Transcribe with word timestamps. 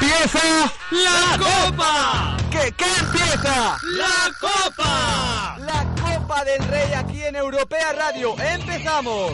empieza 0.00 0.72
la 0.90 1.38
Copa. 1.38 2.36
¿Qué, 2.50 2.72
qué 2.76 2.84
empieza? 3.00 3.76
La 3.96 4.32
Copa. 4.40 5.56
La 5.58 5.86
Copa 6.00 6.44
del 6.44 6.66
Rey 6.68 6.92
aquí 6.94 7.22
en 7.22 7.36
Europea 7.36 7.92
Radio. 7.92 8.34
¡Empezamos! 8.38 9.32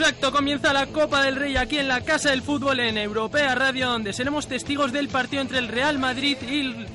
Exacto, 0.00 0.32
comienza 0.32 0.72
la 0.72 0.86
Copa 0.86 1.22
del 1.22 1.36
Rey 1.36 1.58
aquí 1.58 1.76
en 1.78 1.86
la 1.86 2.00
Casa 2.00 2.30
del 2.30 2.40
Fútbol 2.40 2.80
en 2.80 2.96
Europea 2.96 3.54
Radio, 3.54 3.90
donde 3.90 4.14
seremos 4.14 4.48
testigos 4.48 4.92
del 4.92 5.08
partido 5.08 5.42
entre 5.42 5.58
el 5.58 5.68
Real 5.68 5.98
Madrid 5.98 6.38
y 6.40 6.60
el, 6.60 6.86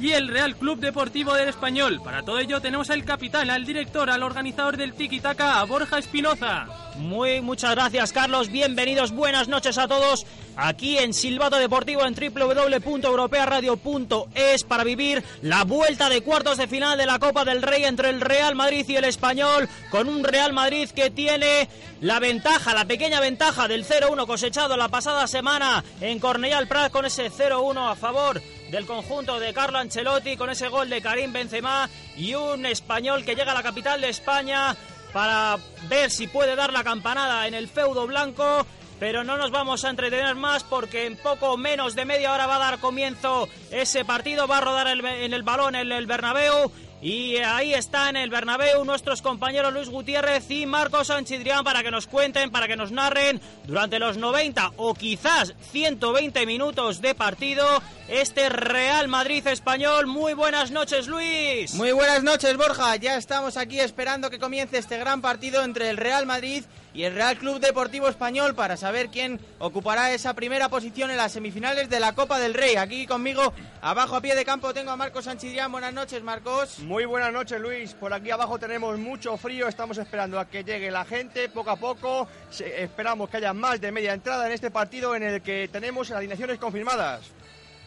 y 0.00 0.12
el 0.12 0.28
Real 0.28 0.56
Club 0.56 0.78
Deportivo 0.80 1.34
del 1.34 1.48
Español. 1.48 2.00
Para 2.02 2.22
todo 2.22 2.38
ello 2.38 2.60
tenemos 2.60 2.90
al 2.90 3.04
capitán, 3.04 3.50
al 3.50 3.64
director, 3.64 4.10
al 4.10 4.22
organizador 4.22 4.76
del 4.76 4.92
Tiki 4.94 5.18
Taka, 5.20 5.60
a 5.60 5.64
Borja 5.64 5.98
Espinoza. 5.98 6.66
Muy 6.96 7.40
muchas 7.40 7.70
gracias 7.72 8.12
Carlos, 8.12 8.50
bienvenidos, 8.50 9.12
buenas 9.12 9.48
noches 9.48 9.78
a 9.78 9.88
todos 9.88 10.26
aquí 10.56 10.98
en 10.98 11.14
Silbato 11.14 11.56
Deportivo 11.56 12.04
en 12.04 12.14
www.europearadio.es 12.14 14.64
para 14.64 14.84
vivir 14.84 15.24
la 15.40 15.64
vuelta 15.64 16.10
de 16.10 16.20
cuartos 16.20 16.58
de 16.58 16.68
final 16.68 16.98
de 16.98 17.06
la 17.06 17.18
Copa 17.18 17.46
del 17.46 17.62
Rey 17.62 17.84
entre 17.84 18.10
el 18.10 18.20
Real 18.20 18.54
Madrid 18.54 18.84
y 18.86 18.96
el 18.96 19.04
Español 19.04 19.70
con 19.90 20.06
un 20.08 20.22
Real 20.22 20.52
Madrid 20.52 20.90
que 20.90 21.08
tiene 21.10 21.66
la 22.02 22.20
ventaja, 22.20 22.74
la 22.74 22.84
pequeña 22.84 23.20
ventaja 23.20 23.68
del 23.68 23.86
0-1 23.86 24.26
cosechado 24.26 24.76
la 24.76 24.88
pasada 24.88 25.26
semana 25.26 25.82
en 26.00 26.20
Cornellà 26.20 26.68
Prat 26.68 26.92
con 26.92 27.06
ese 27.06 27.30
0-1 27.30 27.90
a 27.90 27.96
favor 27.96 28.42
del 28.72 28.86
conjunto 28.86 29.38
de 29.38 29.52
Carlo 29.52 29.78
Ancelotti 29.78 30.34
con 30.38 30.48
ese 30.48 30.68
gol 30.68 30.88
de 30.88 31.02
Karim 31.02 31.30
Benzema 31.30 31.90
y 32.16 32.34
un 32.34 32.64
español 32.64 33.22
que 33.22 33.34
llega 33.34 33.52
a 33.52 33.54
la 33.54 33.62
capital 33.62 34.00
de 34.00 34.08
España 34.08 34.74
para 35.12 35.58
ver 35.90 36.10
si 36.10 36.26
puede 36.26 36.56
dar 36.56 36.72
la 36.72 36.82
campanada 36.82 37.46
en 37.46 37.52
el 37.52 37.68
feudo 37.68 38.06
blanco. 38.06 38.66
Pero 38.98 39.24
no 39.24 39.36
nos 39.36 39.50
vamos 39.50 39.84
a 39.84 39.90
entretener 39.90 40.36
más 40.36 40.64
porque 40.64 41.04
en 41.04 41.18
poco 41.18 41.58
menos 41.58 41.94
de 41.94 42.06
media 42.06 42.32
hora 42.32 42.46
va 42.46 42.56
a 42.56 42.70
dar 42.70 42.78
comienzo 42.78 43.46
ese 43.70 44.06
partido. 44.06 44.48
Va 44.48 44.58
a 44.58 44.62
rodar 44.62 44.86
el, 44.86 45.04
en 45.04 45.34
el 45.34 45.42
balón 45.42 45.74
en 45.74 45.92
el 45.92 46.06
Bernabéu. 46.06 46.72
Y 47.02 47.38
ahí 47.38 47.74
está 47.74 48.08
en 48.10 48.16
el 48.16 48.30
Bernabéu 48.30 48.84
nuestros 48.84 49.22
compañeros 49.22 49.72
Luis 49.72 49.88
Gutiérrez 49.88 50.48
y 50.52 50.66
Marcos 50.66 51.08
Sanchidrián 51.08 51.64
para 51.64 51.82
que 51.82 51.90
nos 51.90 52.06
cuenten, 52.06 52.52
para 52.52 52.68
que 52.68 52.76
nos 52.76 52.92
narren 52.92 53.40
durante 53.66 53.98
los 53.98 54.18
90 54.18 54.74
o 54.76 54.94
quizás 54.94 55.52
120 55.72 56.46
minutos 56.46 57.00
de 57.00 57.16
partido 57.16 57.66
este 58.06 58.48
Real 58.50 59.08
Madrid 59.08 59.44
español. 59.48 60.06
Muy 60.06 60.34
buenas 60.34 60.70
noches, 60.70 61.08
Luis. 61.08 61.74
Muy 61.74 61.90
buenas 61.90 62.22
noches, 62.22 62.56
Borja. 62.56 62.94
Ya 62.94 63.16
estamos 63.16 63.56
aquí 63.56 63.80
esperando 63.80 64.30
que 64.30 64.38
comience 64.38 64.78
este 64.78 64.96
gran 64.96 65.20
partido 65.22 65.64
entre 65.64 65.90
el 65.90 65.96
Real 65.96 66.24
Madrid 66.24 66.62
el 66.94 67.14
Real 67.14 67.38
Club 67.38 67.58
Deportivo 67.58 68.08
Español 68.08 68.54
para 68.54 68.76
saber 68.76 69.08
quién 69.08 69.40
ocupará 69.58 70.12
esa 70.12 70.34
primera 70.34 70.68
posición 70.68 71.10
en 71.10 71.16
las 71.16 71.32
semifinales 71.32 71.88
de 71.88 72.00
la 72.00 72.14
Copa 72.14 72.38
del 72.38 72.54
Rey. 72.54 72.76
Aquí 72.76 73.06
conmigo, 73.06 73.52
abajo 73.80 74.16
a 74.16 74.20
pie 74.20 74.34
de 74.34 74.44
campo, 74.44 74.74
tengo 74.74 74.90
a 74.90 74.96
Marcos 74.96 75.24
Sanchidrián. 75.24 75.72
Buenas 75.72 75.94
noches, 75.94 76.22
Marcos. 76.22 76.80
Muy 76.80 77.06
buenas 77.06 77.32
noches, 77.32 77.58
Luis. 77.60 77.94
Por 77.94 78.12
aquí 78.12 78.30
abajo 78.30 78.58
tenemos 78.58 78.98
mucho 78.98 79.36
frío. 79.38 79.68
Estamos 79.68 79.96
esperando 79.96 80.38
a 80.38 80.48
que 80.48 80.64
llegue 80.64 80.90
la 80.90 81.04
gente 81.04 81.48
poco 81.48 81.70
a 81.70 81.76
poco. 81.76 82.28
Esperamos 82.60 83.30
que 83.30 83.38
haya 83.38 83.54
más 83.54 83.80
de 83.80 83.90
media 83.90 84.12
entrada 84.12 84.46
en 84.46 84.52
este 84.52 84.70
partido 84.70 85.16
en 85.16 85.22
el 85.22 85.42
que 85.42 85.68
tenemos 85.68 86.10
alineaciones 86.10 86.58
confirmadas. 86.58 87.22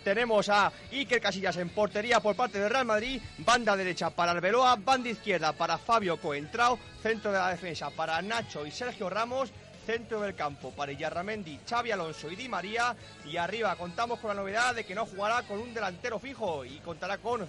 Tenemos 0.05 0.49
a 0.49 0.71
Iker 0.91 1.19
Casillas 1.19 1.57
en 1.57 1.69
portería 1.69 2.19
por 2.19 2.35
parte 2.35 2.59
del 2.59 2.69
Real 2.69 2.85
Madrid, 2.85 3.19
banda 3.39 3.75
derecha 3.75 4.11
para 4.11 4.33
Arbeloa, 4.33 4.75
banda 4.75 5.09
izquierda 5.09 5.51
para 5.53 5.79
Fabio 5.79 6.21
Coentrao, 6.21 6.77
centro 7.01 7.31
de 7.31 7.39
la 7.39 7.49
defensa 7.49 7.89
para 7.89 8.21
Nacho 8.21 8.67
y 8.67 8.69
Sergio 8.69 9.09
Ramos, 9.09 9.51
centro 9.83 10.21
del 10.21 10.35
campo 10.35 10.69
para 10.69 10.91
Illarramendi, 10.91 11.59
Xavi 11.67 11.89
Alonso 11.89 12.29
y 12.29 12.35
Di 12.35 12.47
María 12.47 12.95
y 13.25 13.37
arriba 13.37 13.75
contamos 13.77 14.19
con 14.19 14.27
la 14.27 14.35
novedad 14.35 14.75
de 14.75 14.83
que 14.83 14.93
no 14.93 15.07
jugará 15.07 15.41
con 15.41 15.57
un 15.59 15.73
delantero 15.73 16.19
fijo 16.19 16.63
y 16.63 16.77
contará 16.81 17.17
con 17.17 17.43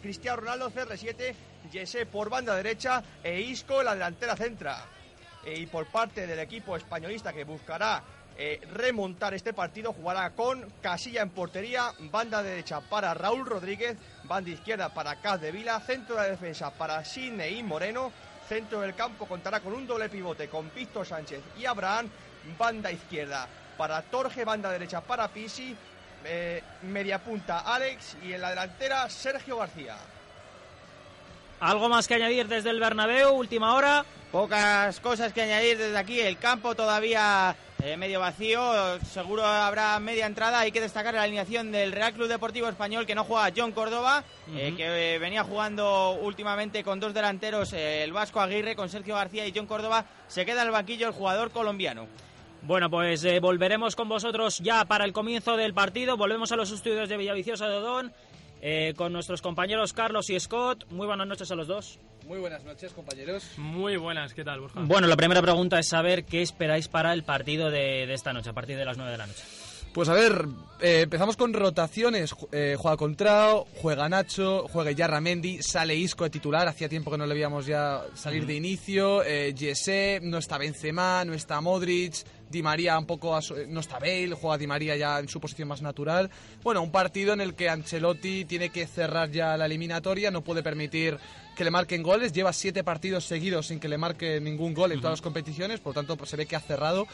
Cristiano 0.00 0.40
Ronaldo 0.40 0.70
CR7, 0.70 1.34
Jesse 1.70 2.06
por 2.10 2.30
banda 2.30 2.56
derecha 2.56 3.02
e 3.22 3.38
Isco 3.38 3.80
en 3.80 3.84
la 3.84 3.92
delantera 3.92 4.34
centra. 4.34 4.82
y 5.44 5.66
por 5.66 5.86
parte 5.86 6.26
del 6.26 6.38
equipo 6.38 6.76
españolista 6.76 7.32
que 7.32 7.44
buscará 7.44 8.02
eh, 8.38 8.60
remontar 8.72 9.34
este 9.34 9.52
partido. 9.52 9.92
Jugará 9.92 10.30
con 10.30 10.72
Casilla 10.80 11.22
en 11.22 11.30
portería, 11.30 11.92
banda 11.98 12.42
derecha 12.42 12.80
para 12.80 13.12
Raúl 13.12 13.44
Rodríguez, 13.44 13.96
banda 14.24 14.50
izquierda 14.50 14.94
para 14.94 15.16
Caz 15.16 15.40
de 15.40 15.50
Vila, 15.50 15.80
centro 15.80 16.14
de 16.14 16.22
la 16.22 16.28
defensa 16.28 16.70
para 16.70 17.04
Sidney 17.04 17.62
Moreno, 17.64 18.12
centro 18.48 18.80
del 18.80 18.94
campo 18.94 19.26
contará 19.26 19.58
con 19.58 19.74
un 19.74 19.86
doble 19.88 20.08
pivote 20.08 20.48
con 20.48 20.72
Víctor 20.72 21.04
Sánchez 21.04 21.40
y 21.58 21.66
Abraham, 21.66 22.08
banda 22.56 22.92
izquierda 22.92 23.48
para 23.76 24.02
Torge, 24.02 24.44
banda 24.44 24.70
derecha 24.70 25.00
para 25.00 25.26
Pisi, 25.28 25.76
eh, 26.24 26.62
media 26.82 27.18
punta 27.18 27.60
Alex 27.60 28.16
y 28.22 28.32
en 28.32 28.40
la 28.40 28.50
delantera 28.50 29.10
Sergio 29.10 29.58
García. 29.58 29.96
¿Algo 31.60 31.88
más 31.88 32.06
que 32.06 32.14
añadir 32.14 32.46
desde 32.46 32.70
el 32.70 32.78
Bernabéu, 32.78 33.34
última 33.34 33.74
hora? 33.74 34.04
Pocas 34.30 35.00
cosas 35.00 35.32
que 35.32 35.42
añadir 35.42 35.76
desde 35.76 35.98
aquí. 35.98 36.20
El 36.20 36.38
campo 36.38 36.76
todavía 36.76 37.56
eh, 37.82 37.96
medio 37.96 38.18
vacío. 38.18 38.98
Seguro 39.04 39.44
habrá 39.46 39.98
media 40.00 40.26
entrada. 40.26 40.60
Hay 40.60 40.72
que 40.72 40.80
destacar 40.80 41.14
la 41.14 41.22
alineación 41.22 41.70
del 41.70 41.92
Real 41.92 42.12
Club 42.12 42.28
Deportivo 42.28 42.68
Español 42.68 43.06
que 43.06 43.14
no 43.14 43.24
juega 43.24 43.52
John 43.56 43.72
Córdoba, 43.72 44.24
eh, 44.54 44.74
que 44.76 45.14
eh, 45.14 45.18
venía 45.18 45.44
jugando 45.44 46.12
últimamente 46.20 46.82
con 46.82 46.98
dos 46.98 47.14
delanteros, 47.14 47.72
el 47.72 48.12
Vasco 48.12 48.40
Aguirre 48.40 48.74
con 48.74 48.88
Sergio 48.88 49.14
García 49.14 49.46
y 49.46 49.52
John 49.54 49.66
Córdoba. 49.66 50.04
Se 50.26 50.44
queda 50.44 50.62
en 50.62 50.68
el 50.68 50.72
banquillo 50.72 51.06
el 51.06 51.14
jugador 51.14 51.50
colombiano. 51.50 52.06
Bueno, 52.62 52.90
pues 52.90 53.24
volveremos 53.40 53.94
con 53.94 54.08
vosotros 54.08 54.58
ya 54.58 54.84
para 54.84 55.04
el 55.04 55.12
comienzo 55.12 55.56
del 55.56 55.72
partido. 55.72 56.16
Volvemos 56.16 56.50
a 56.50 56.56
los 56.56 56.72
estudios 56.72 57.08
de 57.08 57.16
Villaviciosa 57.16 57.68
de 57.68 57.76
Odón 57.76 58.12
con 58.96 59.12
nuestros 59.12 59.42
compañeros 59.42 59.92
Carlos 59.92 60.30
y 60.30 60.38
Scott. 60.38 60.86
Muy 60.90 61.06
buenas 61.06 61.26
noches 61.26 61.50
a 61.50 61.54
los 61.54 61.66
dos. 61.66 61.98
Muy 62.28 62.40
buenas 62.40 62.62
noches, 62.62 62.92
compañeros. 62.92 63.42
Muy 63.56 63.96
buenas, 63.96 64.34
¿qué 64.34 64.44
tal, 64.44 64.60
Borja? 64.60 64.80
Bueno, 64.84 65.06
la 65.06 65.16
primera 65.16 65.40
pregunta 65.40 65.78
es 65.78 65.88
saber 65.88 66.24
qué 66.24 66.42
esperáis 66.42 66.86
para 66.86 67.14
el 67.14 67.22
partido 67.22 67.70
de, 67.70 68.12
esta 68.12 68.34
noche, 68.34 68.50
a 68.50 68.52
partir 68.52 68.76
de 68.76 68.84
las 68.84 68.98
9 68.98 69.12
de 69.12 69.16
la 69.16 69.26
noche. 69.26 69.42
Pues 69.94 70.10
a 70.10 70.12
ver, 70.12 70.44
eh, 70.78 71.00
empezamos 71.04 71.38
con 71.38 71.54
rotaciones. 71.54 72.34
Eh, 72.52 72.76
juega 72.78 72.98
Contrao, 72.98 73.66
juega 73.80 74.10
Nacho, 74.10 74.66
juega 74.70 74.90
Yarra 74.90 75.22
Mendy, 75.22 75.62
sale 75.62 75.96
Isco 75.96 76.24
de 76.24 76.30
titular. 76.30 76.68
Hacía 76.68 76.90
tiempo 76.90 77.10
que 77.10 77.16
no 77.16 77.24
le 77.24 77.32
veíamos 77.32 77.64
ya 77.64 78.02
salir 78.14 78.44
de 78.44 78.54
inicio. 78.56 79.24
Eh, 79.24 79.54
Jesse, 79.56 80.20
no 80.22 80.36
está 80.36 80.58
Benzema, 80.58 81.24
no 81.24 81.32
está 81.32 81.62
Modric. 81.62 82.26
Di 82.50 82.62
María 82.62 82.98
un 82.98 83.06
poco 83.06 83.38
no 83.68 83.80
está 83.80 83.98
Bale, 83.98 84.34
juega 84.34 84.58
Di 84.58 84.66
María 84.66 84.96
ya 84.96 85.18
en 85.18 85.28
su 85.28 85.40
posición 85.40 85.68
más 85.68 85.82
natural. 85.82 86.30
Bueno, 86.62 86.82
un 86.82 86.90
partido 86.90 87.32
en 87.32 87.40
el 87.40 87.54
que 87.54 87.68
Ancelotti 87.68 88.44
tiene 88.44 88.70
que 88.70 88.86
cerrar 88.86 89.30
ya 89.30 89.56
la 89.56 89.66
eliminatoria, 89.66 90.30
no 90.30 90.42
puede 90.42 90.62
permitir 90.62 91.18
que 91.56 91.64
le 91.64 91.70
marquen 91.70 92.02
goles, 92.02 92.32
lleva 92.32 92.52
siete 92.52 92.84
partidos 92.84 93.24
seguidos 93.24 93.66
sin 93.66 93.80
que 93.80 93.88
le 93.88 93.98
marque 93.98 94.40
ningún 94.40 94.74
gol 94.74 94.92
en 94.92 95.00
todas 95.00 95.14
las 95.14 95.22
competiciones, 95.22 95.80
por 95.80 95.90
lo 95.90 96.00
tanto 96.00 96.16
pues, 96.16 96.30
se 96.30 96.36
ve 96.36 96.46
que 96.46 96.56
ha 96.56 96.60
cerrado 96.60 97.06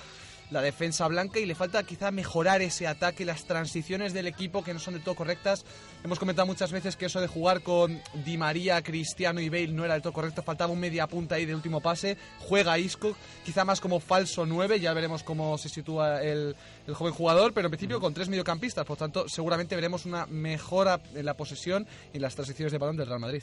la 0.51 0.63
defensa 0.63 1.07
blanca 1.09 1.39
y 1.39 1.47
le 1.47 1.55
falta 1.55 1.83
quizá 1.83 2.11
mejorar 2.11 2.63
ese 2.63 2.87
ataque, 2.87 3.25
las 3.25 3.45
transiciones 3.45 4.13
del 4.13 4.27
equipo 4.27 4.63
que 4.63 4.73
no 4.75 4.81
son 4.81 4.95
del 4.95 5.03
todo 5.03 5.15
correctas. 5.15 5.65
Hemos 6.03 6.19
comentado 6.19 6.47
muchas 6.47 6.73
veces 6.73 6.97
que 6.97 7.07
eso 7.07 7.21
de 7.21 7.27
jugar 7.27 7.63
con 7.63 8.01
Di 8.25 8.37
María, 8.37 8.83
Cristiano 8.83 9.41
y 9.41 9.49
Bale 9.49 9.69
no 9.69 9.85
era 9.85 9.95
del 9.95 10.03
todo 10.03 10.13
correcto, 10.13 10.43
faltaba 10.43 10.73
un 10.73 10.81
media 10.81 11.07
punta 11.07 11.37
ahí 11.37 11.47
de 11.47 11.55
último 11.55 11.81
pase, 11.81 12.17
juega 12.41 12.79
Isco, 12.79 13.17
quizá 13.45 13.65
más 13.65 13.81
como 13.81 14.01
falso 14.01 14.47
9, 14.47 14.81
ya 14.81 14.93
veremos 14.93 15.23
cómo 15.23 15.57
se 15.59 15.69
sitúa 15.69 16.23
el, 16.23 16.55
el 16.87 16.95
joven 16.95 17.15
jugador, 17.15 17.53
pero 17.53 17.67
en 17.67 17.71
principio 17.71 18.01
con 18.01 18.15
tres 18.15 18.29
mediocampistas, 18.29 18.85
por 18.85 18.97
tanto 18.97 19.29
seguramente 19.29 19.75
veremos 19.75 20.05
una 20.07 20.27
mejora 20.27 21.01
en 21.15 21.25
la 21.25 21.35
posesión 21.35 21.87
y 22.13 22.19
las 22.19 22.35
transiciones 22.35 22.73
de 22.73 22.79
balón 22.79 22.97
del 22.97 23.07
Real 23.07 23.21
Madrid. 23.21 23.43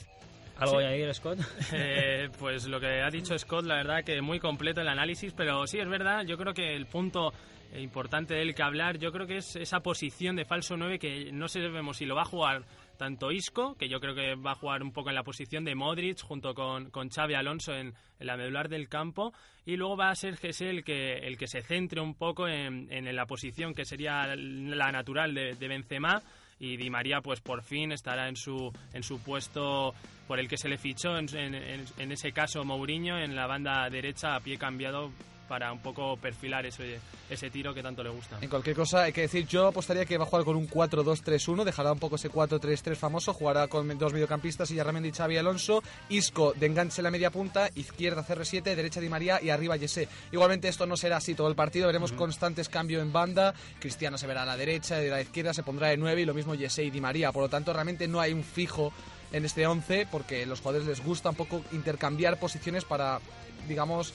¿Algo 0.62 0.80
sí. 0.80 0.86
añadir, 0.86 1.14
Scott? 1.14 1.38
Eh, 1.74 2.28
pues 2.38 2.66
lo 2.66 2.78
que 2.80 3.02
ha 3.02 3.10
dicho 3.10 3.38
Scott, 3.38 3.64
la 3.64 3.76
verdad 3.76 4.04
que 4.04 4.20
muy 4.20 4.38
completo 4.38 4.80
el 4.80 4.88
análisis, 4.88 5.32
pero 5.32 5.66
sí 5.66 5.78
es 5.78 5.88
verdad, 5.88 6.24
yo 6.24 6.36
creo 6.36 6.52
que 6.54 6.74
el 6.74 6.86
punto 6.86 7.32
importante 7.78 8.34
del 8.34 8.54
que 8.54 8.62
hablar, 8.62 8.98
yo 8.98 9.12
creo 9.12 9.26
que 9.26 9.38
es 9.38 9.56
esa 9.56 9.80
posición 9.80 10.36
de 10.36 10.44
falso 10.44 10.76
9 10.76 10.98
que 10.98 11.32
no 11.32 11.48
sabemos 11.48 11.96
si 11.96 12.04
lo 12.04 12.14
va 12.14 12.22
a 12.22 12.26
jugar 12.26 12.64
tanto 12.98 13.32
Isco, 13.32 13.74
que 13.76 13.88
yo 13.88 13.98
creo 14.00 14.14
que 14.14 14.34
va 14.34 14.52
a 14.52 14.54
jugar 14.54 14.82
un 14.82 14.92
poco 14.92 15.08
en 15.08 15.14
la 15.14 15.24
posición 15.24 15.64
de 15.64 15.74
Modric 15.74 16.22
junto 16.22 16.54
con, 16.54 16.90
con 16.90 17.08
Xavi 17.08 17.34
Alonso 17.34 17.74
en, 17.74 17.94
la 18.20 18.36
medular 18.36 18.68
del 18.68 18.88
campo, 18.88 19.32
y 19.64 19.76
luego 19.76 19.96
va 19.96 20.10
a 20.10 20.14
ser 20.14 20.36
Gese 20.36 20.70
el 20.70 20.84
que, 20.84 21.14
el 21.14 21.36
que 21.36 21.48
se 21.48 21.62
centre 21.62 22.00
un 22.00 22.14
poco 22.14 22.46
en, 22.46 22.86
en 22.92 23.16
la 23.16 23.26
posición 23.26 23.74
que 23.74 23.84
sería 23.84 24.36
la 24.36 24.92
natural 24.92 25.34
de, 25.34 25.56
de 25.56 25.68
Benzema, 25.68 26.22
y 26.62 26.76
Di 26.76 26.88
María 26.90 27.20
pues 27.20 27.40
por 27.40 27.62
fin 27.62 27.90
estará 27.90 28.28
en 28.28 28.36
su 28.36 28.72
en 28.94 29.02
su 29.02 29.20
puesto 29.20 29.94
por 30.28 30.38
el 30.38 30.48
que 30.48 30.56
se 30.56 30.68
le 30.68 30.78
fichó 30.78 31.18
en, 31.18 31.26
en, 31.34 32.12
ese 32.12 32.32
caso 32.32 32.64
Mourinho 32.64 33.18
en 33.18 33.34
la 33.34 33.48
banda 33.48 33.90
derecha 33.90 34.36
a 34.36 34.40
pie 34.40 34.56
cambiado 34.56 35.10
para 35.52 35.70
un 35.70 35.80
poco 35.80 36.16
perfilar 36.16 36.64
ese, 36.64 36.98
ese 37.28 37.50
tiro 37.50 37.74
que 37.74 37.82
tanto 37.82 38.02
le 38.02 38.08
gusta. 38.08 38.38
En 38.40 38.48
cualquier 38.48 38.74
cosa, 38.74 39.02
hay 39.02 39.12
que 39.12 39.20
decir, 39.20 39.46
yo 39.46 39.66
apostaría 39.66 40.06
que 40.06 40.16
va 40.16 40.24
a 40.24 40.26
jugar 40.26 40.46
con 40.46 40.56
un 40.56 40.66
4-2-3-1, 40.66 41.64
dejará 41.64 41.92
un 41.92 41.98
poco 41.98 42.16
ese 42.16 42.30
4-3-3 42.30 42.96
famoso, 42.96 43.34
jugará 43.34 43.68
con 43.68 43.86
dos 43.98 44.14
mediocampistas 44.14 44.70
y 44.70 44.76
Yarramendi 44.76 45.10
y 45.10 45.12
Xavi 45.12 45.36
Alonso, 45.36 45.82
Isco 46.08 46.54
de 46.56 46.64
enganche 46.64 47.02
en 47.02 47.04
la 47.04 47.10
media 47.10 47.30
punta, 47.30 47.68
izquierda 47.74 48.24
CR7, 48.26 48.62
derecha 48.62 48.98
Di 49.02 49.10
María 49.10 49.42
y 49.42 49.50
arriba 49.50 49.76
Yesé. 49.76 50.08
Igualmente 50.32 50.68
esto 50.68 50.86
no 50.86 50.96
será 50.96 51.18
así 51.18 51.34
todo 51.34 51.48
el 51.48 51.54
partido, 51.54 51.86
veremos 51.86 52.12
constantes 52.12 52.70
cambios 52.70 53.02
en 53.02 53.12
banda, 53.12 53.52
Cristiano 53.78 54.16
se 54.16 54.26
verá 54.26 54.44
a 54.44 54.46
la 54.46 54.56
derecha, 54.56 54.96
de 54.96 55.10
la 55.10 55.20
izquierda 55.20 55.52
se 55.52 55.62
pondrá 55.62 55.88
de 55.88 55.98
9 55.98 56.22
y 56.22 56.24
lo 56.24 56.32
mismo 56.32 56.54
Yesé 56.54 56.84
y 56.84 56.90
Di 56.90 57.02
María, 57.02 57.30
por 57.30 57.42
lo 57.42 57.50
tanto 57.50 57.74
realmente 57.74 58.08
no 58.08 58.20
hay 58.20 58.32
un 58.32 58.42
fijo 58.42 58.90
en 59.32 59.44
este 59.44 59.66
11 59.66 60.08
porque 60.10 60.46
los 60.46 60.60
jugadores 60.60 60.88
les 60.88 61.04
gusta 61.04 61.28
un 61.28 61.36
poco 61.36 61.62
intercambiar 61.72 62.38
posiciones 62.38 62.86
para, 62.86 63.20
digamos, 63.68 64.14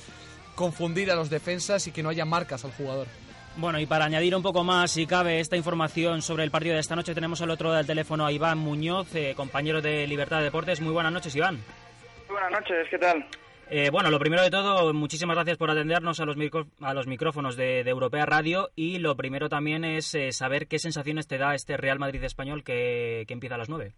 confundir 0.58 1.12
a 1.12 1.16
los 1.16 1.30
defensas 1.30 1.88
y 1.88 1.92
que 1.92 2.04
no 2.04 2.10
haya 2.10 2.26
marcas 2.26 2.66
al 2.66 2.72
jugador. 2.72 3.08
Bueno, 3.56 3.80
y 3.80 3.86
para 3.86 4.06
añadir 4.06 4.36
un 4.36 4.44
poco 4.44 4.64
más, 4.64 4.92
si 4.92 5.08
cabe, 5.08 5.40
esta 5.40 5.56
información 5.56 6.22
sobre 6.22 6.44
el 6.44 6.52
partido 6.52 6.74
de 6.74 6.82
esta 6.82 6.96
noche, 6.96 7.16
tenemos 7.16 7.42
al 7.42 7.52
otro 7.52 7.72
del 7.72 7.88
teléfono 7.88 8.26
a 8.26 8.32
Iván 8.32 8.58
Muñoz, 8.58 9.16
eh, 9.16 9.34
compañero 9.36 9.82
de 9.82 10.06
Libertad 10.08 10.40
de 10.40 10.46
Deportes. 10.46 10.82
Muy 10.82 10.92
buenas 10.92 11.14
noches, 11.14 11.36
Iván. 11.36 11.56
Muy 12.28 12.34
buenas 12.34 12.52
noches, 12.52 12.88
¿qué 12.90 12.98
tal? 12.98 13.26
Eh, 13.70 13.90
bueno, 13.92 14.10
lo 14.10 14.20
primero 14.20 14.44
de 14.44 14.50
todo, 14.50 14.94
muchísimas 14.94 15.36
gracias 15.36 15.58
por 15.58 15.70
atendernos 15.70 16.20
a 16.20 16.26
los, 16.26 16.38
a 16.82 16.94
los 16.94 17.08
micrófonos 17.08 17.56
de, 17.56 17.82
Europea 17.82 18.26
Radio 18.26 18.70
y 18.76 18.98
lo 19.00 19.16
primero 19.16 19.50
también 19.50 19.84
es 19.84 20.16
eh, 20.16 20.32
saber 20.32 20.68
qué 20.68 20.80
sensaciones 20.80 21.28
te 21.28 21.38
da 21.38 21.54
este 21.54 21.78
Real 21.78 22.00
Madrid 22.00 22.24
español 22.24 22.64
que, 22.64 23.26
que 23.28 23.34
empieza 23.34 23.56
a 23.56 23.58
las 23.60 23.70
nueve. 23.70 23.94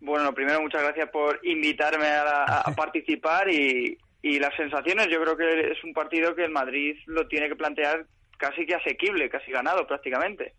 Bueno, 0.00 0.34
primero 0.34 0.60
muchas 0.60 0.82
gracias 0.82 1.08
por 1.10 1.38
invitarme 1.44 2.08
a, 2.08 2.64
participar 2.76 3.48
y, 3.48 3.96
las 4.38 4.54
sensaciones. 4.56 5.08
Yo 5.08 5.20
creo 5.20 5.36
que 5.36 5.72
es 5.72 5.82
un 5.84 5.92
partido 5.92 6.34
que 6.34 6.44
el 6.44 6.50
Madrid 6.50 6.96
lo 7.06 7.26
tiene 7.26 7.48
que 7.48 7.56
plantear 7.56 8.06
casi 8.38 8.66
que 8.66 8.74
asequible, 8.74 9.28
casi 9.28 9.50
ganado 9.52 9.86
prácticamente. 9.86 10.54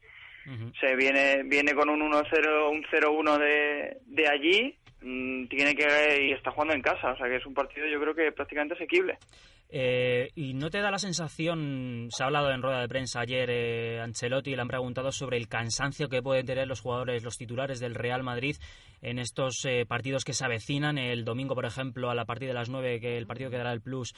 Se 0.80 0.95
viene 0.98 1.44
viene 1.44 1.74
con 1.74 1.89
un 1.89 2.01
1-0, 2.01 2.69
un 2.69 2.83
0-1 2.83 3.38
de, 3.38 3.98
de 4.06 4.27
allí, 4.27 4.75
mm, 5.01 5.48
tiene 5.48 5.74
que 5.74 6.27
y 6.27 6.33
está 6.33 6.51
jugando 6.51 6.74
en 6.74 6.81
casa, 6.81 7.13
o 7.13 7.18
sea 7.18 7.27
que 7.27 7.38
es 7.38 7.45
un 7.45 7.54
partido 7.54 7.88
yo 7.88 8.00
creo 8.01 8.13
que 8.13 8.31
prácticamente 8.33 8.74
asequible. 8.74 9.18
Eh, 9.69 10.30
¿Y 10.36 10.54
no 10.54 10.69
te 10.69 10.81
da 10.81 10.92
la 10.92 11.00
sensación, 11.00 12.09
se 12.12 12.21
ha 12.21 12.27
hablado 12.27 12.51
en 12.51 12.62
rueda 12.62 12.81
de 12.81 12.88
prensa 12.88 13.21
ayer, 13.21 13.50
eh, 13.50 14.01
Ancelotti 14.01 14.56
le 14.56 14.62
han 14.62 14.68
preguntado 14.68 15.12
sobre 15.12 15.38
el 15.38 15.48
cansancio 15.48 16.09
que 16.09 16.21
pueden 16.21 16.45
tener 16.45 16.68
los 16.68 16.81
jugadores, 16.81 17.24
los 17.24 17.38
titulares 17.38 17.80
del 17.80 17.95
Real 17.95 18.21
Madrid 18.21 18.57
en 19.03 19.19
estos 19.19 19.63
eh, 19.65 19.85
partidos 19.85 20.25
que 20.25 20.33
se 20.33 20.44
avecinan? 20.44 20.97
El 20.97 21.23
domingo, 21.23 21.53
por 21.53 21.65
ejemplo, 21.65 22.09
a 22.09 22.15
la 22.15 22.25
partida 22.25 22.47
de 22.47 22.53
las 22.55 22.69
9, 22.69 23.00
que 23.00 23.17
el 23.17 23.27
partido 23.27 23.51
que 23.51 23.57
dará 23.57 23.71
el 23.71 23.81
Plus 23.81 24.15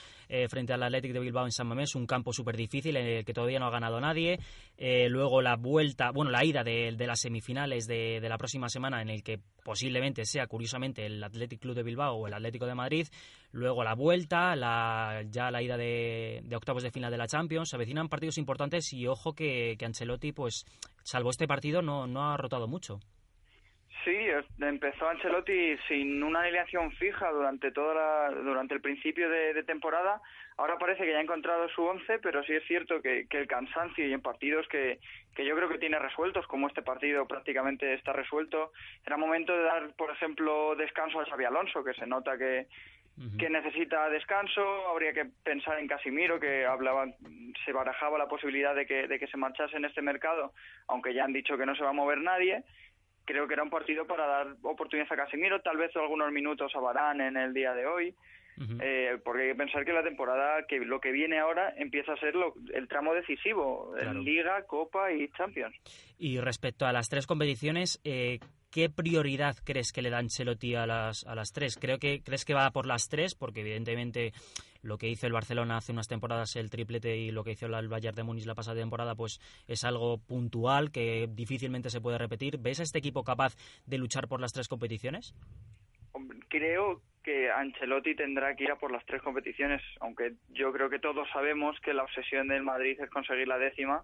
frente 0.49 0.71
al 0.71 0.83
Athletic 0.83 1.11
de 1.11 1.19
Bilbao 1.19 1.45
en 1.45 1.51
San 1.51 1.67
Mamés, 1.67 1.95
un 1.95 2.07
campo 2.07 2.31
súper 2.31 2.55
difícil 2.55 2.95
en 2.95 3.05
el 3.05 3.25
que 3.25 3.33
todavía 3.33 3.59
no 3.59 3.67
ha 3.67 3.71
ganado 3.71 3.99
nadie. 3.99 4.39
luego 4.77 5.41
la 5.41 5.55
vuelta, 5.57 6.11
bueno, 6.11 6.31
la 6.31 6.45
ida 6.45 6.63
de, 6.63 6.95
las 6.97 7.19
semifinales 7.19 7.87
de, 7.87 8.19
de 8.21 8.29
la 8.29 8.37
próxima 8.37 8.69
semana 8.69 9.01
en 9.01 9.09
el 9.09 9.23
que 9.23 9.39
posiblemente 9.65 10.25
sea, 10.25 10.45
curiosamente, 10.45 11.07
el 11.07 11.23
Athletic 11.23 11.59
Club 11.59 11.75
de 11.75 11.81
Bilbao 11.81 12.15
o 12.15 12.27
el 12.27 12.33
Atlético 12.35 12.67
de 12.67 12.75
Madrid. 12.75 13.07
Luego 13.51 13.83
la 13.83 13.95
vuelta, 13.95 14.55
la, 14.55 15.23
ya 15.29 15.49
la 15.49 15.63
ida 15.63 15.75
de, 15.75 16.43
octavos 16.55 16.83
de 16.83 16.91
final 16.91 17.11
de 17.11 17.17
la 17.17 17.27
Champions. 17.27 17.69
Se 17.69 17.75
avecinan 17.75 18.07
partidos 18.07 18.37
importantes 18.37 18.93
y 18.93 19.07
ojo 19.07 19.33
que, 19.33 19.75
que 19.79 19.85
Ancelotti, 19.85 20.33
pues, 20.33 20.65
salvo 21.03 21.31
este 21.31 21.47
partido, 21.47 21.81
no, 21.81 22.05
no 22.05 22.31
ha 22.31 22.37
rotado 22.37 22.67
mucho. 22.67 22.99
Sí, 24.05 24.15
empezó 24.61 25.09
Ancelotti 25.09 25.75
sin 25.87 26.21
una 26.21 26.41
alineación 26.41 26.91
fija 26.91 27.31
durante 27.31 27.71
toda 27.71 28.29
durante 28.29 28.75
el 28.75 28.81
principio 28.81 29.27
de, 29.27 29.63
temporada. 29.63 30.21
Ahora 30.57 30.77
parece 30.77 31.03
que 31.03 31.11
ya 31.11 31.17
ha 31.17 31.21
encontrado 31.21 31.67
su 31.69 31.83
once, 31.83 32.19
pero 32.19 32.43
sí 32.43 32.53
es 32.53 32.63
cierto 32.67 33.01
que, 33.01 33.25
el 33.27 33.47
cansancio 33.47 34.07
y 34.07 34.13
en 34.13 34.21
partidos 34.21 34.67
que, 34.67 34.99
que, 35.35 35.43
yo 35.43 35.55
creo 35.55 35.69
que 35.69 35.79
tiene 35.79 35.97
resueltos, 35.97 36.45
como 36.45 36.67
este 36.67 36.83
partido 36.83 37.25
prácticamente 37.27 37.95
está 37.95 38.13
resuelto, 38.13 38.71
era 39.03 39.17
momento 39.17 39.57
de 39.57 39.63
dar, 39.63 39.93
por 39.95 40.11
ejemplo, 40.11 40.75
descanso 40.75 41.19
a 41.19 41.25
Xavi 41.25 41.45
Alonso, 41.45 41.83
que 41.83 41.95
se 41.95 42.05
nota 42.05 42.37
que, 42.37 42.67
que 43.39 43.49
necesita 43.49 44.07
descanso. 44.09 44.87
Habría 44.87 45.13
que 45.13 45.25
pensar 45.43 45.79
en 45.79 45.87
Casimiro, 45.87 46.39
que 46.39 46.63
hablaba, 46.63 47.07
se 47.65 47.73
barajaba 47.73 48.19
la 48.19 48.27
posibilidad 48.27 48.75
de 48.75 48.85
que, 48.85 49.07
de 49.07 49.17
que 49.17 49.27
se 49.27 49.37
marchase 49.37 49.77
en 49.77 49.85
este 49.85 50.03
mercado, 50.03 50.53
aunque 50.87 51.15
ya 51.15 51.23
han 51.23 51.33
dicho 51.33 51.57
que 51.57 51.65
no 51.65 51.75
se 51.75 51.83
va 51.83 51.89
a 51.89 51.93
mover 51.93 52.19
nadie 52.19 52.63
creo 53.25 53.47
que 53.47 53.53
era 53.53 53.63
un 53.63 53.69
partido 53.69 54.05
para 54.05 54.25
dar 54.25 54.47
oportunidad 54.61 55.11
a 55.11 55.15
Casemiro, 55.15 55.61
tal 55.61 55.77
vez 55.77 55.95
algunos 55.95 56.31
minutos 56.31 56.71
a 56.75 56.79
Barán 56.79 57.21
en 57.21 57.37
el 57.37 57.53
día 57.53 57.73
de 57.73 57.85
hoy. 57.85 58.15
Eh, 58.79 59.17
porque 59.25 59.43
hay 59.43 59.49
que 59.49 59.55
pensar 59.55 59.83
que 59.83 59.91
la 59.91 60.01
temporada, 60.01 60.65
que 60.65 60.79
lo 60.79 61.01
que 61.01 61.11
viene 61.11 61.39
ahora, 61.39 61.73
empieza 61.75 62.13
a 62.13 62.17
ser 62.17 62.35
lo, 62.35 62.53
el 62.73 62.87
tramo 62.87 63.13
decisivo, 63.13 63.93
en 63.99 64.23
Liga, 64.23 64.63
Copa 64.65 65.11
y 65.11 65.27
Champions. 65.31 65.75
Y 66.17 66.39
respecto 66.39 66.85
a 66.85 66.93
las 66.93 67.09
tres 67.09 67.27
competiciones, 67.27 67.99
eh, 68.05 68.39
¿qué 68.75 68.89
prioridad 68.89 69.55
crees 69.63 69.93
que 69.93 70.01
le 70.01 70.09
da 70.09 70.17
Ancelotti 70.17 70.75
a 70.75 70.85
las, 70.85 71.25
a 71.25 71.33
las 71.33 71.53
tres? 71.53 71.77
Creo 71.79 71.97
que, 71.97 72.21
¿Crees 72.21 72.43
que 72.43 72.53
va 72.53 72.69
por 72.71 72.85
las 72.85 73.07
tres? 73.07 73.33
Porque 73.33 73.61
evidentemente 73.61 74.33
lo 74.83 74.97
que 74.97 75.07
hizo 75.07 75.27
el 75.27 75.31
Barcelona 75.31 75.77
hace 75.77 75.93
unas 75.93 76.09
temporadas, 76.09 76.57
el 76.57 76.69
triplete, 76.69 77.15
y 77.15 77.31
lo 77.31 77.45
que 77.45 77.51
hizo 77.51 77.67
el 77.67 77.87
Bayern 77.87 78.17
de 78.17 78.23
Múnich 78.23 78.45
la 78.45 78.53
pasada 78.53 78.81
temporada, 78.81 79.15
pues 79.15 79.39
es 79.65 79.85
algo 79.85 80.17
puntual 80.17 80.91
que 80.91 81.29
difícilmente 81.31 81.89
se 81.89 82.01
puede 82.01 82.17
repetir. 82.17 82.57
¿Ves 82.57 82.81
a 82.81 82.83
este 82.83 82.99
equipo 82.99 83.23
capaz 83.23 83.55
de 83.85 83.97
luchar 83.97 84.27
por 84.27 84.41
las 84.41 84.51
tres 84.51 84.67
competiciones? 84.67 85.33
Creo 86.49 87.01
que 87.23 87.49
Ancelotti 87.49 88.13
tendrá 88.13 88.57
que 88.57 88.65
ir 88.65 88.71
a 88.71 88.75
por 88.75 88.91
las 88.91 89.05
tres 89.05 89.21
competiciones, 89.21 89.81
aunque 90.01 90.33
yo 90.49 90.73
creo 90.73 90.89
que 90.89 90.99
todos 90.99 91.29
sabemos 91.31 91.79
que 91.79 91.93
la 91.93 92.03
obsesión 92.03 92.49
del 92.49 92.63
Madrid 92.63 92.99
es 92.99 93.09
conseguir 93.09 93.47
la 93.47 93.57
décima 93.57 94.03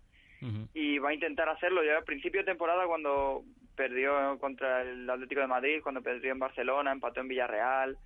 y 0.73 0.97
va 0.97 1.09
a 1.09 1.13
intentar 1.13 1.49
hacerlo. 1.49 1.83
Ya 1.83 1.97
al 1.97 2.03
principio 2.03 2.39
de 2.39 2.45
temporada, 2.45 2.87
cuando 2.87 3.43
perdió 3.81 4.37
contra 4.37 4.83
el 4.83 5.09
Atlético 5.09 5.41
de 5.41 5.47
Madrid, 5.47 5.81
cuando 5.81 6.03
perdió 6.03 6.31
en 6.31 6.37
Barcelona, 6.37 6.91
empató 6.91 7.21
en 7.21 7.29
Villarreal, 7.29 7.97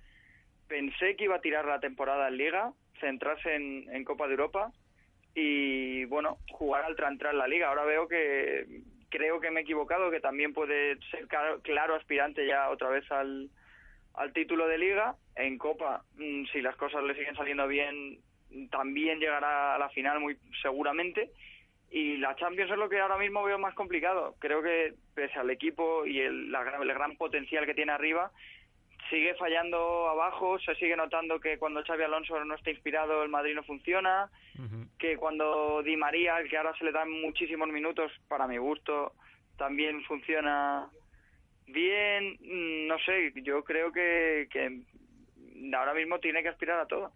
pensé 0.68 1.16
que 1.16 1.24
iba 1.24 1.36
a 1.36 1.42
tirar 1.42 1.66
la 1.66 1.80
temporada 1.80 2.28
en 2.28 2.38
Liga, 2.38 2.72
centrarse 2.98 3.54
en, 3.54 4.04
Copa 4.04 4.26
de 4.26 4.32
Europa 4.32 4.72
y, 5.34 6.06
bueno, 6.06 6.38
jugar 6.50 6.84
al 6.84 6.96
en 6.98 7.38
la 7.38 7.46
Liga. 7.46 7.68
Ahora 7.68 7.84
veo 7.84 8.08
que 8.08 8.80
creo 9.10 9.38
que 9.38 9.50
me 9.50 9.60
he 9.60 9.62
equivocado, 9.64 10.10
que 10.10 10.20
también 10.20 10.54
puede 10.54 10.96
ser 11.10 11.28
claro, 11.62 11.94
aspirante 11.94 12.46
ya 12.46 12.70
otra 12.70 12.88
vez 12.88 13.04
al, 13.12 13.50
al 14.14 14.32
título 14.32 14.66
de 14.68 14.78
Liga. 14.78 15.14
En 15.34 15.58
Copa, 15.58 16.04
mm, 16.16 16.46
si 16.52 16.62
las 16.62 16.76
cosas 16.76 17.04
le 17.04 17.14
siguen 17.16 17.36
saliendo 17.36 17.68
bien, 17.68 18.20
también 18.70 19.20
llegará 19.20 19.74
a 19.74 19.78
la 19.78 19.90
final 19.90 20.20
muy 20.20 20.38
seguramente. 20.62 21.32
Y 21.90 22.16
la 22.16 22.34
Champions 22.36 22.70
es 22.70 22.78
lo 22.78 22.88
que 22.88 23.00
ahora 23.00 23.16
mismo 23.16 23.44
veo 23.44 23.58
más 23.58 23.74
complicado. 23.74 24.34
Creo 24.38 24.62
que 24.62 24.94
pese 25.14 25.38
al 25.38 25.50
equipo 25.50 26.04
y 26.04 26.20
el, 26.20 26.50
la, 26.50 26.62
el 26.62 26.88
gran 26.88 27.16
potencial 27.16 27.64
que 27.64 27.74
tiene 27.74 27.92
arriba, 27.92 28.30
sigue 29.10 29.34
fallando 29.34 30.08
abajo, 30.08 30.58
se 30.58 30.74
sigue 30.76 30.96
notando 30.96 31.38
que 31.40 31.58
cuando 31.58 31.82
Xavi 31.84 32.04
Alonso 32.04 32.44
no 32.44 32.54
está 32.54 32.70
inspirado 32.70 33.22
el 33.22 33.28
Madrid 33.28 33.54
no 33.54 33.62
funciona, 33.62 34.30
que 34.98 35.16
cuando 35.16 35.82
Di 35.82 35.96
María, 35.96 36.38
el 36.38 36.48
que 36.48 36.56
ahora 36.56 36.76
se 36.78 36.84
le 36.84 36.92
dan 36.92 37.10
muchísimos 37.10 37.68
minutos, 37.68 38.10
para 38.28 38.46
mi 38.46 38.56
gusto, 38.58 39.12
también 39.56 40.02
funciona 40.04 40.88
bien, 41.66 42.36
mm, 42.40 42.86
no 42.86 42.98
sé, 43.00 43.32
yo 43.42 43.62
creo 43.64 43.92
que, 43.92 44.48
que 44.50 44.80
ahora 45.76 45.94
mismo 45.94 46.18
tiene 46.18 46.42
que 46.42 46.48
aspirar 46.48 46.80
a 46.80 46.86
todo. 46.86 47.12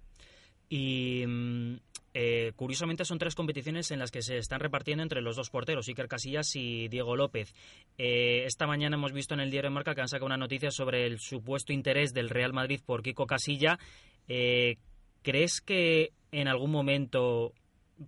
Y 0.68 1.24
mm, 1.26 1.76
eh, 2.12 2.52
curiosamente 2.56 3.04
son 3.04 3.18
tres 3.18 3.34
competiciones 3.34 3.90
en 3.90 4.00
las 4.00 4.10
que 4.10 4.22
se 4.22 4.36
están 4.36 4.60
repartiendo 4.60 5.02
entre 5.02 5.20
los 5.20 5.36
dos 5.36 5.50
porteros, 5.50 5.88
Iker 5.88 6.08
Casillas 6.08 6.56
y 6.56 6.88
Diego 6.88 7.16
López. 7.16 7.54
Eh, 7.98 8.44
esta 8.46 8.66
mañana 8.66 8.96
hemos 8.96 9.12
visto 9.12 9.34
en 9.34 9.40
el 9.40 9.50
diario 9.50 9.70
Marca 9.70 9.94
que 9.94 10.00
han 10.00 10.08
sacado 10.08 10.26
una 10.26 10.36
noticia 10.36 10.70
sobre 10.70 11.06
el 11.06 11.20
supuesto 11.20 11.72
interés 11.72 12.12
del 12.12 12.28
Real 12.28 12.52
Madrid 12.52 12.80
por 12.84 13.02
Kiko 13.02 13.26
Casilla. 13.26 13.78
Eh, 14.26 14.78
¿Crees 15.22 15.60
que 15.60 16.12
en 16.32 16.48
algún 16.48 16.70
momento 16.70 17.52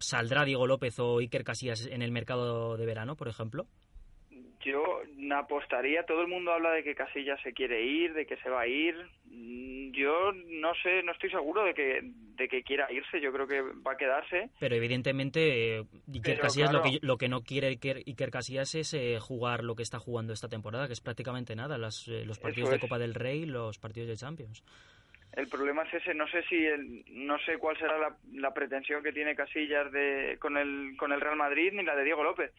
saldrá 0.01 0.45
Diego 0.45 0.67
López 0.67 0.99
o 0.99 1.19
Iker 1.19 1.45
Casillas 1.45 1.87
en 1.87 2.03
el 2.03 2.11
mercado 2.11 2.77
de 2.77 2.87
verano, 2.87 3.15
por 3.17 3.29
ejemplo? 3.29 3.67
Yo 4.65 5.03
apostaría, 5.39 6.05
todo 6.05 6.23
el 6.23 6.29
mundo 6.29 6.53
habla 6.53 6.71
de 6.73 6.83
que 6.83 6.95
Casillas 6.95 7.41
se 7.43 7.53
quiere 7.53 7.85
ir, 7.85 8.15
de 8.15 8.27
que 8.27 8.37
se 8.37 8.49
va 8.49 8.63
a 8.63 8.67
ir. 8.67 8.95
Mm, 9.27 9.93
yo 9.93 10.33
no 10.33 10.73
sé, 10.83 11.03
no 11.03 11.13
estoy 11.13 11.31
seguro 11.31 11.65
de 11.65 11.75
que, 11.75 12.01
de 12.03 12.49
que 12.49 12.63
quiera 12.63 12.91
irse, 12.93 13.21
yo 13.21 13.33
creo 13.33 13.47
que 13.47 13.61
va 13.61 13.93
a 13.93 13.97
quedarse. 13.97 14.51
Pero 14.59 14.75
evidentemente 14.75 15.79
eh, 15.79 15.85
Iker 16.13 16.39
Casillas 16.39 16.73
lo, 16.73 16.83
que, 16.83 16.99
lo 17.03 17.17
que 17.17 17.29
no 17.29 17.43
quiere 17.43 17.69
Iker, 17.69 18.31
Casillas 18.31 18.75
es 18.75 18.95
eh, 18.95 19.19
jugar 19.21 19.65
lo 19.65 19.75
que 19.75 19.83
está 19.83 19.99
jugando 19.99 20.33
esta 20.33 20.49
temporada, 20.49 20.87
que 20.87 20.93
es 20.95 21.01
prácticamente 21.01 21.57
nada, 21.57 21.79
las, 21.79 22.09
eh, 22.09 22.25
los 22.25 22.39
partidos 22.39 22.71
de 22.71 22.81
Copa 22.81 22.99
del 22.99 23.15
Rey 23.15 23.43
y 23.43 23.47
los 23.47 23.79
partidos 23.79 24.09
de 24.09 24.17
Champions. 24.17 24.63
El 25.33 25.49
problema 25.49 25.83
es 25.85 25.95
ese, 25.95 26.13
no 26.13 26.27
sé 26.29 26.43
si 26.43 26.57
el, 26.57 27.05
no 27.09 27.39
sé 27.39 27.57
cuál 27.57 27.79
será 27.79 27.97
la, 28.33 28.53
pretensión 28.53 29.03
que 29.03 29.13
tiene 29.13 29.35
Casillas 29.35 29.91
de, 29.91 30.37
con, 30.39 30.59
el, 30.59 30.95
con 30.99 31.11
el 31.11 31.23
Real 31.23 31.37
Madrid 31.37 31.73
ni 31.73 31.83
la 31.83 31.97
de 31.97 32.05
Diego 32.05 32.23
López. 32.23 32.53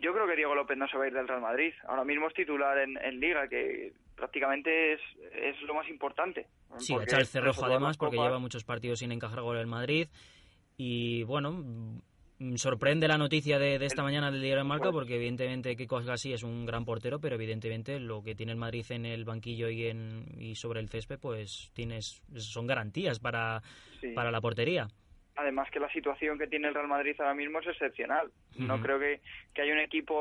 Yo 0.00 0.12
creo 0.12 0.26
que 0.26 0.34
Diego 0.34 0.56
López 0.56 0.76
no 0.76 0.88
se 0.88 0.98
va 0.98 1.04
a 1.04 1.06
ir 1.06 1.14
del 1.14 1.28
Real 1.28 1.40
Madrid. 1.40 1.72
Ahora 1.86 2.04
mismo 2.04 2.26
es 2.26 2.34
titular 2.34 2.76
en, 2.78 3.20
Liga, 3.20 3.46
que 3.46 3.92
prácticamente 4.16 4.94
es, 4.94 5.00
es 5.34 5.62
lo 5.62 5.74
más 5.74 5.88
importante. 5.88 6.46
Sí, 6.78 6.94
ha 6.94 7.02
echado 7.02 7.20
el 7.20 7.26
cerrojo 7.26 7.66
además 7.66 7.96
porque 7.96 8.16
lleva 8.16 8.38
muchos 8.40 8.64
partidos 8.64 8.98
sin 8.98 9.12
encajar 9.12 9.42
gol 9.42 9.58
el 9.58 9.68
Madrid. 9.68 10.08
Y 10.76 11.22
bueno, 11.24 11.62
sorprende 12.56 13.06
la 13.08 13.18
noticia 13.18 13.58
de, 13.58 13.78
de 13.78 13.86
esta 13.86 14.02
mañana 14.02 14.30
del 14.30 14.40
diario 14.40 14.62
de 14.62 14.68
Marca 14.68 14.90
porque 14.92 15.16
evidentemente 15.16 15.76
Kiko 15.76 15.98
Asgasi 15.98 16.32
es 16.32 16.42
un 16.42 16.64
gran 16.66 16.84
portero, 16.84 17.20
pero 17.20 17.34
evidentemente 17.34 18.00
lo 18.00 18.22
que 18.22 18.34
tiene 18.34 18.52
el 18.52 18.58
Madrid 18.58 18.84
en 18.90 19.04
el 19.06 19.24
banquillo 19.24 19.68
y, 19.68 19.86
en, 19.86 20.24
y 20.38 20.54
sobre 20.54 20.80
el 20.80 20.88
césped 20.88 21.18
pues 21.20 21.70
tienes 21.74 22.22
son 22.36 22.66
garantías 22.66 23.18
para, 23.18 23.60
Sí. 24.00 24.08
para 24.14 24.30
la 24.30 24.40
portería. 24.40 24.88
Además 25.36 25.70
que 25.70 25.80
la 25.80 25.90
situación 25.92 26.38
que 26.38 26.46
tiene 26.46 26.68
el 26.68 26.74
Real 26.74 26.88
Madrid 26.88 27.14
ahora 27.18 27.34
mismo 27.34 27.60
es 27.60 27.66
excepcional. 27.66 28.30
No 28.58 28.80
creo 28.82 28.98
que, 28.98 29.20
que 29.54 29.62
haya 29.62 29.72
un 29.72 29.78
equipo 29.78 30.14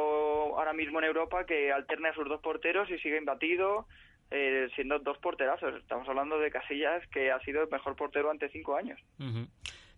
ahora 0.57 0.71
mismo 0.73 0.99
en 0.99 1.05
Europa 1.05 1.45
que 1.45 1.71
alterne 1.71 2.09
a 2.09 2.13
sus 2.13 2.27
dos 2.29 2.39
porteros 2.41 2.89
y 2.89 2.97
siga 2.99 3.17
imbatido, 3.17 3.85
eh, 4.31 4.67
siendo 4.75 4.99
dos 4.99 5.17
porterazos. 5.17 5.75
Estamos 5.75 6.07
hablando 6.07 6.39
de 6.39 6.51
Casillas, 6.51 7.05
que 7.07 7.31
ha 7.31 7.39
sido 7.41 7.63
el 7.63 7.69
mejor 7.69 7.95
portero 7.97 8.29
ante 8.31 8.49
cinco 8.49 8.75
años. 8.77 8.99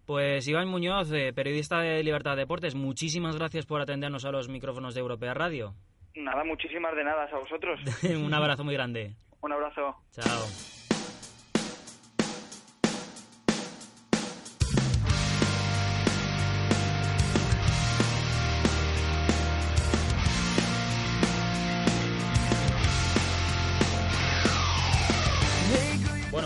Pues 0.05 0.47
Iván 0.47 0.67
Muñoz, 0.67 1.11
eh, 1.11 1.31
periodista 1.33 1.79
de 1.79 2.03
Libertad 2.03 2.35
Deportes, 2.35 2.75
muchísimas 2.75 3.35
gracias 3.35 3.65
por 3.65 3.81
atendernos 3.81 4.25
a 4.25 4.31
los 4.31 4.49
micrófonos 4.49 4.93
de 4.93 5.01
Europea 5.01 5.33
Radio. 5.33 5.73
Nada, 6.15 6.43
muchísimas 6.43 6.95
de 6.95 7.03
nada 7.03 7.29
a 7.31 7.37
vosotros. 7.37 7.79
un 8.03 8.33
abrazo 8.33 8.63
muy 8.63 8.73
grande. 8.73 9.15
Un 9.41 9.53
abrazo. 9.53 9.95
Chao. 10.11 10.80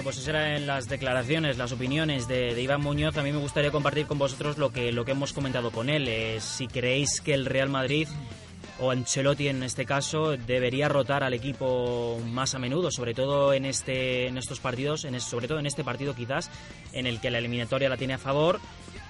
Pues 0.06 0.18
esas 0.18 0.28
eran 0.28 0.68
las 0.68 0.88
declaraciones, 0.88 1.58
las 1.58 1.72
opiniones 1.72 2.28
de, 2.28 2.62
Iván 2.62 2.82
Muñoz. 2.82 3.18
A 3.18 3.24
mí 3.24 3.32
me 3.32 3.40
gustaría 3.40 3.72
compartir 3.72 4.06
con 4.06 4.20
vosotros 4.20 4.60
lo 4.60 4.72
que, 4.72 4.92
lo 4.92 5.04
que 5.04 5.14
hemos 5.14 5.34
comentado 5.34 5.72
con 5.72 5.90
él. 5.90 6.08
Eh, 6.08 6.38
si 6.42 6.68
creéis 6.68 7.22
que 7.22 7.34
el 7.34 7.48
Real 7.48 7.70
Madrid 7.70 8.08
o 8.80 8.92
Ancelotti 8.92 9.48
en 9.48 9.64
este 9.64 9.84
caso 9.84 10.38
debería 10.38 10.90
rotar 10.90 11.24
al 11.24 11.34
equipo 11.34 12.20
más 12.24 12.54
a 12.54 12.60
menudo, 12.60 12.92
sobre 12.92 13.16
todo 13.16 13.52
en 13.52 13.66
este 13.66 14.28
en 14.28 14.38
estos 14.38 14.60
partidos, 14.60 15.06
en 15.06 15.20
sobre 15.20 15.48
todo 15.48 15.58
en 15.58 15.66
este 15.66 15.84
partido 15.84 16.14
quizás 16.14 16.52
en 16.94 17.08
el 17.08 17.20
que 17.20 17.32
la 17.32 17.40
eliminatoria 17.40 17.90
la 17.90 17.98
tiene 17.98 18.14
a 18.14 18.20
favor, 18.20 18.60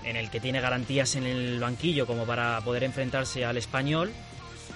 en 0.06 0.16
el 0.16 0.30
que 0.30 0.40
tiene 0.40 0.62
garantías 0.62 1.18
en 1.18 1.26
el 1.26 1.60
banquillo 1.60 2.08
como 2.08 2.24
para 2.24 2.62
poder 2.62 2.86
enfrentarse 2.86 3.44
al 3.44 3.58
español 3.58 4.14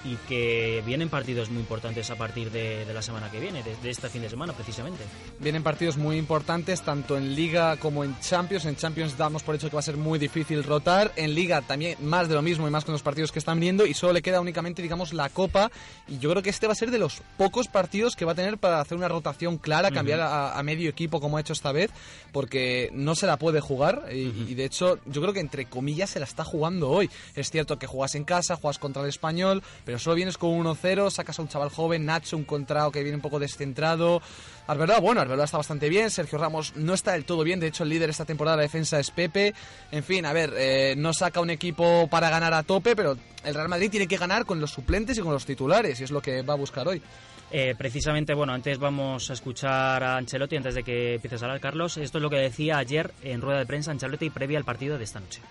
y 0.04 0.16
que 0.28 0.82
vienen 0.86 1.08
partidos 1.08 1.50
muy 1.50 1.60
importantes 1.60 2.10
a 2.10 2.16
partir 2.16 2.50
de, 2.50 2.84
de 2.84 2.94
la 2.94 3.02
semana 3.02 3.30
que 3.30 3.38
viene, 3.38 3.62
de, 3.62 3.76
de 3.76 3.90
este 3.90 4.08
fin 4.08 4.22
de 4.22 4.30
semana 4.30 4.52
precisamente. 4.52 5.04
Vienen 5.38 5.62
partidos 5.62 5.96
muy 5.96 6.16
importantes, 6.16 6.82
tanto 6.82 7.16
en 7.16 7.34
Liga 7.34 7.76
como 7.76 8.02
en 8.04 8.18
Champions. 8.20 8.64
En 8.64 8.76
Champions 8.76 9.16
damos 9.16 9.42
por 9.42 9.54
hecho 9.54 9.68
que 9.68 9.76
va 9.76 9.80
a 9.80 9.82
ser 9.82 9.96
muy 9.96 10.18
difícil 10.18 10.64
rotar. 10.64 11.12
En 11.16 11.34
Liga 11.34 11.60
también 11.62 11.98
más 12.00 12.28
de 12.28 12.34
lo 12.34 12.42
mismo 12.42 12.66
y 12.66 12.70
más 12.70 12.84
con 12.84 12.92
los 12.92 13.02
partidos 13.02 13.32
que 13.32 13.38
están 13.38 13.58
viniendo. 13.60 13.86
Y 13.86 13.94
solo 13.94 14.14
le 14.14 14.22
queda 14.22 14.40
únicamente, 14.40 14.82
digamos, 14.82 15.12
la 15.12 15.28
Copa. 15.28 15.70
Y 16.08 16.18
yo 16.18 16.30
creo 16.30 16.42
que 16.42 16.50
este 16.50 16.66
va 16.66 16.72
a 16.72 16.76
ser 16.76 16.90
de 16.90 16.98
los 16.98 17.22
pocos 17.36 17.68
partidos 17.68 18.16
que 18.16 18.24
va 18.24 18.32
a 18.32 18.34
tener 18.34 18.58
para 18.58 18.80
hacer 18.80 18.96
una 18.96 19.08
rotación 19.08 19.58
clara, 19.58 19.90
cambiar 19.90 20.20
a, 20.20 20.58
a 20.58 20.62
medio 20.62 20.88
equipo 20.88 21.20
como 21.20 21.36
ha 21.36 21.40
hecho 21.40 21.52
esta 21.52 21.72
vez, 21.72 21.90
porque 22.32 22.90
no 22.92 23.14
se 23.14 23.26
la 23.26 23.36
puede 23.38 23.60
jugar. 23.60 24.06
Y, 24.10 24.32
y 24.48 24.54
de 24.54 24.64
hecho, 24.64 24.98
yo 25.06 25.20
creo 25.20 25.34
que 25.34 25.40
entre 25.40 25.66
comillas 25.66 26.10
se 26.10 26.20
la 26.20 26.24
está 26.24 26.44
jugando 26.44 26.90
hoy. 26.90 27.10
Es 27.34 27.50
cierto 27.50 27.78
que 27.78 27.86
juegas 27.86 28.14
en 28.14 28.24
casa, 28.24 28.56
juegas 28.56 28.78
contra 28.78 29.02
el 29.02 29.08
español, 29.08 29.62
pero 29.90 29.98
solo 29.98 30.14
vienes 30.14 30.38
con 30.38 30.50
1-0, 30.50 31.10
sacas 31.10 31.36
a 31.36 31.42
un 31.42 31.48
chaval 31.48 31.68
joven, 31.68 32.06
Nacho, 32.06 32.36
un 32.36 32.44
contrao 32.44 32.92
que 32.92 33.02
viene 33.02 33.16
un 33.16 33.20
poco 33.20 33.40
descentrado. 33.40 34.22
Arbeloa, 34.68 35.00
bueno, 35.00 35.20
Arbeloa 35.20 35.46
está 35.46 35.56
bastante 35.56 35.88
bien, 35.88 36.10
Sergio 36.10 36.38
Ramos 36.38 36.76
no 36.76 36.94
está 36.94 37.10
del 37.10 37.24
todo 37.24 37.42
bien, 37.42 37.58
de 37.58 37.66
hecho 37.66 37.82
el 37.82 37.88
líder 37.88 38.08
esta 38.08 38.24
temporada 38.24 38.56
de 38.56 38.60
la 38.60 38.62
defensa 38.68 39.00
es 39.00 39.10
Pepe. 39.10 39.52
En 39.90 40.04
fin, 40.04 40.26
a 40.26 40.32
ver, 40.32 40.54
eh, 40.56 40.94
no 40.96 41.12
saca 41.12 41.40
un 41.40 41.50
equipo 41.50 42.06
para 42.06 42.30
ganar 42.30 42.54
a 42.54 42.62
tope, 42.62 42.94
pero 42.94 43.16
el 43.42 43.52
Real 43.52 43.68
Madrid 43.68 43.90
tiene 43.90 44.06
que 44.06 44.16
ganar 44.16 44.46
con 44.46 44.60
los 44.60 44.70
suplentes 44.70 45.18
y 45.18 45.22
con 45.22 45.32
los 45.32 45.44
titulares, 45.44 46.00
y 46.00 46.04
es 46.04 46.12
lo 46.12 46.22
que 46.22 46.42
va 46.42 46.54
a 46.54 46.56
buscar 46.56 46.86
hoy. 46.86 47.02
Eh, 47.50 47.74
precisamente, 47.76 48.32
bueno, 48.32 48.52
antes 48.52 48.78
vamos 48.78 49.28
a 49.28 49.32
escuchar 49.32 50.04
a 50.04 50.18
Ancelotti 50.18 50.54
antes 50.54 50.76
de 50.76 50.84
que 50.84 51.14
empieces 51.16 51.42
a 51.42 51.46
hablar, 51.46 51.60
Carlos. 51.60 51.96
Esto 51.96 52.18
es 52.18 52.22
lo 52.22 52.30
que 52.30 52.36
decía 52.36 52.78
ayer 52.78 53.12
en 53.24 53.40
rueda 53.40 53.58
de 53.58 53.66
prensa 53.66 53.90
Ancelotti 53.90 54.30
previa 54.30 54.56
al 54.56 54.64
partido 54.64 54.98
de 54.98 55.02
esta 55.02 55.18
noche. 55.18 55.42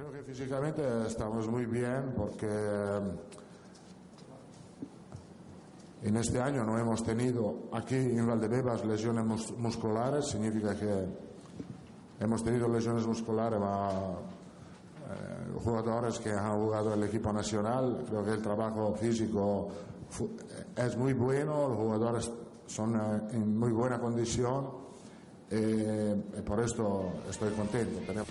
Creo 0.00 0.12
que 0.12 0.22
físicamente 0.22 0.80
estamos 1.06 1.46
muy 1.46 1.66
bien 1.66 2.14
porque 2.16 2.46
en 6.02 6.16
este 6.16 6.40
año 6.40 6.64
no 6.64 6.78
hemos 6.78 7.02
tenido 7.04 7.68
aquí 7.72 7.94
en 7.96 8.26
Valdebebas 8.26 8.84
lesiones 8.84 9.24
mus- 9.24 9.52
musculares, 9.58 10.26
significa 10.26 10.74
que 10.74 11.06
hemos 12.20 12.42
tenido 12.42 12.68
lesiones 12.68 13.06
musculares 13.06 13.60
a 13.62 13.90
eh, 15.10 15.58
jugadores 15.62 16.18
que 16.18 16.30
han 16.30 16.52
jugado 16.58 16.94
el 16.94 17.02
equipo 17.04 17.32
nacional. 17.32 18.04
Creo 18.08 18.24
que 18.24 18.30
el 18.32 18.42
trabajo 18.42 18.94
físico 18.94 19.68
fu- 20.08 20.30
es 20.76 20.96
muy 20.96 21.12
bueno, 21.12 21.68
los 21.68 21.76
jugadores 21.78 22.30
son 22.66 22.94
eh, 22.96 23.34
en 23.36 23.58
muy 23.58 23.72
buena 23.72 23.98
condición 23.98 24.70
eh, 25.50 26.16
y 26.38 26.40
por 26.42 26.60
esto 26.60 27.12
estoy 27.28 27.52
contento. 27.52 27.98
Tenemos- 28.06 28.28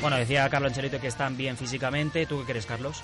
Bueno, 0.00 0.16
decía 0.16 0.48
Carlos 0.50 0.70
Ancelotti 0.70 0.98
que 0.98 1.06
están 1.08 1.36
bien 1.36 1.56
físicamente. 1.56 2.26
¿Tú 2.26 2.40
qué 2.40 2.46
crees, 2.52 2.66
Carlos? 2.66 3.00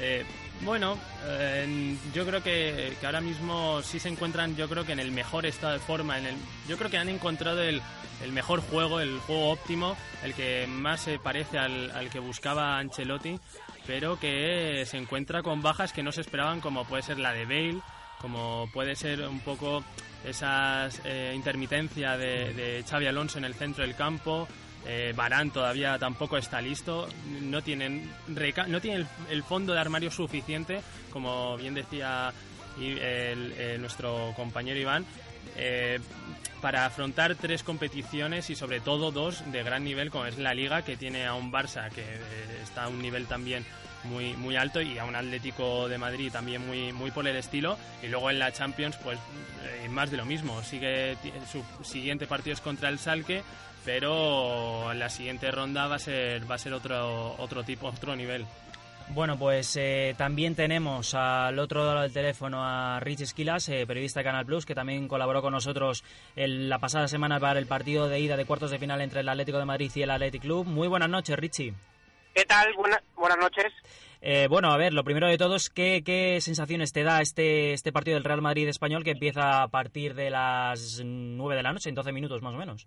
Eh, 0.00 0.24
bueno, 0.62 0.98
eh, 1.24 1.96
yo 2.14 2.26
creo 2.26 2.42
que, 2.42 2.96
ahora 3.04 3.20
mismo 3.20 3.82
sí 3.82 3.98
se 3.98 4.08
encuentran, 4.08 4.56
yo 4.56 4.68
creo 4.68 4.84
que 4.84 4.92
en 4.92 5.00
el 5.00 5.12
mejor 5.12 5.46
estado 5.46 5.74
de 5.74 5.78
forma. 5.78 6.18
En 6.18 6.26
el, 6.26 6.34
yo 6.68 6.76
creo 6.76 6.90
que 6.90 6.98
han 6.98 7.08
encontrado 7.08 7.62
el, 7.62 7.82
el 8.22 8.32
mejor 8.32 8.60
juego, 8.60 9.00
el 9.00 9.18
juego 9.20 9.50
óptimo, 9.50 9.96
el 10.22 10.34
que 10.34 10.66
más 10.66 11.00
se 11.00 11.18
parece 11.18 11.58
al, 11.58 12.08
que 12.10 12.18
buscaba 12.18 12.78
Ancelotti, 12.78 13.38
pero 13.86 14.18
que 14.18 14.84
se 14.86 14.96
encuentra 14.96 15.42
con 15.42 15.62
bajas 15.62 15.92
que 15.92 16.02
no 16.02 16.12
se 16.12 16.22
esperaban, 16.22 16.60
como 16.60 16.84
puede 16.84 17.02
ser 17.02 17.18
la 17.18 17.32
de 17.32 17.44
Bale, 17.44 17.80
como 18.20 18.68
puede 18.72 18.96
ser 18.96 19.26
un 19.28 19.40
poco 19.40 19.84
esa 20.24 20.88
intermitencia 21.34 22.16
de, 22.16 22.54
de 22.54 22.84
Xavi 22.88 23.06
Alonso 23.06 23.38
en 23.38 23.44
el 23.44 23.54
centro 23.54 23.84
del 23.84 23.94
campo. 23.94 24.48
Eh, 24.88 25.12
Barán 25.16 25.50
todavía 25.50 25.98
tampoco 25.98 26.36
está 26.38 26.60
listo, 26.60 27.08
no 27.42 27.62
tienen, 27.62 28.08
no 28.28 28.80
tienen 28.80 29.00
el, 29.00 29.06
el 29.30 29.42
fondo 29.42 29.72
de 29.72 29.80
armario 29.80 30.10
suficiente, 30.10 30.80
como 31.12 31.56
bien 31.56 31.74
decía 31.74 32.32
el- 32.80 33.52
eh, 33.56 33.76
nuestro 33.80 34.32
compañero 34.36 34.78
Iván, 34.78 35.04
eh, 35.56 35.98
para 36.60 36.86
afrontar 36.86 37.34
tres 37.34 37.62
competiciones 37.62 38.48
y 38.50 38.54
sobre 38.56 38.80
todo 38.80 39.10
dos 39.10 39.42
de 39.52 39.62
gran 39.62 39.84
nivel, 39.84 40.10
como 40.10 40.26
es 40.26 40.38
la 40.38 40.54
Liga, 40.54 40.82
que 40.82 40.96
tiene 40.96 41.26
a 41.26 41.34
un 41.34 41.50
Barça 41.52 41.90
que 41.90 42.02
eh, 42.02 42.60
está 42.62 42.84
a 42.84 42.88
un 42.88 43.00
nivel 43.02 43.26
también 43.26 43.64
muy, 44.04 44.34
muy 44.34 44.56
alto 44.56 44.80
y 44.80 44.98
a 44.98 45.04
un 45.04 45.16
Atlético 45.16 45.88
de 45.88 45.98
Madrid 45.98 46.30
también 46.30 46.64
muy, 46.66 46.92
muy 46.92 47.10
por 47.10 47.26
el 47.26 47.36
estilo. 47.36 47.76
Y 48.02 48.06
luego 48.08 48.30
en 48.30 48.38
la 48.38 48.52
Champions, 48.52 48.96
pues 49.02 49.18
eh, 49.64 49.88
más 49.88 50.10
de 50.10 50.16
lo 50.16 50.24
mismo. 50.24 50.62
Sigue 50.62 51.16
su 51.50 51.62
siguiente 51.84 52.26
partido 52.26 52.54
es 52.54 52.60
contra 52.60 52.88
el 52.88 52.98
Salque, 52.98 53.42
pero 53.86 54.92
la 54.94 55.08
siguiente 55.08 55.50
ronda 55.50 55.86
va 55.86 55.94
a 55.94 55.98
ser, 55.98 56.48
va 56.50 56.56
a 56.56 56.58
ser 56.58 56.74
otro, 56.74 57.34
otro 57.38 57.62
tipo, 57.64 57.86
otro 57.88 58.14
nivel. 58.16 58.44
Bueno, 59.10 59.38
pues 59.38 59.76
eh, 59.76 60.16
también 60.18 60.56
tenemos 60.56 61.14
al 61.14 61.56
otro 61.60 61.86
lado 61.86 62.02
del 62.02 62.12
teléfono 62.12 62.64
a 62.64 62.98
Rich 62.98 63.20
Esquilas, 63.20 63.68
eh, 63.68 63.86
periodista 63.86 64.18
de 64.20 64.24
Canal 64.24 64.44
Plus, 64.44 64.66
que 64.66 64.74
también 64.74 65.06
colaboró 65.06 65.40
con 65.40 65.52
nosotros 65.52 66.02
el- 66.34 66.68
la 66.68 66.80
pasada 66.80 67.06
semana 67.06 67.38
para 67.38 67.60
el 67.60 67.66
partido 67.66 68.08
de 68.08 68.18
ida 68.18 68.36
de 68.36 68.44
cuartos 68.44 68.72
de 68.72 68.80
final 68.80 69.00
entre 69.00 69.20
el 69.20 69.28
Atlético 69.28 69.58
de 69.58 69.64
Madrid 69.64 69.92
y 69.94 70.02
el 70.02 70.10
Athletic 70.10 70.42
Club. 70.42 70.66
Muy 70.66 70.88
buenas 70.88 71.08
noches, 71.08 71.36
Richie. 71.38 71.72
¿Qué 72.34 72.44
tal? 72.44 72.74
Buena- 72.76 73.00
buenas 73.16 73.38
noches. 73.38 73.72
Eh, 74.20 74.48
bueno, 74.50 74.72
a 74.72 74.76
ver, 74.76 74.92
lo 74.92 75.04
primero 75.04 75.28
de 75.28 75.38
todo 75.38 75.54
es 75.54 75.70
¿qué, 75.70 76.02
qué 76.04 76.40
sensaciones 76.40 76.92
te 76.92 77.04
da 77.04 77.20
este, 77.22 77.72
este 77.74 77.92
partido 77.92 78.16
del 78.16 78.24
Real 78.24 78.42
Madrid 78.42 78.66
español 78.66 79.04
que 79.04 79.12
empieza 79.12 79.62
a 79.62 79.68
partir 79.68 80.14
de 80.14 80.30
las 80.30 81.00
9 81.04 81.54
de 81.54 81.62
la 81.62 81.72
noche, 81.72 81.88
en 81.90 81.94
12 81.94 82.10
minutos 82.10 82.42
más 82.42 82.54
o 82.54 82.56
menos. 82.58 82.84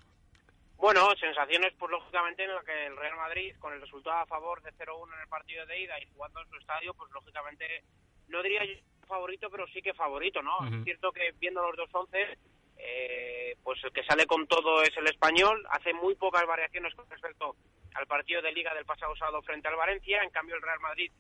Bueno, 0.80 1.10
sensaciones, 1.20 1.74
pues 1.78 1.92
lógicamente 1.92 2.46
en 2.46 2.56
la 2.56 2.64
que 2.64 2.86
el 2.86 2.96
Real 2.96 3.18
Madrid, 3.18 3.54
con 3.60 3.74
el 3.74 3.82
resultado 3.82 4.20
a 4.20 4.26
favor 4.26 4.62
de 4.62 4.72
0-1 4.72 5.14
en 5.14 5.22
el 5.22 5.28
partido 5.28 5.66
de 5.66 5.82
ida 5.82 6.00
y 6.00 6.08
jugando 6.14 6.42
en 6.42 6.50
su 6.50 6.56
estadio, 6.56 6.94
pues 6.94 7.12
lógicamente 7.12 7.84
no 8.30 8.42
diría 8.42 8.64
yo 8.64 8.76
favorito, 9.06 9.50
pero 9.50 9.68
sí 9.68 9.82
que 9.82 9.94
favorito, 9.94 10.42
¿no? 10.42 10.66
Es 10.68 10.84
cierto 10.86 11.12
que 11.12 11.34
viendo 11.38 11.62
los 11.62 11.76
dos 11.76 11.90
once, 11.92 12.38
eh, 12.78 13.56
pues 13.62 13.84
el 13.84 13.92
que 13.92 14.06
sale 14.06 14.26
con 14.26 14.48
todo 14.48 14.82
es 14.82 14.96
el 14.96 15.08
español, 15.08 15.66
hace 15.70 15.94
muy 15.94 16.16
pocas 16.16 16.46
variaciones 16.46 16.96
con 16.96 17.10
respecto 17.10 17.56
al 17.96 18.08
partido 18.08 18.42
de 18.42 18.54
Liga 18.54 18.74
del 18.74 18.86
pasado 18.86 19.14
sábado 19.18 19.42
frente 19.42 19.68
al 19.68 19.76
Valencia, 19.76 20.24
en 20.24 20.30
cambio 20.30 20.56
el 20.56 20.62
Real 20.62 20.80
Madrid, 20.80 21.12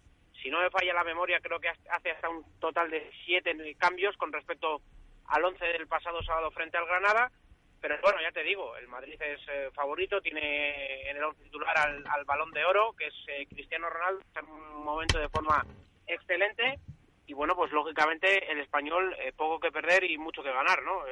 si 0.42 0.50
no 0.50 0.62
me 0.62 0.70
falla 0.70 0.94
la 0.94 1.04
memoria, 1.04 1.42
creo 1.42 1.60
que 1.60 1.68
hace 1.68 2.12
hasta 2.12 2.30
un 2.30 2.46
total 2.60 2.89
de 2.89 3.12
siete 3.25 3.54
cambios 3.78 4.16
con 4.16 4.32
respecto 4.32 4.82
al 5.25 5.44
once 5.44 5.66
del 5.66 5.88
pasado 5.88 6.24
sábado 6.24 6.50
frente 6.51 6.78
al 6.78 6.86
Granada, 6.86 7.30
pero 7.82 7.98
bueno, 8.02 8.20
ya 8.22 8.32
te 8.32 8.44
digo, 8.44 8.76
el 8.78 8.88
Madrid 8.88 9.22
es 9.22 9.40
eh, 9.48 9.70
favorito, 9.74 10.22
tiene 10.22 11.10
en 11.10 11.18
el 11.18 11.24
titular 11.44 11.78
al, 11.78 12.04
al 12.08 12.26
balón 12.26 12.52
de 12.52 12.66
oro, 12.66 12.94
que 12.98 13.08
es 13.08 13.14
eh, 13.28 13.48
Cristiano 13.50 13.90
Ronaldo, 13.90 14.22
está 14.22 14.42
en 14.42 14.50
un 14.50 14.84
momento 14.84 15.18
de 15.18 15.30
forma 15.30 15.66
excelente, 16.08 16.80
y 17.26 17.34
bueno, 17.34 17.56
pues 17.56 17.72
lógicamente 17.72 18.52
el 18.52 18.60
español 18.60 19.16
eh, 19.20 19.32
poco 19.36 19.60
que 19.60 19.72
perder 19.72 20.04
y 20.04 20.18
mucho 20.18 20.44
que 20.44 20.52
ganar, 20.52 20.82
¿no? 20.84 21.08
Eh, 21.08 21.12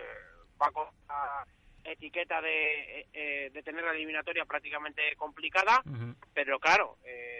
va 0.62 0.72
contra 0.72 1.46
etiqueta 1.84 2.42
de, 2.42 3.50
de 3.54 3.64
tener 3.64 3.82
la 3.82 3.92
eliminatoria 3.92 4.44
prácticamente 4.44 5.16
complicada, 5.16 5.82
pero 6.34 6.60
claro, 6.60 6.98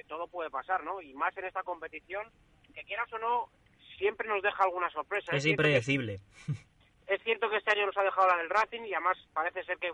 todo 0.08 0.30
puede 0.30 0.50
pasar, 0.50 0.86
¿no? 0.86 1.02
Y 1.02 1.14
más 1.16 1.36
en 1.36 1.44
esta 1.44 1.64
competición, 1.64 2.32
que 2.74 2.86
quieras 2.86 3.12
o 3.12 3.18
no, 3.18 3.50
siempre 3.98 4.28
nos 4.28 4.42
deja 4.42 4.64
alguna 4.64 4.90
sorpresa. 4.90 5.36
Es, 5.36 5.46
impredecible. 5.46 6.20
es 7.08 7.24
cierto 7.24 7.50
que 7.50 7.58
este 7.58 7.72
año 7.72 7.86
nos 7.86 7.98
ha 7.98 8.04
dejado 8.04 8.28
la 8.28 8.38
del 8.38 8.50
Racing 8.50 8.82
y 8.82 8.94
además 8.94 9.18
parece 9.34 9.64
ser 9.64 9.78
que 9.78 9.94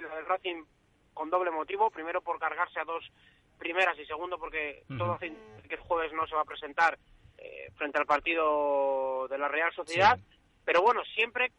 la 0.00 0.14
del 0.16 0.26
Racing 0.26 0.64
con 1.14 1.30
doble 1.30 1.50
motivo, 1.50 1.90
primero 1.90 2.20
por 2.20 2.38
cargarse 2.38 2.80
a 2.80 2.84
dos 2.84 3.04
primeras 3.58 3.98
y 3.98 4.06
segundo 4.06 4.38
porque 4.38 4.84
todo 4.96 5.14
hace 5.14 5.32
que 5.68 5.74
el 5.74 5.80
jueves 5.80 6.12
no 6.12 6.26
se 6.26 6.34
va 6.34 6.42
a 6.42 6.44
presentar 6.44 6.98
frente 7.76 7.98
al 7.98 8.06
partido 8.06 9.28
de 9.28 9.38
la 9.38 9.48
Real 9.48 9.72
Sociedad, 9.72 10.18
pero 10.64 10.82
bueno, 10.82 11.02
siempre 11.14 11.52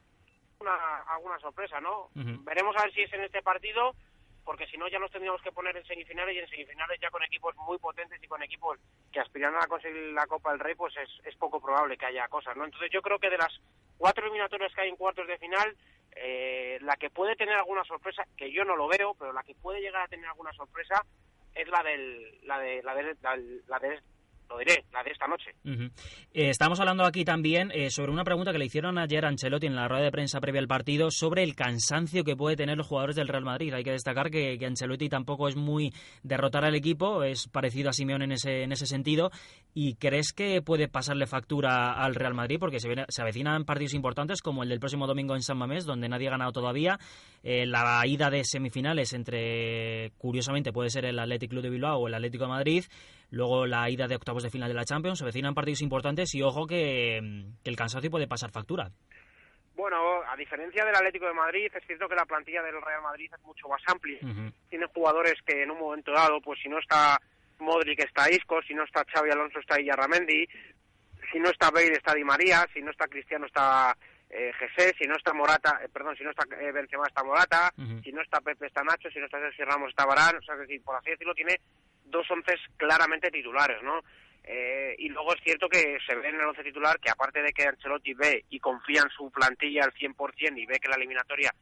una, 0.60 0.98
alguna 1.08 1.40
sorpresa, 1.40 1.80
¿no? 1.80 2.10
Veremos 2.14 2.76
a 2.78 2.84
ver 2.84 2.94
si 2.94 3.02
es 3.02 3.14
en 3.14 3.22
este 3.22 3.42
partido, 3.42 3.96
porque 4.44 4.68
si 4.68 4.78
no 4.78 4.88
ya 4.90 5.00
nos 5.00 5.12
tendríamos 5.12 5.42
que 5.42 5.52
poner 5.52 5.76
en 5.78 5.86
semifinales 5.86 6.36
y 6.36 6.40
en 6.40 6.50
semifinales 6.50 7.00
ya 7.02 7.10
con 7.10 7.24
equipos 7.24 7.56
muy 7.56 7.78
potentes 7.78 8.22
y 8.22 8.28
con 8.28 8.44
equipos 8.44 8.78
que 9.12 9.20
aspiran 9.20 9.56
a 9.56 9.68
conseguir 9.68 10.14
la 10.14 10.28
Copa 10.28 10.52
del 10.52 10.60
Rey, 10.60 10.76
pues 10.76 10.96
es, 10.98 11.10
es 11.26 11.36
poco 11.38 11.62
probable 11.62 11.98
que 11.98 12.06
haya 12.06 12.28
cosas, 12.28 12.56
¿no? 12.58 12.66
Entonces 12.66 12.90
yo 12.92 13.02
creo 13.02 13.20
que 13.20 13.30
de 13.30 13.38
las 13.38 13.60
cuatro 14.00 14.26
eliminatorias 14.26 14.74
que 14.74 14.82
hay 14.82 14.90
en 14.90 14.96
cuartos 14.96 15.28
de 15.28 15.38
final, 15.38 15.76
eh, 16.16 16.80
la 16.82 16.96
que 16.96 17.12
puede 17.12 17.36
tener 17.36 17.56
alguna 17.56 17.84
sorpresa, 17.84 18.24
que 18.36 18.52
yo 18.52 18.66
no 18.66 18.76
lo 18.76 18.88
veo, 18.88 19.14
pero 19.14 19.32
la 19.32 19.44
que 19.44 19.54
puede 19.54 19.82
llegar 19.82 20.02
a 20.02 20.08
tener 20.08 20.26
alguna 20.26 20.54
sorpresa 20.54 21.06
es 21.54 21.68
la 21.68 21.84
del 21.84 22.40
la 22.48 22.60
de 22.60 22.82
la 22.82 22.96
de, 22.96 23.16
la, 23.22 23.38
la 23.68 23.80
de 23.80 24.00
lo 24.50 24.58
diré, 24.58 24.84
la 24.92 25.02
esta 25.02 25.28
noche. 25.28 25.52
Eh, 25.64 26.50
estamos 26.50 26.80
hablando 26.80 27.04
aquí 27.04 27.24
también 27.24 27.72
eh, 27.74 27.90
sobre 27.90 28.12
una 28.12 28.24
pregunta 28.24 28.52
que 28.52 28.58
le 28.58 28.66
hicieron 28.66 28.98
ayer 28.98 29.26
a 29.26 29.30
Ancelotti 29.30 29.68
en 29.68 29.76
la 29.76 29.88
rueda 29.88 30.04
de 30.04 30.12
prensa 30.12 30.40
previa 30.40 30.62
al 30.62 30.68
partido 30.68 31.12
sobre 31.12 31.44
el 31.44 31.56
cansancio 31.56 32.24
que 32.24 32.36
puede 32.36 32.56
tener 32.56 32.78
los 32.78 32.88
jugadores 32.88 33.16
del 33.16 33.28
Real 33.28 33.44
Madrid. 33.44 33.74
Hay 33.74 33.84
que 33.84 33.92
destacar 33.92 34.30
que, 34.30 34.60
Ancelotti 34.66 35.10
tampoco 35.10 35.48
es 35.48 35.56
muy 35.56 35.94
derrotar 36.24 36.66
al 36.66 36.76
equipo, 36.76 37.24
es 37.24 37.48
parecido 37.48 37.90
a 37.90 37.94
Simeón 37.94 38.22
en 38.22 38.34
ese, 38.34 38.64
en 38.64 38.72
ese 38.72 38.86
sentido. 38.86 39.32
¿Y 39.74 39.96
crees 39.96 40.34
que 40.34 40.62
puede 40.62 40.88
pasarle 40.88 41.28
factura 41.28 41.94
al 41.94 42.16
Real 42.16 42.34
Madrid? 42.34 42.58
Porque 42.60 42.80
se, 42.80 42.90
se 43.08 43.22
avecinan 43.22 43.66
partidos 43.66 43.94
importantes 43.94 44.42
como 44.42 44.64
el 44.64 44.70
del 44.70 44.80
próximo 44.80 45.08
domingo 45.08 45.36
en 45.36 45.42
San 45.42 45.58
Mamés, 45.58 45.86
donde 45.86 46.10
nadie 46.10 46.28
ha 46.28 46.32
ganado 46.32 46.52
todavía. 46.52 47.00
Eh, 47.44 47.66
la 47.66 48.06
ida 48.06 48.30
de 48.30 48.44
semifinales 48.44 49.14
entre, 49.14 50.12
curiosamente, 50.18 50.74
puede 50.74 50.90
ser 50.90 51.06
el 51.06 51.20
Athletic 51.20 51.50
Club 51.50 51.64
de 51.64 51.70
Bilbao 51.70 52.00
o 52.00 52.08
el 52.08 52.14
Atlético 52.14 52.46
de 52.46 52.50
Madrid. 52.50 52.84
Luego 53.32 53.66
la 53.66 53.90
ida 53.90 54.08
de 54.08 54.16
octavos 54.16 54.44
de 54.44 54.50
final 54.50 54.70
de 54.70 54.76
la 54.76 54.86
Champions, 54.86 55.20
se 55.20 55.26
vecinan 55.26 55.54
partidos 55.54 55.82
importantes 55.82 56.34
y 56.34 56.42
ojo 56.42 56.66
que, 56.66 57.18
el 57.18 57.76
cansancio 57.76 58.10
puede 58.10 58.28
pasar 58.28 58.52
factura. 58.52 58.90
Bueno, 59.76 59.98
a 60.28 60.36
diferencia 60.36 60.84
del 60.84 60.96
Atlético 60.96 61.28
de 61.28 61.34
Madrid, 61.34 61.72
es 61.74 61.86
cierto 61.86 62.10
que 62.10 62.16
la 62.16 62.26
plantilla 62.26 62.62
del 62.62 62.82
Real 62.82 63.02
Madrid 63.02 63.30
es 63.34 63.42
mucho 63.44 63.68
más 63.70 63.82
amplia. 63.88 64.20
Tiene 64.70 64.86
jugadores 64.88 65.36
que 65.46 65.64
en 65.64 65.72
un 65.72 65.80
momento 65.80 66.12
dado, 66.12 66.42
pues 66.42 66.60
si 66.62 66.68
no 66.68 66.80
está 66.80 67.18
Modric 67.60 68.00
está 68.00 68.30
Isco, 68.30 68.62
si 68.68 68.74
no 68.74 68.84
está 68.84 69.06
Xavi 69.06 69.30
Alonso 69.30 69.60
está 69.60 69.80
Iyarramendi, 69.80 70.48
si 71.32 71.40
no 71.40 71.50
está 71.50 71.70
Bale 71.72 71.94
está 71.94 72.14
Di 72.14 72.24
María, 72.24 72.66
si 72.74 72.82
no 72.82 72.92
está 72.92 73.08
Cristiano 73.08 73.46
está 73.46 73.96
eh, 74.30 74.52
si 74.98 75.08
no 75.08 75.16
está 75.16 75.34
Morata, 75.34 75.80
eh, 75.84 75.90
perdón, 75.92 76.16
si 76.16 76.24
no 76.24 76.30
está 76.30 76.46
eh, 76.60 76.72
Benzema 76.72 77.08
está 77.08 77.24
Morata, 77.24 77.74
si 78.04 78.12
no 78.12 78.22
está 78.22 78.40
Pepe 78.42 78.68
está 78.68 78.84
Nacho, 78.84 79.10
si 79.10 79.20
no 79.20 79.26
está 79.26 79.40
Sergio 79.40 79.66
Ramos 79.66 79.90
está 79.90 80.06
Barán, 80.06 80.36
o 80.38 80.42
sea, 80.42 80.56
es 80.56 80.62
decir, 80.62 80.82
por 80.84 80.96
así 80.96 81.10
decirlo, 81.10 81.34
tiene 81.34 81.60
dos 82.10 82.30
once 82.32 82.56
claramente 82.78 83.32
titulares, 83.32 83.82
¿no? 83.84 84.02
Eh, 84.44 84.96
y 84.98 85.10
luego 85.10 85.36
es 85.36 85.42
cierto 85.44 85.70
que 85.70 85.98
se 86.06 86.16
ve 86.16 86.30
en 86.30 86.36
el 86.36 86.46
once 86.46 86.64
titular 86.64 87.00
que 87.00 87.10
aparte 87.10 87.42
de 87.42 87.52
que 87.52 87.68
Ancelotti 87.68 88.14
ve 88.14 88.46
y 88.50 88.60
confía 88.60 89.02
en 89.02 89.10
su 89.10 89.30
plantilla 89.30 89.84
al 89.84 89.94
100% 89.94 90.58
y 90.58 90.66
ve 90.66 90.80
que 90.80 90.88
la 90.88 90.96
eliminatoria 90.96 91.54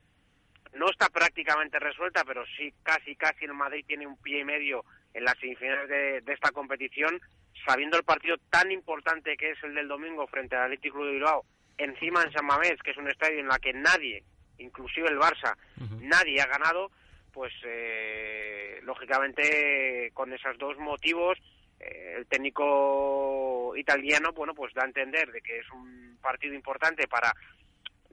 no 0.73 0.89
está 0.89 1.09
prácticamente 1.09 1.79
resuelta, 1.79 2.23
pero 2.23 2.45
sí 2.57 2.73
casi 2.83 3.15
casi 3.15 3.45
el 3.45 3.53
Madrid 3.53 3.83
tiene 3.87 4.07
un 4.07 4.17
pie 4.17 4.39
y 4.39 4.45
medio 4.45 4.85
en 5.13 5.23
las 5.23 5.37
semifinales 5.39 5.89
de, 5.89 6.21
de 6.21 6.33
esta 6.33 6.51
competición, 6.51 7.19
sabiendo 7.65 7.97
el 7.97 8.03
partido 8.03 8.37
tan 8.49 8.71
importante 8.71 9.35
que 9.35 9.51
es 9.51 9.63
el 9.63 9.73
del 9.73 9.87
domingo 9.87 10.27
frente 10.27 10.55
al 10.55 10.63
Atlético 10.63 11.03
de 11.05 11.13
Bilbao, 11.13 11.45
encima 11.77 12.23
en 12.23 12.31
San 12.31 12.45
Mamés, 12.45 12.81
que 12.83 12.91
es 12.91 12.97
un 12.97 13.09
estadio 13.09 13.39
en 13.39 13.47
la 13.47 13.59
que 13.59 13.73
nadie, 13.73 14.23
inclusive 14.57 15.09
el 15.09 15.17
Barça, 15.17 15.55
nadie 16.01 16.41
ha 16.41 16.47
ganado, 16.47 16.91
pues 17.37 17.53
eh, 17.65 18.79
lógicamente 18.81 20.09
con 20.15 20.33
esos 20.33 20.57
dos 20.57 20.75
motivos 20.79 21.37
eh, 21.79 22.15
el 22.17 22.25
técnico 22.25 23.73
italiano 23.77 24.31
bueno 24.33 24.55
pues 24.55 24.73
da 24.73 24.81
a 24.81 24.87
entender 24.87 25.31
de 25.31 25.41
que 25.41 25.59
es 25.59 25.69
un 25.71 26.17
partido 26.19 26.55
importante 26.55 27.07
para 27.07 27.31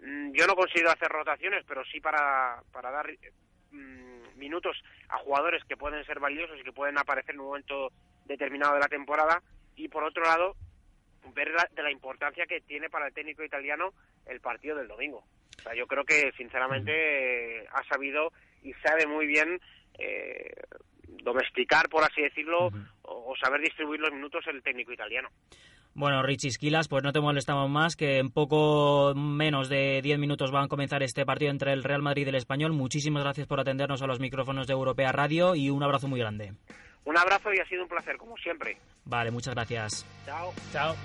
mm, 0.02 0.32
yo 0.32 0.46
no 0.46 0.54
consigo 0.54 0.90
hacer 0.90 1.08
rotaciones 1.08 1.64
pero 1.66 1.82
sí 1.86 2.00
para 2.00 2.62
para 2.70 2.90
dar 2.90 3.06
mm, 3.70 4.36
minutos 4.36 4.76
a 5.08 5.16
jugadores 5.16 5.64
que 5.64 5.78
pueden 5.78 6.04
ser 6.04 6.20
valiosos 6.20 6.60
y 6.60 6.62
que 6.62 6.72
pueden 6.72 6.98
aparecer 6.98 7.34
en 7.34 7.40
un 7.40 7.46
momento 7.46 7.92
determinado 8.26 8.74
de 8.74 8.80
la 8.80 8.88
temporada 8.88 9.40
y 9.74 9.88
por 9.88 10.04
otro 10.04 10.22
lado 10.22 10.54
ver 11.32 11.50
de 11.70 11.82
la 11.82 11.90
importancia 11.90 12.44
que 12.44 12.60
tiene 12.60 12.90
para 12.90 13.06
el 13.06 13.14
técnico 13.14 13.42
italiano 13.42 13.94
el 14.26 14.42
partido 14.42 14.76
del 14.76 14.88
domingo. 14.88 15.24
O 15.58 15.62
sea, 15.62 15.74
yo 15.74 15.86
creo 15.86 16.04
que 16.04 16.30
sinceramente 16.36 17.66
ha 17.68 17.82
sabido 17.84 18.30
y 18.64 18.72
sabe 18.82 19.06
muy 19.06 19.26
bien 19.26 19.60
eh, 19.98 20.52
domesticar, 21.22 21.88
por 21.88 22.02
así 22.02 22.22
decirlo, 22.22 22.70
o, 23.02 23.34
saber 23.42 23.60
distribuir 23.60 24.00
los 24.00 24.12
minutos 24.12 24.44
el 24.46 24.62
técnico 24.62 24.92
italiano. 24.92 25.28
Bueno, 25.94 26.22
Richie 26.24 26.48
Esquilas, 26.48 26.88
pues 26.88 27.04
no 27.04 27.12
te 27.12 27.20
molestamos 27.20 27.70
más, 27.70 27.94
que 27.94 28.18
en 28.18 28.30
poco 28.30 29.14
menos 29.14 29.68
de 29.68 30.00
10 30.02 30.18
minutos 30.18 30.50
van 30.50 30.64
a 30.64 30.68
comenzar 30.68 31.04
este 31.04 31.24
partido 31.24 31.52
entre 31.52 31.72
el 31.72 31.84
Real 31.84 32.02
Madrid 32.02 32.26
y 32.26 32.30
el 32.30 32.34
Español. 32.34 32.72
Muchísimas 32.72 33.22
gracias 33.22 33.46
por 33.46 33.60
atendernos 33.60 34.02
a 34.02 34.06
los 34.06 34.18
micrófonos 34.18 34.66
de 34.66 34.72
Europea 34.72 35.12
Radio 35.12 35.54
y 35.54 35.70
un 35.70 35.84
abrazo 35.84 36.08
muy 36.08 36.18
grande. 36.18 36.52
Un 37.04 37.16
abrazo 37.16 37.52
y 37.52 37.60
ha 37.60 37.66
sido 37.66 37.82
un 37.82 37.88
placer, 37.88 38.16
como 38.16 38.36
siempre. 38.38 38.78
Vale, 39.04 39.30
muchas 39.30 39.54
gracias. 39.54 40.04
Chao. 40.24 40.52
Chao. 40.72 40.96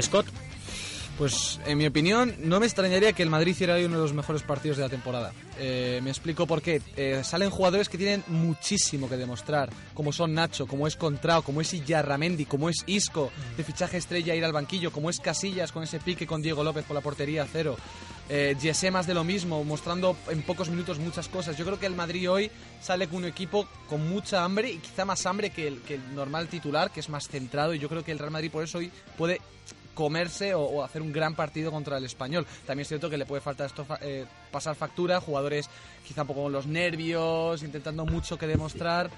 Scott. 0.00 0.26
Pues 1.18 1.60
en 1.64 1.78
mi 1.78 1.86
opinión 1.86 2.34
no 2.40 2.58
me 2.58 2.66
extrañaría 2.66 3.12
que 3.12 3.22
el 3.22 3.30
Madrid 3.30 3.52
hiciera 3.52 3.74
hoy 3.74 3.84
uno 3.84 3.96
de 3.96 4.02
los 4.02 4.12
mejores 4.12 4.42
partidos 4.42 4.78
de 4.78 4.82
la 4.82 4.88
temporada. 4.88 5.32
Eh, 5.60 6.00
me 6.02 6.10
explico 6.10 6.44
por 6.44 6.60
qué. 6.60 6.82
Eh, 6.96 7.20
salen 7.22 7.50
jugadores 7.50 7.88
que 7.88 7.96
tienen 7.96 8.24
muchísimo 8.26 9.08
que 9.08 9.16
demostrar, 9.16 9.70
como 9.94 10.12
son 10.12 10.34
Nacho, 10.34 10.66
como 10.66 10.88
es 10.88 10.96
Contrao, 10.96 11.42
como 11.42 11.60
es 11.60 11.72
Iyarramendi, 11.72 12.46
como 12.46 12.68
es 12.68 12.82
Isco, 12.86 13.30
de 13.56 13.62
fichaje 13.62 13.98
estrella 13.98 14.34
ir 14.34 14.44
al 14.44 14.52
banquillo, 14.52 14.90
como 14.90 15.08
es 15.08 15.20
Casillas 15.20 15.70
con 15.70 15.84
ese 15.84 16.00
pique 16.00 16.26
con 16.26 16.42
Diego 16.42 16.64
López 16.64 16.84
por 16.84 16.96
la 16.96 17.00
portería 17.00 17.46
cero. 17.50 17.76
Eh, 18.28 18.56
más 18.90 19.06
de 19.06 19.14
lo 19.14 19.22
mismo, 19.22 19.62
mostrando 19.62 20.16
en 20.28 20.42
pocos 20.42 20.68
minutos 20.68 20.98
muchas 20.98 21.28
cosas. 21.28 21.56
Yo 21.56 21.64
creo 21.64 21.78
que 21.78 21.86
el 21.86 21.94
Madrid 21.94 22.28
hoy 22.28 22.50
sale 22.80 23.06
con 23.06 23.18
un 23.18 23.26
equipo 23.26 23.68
con 23.88 24.08
mucha 24.08 24.42
hambre 24.42 24.70
y 24.70 24.78
quizá 24.78 25.04
más 25.04 25.24
hambre 25.26 25.50
que 25.50 25.68
el, 25.68 25.80
que 25.82 25.94
el 25.94 26.14
normal 26.14 26.48
titular, 26.48 26.90
que 26.90 26.98
es 27.00 27.08
más 27.08 27.28
centrado. 27.28 27.72
Y 27.72 27.78
yo 27.78 27.88
creo 27.88 28.02
que 28.02 28.10
el 28.10 28.18
Real 28.18 28.32
Madrid 28.32 28.50
por 28.50 28.64
eso 28.64 28.78
hoy 28.78 28.90
puede 29.16 29.40
comerse 29.94 30.54
o, 30.54 30.84
hacer 30.84 31.02
un 31.02 31.12
gran 31.12 31.34
partido 31.34 31.70
contra 31.70 31.98
el 31.98 32.04
español. 32.04 32.46
También 32.66 32.82
es 32.82 32.88
cierto 32.88 33.08
que 33.08 33.16
le 33.16 33.26
puede 33.26 33.40
faltar 33.40 33.66
esto 33.66 33.86
eh, 34.00 34.26
pasar 34.50 34.74
factura, 34.74 35.20
jugadores 35.20 35.68
quizá 36.06 36.22
un 36.22 36.28
poco 36.28 36.42
con 36.44 36.52
los 36.52 36.66
nervios, 36.66 37.62
intentando 37.62 38.04
mucho 38.04 38.36
que 38.36 38.46
demostrar. 38.46 39.10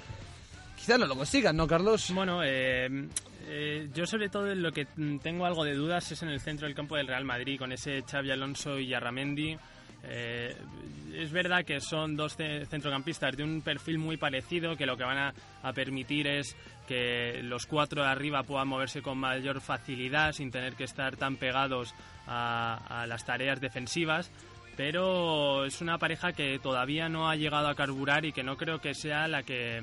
Quizá 0.77 0.99
no 0.99 1.07
lo 1.07 1.17
consigan, 1.17 1.57
¿no, 1.57 1.67
Carlos? 1.67 2.13
Bueno, 2.15 2.43
eh, 2.45 3.09
eh, 3.49 3.89
yo 3.95 4.07
sobre 4.07 4.29
todo 4.29 4.55
lo 4.55 4.73
que 4.73 4.87
tengo 5.23 5.47
algo 5.47 5.65
de 5.65 5.75
dudas 5.75 6.13
es 6.13 6.23
en 6.23 6.29
el 6.29 6.41
centro 6.41 6.67
del 6.67 6.77
campo 6.77 6.97
del 6.97 7.07
Real 7.07 7.25
Madrid, 7.25 7.59
con 7.59 7.73
ese 7.73 8.03
Xavi 8.03 8.31
Alonso 8.31 8.79
y 8.79 8.93
Arramendi. 8.93 9.57
Es 10.05 11.33
verdad 11.33 11.65
que 11.65 11.81
son 11.81 12.17
dos 12.17 12.37
centrocampistas 12.37 13.37
de 13.37 13.45
un 13.45 13.63
perfil 13.63 13.99
muy 13.99 14.17
parecido, 14.17 14.77
que 14.77 14.87
lo 14.87 14.97
que 14.97 15.05
van 15.05 15.35
a 15.63 15.73
permitir 15.73 16.27
es 16.27 16.57
que 16.87 17.41
los 17.43 17.67
cuatro 17.67 18.03
de 18.03 18.09
arriba 18.09 18.43
puedan 18.45 18.69
moverse 18.69 19.03
con 19.03 19.19
mayor 19.19 19.61
facilidad 19.61 20.33
sin 20.33 20.51
tener 20.51 20.75
que 20.75 20.85
estar 20.85 21.17
tan 21.17 21.37
pegados 21.37 21.95
a, 22.27 23.05
las 23.09 23.25
tareas 23.25 23.61
defensivas 23.61 24.31
pero 24.77 25.65
es 25.65 25.81
una 25.81 25.97
pareja 25.97 26.33
que 26.33 26.59
todavía 26.59 27.09
no 27.09 27.31
ha 27.31 27.37
llegado 27.37 27.69
a 27.69 27.75
carburar 27.75 28.27
y 28.27 28.33
que 28.33 28.43
no 28.43 28.59
creo 28.59 28.79
que 28.79 28.95
sea 28.95 29.27
la 29.27 29.43
que 29.43 29.83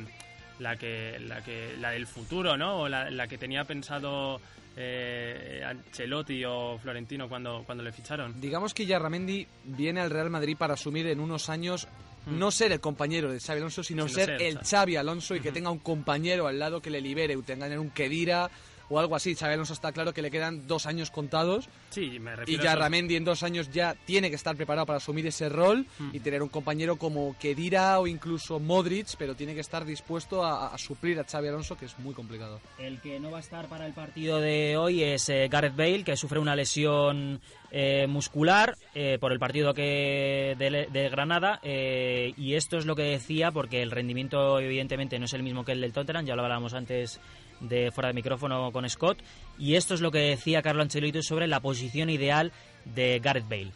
la 0.60 0.76
que 0.76 1.17
la 1.19 1.41
que 1.41 1.76
la 1.80 1.89
del 1.89 2.06
futuro 2.06 2.58
no 2.58 2.82
o 2.82 2.89
la, 2.89 3.28
que 3.28 3.39
tenía 3.39 3.63
pensado 3.63 4.39
eh, 4.75 5.62
Ancelotti 5.65 6.43
o 6.45 6.77
Florentino 6.77 7.27
cuando, 7.29 7.63
cuando 7.65 7.83
le 7.83 7.91
ficharon. 7.91 8.39
Digamos 8.39 8.73
que 8.73 8.86
Yarramendi 8.86 9.47
viene 9.65 10.01
al 10.01 10.09
Real 10.09 10.29
Madrid 10.29 10.55
para 10.57 10.73
asumir 10.73 11.07
en 11.07 11.19
unos 11.19 11.49
años 11.49 11.88
Mm. 12.25 12.39
no 12.39 12.51
ser 12.51 12.71
el 12.71 12.79
compañero 12.79 13.31
de 13.31 13.39
Xavi 13.39 13.59
Alonso, 13.59 13.83
sino, 13.83 14.07
ser, 14.07 14.41
el 14.41 14.59
Xavi 14.59 14.95
Alonso 14.95 15.36
y 15.36 15.41
que 15.41 15.51
tenga 15.51 15.69
un 15.69 15.79
compañero 15.79 16.47
al 16.47 16.57
lado 16.57 16.81
que 16.81 16.89
le 16.89 17.01
libere, 17.01 17.36
tenga 17.38 17.67
un 17.79 17.89
Kedira 17.89 18.49
o 18.89 18.99
algo 18.99 19.15
así. 19.15 19.35
Xabi 19.35 19.53
Alonso 19.53 19.73
está 19.73 19.91
claro 19.91 20.13
que 20.13 20.21
le 20.21 20.31
quedan 20.31 20.67
dos 20.67 20.85
años 20.85 21.11
contados. 21.11 21.69
Sí, 21.89 22.19
me 22.19 22.31
Y 22.47 22.57
ya 22.57 22.71
a 22.71 22.73
eso. 22.73 22.79
Ramendi 22.81 23.15
en 23.15 23.23
dos 23.25 23.43
años 23.43 23.69
ya 23.71 23.95
tiene 24.05 24.29
que 24.29 24.35
estar 24.35 24.55
preparado 24.55 24.85
para 24.85 24.97
asumir 24.97 25.25
ese 25.27 25.49
rol 25.49 25.85
Mm. 25.99 26.09
y 26.13 26.19
tener 26.19 26.41
un 26.43 26.49
compañero 26.49 26.95
como 26.97 27.35
Kedira 27.39 27.99
o 27.99 28.07
incluso 28.07 28.59
Modric, 28.59 29.15
pero 29.17 29.35
tiene 29.35 29.53
que 29.53 29.61
estar 29.61 29.85
dispuesto 29.85 30.43
a, 30.43 30.73
a 30.73 30.77
suplir 30.77 31.19
a 31.19 31.23
Xavi 31.23 31.47
Alonso, 31.47 31.77
que 31.77 31.85
es 31.85 31.97
muy 31.99 32.13
complicado. 32.13 32.59
El 32.79 32.99
que 33.01 33.19
no 33.19 33.31
va 33.31 33.37
a 33.37 33.41
estar 33.41 33.67
para 33.67 33.85
el 33.85 33.93
partido 33.93 34.39
de 34.39 34.77
hoy 34.77 35.03
es 35.03 35.29
eh, 35.29 35.47
Gareth 35.49 35.75
Bale, 35.75 36.03
que 36.03 36.15
sufre 36.17 36.39
una 36.39 36.55
lesión 36.55 37.39
eh, 37.71 38.05
muscular 38.07 38.75
eh, 38.93 39.17
por 39.19 39.31
el 39.31 39.39
partido 39.39 39.73
que 39.73 40.55
de, 40.57 40.87
de 40.91 41.09
Granada. 41.09 41.59
eh, 41.63 42.33
y 42.37 42.53
esto 42.55 42.77
es 42.77 42.85
lo 42.85 42.95
que 42.95 43.03
decía, 43.03 43.51
porque 43.51 43.81
el 43.81 43.91
rendimiento, 43.91 44.59
evidentemente, 44.59 45.17
no 45.19 45.25
es 45.25 45.33
el 45.33 45.43
mismo 45.43 45.65
que 45.65 45.71
el 45.73 45.81
del 45.81 45.93
Tottenham, 45.93 46.25
ya 46.25 46.35
lo 46.35 46.43
hablábamos 46.43 46.73
antes 46.73 47.19
de 47.63 47.91
fuera 47.91 48.10
de 48.10 48.13
micrófono 48.13 48.71
con 48.71 48.88
Scott. 48.89 49.17
Y 49.58 49.76
esto 49.76 49.93
es 49.93 50.02
lo 50.02 50.12
que 50.12 50.19
decía 50.19 50.62
Carlo 50.62 50.82
Ancelotti 50.82 51.21
sobre 51.23 51.47
la 51.47 51.60
posición 51.60 52.10
ideal 52.10 52.52
de 52.86 53.19
Gareth 53.19 53.47
Bale. 53.49 53.71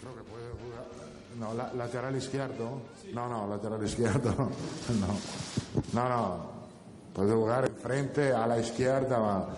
Creo 0.00 0.14
que 0.14 0.22
puede 0.22 0.50
jugar. 0.50 0.84
No, 1.38 1.54
la- 1.54 1.72
lateral 1.74 2.16
izquierdo. 2.16 2.80
No, 3.12 3.28
no, 3.28 3.46
lateral 3.48 3.84
izquierdo. 3.84 4.50
No, 5.92 6.08
no. 6.08 6.58
Puede 7.14 7.34
jugar 7.34 7.64
enfrente 7.66 8.32
a 8.32 8.46
la 8.46 8.58
izquierda, 8.60 9.48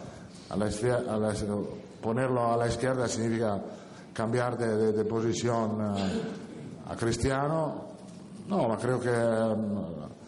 ponerlo 2.01 2.53
a 2.53 2.57
la 2.57 2.69
izquierda 2.69 3.07
significa 3.07 3.61
cambiar 4.15 4.57
de, 4.57 5.05
posición 5.05 5.95
eh, 5.97 6.23
a 6.89 6.97
Cristiano. 6.97 7.85
No, 8.49 8.69
ma 8.69 8.77
creo 8.79 8.99
que 8.99 9.11
mm, 9.11 10.20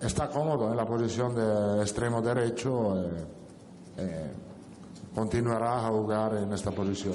está 0.00 0.28
cómodo 0.28 0.70
en 0.70 0.76
la 0.76 0.86
posición 0.86 1.34
de 1.34 1.82
extremo 1.82 2.20
derecho. 2.22 3.02
eh, 3.04 3.24
eh, 3.98 4.30
continuará 5.14 5.78
a 5.86 5.88
jugar 5.90 6.36
en 6.36 6.52
esta 6.52 6.70
posición. 6.70 7.14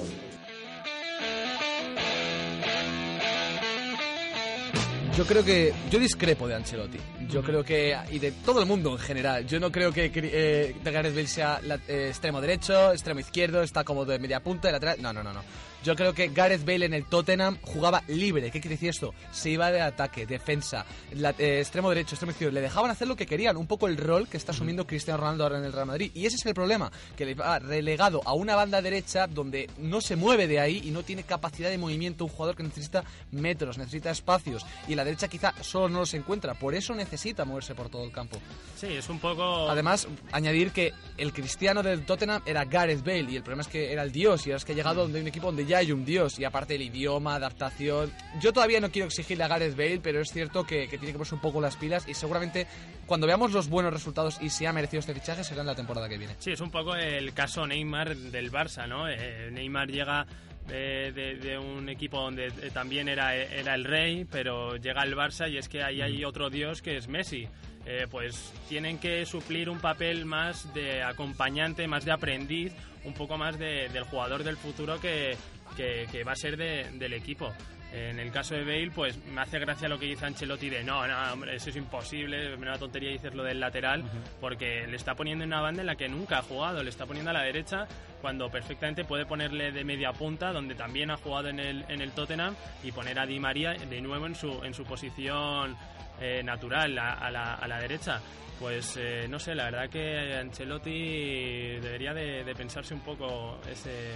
Yo 5.16 5.24
creo 5.24 5.42
que. 5.42 5.72
Yo 5.90 5.98
discrepo 5.98 6.46
de 6.46 6.54
Ancelotti. 6.56 6.98
Yo 7.30 7.42
creo 7.42 7.64
que. 7.64 7.96
Y 8.10 8.18
de 8.18 8.32
todo 8.32 8.60
el 8.60 8.66
mundo 8.66 8.92
en 8.92 8.98
general. 8.98 9.46
Yo 9.46 9.58
no 9.58 9.72
creo 9.72 9.90
que 9.90 10.10
eh, 10.14 10.76
Gareth 10.84 11.14
Bale 11.14 11.26
sea 11.26 11.58
la- 11.62 11.80
eh, 11.88 12.08
extremo 12.10 12.38
derecho, 12.42 12.92
extremo 12.92 13.20
izquierdo, 13.20 13.62
está 13.62 13.82
como 13.82 14.04
de 14.04 14.18
media 14.18 14.42
punta, 14.42 14.68
de 14.68 14.72
lateral. 14.72 14.98
No, 15.00 15.14
no, 15.14 15.22
no, 15.22 15.32
no. 15.32 15.40
Yo 15.86 15.94
creo 15.94 16.12
que 16.12 16.26
Gareth 16.30 16.64
Bale 16.66 16.84
en 16.86 16.94
el 16.94 17.04
Tottenham 17.04 17.58
jugaba 17.62 18.02
libre. 18.08 18.50
¿Qué 18.50 18.60
quiere 18.60 18.74
decir 18.74 18.88
esto? 18.88 19.14
Se 19.30 19.50
iba 19.50 19.70
de 19.70 19.80
ataque, 19.80 20.26
defensa, 20.26 20.84
la- 21.12 21.30
eh, 21.38 21.60
extremo 21.60 21.90
derecho, 21.90 22.16
extremo 22.16 22.32
izquierdo. 22.32 22.54
Le 22.54 22.60
dejaban 22.60 22.90
hacer 22.90 23.06
lo 23.06 23.14
que 23.14 23.24
querían. 23.24 23.56
Un 23.56 23.68
poco 23.68 23.86
el 23.86 23.96
rol 23.96 24.26
que 24.26 24.36
está 24.36 24.50
asumiendo 24.50 24.84
Cristiano 24.84 25.18
Ronaldo 25.20 25.44
ahora 25.44 25.58
en 25.58 25.64
el 25.64 25.72
Real 25.72 25.86
Madrid. 25.86 26.10
Y 26.12 26.26
ese 26.26 26.34
es 26.34 26.44
el 26.46 26.54
problema. 26.54 26.90
Que 27.16 27.24
le 27.24 27.34
va 27.36 27.60
relegado 27.60 28.20
a 28.24 28.32
una 28.34 28.56
banda 28.56 28.82
derecha 28.82 29.28
donde 29.28 29.70
no 29.78 30.00
se 30.00 30.16
mueve 30.16 30.48
de 30.48 30.58
ahí 30.58 30.82
y 30.84 30.90
no 30.90 31.04
tiene 31.04 31.22
capacidad 31.22 31.70
de 31.70 31.78
movimiento. 31.78 32.24
Un 32.24 32.30
jugador 32.30 32.56
que 32.56 32.64
necesita 32.64 33.04
metros, 33.30 33.78
necesita 33.78 34.10
espacios. 34.10 34.66
Y 34.88 34.96
la 34.96 35.04
derecha 35.04 35.28
quizá 35.28 35.54
solo 35.62 35.88
no 35.88 36.00
los 36.00 36.14
encuentra. 36.14 36.54
Por 36.54 36.74
eso 36.74 36.96
necesita 36.96 37.44
moverse 37.44 37.76
por 37.76 37.90
todo 37.90 38.02
el 38.02 38.10
campo. 38.10 38.38
Sí, 38.76 38.88
es 38.88 39.08
un 39.08 39.20
poco... 39.20 39.70
Además, 39.70 40.08
añadir 40.32 40.72
que 40.72 40.92
el 41.16 41.32
cristiano 41.32 41.84
del 41.84 42.04
Tottenham 42.04 42.42
era 42.44 42.64
Gareth 42.64 43.04
Bale 43.04 43.30
y 43.30 43.36
el 43.36 43.42
problema 43.44 43.62
es 43.62 43.68
que 43.68 43.92
era 43.92 44.02
el 44.02 44.10
dios 44.10 44.44
y 44.46 44.50
ahora 44.50 44.56
es 44.56 44.64
que 44.64 44.72
ha 44.72 44.74
llegado 44.74 45.02
donde 45.02 45.18
hay 45.18 45.22
un 45.22 45.28
equipo 45.28 45.46
donde 45.46 45.64
ya 45.64 45.75
hay 45.76 45.92
un 45.92 46.04
dios 46.04 46.38
y 46.38 46.44
aparte 46.44 46.74
el 46.74 46.82
idioma, 46.82 47.34
adaptación. 47.36 48.12
Yo 48.40 48.52
todavía 48.52 48.80
no 48.80 48.90
quiero 48.90 49.06
exigirle 49.06 49.44
a 49.44 49.48
Gareth 49.48 49.76
Bale, 49.76 50.00
pero 50.02 50.20
es 50.20 50.30
cierto 50.32 50.64
que, 50.64 50.88
que 50.88 50.98
tiene 50.98 51.06
que 51.08 51.18
ponerse 51.18 51.34
un 51.34 51.40
poco 51.40 51.60
las 51.60 51.76
pilas 51.76 52.06
y 52.08 52.14
seguramente 52.14 52.66
cuando 53.06 53.26
veamos 53.26 53.52
los 53.52 53.68
buenos 53.68 53.92
resultados 53.92 54.38
y 54.40 54.50
si 54.50 54.66
ha 54.66 54.72
merecido 54.72 55.00
este 55.00 55.14
fichaje 55.14 55.44
será 55.44 55.60
en 55.60 55.66
la 55.68 55.74
temporada 55.74 56.08
que 56.08 56.18
viene. 56.18 56.34
Sí, 56.38 56.52
es 56.52 56.60
un 56.60 56.70
poco 56.70 56.94
el 56.96 57.32
caso 57.34 57.66
Neymar 57.66 58.16
del 58.16 58.50
Barça, 58.50 58.88
¿no? 58.88 59.08
Eh, 59.08 59.50
Neymar 59.52 59.88
llega 59.88 60.26
de, 60.66 61.12
de- 61.12 61.36
de 61.36 61.58
un 61.58 61.88
equipo 61.88 62.20
donde 62.20 62.46
eh, 62.48 62.70
también 62.72 63.08
era, 63.08 63.36
era 63.36 63.74
el 63.74 63.84
rey, 63.84 64.24
pero 64.24 64.76
llega 64.76 65.02
al 65.02 65.14
Barça 65.14 65.48
y 65.50 65.58
es 65.58 65.68
que 65.68 65.82
ahí 65.82 66.00
hay 66.02 66.24
otro 66.24 66.50
dios 66.50 66.82
que 66.82 66.96
es 66.96 67.06
Messi. 67.08 67.46
Eh, 67.88 68.08
pues 68.10 68.52
tienen 68.68 68.98
que 68.98 69.24
suplir 69.26 69.70
un 69.70 69.78
papel 69.78 70.24
más 70.26 70.74
de 70.74 71.04
acompañante, 71.04 71.86
más 71.86 72.04
de 72.04 72.10
aprendiz, 72.10 72.72
un 73.04 73.14
poco 73.14 73.38
más 73.38 73.56
de- 73.60 73.88
del 73.90 74.02
jugador 74.02 74.42
del 74.42 74.56
futuro 74.56 75.00
que, 75.00 75.36
que- 75.76 76.06
que 76.10 76.24
va 76.24 76.32
a 76.32 76.36
ser 76.36 76.56
de- 76.56 76.90
del 76.92 77.12
equipo. 77.12 77.52
En 77.92 78.18
el 78.18 78.30
caso 78.32 78.54
de 78.54 78.64
Bale, 78.64 78.90
pues 78.90 79.16
me 79.26 79.40
hace 79.40 79.58
gracia 79.58 79.88
lo 79.88 79.98
que 79.98 80.06
dice 80.06 80.26
Ancelotti 80.26 80.68
de 80.68 80.82
no, 80.82 81.06
no, 81.06 81.32
hombre, 81.32 81.54
eso 81.54 81.70
es 81.70 81.76
imposible, 81.76 82.52
es 82.52 82.58
una 82.58 82.76
tontería 82.78 83.10
dices 83.10 83.32
lo 83.34 83.42
del 83.44 83.60
lateral, 83.60 84.02
porque 84.40 84.86
le 84.86 84.96
está 84.96 85.14
poniendo 85.14 85.44
en 85.44 85.48
una 85.50 85.60
banda 85.62 85.80
en 85.82 85.86
la 85.86 85.94
que 85.94 86.08
nunca 86.08 86.38
ha 86.38 86.42
jugado, 86.42 86.82
le 86.82 86.90
está 86.90 87.06
poniendo 87.06 87.30
a 87.30 87.34
la 87.34 87.42
derecha 87.42 87.86
cuando 88.20 88.50
perfectamente 88.50 89.04
puede 89.04 89.24
ponerle 89.24 89.70
de 89.72 89.84
media 89.84 90.12
punta, 90.12 90.52
donde 90.52 90.74
también 90.74 91.10
ha 91.10 91.16
jugado 91.16 91.48
en 91.48 91.60
el, 91.60 91.84
en 91.88 92.00
el 92.02 92.10
Tottenham, 92.10 92.54
y 92.82 92.90
poner 92.92 93.18
a 93.20 93.24
Di 93.24 93.38
María 93.38 93.74
de 93.74 94.00
nuevo 94.02 94.26
en 94.26 94.34
su, 94.34 94.62
en 94.64 94.74
su 94.74 94.84
posición 94.84 95.76
eh, 96.20 96.42
natural, 96.42 96.98
a, 96.98 97.12
a 97.14 97.30
la, 97.30 97.54
a 97.54 97.68
la 97.68 97.78
derecha. 97.78 98.20
Pues 98.58 98.96
eh, 98.96 99.26
no 99.28 99.38
sé, 99.38 99.54
la 99.54 99.64
verdad 99.64 99.90
que 99.90 100.34
Ancelotti 100.34 101.78
debería 101.78 102.14
de, 102.14 102.42
de 102.42 102.54
pensarse 102.54 102.94
un 102.94 103.00
poco 103.00 103.58
ese, 103.70 104.12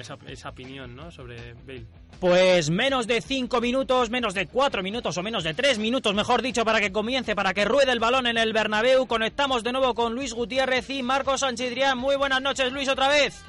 esa, 0.00 0.18
esa 0.26 0.48
opinión 0.48 0.96
¿no? 0.96 1.12
sobre 1.12 1.54
Bale. 1.64 1.86
Pues 2.18 2.70
menos 2.70 3.06
de 3.06 3.20
5 3.20 3.60
minutos, 3.60 4.10
menos 4.10 4.34
de 4.34 4.48
4 4.48 4.82
minutos 4.82 5.16
o 5.16 5.22
menos 5.22 5.44
de 5.44 5.54
3 5.54 5.78
minutos, 5.78 6.12
mejor 6.12 6.42
dicho, 6.42 6.64
para 6.64 6.80
que 6.80 6.90
comience, 6.90 7.36
para 7.36 7.54
que 7.54 7.64
ruede 7.64 7.92
el 7.92 8.00
balón 8.00 8.26
en 8.26 8.36
el 8.36 8.52
Bernabéu. 8.52 9.06
Conectamos 9.06 9.62
de 9.62 9.70
nuevo 9.70 9.94
con 9.94 10.12
Luis 10.12 10.34
Gutiérrez 10.34 10.90
y 10.90 11.04
Marcos 11.04 11.40
Sanchidrián. 11.40 11.98
Muy 11.98 12.16
buenas 12.16 12.42
noches, 12.42 12.72
Luis, 12.72 12.88
otra 12.88 13.06
vez. 13.06 13.44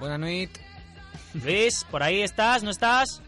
Buenas 0.00 0.18
noches. 0.18 0.48
Luis, 1.34 1.84
¿por 1.90 2.02
ahí 2.02 2.22
estás? 2.22 2.62
¿No 2.62 2.70
estás? 2.70 3.22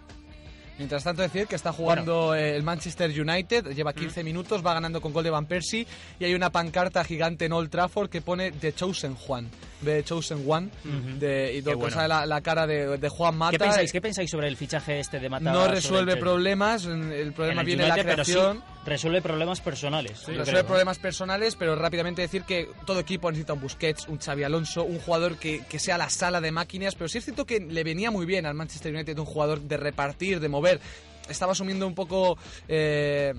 Mientras 0.78 1.04
tanto 1.04 1.22
decir 1.22 1.46
que 1.46 1.54
está 1.54 1.72
jugando 1.72 2.34
eh, 2.34 2.56
el 2.56 2.64
Manchester 2.64 3.08
United, 3.08 3.72
lleva 3.74 3.92
15 3.92 4.24
minutos, 4.24 4.64
va 4.66 4.74
ganando 4.74 5.00
con 5.00 5.12
gol 5.12 5.22
de 5.22 5.30
Van 5.30 5.46
Persie 5.46 5.86
y 6.18 6.24
hay 6.24 6.34
una 6.34 6.50
pancarta 6.50 7.04
gigante 7.04 7.44
en 7.44 7.52
Old 7.52 7.70
Trafford 7.70 8.10
que 8.10 8.20
pone 8.20 8.50
The 8.50 8.72
Chosen 8.72 9.14
Juan, 9.14 9.48
The 9.84 10.02
Chosen 10.02 10.44
One, 10.46 10.70
de, 11.18 11.54
y 11.54 11.60
donde 11.60 11.76
bueno. 11.76 11.94
sale 11.94 12.08
la, 12.08 12.26
la 12.26 12.40
cara 12.40 12.66
de, 12.66 12.98
de 12.98 13.08
Juan 13.08 13.36
Mata. 13.36 13.52
¿Qué 13.52 13.58
pensáis? 13.58 13.92
¿Qué 13.92 14.00
pensáis 14.00 14.30
sobre 14.30 14.48
el 14.48 14.56
fichaje 14.56 14.98
este 14.98 15.20
de 15.20 15.28
Mata? 15.28 15.52
No 15.52 15.68
resuelve 15.68 16.16
problemas, 16.16 16.84
el 16.86 17.32
problema 17.32 17.60
el 17.60 17.66
viene 17.66 17.84
en 17.84 17.88
la 17.90 17.94
pero 17.94 18.24
sí 18.24 18.32
creación. 18.32 18.73
Resuelve 18.84 19.22
problemas 19.22 19.60
personales. 19.60 20.20
yo 20.20 20.26
resuelve 20.26 20.44
creo. 20.44 20.66
problemas 20.66 20.98
personales, 20.98 21.56
pero 21.56 21.74
rápidamente 21.76 22.22
decir 22.22 22.42
que 22.42 22.68
todo 22.86 23.00
equipo 23.00 23.30
necesita 23.30 23.54
un 23.54 23.60
Busquets, 23.60 24.08
un 24.08 24.18
Xavi 24.18 24.42
Alonso, 24.42 24.84
un 24.84 24.98
jugador 24.98 25.36
que, 25.36 25.64
que 25.68 25.78
sea 25.78 25.98
la 25.98 26.10
sala 26.10 26.40
de 26.40 26.52
máquinas, 26.52 26.94
pero 26.94 27.08
sí 27.08 27.18
es 27.18 27.24
cierto 27.24 27.46
que 27.46 27.60
le 27.60 27.84
venía 27.84 28.10
muy 28.10 28.26
bien 28.26 28.46
al 28.46 28.54
Manchester 28.54 28.94
United 28.94 29.18
un 29.18 29.26
jugador 29.26 29.60
de 29.60 29.76
repartir, 29.76 30.40
de 30.40 30.48
mover. 30.48 30.80
Estaba 31.28 31.52
asumiendo 31.52 31.86
un 31.86 31.94
poco 31.94 32.36
eh, 32.68 33.32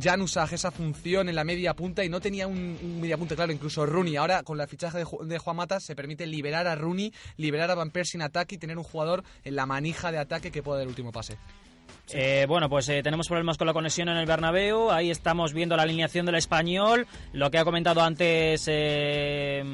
Jan 0.00 0.20
Usaj 0.20 0.52
esa 0.52 0.70
función 0.70 1.28
en 1.30 1.34
la 1.34 1.44
media 1.44 1.74
punta 1.74 2.04
y 2.04 2.08
no 2.08 2.20
tenía 2.20 2.46
un, 2.46 2.78
un 2.82 3.00
media 3.00 3.16
punta 3.16 3.34
claro, 3.34 3.52
incluso 3.52 3.86
Rooney. 3.86 4.16
Ahora 4.16 4.42
con 4.42 4.58
la 4.58 4.66
fichaje 4.66 4.98
de, 4.98 5.06
de 5.24 5.38
Juan 5.38 5.56
Mata 5.56 5.80
se 5.80 5.96
permite 5.96 6.26
liberar 6.26 6.66
a 6.66 6.74
Rooney, 6.74 7.12
liberar 7.38 7.70
a 7.70 7.74
Van 7.74 7.90
Persie 7.90 8.18
en 8.18 8.22
ataque 8.22 8.56
y 8.56 8.58
tener 8.58 8.76
un 8.76 8.84
jugador 8.84 9.24
en 9.44 9.56
la 9.56 9.64
manija 9.64 10.12
de 10.12 10.18
ataque 10.18 10.50
que 10.50 10.62
pueda 10.62 10.78
dar 10.78 10.82
el 10.84 10.90
último 10.90 11.10
pase. 11.10 11.38
Eh, 12.14 12.44
bueno, 12.46 12.68
pues 12.68 12.86
eh, 12.90 13.02
tenemos 13.02 13.26
problemas 13.26 13.56
con 13.56 13.66
la 13.66 13.72
conexión 13.72 14.08
en 14.10 14.18
el 14.18 14.26
Bernabéu. 14.26 14.90
Ahí 14.90 15.10
estamos 15.10 15.54
viendo 15.54 15.76
la 15.76 15.84
alineación 15.84 16.26
del 16.26 16.34
español. 16.34 17.06
Lo 17.32 17.50
que 17.50 17.56
ha 17.58 17.64
comentado 17.64 18.02
antes 18.02 18.64
eh, 18.68 19.64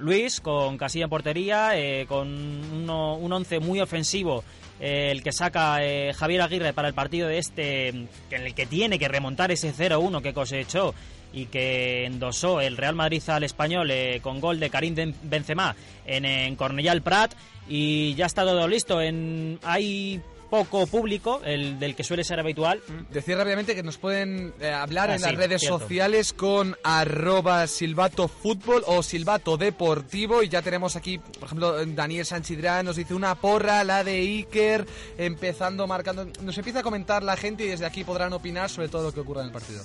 Luis, 0.00 0.40
con 0.40 0.78
Casilla 0.78 1.04
en 1.04 1.10
portería, 1.10 1.78
eh, 1.78 2.06
con 2.08 2.26
uno- 2.28 3.14
un 3.16 3.32
once 3.32 3.60
muy 3.60 3.80
ofensivo. 3.80 4.42
eh, 4.78 5.08
el 5.10 5.22
que 5.22 5.32
saca 5.32 5.82
eh, 5.82 6.12
Javier 6.12 6.42
Aguirre 6.42 6.72
para 6.74 6.88
el 6.88 6.92
partido 6.92 7.28
de 7.28 7.38
este, 7.38 7.88
en 7.88 8.08
el 8.30 8.54
que 8.54 8.66
tiene 8.66 8.98
que 8.98 9.08
remontar 9.08 9.50
ese 9.50 9.72
0-1 9.72 10.20
que 10.20 10.34
cosechó 10.34 10.92
y 11.32 11.46
que 11.46 12.04
endosó 12.04 12.60
el 12.60 12.76
Real 12.76 12.94
Madrid 12.94 13.22
al 13.28 13.44
español 13.44 13.90
con 14.20 14.38
gol 14.38 14.60
de 14.60 14.68
Karim 14.68 14.94
Ben- 14.94 15.14
Benzema 15.22 15.74
en, 16.04 16.26
en 16.26 16.56
Cornellà 16.58 17.00
Prat 17.00 17.32
y 17.68 18.14
ya 18.16 18.26
está 18.26 18.42
todo 18.44 18.68
listo. 18.68 19.00
En, 19.00 19.58
hay 19.62 20.20
poco 20.50 20.86
público, 20.86 21.40
el 21.44 21.78
del 21.78 21.94
que 21.94 22.04
suele 22.04 22.24
ser 22.24 22.40
habitual. 22.40 22.80
Decir 23.10 23.36
rápidamente 23.36 23.74
que 23.74 23.82
nos 23.82 23.96
pueden 23.98 24.52
eh, 24.60 24.70
hablar 24.70 25.10
Ah, 25.10 25.14
en 25.14 25.18
sí, 25.20 25.24
las 25.26 25.34
redes 25.36 25.60
cierto. 25.60 25.78
sociales 25.80 26.32
con 26.32 26.76
arroba 26.82 27.66
silbato 27.66 28.28
fútbol 28.28 28.82
o 28.86 29.02
silbato 29.02 29.56
deportivo 29.56 30.42
y 30.42 30.48
ya 30.48 30.62
tenemos 30.62 30.96
aquí, 30.96 31.18
por 31.18 31.44
ejemplo, 31.44 31.84
Daniel 31.86 32.24
Sanchidrán 32.26 32.86
nos 32.86 32.96
dice 32.96 33.14
una 33.14 33.34
porra, 33.34 33.84
la 33.84 34.04
de 34.04 34.18
Iker, 34.18 34.86
empezando 35.18 35.86
marcando, 35.86 36.26
nos 36.42 36.56
empieza 36.58 36.80
a 36.80 36.82
comentar 36.82 37.22
la 37.22 37.36
gente 37.36 37.64
y 37.64 37.68
desde 37.68 37.86
aquí 37.86 38.04
podrán 38.04 38.32
opinar 38.32 38.70
sobre 38.70 38.88
todo 38.88 39.04
lo 39.04 39.12
que 39.12 39.20
ocurra 39.20 39.40
en 39.42 39.48
el 39.48 39.52
partido. 39.52 39.82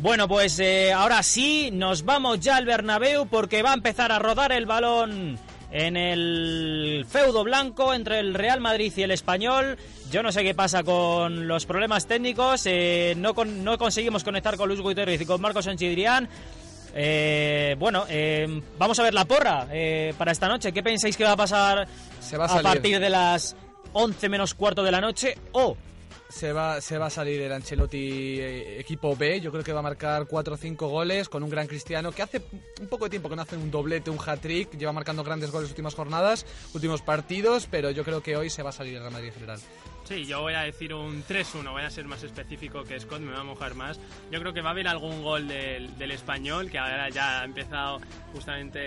Bueno, 0.00 0.26
pues 0.26 0.58
eh, 0.58 0.92
ahora 0.92 1.22
sí, 1.22 1.70
nos 1.72 2.04
vamos 2.04 2.40
ya 2.40 2.56
al 2.56 2.66
Bernabéu 2.66 3.26
porque 3.26 3.62
va 3.62 3.70
a 3.70 3.74
empezar 3.74 4.10
a 4.10 4.18
rodar 4.18 4.50
el 4.50 4.66
balón 4.66 5.38
en 5.74 5.96
el 5.96 7.04
feudo 7.08 7.42
blanco 7.42 7.92
entre 7.92 8.20
el 8.20 8.32
Real 8.32 8.60
Madrid 8.60 8.92
y 8.96 9.02
el 9.02 9.10
Español. 9.10 9.76
Yo 10.08 10.22
no 10.22 10.30
sé 10.30 10.44
qué 10.44 10.54
pasa 10.54 10.84
con 10.84 11.48
los 11.48 11.66
problemas 11.66 12.06
técnicos. 12.06 12.62
Eh, 12.66 13.14
no, 13.16 13.34
no 13.44 13.76
conseguimos 13.76 14.22
conectar 14.22 14.56
con 14.56 14.68
Luis 14.68 14.80
Gutiérrez 14.80 15.20
y 15.20 15.26
con 15.26 15.40
Marcos 15.40 15.64
Sanchidrián. 15.64 16.28
Eh, 16.94 17.74
bueno, 17.76 18.04
eh, 18.08 18.62
vamos 18.78 18.96
a 19.00 19.02
ver 19.02 19.14
la 19.14 19.24
porra 19.24 19.66
eh, 19.72 20.14
para 20.16 20.30
esta 20.30 20.46
noche. 20.46 20.72
¿Qué 20.72 20.84
pensáis 20.84 21.16
que 21.16 21.24
va 21.24 21.32
a 21.32 21.36
pasar 21.36 21.88
Se 22.20 22.36
va 22.36 22.44
a 22.44 22.62
partir 22.62 23.00
de 23.00 23.10
las 23.10 23.56
11 23.94 24.28
menos 24.28 24.54
cuarto 24.54 24.84
de 24.84 24.92
la 24.92 25.00
noche? 25.00 25.36
O 25.50 25.76
Se 26.34 26.52
va, 26.52 26.80
se 26.80 26.98
va 26.98 27.06
a 27.06 27.10
salir 27.10 27.40
el 27.42 27.52
Ancelotti 27.52 28.40
eh, 28.40 28.80
equipo 28.80 29.14
B. 29.14 29.40
Yo 29.40 29.52
creo 29.52 29.62
que 29.62 29.72
va 29.72 29.78
a 29.78 29.82
marcar 29.82 30.26
4 30.26 30.54
o 30.54 30.56
5 30.56 30.88
goles 30.88 31.28
con 31.28 31.44
un 31.44 31.48
gran 31.48 31.68
Cristiano 31.68 32.10
que 32.10 32.22
hace 32.22 32.42
un 32.80 32.88
poco 32.88 33.04
de 33.04 33.10
tiempo 33.10 33.28
que 33.28 33.36
no 33.36 33.42
hace 33.42 33.56
un 33.56 33.70
doblete, 33.70 34.10
un 34.10 34.18
hat-trick. 34.18 34.76
Lleva 34.76 34.92
marcando 34.92 35.22
grandes 35.22 35.52
goles 35.52 35.70
últimas 35.70 35.94
jornadas, 35.94 36.44
últimos 36.74 37.02
partidos, 37.02 37.68
pero 37.70 37.92
yo 37.92 38.02
creo 38.02 38.20
que 38.20 38.36
hoy 38.36 38.50
se 38.50 38.64
va 38.64 38.70
a 38.70 38.72
salir 38.72 38.94
el 38.94 39.00
Real 39.00 39.12
Madrid 39.12 39.28
en 39.28 39.34
general. 39.34 39.60
Sí, 40.04 40.26
yo 40.26 40.42
voy 40.42 40.52
a 40.52 40.60
decir 40.60 40.92
un 40.92 41.24
3-1, 41.24 41.72
voy 41.72 41.82
a 41.82 41.88
ser 41.88 42.04
más 42.04 42.22
específico 42.22 42.84
que 42.84 43.00
Scott, 43.00 43.20
me 43.20 43.32
va 43.32 43.40
a 43.40 43.44
mojar 43.44 43.74
más. 43.74 43.98
Yo 44.30 44.38
creo 44.38 44.52
que 44.52 44.60
va 44.60 44.68
a 44.68 44.72
haber 44.72 44.86
algún 44.86 45.22
gol 45.22 45.48
del, 45.48 45.96
del 45.96 46.10
español, 46.10 46.70
que 46.70 46.78
ahora 46.78 47.08
ya 47.08 47.40
ha 47.40 47.44
empezado 47.44 48.00
justamente 48.34 48.78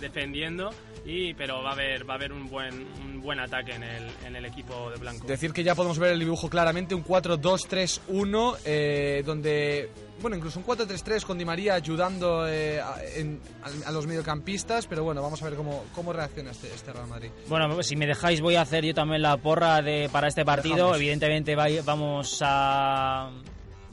defendiendo, 0.00 0.72
y, 1.04 1.34
pero 1.34 1.62
va 1.62 1.70
a 1.70 1.72
haber, 1.74 2.08
va 2.08 2.14
a 2.14 2.16
haber 2.16 2.32
un, 2.32 2.48
buen, 2.48 2.86
un 3.04 3.20
buen 3.20 3.40
ataque 3.40 3.74
en 3.74 3.82
el, 3.82 4.10
en 4.26 4.36
el 4.36 4.46
equipo 4.46 4.90
de 4.90 4.96
Blanco. 4.96 5.26
Decir 5.26 5.52
que 5.52 5.62
ya 5.62 5.74
podemos 5.74 5.98
ver 5.98 6.12
el 6.12 6.18
dibujo 6.18 6.48
claramente, 6.48 6.94
un 6.94 7.04
4-2-3-1, 7.04 8.58
eh, 8.64 9.22
donde, 9.26 9.90
bueno, 10.20 10.36
incluso 10.36 10.58
un 10.58 10.64
4-3-3 10.66 11.22
con 11.24 11.36
Di 11.38 11.44
María 11.44 11.74
ayudando 11.74 12.46
eh, 12.48 12.80
a, 12.80 12.96
en- 13.16 13.40
a- 13.62 13.88
a 13.88 13.92
los 13.92 14.06
mediocampistas, 14.06 14.86
pero 14.86 15.04
bueno, 15.04 15.20
vamos 15.22 15.42
a 15.42 15.44
ver 15.46 15.54
cómo, 15.54 15.84
cómo 15.94 16.12
reacciona 16.12 16.50
este, 16.52 16.72
este 16.72 16.92
Real 16.92 17.06
Madrid. 17.08 17.30
Bueno, 17.48 17.68
pues 17.74 17.86
si 17.88 17.96
me 17.96 18.06
dejáis 18.06 18.40
voy 18.40 18.56
a 18.56 18.62
hacer 18.62 18.84
yo 18.84 18.94
también 18.94 19.22
la 19.22 19.36
porra 19.36 19.82
de, 19.82 20.08
para 20.12 20.28
este 20.28 20.44
partido. 20.44 20.76
Dejamos. 20.76 20.96
Evidentemente 20.96 21.54
vamos 21.84 22.38
a 22.42 23.30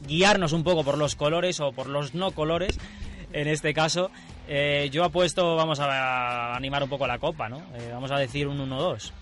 guiarnos 0.06 0.52
un 0.52 0.64
poco 0.64 0.84
por 0.84 0.98
los 0.98 1.14
colores 1.16 1.60
o 1.60 1.72
por 1.72 1.86
los 1.88 2.14
no 2.14 2.30
colores, 2.32 2.78
en 3.32 3.48
este 3.48 3.74
caso. 3.74 4.10
Eh, 4.48 4.88
yo 4.92 5.04
apuesto, 5.04 5.54
vamos 5.56 5.78
a 5.80 6.54
animar 6.56 6.82
un 6.82 6.88
poco 6.88 7.06
la 7.06 7.18
copa, 7.18 7.48
¿no? 7.48 7.58
Eh, 7.74 7.90
vamos 7.92 8.10
a 8.10 8.16
decir 8.18 8.48
un 8.48 8.58
1-2. 8.68 9.12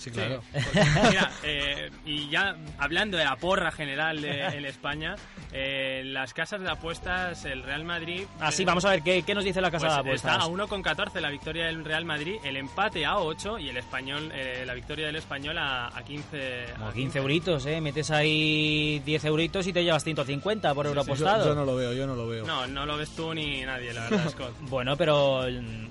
Sí, 0.00 0.10
claro. 0.10 0.42
Mira, 0.54 1.30
eh, 1.42 1.90
y 2.06 2.30
ya 2.30 2.56
hablando 2.78 3.18
de 3.18 3.24
la 3.24 3.36
porra 3.36 3.70
general 3.70 4.22
de, 4.22 4.46
en 4.46 4.64
España, 4.64 5.14
eh, 5.52 6.00
las 6.06 6.32
casas 6.32 6.62
de 6.62 6.70
apuestas, 6.70 7.44
el 7.44 7.62
Real 7.62 7.84
Madrid... 7.84 8.22
Así, 8.40 8.62
eh, 8.62 8.64
vamos 8.64 8.86
a 8.86 8.90
ver 8.90 9.02
qué, 9.02 9.22
qué 9.24 9.34
nos 9.34 9.44
dice 9.44 9.60
la 9.60 9.70
casa 9.70 9.86
pues 9.86 9.94
de 9.96 10.00
apuestas. 10.00 10.32
Está 10.32 10.46
a 10.46 10.48
1,14 10.48 11.20
la 11.20 11.28
victoria 11.28 11.66
del 11.66 11.84
Real 11.84 12.06
Madrid, 12.06 12.36
el 12.44 12.56
empate 12.56 13.04
a 13.04 13.18
8 13.18 13.58
y 13.58 13.68
el 13.68 13.76
español, 13.76 14.32
eh, 14.34 14.64
la 14.66 14.72
victoria 14.72 15.04
del 15.04 15.16
español 15.16 15.58
a, 15.58 15.88
a 15.88 16.02
15. 16.02 16.64
Como 16.78 16.92
15 16.92 17.18
euritos, 17.18 17.66
¿eh? 17.66 17.82
Metes 17.82 18.10
ahí 18.10 19.02
10 19.04 19.24
euritos 19.26 19.66
y 19.66 19.74
te 19.74 19.84
llevas 19.84 20.02
150 20.02 20.74
por 20.74 20.86
euro 20.86 21.02
apostado. 21.02 21.44
Yo, 21.44 21.50
yo 21.50 21.54
no 21.54 21.66
lo 21.66 21.76
veo, 21.76 21.92
yo 21.92 22.06
no 22.06 22.16
lo 22.16 22.26
veo. 22.26 22.46
No, 22.46 22.66
no 22.66 22.86
lo 22.86 22.96
ves 22.96 23.10
tú 23.10 23.34
ni 23.34 23.60
nadie, 23.66 23.92
la 23.92 24.08
verdad, 24.08 24.28
Scott. 24.30 24.54
Bueno, 24.62 24.96
pero 24.96 25.40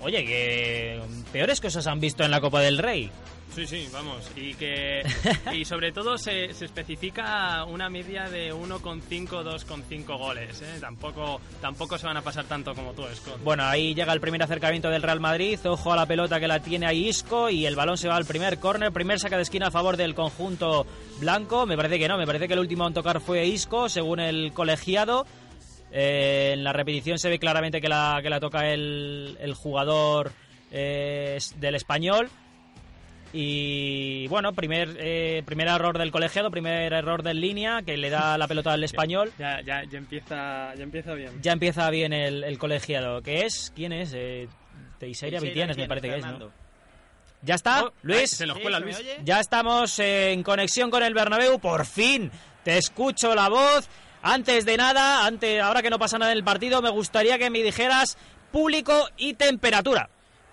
oye, 0.01 0.25
que 0.25 0.99
peores 1.31 1.61
cosas 1.61 1.85
han 1.85 1.99
visto 1.99 2.23
en 2.23 2.31
la 2.31 2.41
Copa 2.41 2.59
del 2.61 2.79
Rey. 2.79 3.11
Sí, 3.55 3.65
sí, 3.65 3.89
vamos. 3.91 4.31
Y 4.35 4.53
que 4.53 5.01
y 5.53 5.65
sobre 5.65 5.91
todo 5.91 6.17
se, 6.17 6.53
se 6.53 6.65
especifica 6.65 7.63
una 7.65 7.89
media 7.89 8.29
de 8.29 8.53
1,5, 8.53 9.27
2,5 9.27 10.17
goles. 10.17 10.61
¿eh? 10.61 10.77
Tampoco, 10.79 11.41
tampoco 11.59 11.97
se 11.97 12.05
van 12.05 12.17
a 12.17 12.21
pasar 12.21 12.45
tanto 12.45 12.73
como 12.73 12.93
tú, 12.93 13.03
Scott. 13.13 13.41
Bueno, 13.43 13.63
ahí 13.65 13.93
llega 13.93 14.13
el 14.13 14.21
primer 14.21 14.41
acercamiento 14.43 14.89
del 14.89 15.01
Real 15.01 15.19
Madrid. 15.19 15.59
Ojo 15.65 15.91
a 15.91 15.95
la 15.95 16.05
pelota 16.05 16.39
que 16.39 16.47
la 16.47 16.59
tiene 16.59 16.85
ahí 16.85 17.07
Isco 17.09 17.49
y 17.49 17.65
el 17.65 17.75
balón 17.75 17.97
se 17.97 18.07
va 18.07 18.15
al 18.15 18.25
primer 18.25 18.59
córner. 18.59 18.91
Primer 18.91 19.19
saca 19.19 19.35
de 19.35 19.43
esquina 19.43 19.67
a 19.67 19.71
favor 19.71 19.97
del 19.97 20.15
conjunto 20.15 20.85
blanco. 21.19 21.65
Me 21.65 21.75
parece 21.75 21.97
que 21.97 22.07
no, 22.07 22.17
me 22.17 22.27
parece 22.27 22.47
que 22.47 22.53
el 22.53 22.59
último 22.59 22.87
en 22.87 22.93
tocar 22.93 23.19
fue 23.19 23.45
Isco, 23.45 23.89
según 23.89 24.19
el 24.19 24.53
colegiado. 24.53 25.25
Eh, 25.91 26.51
en 26.53 26.63
la 26.63 26.71
repetición 26.71 27.17
se 27.17 27.29
ve 27.29 27.39
claramente 27.39 27.81
que 27.81 27.89
la, 27.89 28.19
que 28.21 28.29
la 28.29 28.39
toca 28.39 28.71
el, 28.71 29.37
el 29.41 29.53
jugador 29.55 30.31
eh, 30.71 31.39
del 31.57 31.75
español. 31.75 32.29
Y 33.31 34.27
bueno, 34.27 34.53
primer, 34.53 34.97
eh, 34.99 35.43
primer 35.45 35.67
error 35.67 35.97
del 35.97 36.11
colegiado, 36.11 36.49
primer 36.49 36.91
error 36.93 37.21
del 37.21 37.39
línea 37.39 37.81
que 37.83 37.95
le 37.97 38.09
da 38.09 38.37
la 38.37 38.47
pelota 38.47 38.73
al 38.73 38.83
español. 38.85 39.31
Ya, 39.37 39.61
ya, 39.61 39.83
ya, 39.83 39.97
empieza, 39.97 40.73
ya 40.75 40.83
empieza 40.83 41.13
bien. 41.13 41.39
Ya 41.41 41.51
empieza 41.51 41.89
bien 41.89 42.13
el, 42.13 42.43
el 42.43 42.57
colegiado. 42.57 43.21
¿Qué 43.21 43.45
es? 43.45 43.71
¿Quién 43.75 43.91
es? 43.93 44.13
Eh, 44.15 44.47
Teixeira 44.97 45.39
Vitienes, 45.39 45.77
me 45.77 45.87
parece 45.87 46.09
que 46.09 46.17
es. 46.17 46.25
¿no? 46.25 46.51
¿Ya 47.41 47.55
está, 47.55 47.85
Oh, 47.85 47.93
Luis? 48.01 48.31
se 48.31 48.45
nos 48.45 48.59
cuela 48.59 48.79
¿se 48.79 48.85
me 48.85 48.91
Luis. 48.91 49.05
Ya 49.23 49.39
estamos 49.39 49.97
en 49.99 50.43
conexión 50.43 50.89
con 50.91 51.03
el 51.03 51.13
Bernabéu, 51.13 51.59
por 51.59 51.85
fin. 51.85 52.31
Te 52.63 52.77
escucho 52.77 53.33
la 53.35 53.47
voz. 53.47 53.87
Antes 54.21 54.65
de 54.65 54.75
nada, 54.75 55.25
antes, 55.25 55.61
ahora 55.61 55.81
que 55.81 55.89
no 55.89 55.97
pasa 55.97 56.17
nada 56.17 56.33
en 56.33 56.37
el 56.39 56.43
partido, 56.43 56.81
me 56.81 56.89
gustaría 56.89 57.37
que 57.37 57.49
me 57.49 57.63
dijeras 57.63 58.17
público 58.51 59.07
y 59.15 59.35
temperatura. 59.35 60.09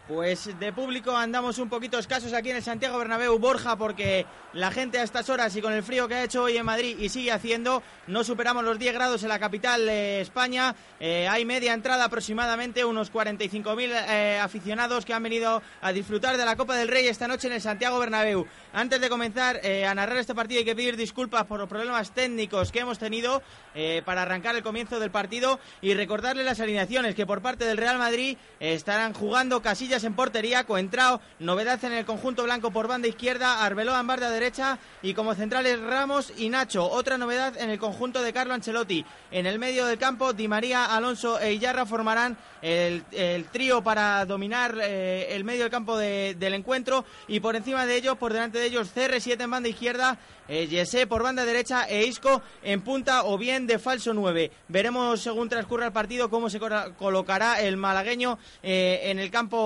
Pues 0.09 0.57
de 0.61 0.73
público 0.73 1.16
andamos 1.16 1.59
un 1.59 1.69
poquito 1.69 1.99
escasos 1.99 2.33
aquí 2.33 2.51
en 2.51 2.57
el 2.57 2.62
Santiago 2.62 2.97
Bernabéu, 2.97 3.40
Borja, 3.40 3.75
porque 3.75 4.25
la 4.53 4.71
gente 4.71 5.01
a 5.01 5.03
estas 5.03 5.29
horas 5.31 5.57
y 5.57 5.61
con 5.61 5.73
el 5.73 5.83
frío 5.83 6.07
que 6.07 6.14
ha 6.14 6.23
hecho 6.23 6.45
hoy 6.45 6.57
en 6.57 6.64
Madrid 6.64 6.97
y 7.01 7.09
sigue 7.09 7.33
haciendo, 7.33 7.83
no 8.07 8.23
superamos 8.23 8.62
los 8.62 8.79
10 8.79 8.95
grados 8.95 9.25
en 9.25 9.31
la 9.31 9.40
capital 9.40 9.85
de 9.85 10.21
España. 10.21 10.77
Eh, 11.01 11.27
hay 11.29 11.45
media 11.45 11.75
entrada 11.75 12.05
aproximadamente, 12.05 12.85
unos 12.85 13.12
45.000 13.12 14.05
eh, 14.09 14.38
aficionados 14.40 15.05
que 15.05 15.12
han 15.12 15.25
venido 15.25 15.61
a 15.83 15.92
disfrutar 15.92 16.37
de 16.37 16.45
la 16.45 16.55
Copa 16.55 16.77
del 16.77 16.87
Rey 16.87 17.09
esta 17.09 17.27
noche 17.27 17.49
en 17.49 17.55
el 17.55 17.61
Santiago 17.61 17.99
Bernabéu. 17.99 18.47
Antes 18.73 19.01
de 19.01 19.09
comenzar 19.09 19.59
eh, 19.64 19.87
a 19.87 19.95
narrar 19.95 20.19
este 20.19 20.37
partido 20.37 20.61
hay 20.61 20.64
que 20.64 20.77
pedir 20.77 20.97
disculpas 20.97 21.47
por 21.47 21.59
los 21.59 21.69
problemas 21.69 22.12
técnicos 22.12 22.71
que 22.71 22.79
hemos 22.79 23.01
tenido 23.01 23.42
eh, 23.75 24.03
para 24.05 24.23
arrancar 24.23 24.55
el 24.55 24.62
comienzo 24.62 25.01
del 25.01 25.11
partido 25.11 25.59
y 25.83 25.95
recordarle 25.95 26.45
las 26.45 26.61
alineaciones 26.61 27.16
que 27.16 27.27
por 27.27 27.42
parte 27.42 27.64
del 27.64 27.77
Real 27.77 27.99
Madrid 27.99 28.38
estarán 28.61 29.12
jugando 29.12 29.61
Casillas 29.62 29.95
en 30.04 30.14
portería, 30.14 30.64
Coentrao, 30.64 31.20
novedad 31.38 31.82
en 31.85 31.92
el 31.92 32.04
conjunto 32.04 32.44
blanco 32.44 32.70
por 32.70 32.88
banda 32.88 33.09
izquierda, 33.09 33.64
Arbeloa 33.64 34.00
en 34.00 34.06
banda 34.06 34.30
derecha 34.30 34.78
y 35.02 35.14
como 35.14 35.35
centrales 35.35 35.80
Ramos 35.80 36.32
y 36.37 36.48
Nacho. 36.48 36.88
Otra 36.90 37.18
novedad 37.18 37.56
en 37.56 37.70
el 37.70 37.78
conjunto 37.78 38.22
de 38.22 38.32
Carlo 38.32 38.54
Ancelotti. 38.54 39.04
En 39.30 39.46
el 39.46 39.59
medio 39.59 39.87
del 39.87 39.98
campo, 39.98 40.32
Di 40.32 40.48
María, 40.48 40.85
Alonso 40.87 41.38
e 41.40 41.52
Iyarra 41.54 41.87
formarán 41.87 42.37
el, 42.62 43.04
el 43.12 43.44
trío 43.46 43.82
para 43.82 44.24
dominar 44.24 44.76
eh, 44.80 45.28
el 45.35 45.44
medio 45.44 45.62
del 45.64 45.70
campo 45.70 45.96
de- 45.96 46.35
del 46.38 46.54
encuentro 46.54 47.04
y 47.28 47.40
por 47.40 47.54
encima 47.56 47.87
de 47.87 47.96
ellos, 47.96 48.16
por 48.16 48.32
delante 48.32 48.59
de 48.59 48.66
ellos, 48.66 48.90
CR7 48.94 49.40
en 49.42 49.50
banda 49.50 49.68
izquierda, 49.68 50.18
eh, 50.48 50.66
Yesé 50.68 51.06
por 51.06 51.22
banda 51.22 51.44
derecha 51.44 51.85
e 51.88 52.04
Isco 52.06 52.40
en 52.62 52.80
punta 52.80 53.24
o 53.24 53.37
bien 53.37 53.66
de 53.66 53.78
falso 53.78 54.14
9. 54.14 54.50
Veremos 54.68 55.20
según 55.20 55.48
transcurra 55.48 55.87
el 55.87 55.92
partido 55.92 56.30
cómo 56.30 56.48
se 56.50 56.61
colocará 56.98 57.61
el 57.61 57.76
malagueño 57.76 58.38
eh, 58.62 59.00
en 59.04 59.18
el 59.18 59.30
campo, 59.30 59.56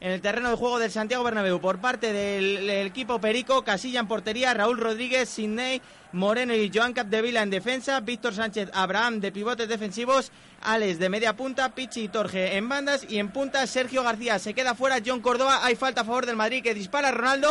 en 0.00 0.12
el 0.12 0.20
terreno 0.20 0.50
de 0.50 0.56
juego 0.56 0.78
del 0.78 0.90
Santiago 0.90 1.24
Bernabéu. 1.24 1.60
Por 1.60 1.78
parte 1.78 2.12
del, 2.12 2.68
equipo 2.70 3.20
Perico, 3.20 3.62
Casilla 3.62 4.00
en 4.00 4.08
portería, 4.08 4.54
Raúl 4.54 4.78
Rodríguez, 4.78 5.28
Sidney, 5.28 5.80
Moreno 6.12 6.54
y 6.54 6.70
Joan 6.72 6.92
Capdevila 6.92 7.42
en 7.42 7.50
defensa, 7.50 8.00
Víctor 8.00 8.34
Sánchez, 8.34 8.70
Abraham 8.72 9.20
de 9.20 9.32
pivotes 9.32 9.68
defensivos, 9.68 10.32
Alex 10.62 10.98
de 10.98 11.08
media 11.08 11.36
punta, 11.36 11.74
Pichi 11.74 12.02
y 12.04 12.08
Torge 12.08 12.56
en 12.56 12.68
bandas 12.68 13.06
y 13.08 13.18
en 13.18 13.30
punta 13.30 13.66
Sergio 13.66 14.02
García. 14.02 14.38
Se 14.38 14.54
queda 14.54 14.74
fuera 14.74 15.02
John 15.04 15.20
Córdoba, 15.20 15.60
hay 15.62 15.76
falta 15.76 16.02
a 16.02 16.04
favor 16.04 16.26
del 16.26 16.36
Madrid 16.36 16.62
que 16.62 16.74
dispara 16.74 17.10
Ronaldo 17.10 17.48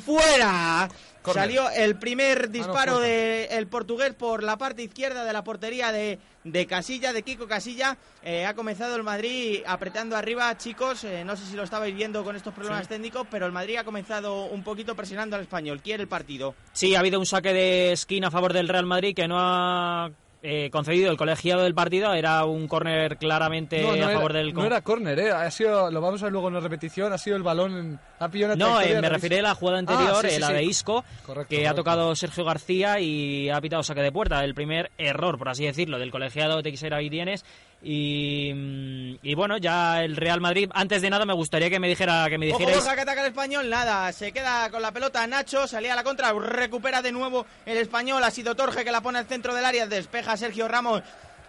fuera. 0.00 0.88
Córner. 1.22 1.42
Salió 1.44 1.70
el 1.70 1.96
primer 1.98 2.50
disparo 2.50 2.96
fuerza. 2.96 3.54
del 3.54 3.66
portugués 3.66 4.12
por 4.12 4.42
la 4.42 4.58
parte 4.58 4.82
izquierda 4.82 5.24
de 5.24 5.32
la 5.32 5.42
portería 5.42 5.90
de, 5.90 6.18
de 6.44 6.66
Casilla, 6.66 7.14
de 7.14 7.22
Kiko 7.22 7.46
Casilla. 7.48 7.96
Eh, 8.22 8.44
ha 8.44 8.52
comenzado 8.54 8.94
el 8.94 9.02
Madrid 9.04 9.62
apretando 9.66 10.16
arriba, 10.16 10.54
chicos. 10.58 11.02
eh, 11.04 11.24
no 11.24 11.34
sé 11.34 11.46
si 11.46 11.56
lo 11.56 11.62
estabais 11.62 11.94
viendo 11.94 12.22
con 12.24 12.36
estos 12.36 12.52
problemas 12.52 12.88
técnicos, 12.88 13.26
pero 13.30 13.46
el 13.46 13.52
Madrid 13.52 13.76
ha 13.78 13.84
comenzado 13.84 14.44
un 14.44 14.62
poquito 14.62 14.94
presionando 14.94 15.36
al 15.36 15.42
español. 15.42 15.80
Quiere 15.82 16.02
el 16.02 16.08
partido. 16.08 16.54
Sí, 16.74 16.94
ha 16.94 16.98
habido 16.98 17.18
un 17.18 17.24
saque 17.24 17.54
de 17.54 17.92
esquina 17.92 18.28
a 18.28 18.30
favor 18.30 18.52
del 18.52 18.68
Real 18.68 18.84
Madrid 18.84 19.16
que 19.16 19.26
no 19.26 19.36
ha 19.38 20.10
eh, 20.46 20.68
concedido 20.70 21.10
el 21.10 21.16
colegiado 21.16 21.62
del 21.62 21.74
partido. 21.74 22.12
Era 22.14 22.44
un 22.44 22.68
córner 22.68 23.16
claramente 23.16 23.80
No, 23.82 23.88
no 23.88 23.92
a 23.94 23.96
era, 23.96 24.08
favor 24.10 24.32
del... 24.34 24.52
no 24.54 24.64
era 24.64 24.80
córner, 24.82 25.18
¿eh? 25.18 25.30
Ha 25.32 25.50
sido, 25.50 25.90
lo 25.90 26.00
vamos 26.00 26.22
a 26.22 26.26
ver 26.26 26.32
luego 26.32 26.48
en 26.48 26.54
la 26.54 26.60
repetición, 26.60 27.12
ha 27.12 27.18
sido 27.18 27.36
el 27.36 27.42
balón, 27.42 27.98
ha 28.20 28.28
pillado 28.28 28.54
No, 28.56 28.80
eh, 28.80 29.00
me 29.00 29.08
referiré 29.08 29.40
a 29.40 29.44
la 29.44 29.54
jugada 29.54 29.78
anterior, 29.78 30.12
Ah, 30.16 30.20
sí, 30.20 30.26
eh, 30.26 30.30
sí, 30.32 30.40
la 30.40 30.46
sí. 30.48 30.52
de 30.52 30.62
Isco, 30.62 31.04
Correcto, 31.24 31.48
que 31.48 31.66
ha 31.66 31.74
tocado 31.74 32.14
Sergio 32.14 32.44
García 32.44 33.00
y 33.00 33.48
ha 33.48 33.60
pitado 33.60 33.82
saque 33.82 34.02
de 34.02 34.12
puerta. 34.12 34.44
El 34.44 34.54
primer 34.54 34.90
error, 34.98 35.38
por 35.38 35.48
así 35.48 35.64
decirlo, 35.64 35.98
del 35.98 36.10
colegiado 36.10 36.62
Teixeira 36.62 36.98
Vitienes. 36.98 37.44
Y, 37.86 38.50
mm, 38.54 39.18
y 39.22 39.34
bueno, 39.34 39.58
ya 39.58 40.02
el 40.02 40.16
Real 40.16 40.40
Madrid, 40.40 40.70
antes 40.72 41.02
de 41.02 41.10
nada 41.10 41.26
me 41.26 41.34
gustaría 41.34 41.68
que 41.68 41.78
me 41.78 41.86
dijera 41.86 42.26
que 42.30 42.38
me 42.38 42.48
Ojo, 42.48 42.58
dijerais... 42.58 42.78
Borja, 42.78 42.94
que 42.94 43.02
ataca 43.02 43.20
el 43.20 43.26
español, 43.28 43.68
nada, 43.68 44.10
se 44.12 44.32
queda 44.32 44.70
con 44.70 44.80
la 44.80 44.90
pelota 44.90 45.26
Nacho, 45.26 45.66
salía 45.66 45.92
a 45.92 45.96
la 45.96 46.02
contra, 46.02 46.32
recupera 46.32 47.02
de 47.02 47.12
nuevo 47.12 47.44
el 47.66 47.76
español, 47.76 48.24
ha 48.24 48.30
sido 48.30 48.56
Torge 48.56 48.84
que 48.84 48.90
la 48.90 49.02
pone 49.02 49.18
al 49.18 49.26
centro 49.26 49.54
del 49.54 49.66
área, 49.66 49.86
despeja 49.86 50.34
Sergio 50.38 50.66
Ramos, 50.66 51.02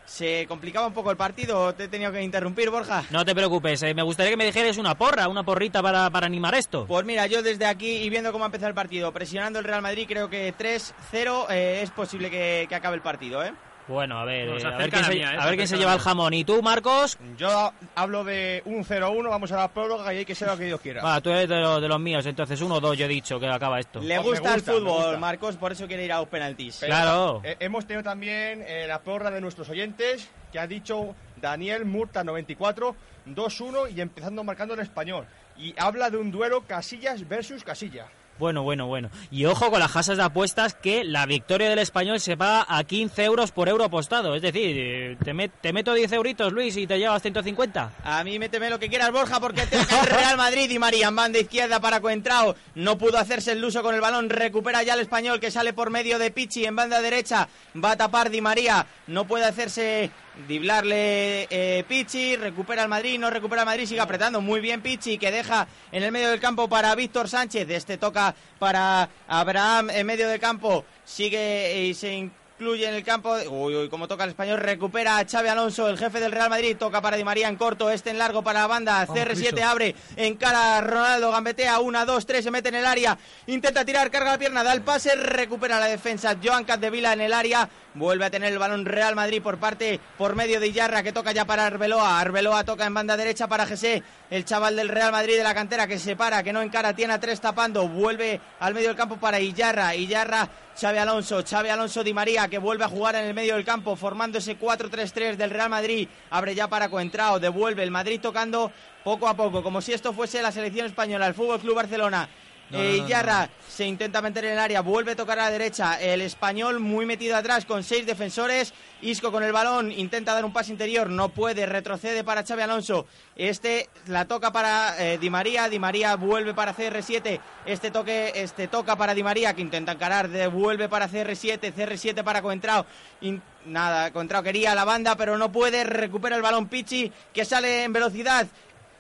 se 0.06 0.45
complicaba 0.48 0.88
un 0.88 0.93
poco 0.93 1.10
el 1.10 1.17
partido. 1.17 1.74
Te 1.74 1.86
he 1.86 1.88
tenido 1.88 2.12
que 2.12 2.21
interrumpir, 2.21 2.69
Borja. 2.69 3.04
No 3.10 3.26
te 3.26 3.34
preocupes, 3.34 3.82
eh, 3.84 3.93
me 3.93 4.04
gustaría 4.04 4.32
que 4.32 4.38
me 4.38 4.45
dijeras 4.45 4.78
una 4.78 4.95
porra, 4.95 5.28
una 5.28 5.43
porrita 5.43 5.82
para, 5.82 6.10
para 6.10 6.28
animar 6.28 6.54
esto. 6.54 6.86
Pues 6.86 7.06
mira, 7.06 7.28
yo 7.28 7.41
desde 7.41 7.65
aquí 7.65 8.04
y 8.04 8.10
viendo 8.10 8.32
cómo 8.32 8.43
ha 8.43 8.48
empezado 8.48 8.69
el 8.69 8.76
partido, 8.76 9.12
presionando 9.12 9.60
el 9.60 9.65
Real 9.65 9.82
Madrid, 9.82 10.06
creo 10.08 10.30
que 10.30 10.54
3-0 10.54 11.45
eh, 11.50 11.80
es 11.82 11.91
posible 11.91 12.30
que, 12.30 12.65
que 12.69 12.76
acabe 12.76 12.95
el 12.95 13.02
partido, 13.02 13.43
¿eh? 13.43 13.54
Bueno, 13.88 14.17
a 14.19 14.26
ver, 14.26 14.50
eh, 14.50 14.65
a 14.65 14.78
ver 14.78 14.89
quién, 14.89 15.04
se, 15.04 15.13
mía, 15.13 15.34
eh, 15.34 15.38
a 15.39 15.45
ver 15.45 15.56
quién 15.58 15.67
se 15.67 15.78
lleva 15.78 15.93
el 15.93 16.00
jamón. 16.00 16.34
¿Y 16.34 16.43
tú, 16.43 16.63
Marcos? 16.63 17.17
Yo 17.38 17.71
hablo 17.93 18.24
de 18.24 18.63
un 18.65 18.84
0-1, 18.84 19.30
vamos 19.30 19.52
a 19.52 19.58
la 19.58 19.67
prórroga 19.67 20.12
y 20.12 20.17
hay 20.17 20.26
que 20.26 20.34
ser 20.34 20.48
lo 20.48 20.58
que 20.58 20.65
Dios 20.65 20.82
quiera. 20.82 21.02
Ah, 21.04 21.21
tú 21.21 21.30
eres 21.30 21.48
de, 21.48 21.60
los- 21.60 21.80
de 21.80 21.88
los 21.88 22.00
míos, 22.00 22.26
entonces 22.26 22.60
uno 22.62 22.76
o 22.76 22.80
dos 22.80 22.98
yo 22.98 23.06
he 23.06 23.08
dicho 23.08 23.39
que 23.39 23.48
acaba 23.48 23.80
esto. 23.80 24.00
Le 24.02 24.15
Pues 24.15 24.26
me 24.26 24.39
gusta, 24.39 24.54
gusta, 24.56 24.71
el 24.71 24.78
fútbol, 24.80 25.04
gusta. 25.04 25.17
Marcos, 25.19 25.56
por 25.58 25.71
eso 25.71 25.86
quiere 25.88 26.04
ir 26.04 26.12
a 26.13 26.17
los 26.19 26.28
penaltis. 26.30 26.78
Pero 26.80 26.91
Claro. 26.93 27.41
eh, 27.43 27.58
hemos 27.60 27.86
tenido 27.86 28.02
también 28.04 28.63
eh, 28.67 28.86
la 28.88 29.02
prórroga 29.04 29.30
de 29.30 29.39
nuestros 29.41 29.69
oyentes, 29.69 30.30
que 30.52 30.58
ha 30.58 30.65
dicho 30.65 31.13
Daniel 31.38 31.86
Murta 31.86 32.24
94, 32.24 32.95
2-1 33.28 33.95
y 33.95 34.02
empezando 34.02 34.43
marcando 34.43 34.74
el 34.74 34.80
español. 34.80 35.28
Y 35.58 35.76
habla 35.78 36.10
de 36.10 36.17
un 36.17 36.32
duelo 36.32 36.62
Casillas 36.62 37.28
versus 37.30 37.63
Casilla. 37.63 38.08
Bueno, 38.38 38.63
bueno, 38.63 38.88
bueno. 38.88 39.10
Y 39.32 39.45
ojo 39.45 39.71
con 39.71 39.80
las 39.80 39.91
casas 39.91 40.17
de 40.17 40.24
apuestas 40.24 40.74
que 40.74 41.06
la 41.06 41.26
victoria 41.26 41.69
del 41.69 41.80
español 41.80 42.19
se 42.19 42.36
paga 42.36 42.65
a 42.67 42.84
15 42.84 43.24
euros 43.24 43.52
por 43.52 43.69
euro 43.69 43.86
apostado. 43.86 44.36
Es 44.36 44.41
decir, 44.41 44.76
eh, 44.78 45.17
te, 45.24 45.50
te 45.62 45.74
meto 45.74 45.93
10 45.93 46.12
euritos, 46.12 46.52
Luis, 46.52 46.76
y 46.76 46.86
te 46.86 47.00
llevas 47.00 47.21
150. 47.21 47.91
A 48.04 48.24
mí 48.26 48.38
méteme 48.38 48.69
lo 48.69 48.78
que 48.78 48.89
quieras, 48.89 49.12
Borja, 49.12 49.39
porque 49.39 49.65
tengo 49.67 49.86
el 50.02 50.08
Real 50.08 50.36
Madrid 50.36 50.69
y 50.69 50.80
María 50.80 51.08
en 51.08 51.15
banda 51.15 51.39
izquierda 51.39 51.80
para 51.80 52.02
Coentrao. 52.02 52.56
No 52.76 52.98
pudo 52.98 53.17
hacerse 53.17 53.54
el 53.54 53.62
luso 53.62 53.82
con 53.82 53.95
el 53.95 54.02
balón. 54.02 54.30
Recupera 54.30 54.84
ya 54.84 54.95
el 54.95 55.00
español 55.00 55.39
que 55.39 55.52
sale 55.52 55.71
por 55.71 55.89
medio 55.89 56.19
de 56.19 56.32
Pichi 56.32 56.65
en 56.65 56.76
banda 56.76 57.02
derecha. 57.02 57.48
Va 57.82 57.91
a 57.91 57.98
tapar 57.98 58.30
Di 58.30 58.41
María. 58.41 58.86
No 59.08 59.26
puede 59.26 59.45
hacerse 59.45 60.12
driblarle 60.48 61.48
eh, 61.50 61.84
Pichi. 61.88 62.36
Recupera 62.36 62.84
el 62.84 62.89
Madrid. 62.89 63.19
No 63.19 63.30
recupera 63.30 63.62
el 63.62 63.65
Madrid. 63.65 63.86
Sigue 63.86 64.02
apretando 64.02 64.41
muy 64.41 64.60
bien 64.60 64.82
Pichi 64.82 65.17
que 65.17 65.32
deja 65.32 65.67
en 65.91 66.04
el 66.04 66.12
medio 66.12 66.30
del 66.30 66.39
campo 66.39 66.67
para 66.67 66.93
Víctor 66.95 67.30
Sánchez. 67.30 67.69
Este 67.69 67.98
toca 67.98 68.36
para 68.60 69.10
Abraham 69.28 69.89
en 69.89 70.06
medio 70.06 70.28
del 70.28 70.39
campo. 70.39 70.86
Sigue 71.04 71.86
y 71.86 71.93
se 71.93 72.30
incluye 72.57 72.87
en 72.87 72.95
el 72.95 73.03
campo. 73.03 73.35
Uy, 73.49 73.75
uy, 73.75 73.89
como 73.89 74.07
toca 74.07 74.23
el 74.23 74.29
español, 74.29 74.59
recupera 74.59 75.17
a 75.17 75.25
Xavi 75.25 75.49
Alonso, 75.49 75.89
el 75.89 75.97
jefe 75.97 76.19
del 76.21 76.31
Real 76.31 76.49
Madrid. 76.49 76.77
Toca 76.77 77.01
para 77.01 77.17
Di 77.17 77.23
María 77.23 77.49
en 77.49 77.57
corto, 77.57 77.89
este 77.89 78.11
en 78.11 78.17
largo 78.17 78.43
para 78.43 78.61
la 78.61 78.67
banda. 78.67 79.05
Vamos, 79.05 79.23
CR7 79.23 79.35
Cristo. 79.35 79.65
abre, 79.65 79.95
encara 80.15 80.77
a 80.77 80.81
Ronaldo, 80.81 81.31
gambetea, 81.31 81.79
una, 81.79 82.05
dos, 82.05 82.25
tres, 82.25 82.45
se 82.45 82.51
mete 82.51 82.69
en 82.69 82.75
el 82.75 82.85
área. 82.85 83.17
Intenta 83.47 83.83
tirar, 83.83 84.09
carga 84.09 84.31
la 84.31 84.37
pierna, 84.37 84.63
da 84.63 84.71
el 84.71 84.81
pase, 84.81 85.15
recupera 85.15 85.79
la 85.79 85.87
defensa. 85.87 86.37
Joan 86.41 86.63
Capdevila 86.63 87.13
en 87.13 87.21
el 87.21 87.33
área. 87.33 87.69
Vuelve 87.93 88.25
a 88.25 88.29
tener 88.29 88.51
el 88.51 88.59
balón 88.59 88.85
Real 88.85 89.15
Madrid 89.15 89.41
por 89.41 89.57
parte, 89.57 90.01
por 90.17 90.35
medio 90.35 90.59
de 90.59 90.67
Iyarra, 90.67 91.01
que 91.01 91.13
toca 91.13 91.31
ya 91.31 91.45
para 91.45 91.65
Arbeloa. 91.65 92.19
Arbeloa 92.19 92.65
toca 92.65 92.85
en 92.85 92.93
banda 92.93 93.15
derecha 93.15 93.47
para 93.47 93.65
Gesé, 93.65 94.03
el 94.29 94.43
chaval 94.43 94.75
del 94.75 94.89
Real 94.89 95.13
Madrid 95.13 95.37
de 95.37 95.43
la 95.43 95.53
cantera 95.53 95.87
que 95.87 95.97
se 95.97 96.17
para, 96.17 96.43
que 96.43 96.51
no 96.51 96.61
encara, 96.61 96.93
tiene 96.93 97.13
a 97.13 97.19
tres 97.21 97.39
tapando. 97.39 97.87
Vuelve 97.87 98.41
al 98.59 98.73
medio 98.73 98.89
del 98.89 98.97
campo 98.97 99.15
para 99.15 99.39
Iyarra. 99.39 99.95
Iyarra, 99.95 100.49
Xavi 100.77 100.97
Alonso, 100.97 101.41
Xavi 101.41 101.69
Alonso 101.69 102.03
Di 102.03 102.13
María, 102.13 102.49
que 102.49 102.57
vuelve 102.57 102.83
a 102.83 102.89
jugar 102.89 103.15
en 103.15 103.25
el 103.25 103.33
medio 103.33 103.55
del 103.55 103.63
campo, 103.63 103.95
formando 103.95 104.39
ese 104.39 104.59
4-3-3 104.59 105.38
del 105.38 105.49
Real 105.49 105.69
Madrid. 105.69 106.09
Abre 106.29 106.53
ya 106.53 106.67
para 106.67 106.89
Coentrao, 106.89 107.39
devuelve 107.39 107.81
el 107.81 107.91
Madrid 107.91 108.19
tocando 108.19 108.73
poco 109.01 109.29
a 109.29 109.35
poco, 109.35 109.63
como 109.63 109.81
si 109.81 109.93
esto 109.93 110.11
fuese 110.11 110.41
la 110.41 110.51
selección 110.51 110.88
española, 110.88 111.27
el 111.27 111.33
Fútbol 111.33 111.61
Club 111.61 111.75
Barcelona. 111.75 112.27
No, 112.69 112.80
Eh, 112.82 112.97
no, 112.99 113.08
Iyarra 113.08 113.49
se 113.69 113.86
intenta 113.86 114.21
meter 114.21 114.45
en 114.45 114.54
el 114.54 114.60
área, 114.60 114.82
vuelve 114.82 115.12
a 115.12 115.15
tocar 115.15 115.38
a 115.38 115.43
la 115.43 115.51
derecha. 115.51 115.99
El 116.01 116.21
español 116.21 116.80
muy 116.80 117.06
metido 117.06 117.36
atrás 117.36 117.65
con 117.65 117.84
seis 117.84 118.06
defensores. 118.06 118.73
Isco 119.01 119.32
con 119.32 119.43
el 119.43 119.51
balón, 119.51 119.91
intenta 119.91 120.34
dar 120.34 120.45
un 120.45 120.54
pase 120.54 120.71
interior, 120.71 121.10
no 121.10 121.30
puede, 121.30 121.65
retrocede 121.67 122.23
para 122.23 122.43
Xavi 122.43 122.62
Alonso. 122.63 123.06
Este 123.36 123.89
la 124.08 124.25
toca 124.25 124.51
para 124.51 124.95
eh, 124.97 125.17
Di 125.19 125.30
María, 125.30 125.69
Di 125.69 125.78
María 125.78 126.15
vuelve 126.15 126.54
para 126.56 126.75
CR7. 126.75 127.39
Este 127.67 127.91
toque, 127.91 128.32
este 128.36 128.67
toca 128.67 128.95
para 128.95 129.13
Di 129.13 129.21
María 129.23 129.54
que 129.54 129.62
intenta 129.62 129.91
encarar, 129.91 130.30
devuelve 130.30 130.89
para 130.89 131.08
CR7, 131.10 131.73
CR7 131.73 132.23
para 132.23 132.41
Coentrao. 132.41 132.86
In- 133.21 133.41
nada, 133.65 134.12
Coentrao 134.12 134.41
quería 134.41 134.73
la 134.73 134.86
banda, 134.86 135.15
pero 135.15 135.38
no 135.38 135.51
puede, 135.51 135.84
recupera 135.84 136.36
el 136.36 136.41
balón 136.41 136.67
Pichi 136.67 137.12
que 137.34 137.45
sale 137.45 137.84
en 137.84 137.93
velocidad. 137.93 138.47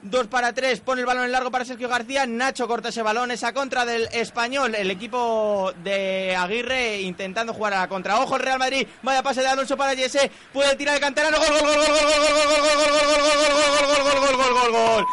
Dos 0.05 0.27
para 0.27 0.53
tres, 0.53 0.81
pone 0.81 1.01
el 1.01 1.07
balón 1.07 1.25
en 1.25 1.31
largo 1.31 1.49
para 1.49 1.65
Sergio 1.65 1.89
García. 1.89 2.27
Nacho 2.27 2.67
corta 2.67 2.89
ese 2.89 3.01
balón, 3.01 3.31
esa 3.31 3.53
contra 3.53 3.85
del 3.85 4.07
español. 4.11 4.75
El 4.75 4.91
equipo 4.91 5.73
de 5.83 6.35
Aguirre 6.35 7.01
intentando 7.01 7.55
jugar 7.55 7.73
a 7.73 7.79
la 7.79 7.87
contra. 7.87 8.19
Ojo 8.19 8.35
el 8.35 8.43
Real 8.43 8.59
Madrid, 8.59 8.85
vaya 9.01 9.23
pase 9.23 9.41
de 9.41 9.47
Alonso 9.47 9.75
para 9.75 9.95
Jesse. 9.95 10.29
Puede 10.53 10.75
tirar 10.75 10.93
el 10.93 11.01
canterano. 11.01 11.39
Gol, 11.39 11.47
gol, 11.49 11.59
gol, 11.59 11.75
gol, 11.75 11.87
gol, 11.87 11.89
gol, 11.89 12.05
gol, 12.05 12.45
gol, 12.45 12.75
gol, 12.75 12.93
gol, 12.93 13.25
gol, 13.25 13.49
gol, 13.49 13.73
gol, 13.73 13.89
gol, 13.95 14.03
gol, 14.03 14.19
gol, 14.21 14.35
gol, 14.37 14.53
gol, 14.53 14.71
gol. 14.71 15.03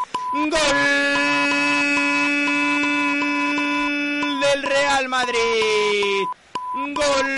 Gol 0.50 0.76
del 4.42 4.62
Real 4.62 5.09
Madrid. 5.09 6.26
Gol 6.74 7.28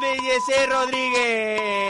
de 0.00 0.10
Jesse 0.26 0.66
Rodríguez. 0.68 1.86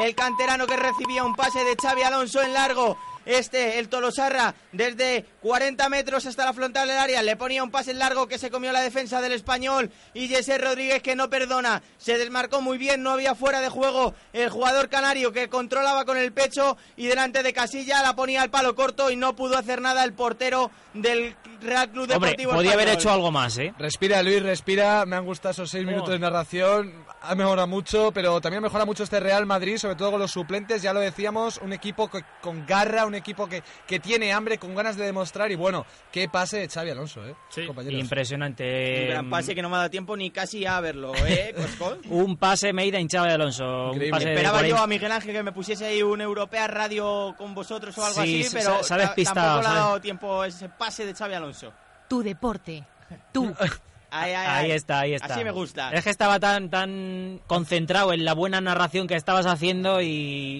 El 0.00 0.14
canterano 0.14 0.66
que 0.66 0.78
recibía 0.78 1.24
un 1.24 1.36
pase 1.36 1.62
de 1.62 1.76
Xavi 1.76 2.02
Alonso 2.02 2.40
en 2.40 2.54
largo. 2.54 2.96
Este, 3.26 3.78
el 3.78 3.90
Tolosarra, 3.90 4.54
desde 4.72 5.26
40 5.42 5.88
metros 5.88 6.26
hasta 6.26 6.44
la 6.44 6.52
frontal 6.52 6.86
del 6.88 6.98
área, 6.98 7.22
le 7.22 7.36
ponía 7.36 7.62
un 7.62 7.70
pase 7.70 7.94
largo 7.94 8.28
que 8.28 8.38
se 8.38 8.50
comió 8.50 8.72
la 8.72 8.80
defensa 8.82 9.20
del 9.20 9.32
español. 9.32 9.90
Y 10.14 10.28
Jesse 10.28 10.60
Rodríguez 10.60 11.02
que 11.02 11.16
no 11.16 11.30
perdona, 11.30 11.82
se 11.98 12.18
desmarcó 12.18 12.60
muy 12.60 12.76
bien, 12.78 13.02
no 13.02 13.10
había 13.10 13.34
fuera 13.34 13.60
de 13.60 13.68
juego 13.68 14.14
el 14.32 14.50
jugador 14.50 14.88
canario 14.88 15.32
que 15.32 15.48
controlaba 15.48 16.04
con 16.04 16.16
el 16.16 16.32
pecho 16.32 16.76
y 16.96 17.06
delante 17.06 17.42
de 17.42 17.52
Casilla 17.52 18.02
la 18.02 18.14
ponía 18.14 18.42
al 18.42 18.50
palo 18.50 18.74
corto 18.74 19.10
y 19.10 19.16
no 19.16 19.34
pudo 19.34 19.56
hacer 19.56 19.80
nada 19.80 20.04
el 20.04 20.12
portero 20.12 20.70
del 20.94 21.36
Real 21.62 21.88
Club 21.90 22.02
Hombre, 22.10 22.30
Deportivo 22.30 22.52
podía 22.52 22.72
haber 22.72 22.88
hecho 22.88 23.10
algo 23.10 23.30
más, 23.30 23.56
¿eh? 23.58 23.72
Respira, 23.78 24.22
Luis, 24.22 24.42
respira. 24.42 25.04
Me 25.06 25.16
han 25.16 25.24
gustado 25.24 25.52
esos 25.52 25.70
seis 25.70 25.86
minutos 25.86 26.10
de 26.10 26.18
narración. 26.18 27.04
Ha 27.22 27.34
mejorado 27.34 27.66
mucho, 27.68 28.10
pero 28.12 28.40
también 28.40 28.62
mejora 28.62 28.84
mucho 28.86 29.04
este 29.04 29.20
Real 29.20 29.44
Madrid, 29.46 29.76
sobre 29.76 29.94
todo 29.94 30.10
con 30.12 30.20
los 30.20 30.30
suplentes. 30.30 30.82
Ya 30.82 30.92
lo 30.92 31.00
decíamos, 31.00 31.58
un 31.58 31.72
equipo 31.72 32.10
que- 32.10 32.24
con 32.40 32.66
garra, 32.66 33.04
un 33.06 33.14
equipo 33.14 33.46
que, 33.46 33.62
que 33.86 34.00
tiene 34.00 34.32
hambre, 34.32 34.58
con 34.58 34.74
ganas 34.74 34.96
de 34.96 35.04
demostrar. 35.04 35.29
Y 35.50 35.54
bueno, 35.56 35.86
qué 36.10 36.28
pase 36.28 36.58
de 36.58 36.68
Xavi 36.68 36.90
Alonso, 36.90 37.24
¿eh? 37.26 37.34
Sí, 37.48 37.66
compañeros. 37.66 38.00
Impresionante. 38.00 39.02
Un 39.04 39.08
gran 39.10 39.30
pase 39.30 39.54
que 39.54 39.62
no 39.62 39.68
me 39.68 39.76
ha 39.76 39.78
dado 39.78 39.90
tiempo 39.90 40.16
ni 40.16 40.30
casi 40.30 40.66
a 40.66 40.80
verlo, 40.80 41.12
¿eh? 41.26 41.54
Un 42.10 42.36
pase 42.36 42.72
made 42.72 42.98
in 43.00 43.08
Xavi 43.08 43.30
Alonso. 43.30 43.90
Un 43.92 44.10
pase 44.10 44.28
Esperaba 44.30 44.66
yo 44.66 44.76
a 44.78 44.86
Miguel 44.86 45.12
Ángel 45.12 45.32
que 45.32 45.42
me 45.42 45.52
pusiese 45.52 45.86
ahí 45.86 46.02
un 46.02 46.20
Europea 46.20 46.66
Radio 46.66 47.34
con 47.38 47.54
vosotros 47.54 47.96
o 47.98 48.04
algo 48.04 48.22
Sí, 48.22 48.42
así, 48.42 48.56
pero 48.56 48.80
ta- 48.86 48.96
despistado, 48.96 49.34
tampoco 49.40 49.60
le 49.62 49.66
ha 49.66 49.70
¿sabes? 49.70 49.84
dado 49.84 50.00
tiempo 50.00 50.44
ese 50.44 50.68
pase 50.68 51.06
de 51.06 51.14
Xavi 51.14 51.34
Alonso. 51.34 51.72
Tu 52.08 52.22
deporte. 52.22 52.84
Tú. 53.32 53.54
Ahí, 54.10 54.32
ahí, 54.32 54.64
Ahí 54.64 54.70
está, 54.72 55.00
ahí 55.00 55.14
está. 55.14 55.34
Así 55.34 55.44
me 55.44 55.50
gusta. 55.50 55.90
Es 55.92 56.02
que 56.04 56.10
estaba 56.10 56.40
tan 56.40 56.68
tan 56.70 57.40
concentrado 57.46 58.12
en 58.12 58.24
la 58.24 58.34
buena 58.34 58.60
narración 58.60 59.06
que 59.06 59.14
estabas 59.14 59.46
haciendo 59.46 60.00
y, 60.00 60.08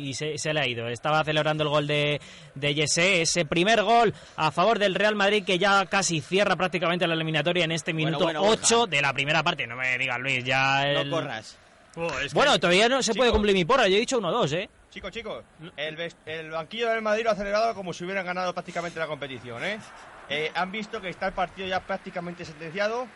y 0.08 0.14
se, 0.14 0.38
se 0.38 0.52
le 0.54 0.60
ha 0.60 0.66
ido. 0.66 0.88
Estaba 0.88 1.24
celebrando 1.24 1.64
el 1.64 1.68
gol 1.70 1.86
de, 1.86 2.20
de 2.54 2.74
Jesse, 2.74 3.22
ese 3.22 3.44
primer 3.44 3.82
gol 3.82 4.14
a 4.36 4.50
favor 4.50 4.78
del 4.78 4.94
Real 4.94 5.14
Madrid 5.16 5.44
que 5.44 5.58
ya 5.58 5.84
casi 5.86 6.20
cierra 6.20 6.56
prácticamente 6.56 7.06
la 7.06 7.14
eliminatoria 7.14 7.64
en 7.64 7.72
este 7.72 7.92
Bueno, 7.92 8.06
minuto 8.06 8.24
bueno, 8.24 8.42
8 8.42 8.76
Borja. 8.78 8.90
de 8.90 9.02
la 9.02 9.12
primera 9.12 9.42
parte. 9.42 9.66
No 9.66 9.76
me 9.76 9.98
digas, 9.98 10.18
Luis, 10.20 10.44
ya... 10.44 10.84
No 10.92 11.00
el- 11.00 11.10
corras. 11.10 11.58
Oh, 11.96 12.06
es 12.20 12.32
que- 12.32 12.34
Bueno, 12.38 12.58
todavía 12.60 12.88
no 12.88 13.02
se 13.02 13.14
puede 13.14 13.30
Chico. 13.30 13.34
cumplir 13.38 13.54
mi 13.54 13.64
porra. 13.64 13.88
Yo 13.88 13.96
he 13.96 14.00
dicho 14.00 14.20
1-2, 14.20 14.52
¿eh? 14.52 14.70
Chicos, 14.90 15.10
chicos, 15.12 15.44
el, 15.76 16.12
el 16.26 16.50
banquillo 16.50 16.88
del 16.88 17.02
Madrid 17.02 17.24
lo 17.24 17.30
ha 17.30 17.34
celebrado 17.36 17.74
como 17.74 17.92
si 17.92 18.04
hubieran 18.04 18.24
ganado 18.26 18.52
prácticamente 18.52 18.98
la 18.98 19.06
competición, 19.06 19.62
¿eh? 19.64 19.78
Eh, 20.28 20.50
han 20.54 20.70
visto 20.70 21.00
que 21.00 21.08
está 21.08 21.26
el 21.28 21.32
partido 21.32 21.66
ya 21.68 21.80
prácticamente 21.80 22.44
sentenciado 22.44 23.06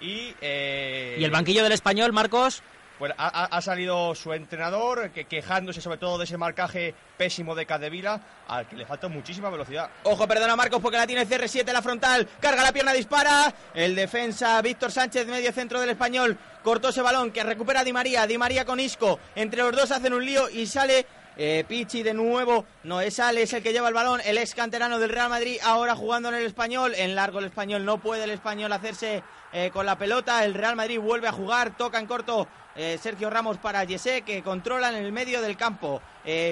y... 0.00 0.34
eh, 0.40 1.16
Y 1.18 1.24
el 1.24 1.30
banquillo 1.30 1.62
del 1.62 1.72
español, 1.72 2.12
Marcos. 2.12 2.62
Pues 2.98 3.12
ha, 3.16 3.28
ha- 3.28 3.44
ha 3.56 3.62
salido 3.62 4.12
su 4.16 4.32
entrenador 4.32 5.10
que, 5.10 5.24
quejándose 5.26 5.80
sobre 5.80 5.98
todo 5.98 6.18
de 6.18 6.24
ese 6.24 6.36
marcaje 6.36 6.96
pésimo 7.16 7.54
de 7.54 7.64
Cadevila, 7.64 8.20
al 8.48 8.66
que 8.66 8.74
le 8.74 8.86
falta 8.86 9.06
muchísima 9.06 9.50
velocidad. 9.50 9.88
Ojo, 10.02 10.26
perdona 10.26 10.56
Marcos 10.56 10.80
porque 10.82 10.96
la 10.96 11.06
tiene 11.06 11.24
CR7 11.24 11.68
en 11.68 11.74
la 11.74 11.82
frontal. 11.82 12.28
Carga 12.40 12.60
la 12.64 12.72
pierna, 12.72 12.92
dispara. 12.92 13.54
El 13.72 13.94
defensa 13.94 14.60
Víctor 14.62 14.90
Sánchez, 14.90 15.28
medio 15.28 15.52
centro 15.52 15.78
del 15.80 15.90
español. 15.90 16.36
Cortó 16.64 16.88
ese 16.88 17.00
balón 17.00 17.30
que 17.30 17.44
recupera 17.44 17.84
Di 17.84 17.92
María. 17.92 18.26
Di 18.26 18.36
María 18.36 18.64
con 18.64 18.80
Isco. 18.80 19.20
Entre 19.36 19.62
los 19.62 19.70
dos 19.76 19.92
hacen 19.92 20.12
un 20.12 20.24
lío 20.26 20.50
y 20.50 20.66
sale 20.66 21.06
Eh, 21.40 21.64
Pichi 21.68 22.02
de 22.02 22.14
nuevo, 22.14 22.64
no 22.82 23.00
es 23.00 23.20
Ale, 23.20 23.42
es 23.42 23.52
el 23.52 23.62
que 23.62 23.72
lleva 23.72 23.86
el 23.86 23.94
balón, 23.94 24.20
el 24.24 24.38
ex 24.38 24.56
canterano 24.56 24.98
del 24.98 25.08
Real 25.08 25.30
Madrid, 25.30 25.58
ahora 25.62 25.94
jugando 25.94 26.30
en 26.30 26.34
el 26.34 26.44
español, 26.44 26.94
en 26.96 27.14
largo 27.14 27.38
el 27.38 27.44
español, 27.44 27.84
no 27.84 27.98
puede 27.98 28.24
el 28.24 28.30
español 28.30 28.72
hacerse 28.72 29.22
eh, 29.52 29.70
con 29.72 29.86
la 29.86 29.96
pelota, 29.96 30.44
el 30.44 30.54
Real 30.54 30.74
Madrid 30.74 30.98
vuelve 30.98 31.28
a 31.28 31.32
jugar, 31.32 31.76
toca 31.76 32.00
en 32.00 32.06
corto 32.06 32.48
eh, 32.74 32.98
Sergio 33.00 33.30
Ramos 33.30 33.56
para 33.58 33.84
Yesé, 33.84 34.22
que 34.22 34.42
controlan 34.42 34.96
en 34.96 35.04
el 35.04 35.12
medio 35.12 35.40
del 35.40 35.56
campo. 35.56 36.02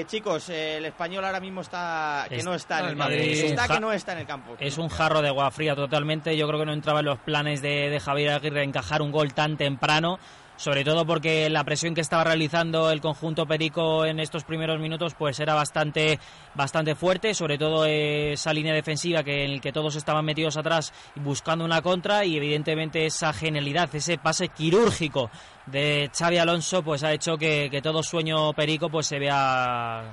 Chicos, 0.07 0.49
el 0.49 0.87
español 0.87 1.23
ahora 1.27 1.39
mismo 1.39 1.61
está 1.61 2.25
que 2.31 2.43
no 2.43 2.55
está 2.55 2.81
en 2.81 2.87
el. 2.87 2.97
Madrid 2.97 3.33
es 3.33 3.43
un 3.43 3.51
Está 3.51 3.69
que 3.69 3.81
no 3.81 3.93
está 3.93 4.13
en 4.13 4.19
el 4.21 4.27
campo. 4.27 4.57
Es 4.59 4.79
un 4.79 4.89
jarro 4.89 5.21
de 5.21 5.29
agua 5.29 5.51
fría 5.51 5.77
totalmente. 5.77 6.35
Yo 6.35 6.49
creo 6.49 6.59
que 6.59 6.65
no 6.65 6.73
entraba 6.73 7.01
en 7.01 7.07
los 7.07 7.19
planes 7.19 7.61
de, 7.61 7.91
de 7.91 8.01
Javier 8.01 8.31
Aguirre 8.31 8.63
encajar 8.63 9.03
un 9.03 9.13
gol 9.13 9.35
tan 9.35 9.59
temprano. 9.59 10.19
Sobre 10.57 10.85
todo 10.85 11.05
porque 11.07 11.51
la 11.51 11.65
presión 11.65 11.95
que 11.95 12.01
estaba 12.01 12.25
realizando 12.25 12.91
el 12.91 13.03
conjunto 13.03 13.47
Perico 13.47 14.07
en 14.07 14.19
estos 14.21 14.45
primeros 14.45 14.81
minutos 14.81 15.15
pues 15.15 15.39
era 15.39 15.55
bastante, 15.55 16.19
bastante 16.55 16.95
fuerte, 16.95 17.35
sobre 17.35 17.59
todo 17.59 17.85
esa 17.85 18.55
línea 18.55 18.73
defensiva 18.73 19.23
que, 19.23 19.45
en 19.45 19.51
el 19.51 19.61
que 19.61 19.73
todos 19.73 19.97
estaban 19.97 20.25
metidos 20.25 20.57
atrás 20.57 20.95
buscando 21.17 21.65
una 21.65 21.83
contra 21.83 22.25
y 22.25 22.37
evidentemente 22.37 23.05
esa 23.05 23.35
genialidad, 23.35 23.95
ese 23.95 24.17
pase 24.17 24.49
quirúrgico 24.49 25.31
de 25.67 26.11
Xavi 26.17 26.39
Alonso 26.39 26.83
pues 26.83 27.03
ha 27.05 27.13
hecho 27.13 27.37
que, 27.37 27.69
que 27.71 27.83
todo 27.83 28.03
sueño 28.03 28.55
Perico 28.55 28.89
pues 28.89 29.07
se 29.07 29.19
vea, 29.19 30.05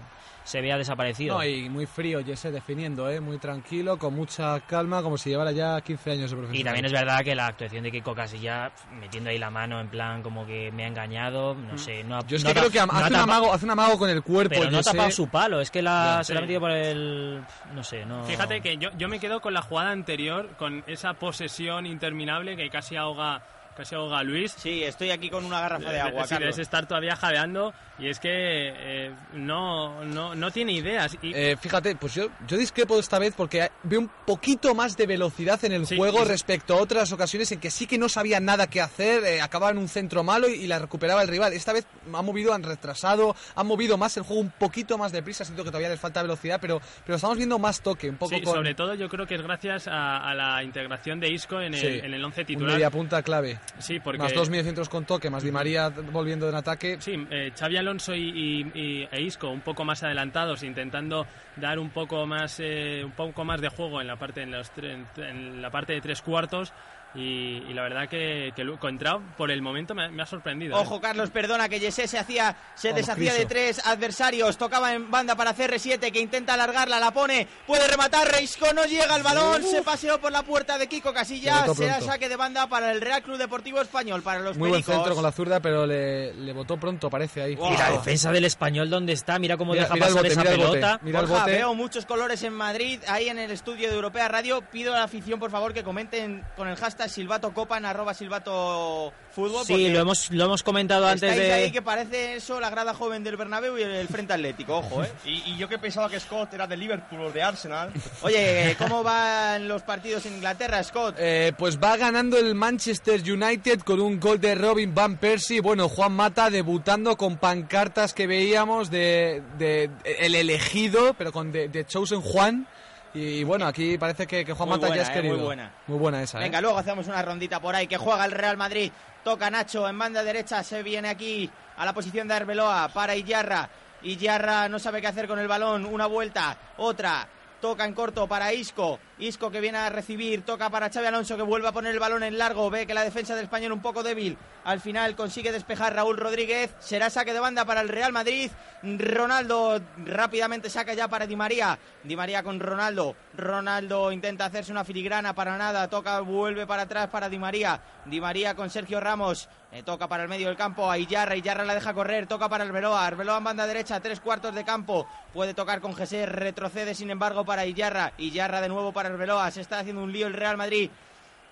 se 0.44 0.62
vea 0.62 0.78
desaparecido. 0.78 1.36
No, 1.36 1.44
y 1.46 1.70
muy 1.70 1.86
frío, 1.86 2.24
Jesse, 2.24 2.52
definiendo, 2.52 3.10
¿eh? 3.10 3.20
muy 3.20 3.38
tranquilo, 3.38 3.98
con 3.98 4.14
mucha 4.14 4.60
calma, 4.62 5.02
como 5.02 5.18
si 5.18 5.30
llevara 5.30 5.52
ya 5.52 5.80
15 5.82 6.12
años 6.12 6.32
de 6.32 6.38
profesional. 6.38 6.62
Y 6.62 6.64
también 6.64 6.86
es 6.86 6.92
verdad 6.92 7.24
que 7.24 7.36
la 7.36 7.48
actuación 7.48 7.84
de 7.84 7.92
Kiko 7.92 8.14
Casilla 8.14 8.72
metiendo 9.00 9.30
ahí 9.30 9.38
la 9.38 9.50
mano 9.50 9.80
en 9.80 9.88
plan 9.88 10.22
como 10.22 10.46
que 10.46 10.72
me 10.72 10.84
ha 10.86 10.88
engañado, 10.88 11.56
no 11.56 11.78
sé, 11.78 12.04
no 12.04 12.18
ha, 12.18 12.26
Yo 12.26 12.38
es 12.38 12.44
no 12.44 12.50
que 12.50 12.60
creo 12.60 12.72
que 12.72 12.80
hace, 12.80 12.92
no 12.92 13.08
un 13.08 13.16
amago, 13.16 13.54
hace 13.54 13.66
un 13.66 13.72
amago 13.72 13.98
con 13.98 14.10
el 14.10 14.22
cuerpo, 14.22 14.56
pero 14.58 14.72
no 14.72 14.80
ha 14.80 14.84
tapado 14.84 15.12
su 15.12 15.28
palo, 15.28 15.62
es 15.62 15.72
que 15.72 15.82
la, 15.82 16.24
se 16.24 16.34
la 16.34 16.40
ha 16.40 16.42
metido 16.42 16.60
por 16.60 16.72
el... 16.72 17.42
no 17.74 17.84
sé, 17.84 18.06
no... 18.06 18.24
Fíjate 18.26 18.62
que 18.62 18.78
yo, 18.78 18.90
yo 18.98 19.08
me 19.08 19.20
quedo 19.20 19.42
con 19.42 19.54
la 19.54 19.62
jugada 19.62 19.92
anterior, 19.92 20.50
con 20.58 20.84
esa 20.88 21.14
posesión 21.14 21.86
interminable 21.86 22.56
que 22.56 22.70
casi 22.70 22.96
ahoga, 22.96 23.42
casi 23.76 23.96
ahoga 23.96 24.20
a 24.20 24.24
Luis. 24.24 24.54
Sí, 24.58 24.84
estoy 24.84 25.12
aquí 25.12 25.30
con 25.30 25.46
una 25.46 25.62
garrafa 25.62 25.92
de 25.92 26.02
agua, 26.02 26.28
Sí, 26.28 26.36
debes 26.38 26.60
estar 26.60 26.88
todavía 26.88 27.16
jadeando 27.16 27.74
y 28.00 28.08
es 28.10 28.20
que 28.20 28.30
eh, 28.32 29.12
no, 29.34 30.04
no, 30.06 30.36
no 30.36 30.52
tiene 30.52 30.74
ideas. 30.74 31.16
Y, 31.22 31.34
Eh, 31.34 31.56
fíjate, 31.60 31.96
pues 31.96 32.14
yo, 32.16 32.28
yo 32.48 32.58
discrepo 32.58 33.00
esta 33.00 33.20
vez 33.20 33.34
porque 33.36 33.70
veo 33.84 34.00
un 34.00 34.10
poquito 34.26 34.74
más 34.76 34.98
de 34.98 35.06
velocidad 35.08 35.64
en 35.66 35.74
el 35.74 35.86
Sí, 35.86 35.96
juego 35.98 36.24
respecto 36.26 36.74
a 36.74 36.78
otras 36.82 37.12
ocasiones 37.12 37.52
en 37.52 37.60
que 37.60 37.70
sí 37.72 37.86
que 37.88 37.98
no 37.98 38.10
sabía 38.10 38.40
nada 38.40 38.68
qué 38.68 38.82
hacer, 38.82 39.24
eh, 39.26 39.42
acababa 39.42 39.72
en 39.72 39.78
un 39.78 39.88
centro 39.88 40.24
malo 40.24 40.48
y, 40.50 40.54
y 40.54 40.68
la 40.68 40.80
recuperaba 40.80 41.22
el 41.22 41.28
rival. 41.28 41.54
Esta 41.54 41.74
vez 41.74 41.86
ha 42.14 42.22
movido, 42.22 42.54
han 42.54 42.64
retrasado, 42.64 43.36
han 43.56 43.68
movido 43.68 43.98
más 43.98 44.18
el 44.18 44.24
juego 44.24 44.42
un 44.42 44.52
poquito 44.52 44.98
más 44.98 45.12
deprisa. 45.12 45.46
Siento 45.46 45.64
que 45.64 45.70
todavía 45.70 45.90
les 45.90 46.00
falta 46.00 46.22
velocidad, 46.22 46.60
pero, 46.62 46.82
pero 47.06 47.16
estamos 47.16 47.38
viendo 47.38 47.60
más 47.60 47.82
toque, 47.82 48.10
un 48.10 48.18
poco 48.18 48.36
sí, 48.36 48.42
con 48.42 48.54
sobre 48.56 48.74
todo 48.74 48.96
yo 48.96 49.08
creo 49.10 49.28
que 49.28 49.36
es 49.36 49.42
gracias 49.42 49.88
a, 49.88 50.18
a 50.18 50.34
la 50.34 50.64
integración 50.64 51.20
de 51.20 51.30
Isco 51.30 51.62
en 51.62 51.74
el, 51.74 51.80
Sí, 51.80 52.00
en 52.04 52.14
el 52.14 52.24
once 52.24 52.44
titular. 52.46 52.74
media 52.74 52.90
punta 52.90 53.22
clave. 53.22 53.60
Sí, 53.80 54.00
porque 54.00 54.18
Más 54.20 54.34
dos 54.34 54.50
mediocentros 54.50 54.90
con 54.90 55.06
toque, 55.06 55.30
más 55.30 55.44
Di 55.44 55.52
María 55.52 55.90
volviendo 55.90 56.50
en 56.50 56.56
ataque. 56.56 56.98
Sí, 57.00 57.14
eh, 57.30 57.52
Xavi 57.58 57.78
Alonso 57.84 58.16
y, 58.16 58.66
y- 58.74 59.08
e 59.12 59.22
Isco 59.22 59.50
un 59.50 59.62
poco 59.62 59.86
más 59.86 60.02
adelantados, 60.04 60.64
intentando 60.64 61.26
dar 61.58 61.78
un 61.80 61.90
poco 61.90 62.26
más, 62.26 62.60
eh, 62.60 63.02
un 63.06 63.12
poco 63.12 63.44
más 63.46 63.62
de 63.62 63.70
juego 63.70 64.02
en 64.02 64.08
la 64.08 64.16
parte 64.16 64.42
en, 64.42 64.52
los 64.52 64.72
en- 64.78 65.06
en 65.18 65.62
la 65.62 65.70
parte 65.70 65.94
de 65.94 66.02
tres 66.02 66.22
cuartos 66.22 66.74
y, 67.16 67.64
y 67.70 67.74
la 67.74 67.84
verdad 67.84 68.10
que, 68.10 68.52
que 68.56 68.64
lo 68.64 68.80
Contrao 68.80 69.22
por 69.38 69.52
el 69.52 69.62
momento 69.62 69.94
me, 69.94 70.06
ha- 70.06 70.10
me 70.10 70.24
ha 70.24 70.26
sorprendido. 70.26 70.76
¿eh? 70.76 70.80
Ojo, 70.82 71.00
Carlos, 71.00 71.30
perdona 71.30 71.70
que 71.70 71.80
Yesé 71.80 72.08
se 72.08 72.18
hacía, 72.18 72.56
se 72.76 72.90
Vamos, 72.90 73.02
deshacía 73.06 73.32
de 73.34 73.38
Criso. 73.46 73.50
tres 73.50 73.86
adversarios, 73.86 74.58
tocaba 74.58 74.94
en 74.94 75.10
banda 75.12 75.36
para 75.36 75.56
CR7 75.56 76.12
que 76.12 76.20
intenta 76.20 76.56
alargarla, 76.56 77.00
la 77.00 77.12
pone, 77.12 77.48
puede 77.68 77.88
rematar, 77.88 78.28
Reisco 78.32 78.74
no 78.74 78.86
llega 78.86 79.14
al 79.16 79.24
balón, 79.24 79.62
Uf. 79.64 79.70
se 79.70 79.82
paseó 79.84 80.20
por 80.20 80.32
la 80.32 80.44
puerta 80.44 80.78
de 80.78 80.88
Kiko 80.88 81.14
Casillas, 81.14 81.76
será 81.78 82.02
saque 82.02 82.30
de 82.30 82.36
banda 82.36 82.68
para 82.68 82.92
el 82.92 83.00
Real 83.02 83.22
Club 83.22 83.38
Deportivo 83.38 83.80
Español, 83.82 84.22
para 84.24 84.40
los 84.40 84.58
Muy 84.58 84.70
buen 84.70 84.82
Pericos. 84.82 84.96
centro 84.96 85.16
con 85.16 85.24
la 85.24 85.32
zurda, 85.32 85.60
pero 85.60 85.86
le, 85.86 86.34
le 86.34 86.54
botó 86.54 86.78
pronto, 86.78 87.10
parece 87.10 87.42
ahí. 87.44 87.54
Y 87.54 87.78
la 87.78 87.92
defensa 87.92 88.32
del 88.32 88.46
español, 88.46 88.90
¿dónde 88.90 89.14
está? 89.14 89.38
Mira 89.40 89.56
cómo 89.58 89.74
Mira- 89.74 89.84
deja 89.84 89.94
mira 89.94 90.08
el 90.08 90.14
pasar 90.14 90.24
bote, 90.24 90.34
esa 90.34 90.42
mira 90.42 90.52
el 90.54 90.58
bote, 90.60 90.70
pelota. 90.80 91.00
mira 91.04 91.20
el 91.20 91.26
Borja, 91.28 91.44
bote. 91.44 91.56
veo 91.58 91.76
muchos 91.76 92.06
colores 92.06 92.42
en 92.44 92.54
Madrid, 92.54 93.00
ahí 93.08 93.30
en 93.30 93.38
el 93.38 93.52
estudio 93.52 93.90
de 93.90 93.96
Europea 93.96 94.28
Radio. 94.28 94.62
Pido 94.72 94.94
a 94.94 94.98
la 94.98 95.04
afición, 95.04 95.40
por 95.40 95.52
favor, 95.52 95.74
que 95.74 95.84
comenten 95.84 96.44
con 96.56 96.68
el 96.68 96.76
hashtag 96.76 97.03
Silvato 97.08 97.54
Copa 97.54 97.78
en 97.78 97.86
arroba 97.86 98.14
Silvato 98.14 99.14
Fútbol. 99.34 99.66
Sí, 99.66 99.90
lo 99.90 100.00
hemos, 100.00 100.30
lo 100.32 100.46
hemos 100.46 100.62
comentado 100.62 101.08
antes 101.08 101.36
de... 101.36 101.52
ahí 101.52 101.72
que 101.72 101.82
parece 101.82 102.36
eso 102.36 102.60
la 102.60 102.70
grada 102.70 102.94
joven 102.94 103.24
del 103.24 103.36
Bernabéu 103.36 103.78
y 103.78 103.82
el 103.82 104.08
Frente 104.08 104.34
Atlético, 104.34 104.78
ojo, 104.78 105.04
¿eh? 105.04 105.12
Y, 105.26 105.52
y 105.54 105.58
yo 105.58 105.68
que 105.68 105.80
pensaba 105.80 106.10
que 106.10 106.20
Scott 106.20 106.54
era 106.54 106.68
de 106.68 106.78
Liverpool 106.78 107.22
o 107.22 107.32
de 107.32 107.42
Arsenal. 107.42 107.92
Oye, 108.22 108.76
¿cómo 108.78 109.02
van 109.04 109.68
los 109.68 109.82
partidos 109.82 110.26
en 110.28 110.36
Inglaterra, 110.36 110.84
Scott? 110.84 111.16
Eh, 111.18 111.54
pues 111.58 111.80
va 111.80 111.98
ganando 111.98 112.38
el 112.38 112.54
Manchester 112.56 113.22
United 113.22 113.80
con 113.82 114.00
un 114.00 114.20
gol 114.20 114.40
de 114.40 114.54
Robin 114.56 114.94
Van 114.94 115.18
Persie. 115.18 115.62
Bueno, 115.62 115.90
Juan 115.90 116.12
Mata 116.14 116.50
debutando 116.50 117.18
con 117.18 117.38
pancartas 117.38 118.14
que 118.14 118.28
veíamos 118.28 118.92
de, 118.92 119.42
de- 119.58 119.90
el 120.20 120.36
elegido, 120.36 121.16
pero 121.16 121.32
con 121.32 121.52
de, 121.52 121.70
de 121.70 121.86
Chosen 121.86 122.22
Juan. 122.22 122.68
Y 123.14 123.44
bueno, 123.44 123.68
aquí 123.68 123.98
parece 123.98 124.26
que, 124.26 124.44
que 124.44 124.54
Juan 124.54 124.70
Mata 124.70 124.88
buena, 124.88 124.96
ya 124.96 125.02
es 125.04 125.10
eh, 125.10 125.14
querido. 125.14 125.36
muy 125.36 125.46
buena. 125.46 125.72
Muy 125.88 126.00
buena 126.00 126.22
esa, 126.24 126.40
¿eh? 126.40 126.44
Venga, 126.44 126.62
luego 126.62 126.78
hacemos 126.78 127.08
una 127.08 127.22
rondita 127.22 127.60
por 127.60 127.76
ahí 127.76 127.88
que 127.88 127.98
juega 127.98 128.26
el 128.26 128.32
Real 128.32 128.58
Madrid. 128.58 128.92
Toca 129.24 129.50
Nacho 129.50 129.88
en 129.88 129.98
banda 129.98 130.24
derecha, 130.24 130.64
se 130.64 130.84
viene 130.84 131.10
aquí 131.10 131.50
a 131.78 131.86
la 131.86 131.94
posición 131.94 132.28
de 132.28 132.34
Arbeloa 132.34 132.90
para 132.90 133.16
Iyarra. 133.16 133.70
Iyarra 134.02 134.68
no 134.68 134.80
sabe 134.80 135.00
qué 135.00 135.08
hacer 135.08 135.28
con 135.28 135.40
el 135.40 135.48
balón, 135.48 135.86
una 135.86 136.08
vuelta, 136.08 136.58
otra. 136.78 137.28
Toca 137.62 137.86
en 137.86 137.94
corto 137.94 138.28
para 138.28 138.52
Isco. 138.52 139.00
Isco 139.20 139.52
que 139.52 139.62
viene 139.62 139.78
a 139.78 139.90
recibir. 139.90 140.44
Toca 140.44 140.70
para 140.70 140.90
Xavi 140.90 141.08
Alonso 141.08 141.38
que 141.38 141.44
vuelve 141.44 141.68
a 141.68 141.72
poner 141.72 141.94
el 141.94 142.00
balón 142.00 142.24
en 142.24 142.38
largo. 142.38 142.70
Ve 142.70 142.88
que 142.88 142.94
la 142.94 143.04
defensa 143.04 143.36
del 143.36 143.46
español 143.46 143.72
un 143.72 143.82
poco 143.82 144.04
débil. 144.04 144.38
Al 144.64 144.80
final 144.80 145.16
consigue 145.16 145.52
despejar 145.52 145.94
Raúl 145.94 146.18
Rodríguez. 146.18 146.74
Será 146.80 147.10
saque 147.10 147.34
de 147.34 147.40
banda 147.40 147.66
para 147.66 147.82
el 147.82 147.90
Real 147.90 148.12
Madrid. 148.12 148.50
Ronaldo 148.82 149.82
rápidamente 150.06 150.70
saca 150.70 150.94
ya 150.94 151.08
para 151.08 151.28
Di 151.28 151.36
María. 151.36 151.78
Di 152.04 152.16
María 152.16 152.44
con 152.44 152.60
Ronaldo. 152.60 153.16
Ronaldo 153.38 154.12
intenta 154.12 154.46
hacerse 154.46 154.72
una 154.72 154.84
filigrana 154.84 155.34
para 155.34 155.58
nada. 155.58 155.88
Toca, 155.88 156.20
vuelve 156.22 156.66
para 156.66 156.84
atrás 156.84 157.10
para 157.10 157.30
Di 157.30 157.38
María. 157.38 157.82
Di 158.06 158.20
María 158.20 158.56
con 158.56 158.70
Sergio 158.70 159.00
Ramos. 159.00 159.48
Eh, 159.72 159.82
toca 159.82 160.08
para 160.08 160.22
el 160.22 160.30
medio 160.30 160.48
del 160.48 160.56
campo 160.56 160.90
a 160.90 161.00
Iyarra. 161.00 161.36
Iyarra 161.36 161.66
la 161.66 161.74
deja 161.74 161.94
correr. 161.94 162.28
Toca 162.28 162.48
para 162.48 162.64
Arbeloa. 162.64 163.08
Arbeloa 163.08 163.40
en 163.40 163.44
banda 163.44 163.66
derecha. 163.66 164.00
Tres 164.00 164.20
cuartos 164.20 164.54
de 164.54 164.64
campo. 164.64 165.08
Puede 165.34 165.54
tocar 165.54 165.82
con 165.82 165.94
José. 165.94 166.26
Retrocede 166.26 166.94
sin 166.94 167.10
embargo 167.10 167.44
para 167.44 167.66
Iyarra. 167.66 168.14
Iyarra 168.18 168.62
de 168.62 168.70
nuevo 168.70 168.94
para 168.94 169.03
Arbeloa. 169.06 169.52
Se 169.52 169.62
está 169.62 169.80
haciendo 169.80 170.04
un 170.04 170.12
lío 170.12 170.28
el 170.28 170.34
Real 170.34 170.58
Madrid. 170.58 170.90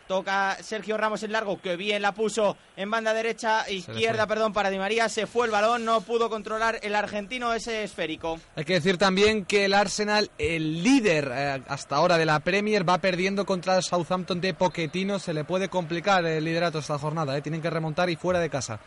Toca 0.08 0.58
Sergio 0.62 0.98
Ramos 0.98 1.24
en 1.24 1.32
largo, 1.32 1.62
que 1.62 1.78
bien 1.78 2.02
la 2.02 2.12
puso 2.12 2.58
en 2.76 2.92
banda 2.92 3.14
derecha, 3.14 3.70
izquierda, 3.70 4.28
perdón, 4.28 4.52
para 4.52 4.70
Di 4.70 4.78
María. 4.78 5.08
Se 5.08 5.26
fue 5.26 5.46
el 5.46 5.54
balón, 5.54 5.86
no 5.86 6.02
pudo 6.02 6.30
controlar 6.30 6.80
el 6.82 6.96
argentino 6.96 7.54
ese 7.54 7.84
esférico. 7.84 8.38
Hay 8.58 8.66
que 8.66 8.74
decir 8.74 8.98
también 8.98 9.46
que 9.46 9.64
el 9.64 9.74
Arsenal, 9.74 10.30
el 10.38 10.84
líder 10.84 11.32
eh, 11.34 11.62
hasta 11.68 11.96
ahora 11.96 12.18
de 12.18 12.26
la 12.26 12.42
Premier, 12.42 12.88
va 12.88 12.98
perdiendo 12.98 13.46
contra 13.46 13.78
el 13.78 13.84
Southampton 13.84 14.42
de 14.42 14.54
Poquetino. 14.54 15.18
Se 15.18 15.34
le 15.34 15.46
puede 15.46 15.70
complicar 15.70 16.26
el 16.26 16.44
liderato 16.44 16.80
esta 16.80 17.00
jornada. 17.00 17.38
¿eh? 17.38 17.42
Tienen 17.42 17.62
que 17.62 17.70
remontar 17.70 18.10
y 18.10 18.18
fuera 18.18 18.42
de 18.42 18.50
casa. 18.50 18.82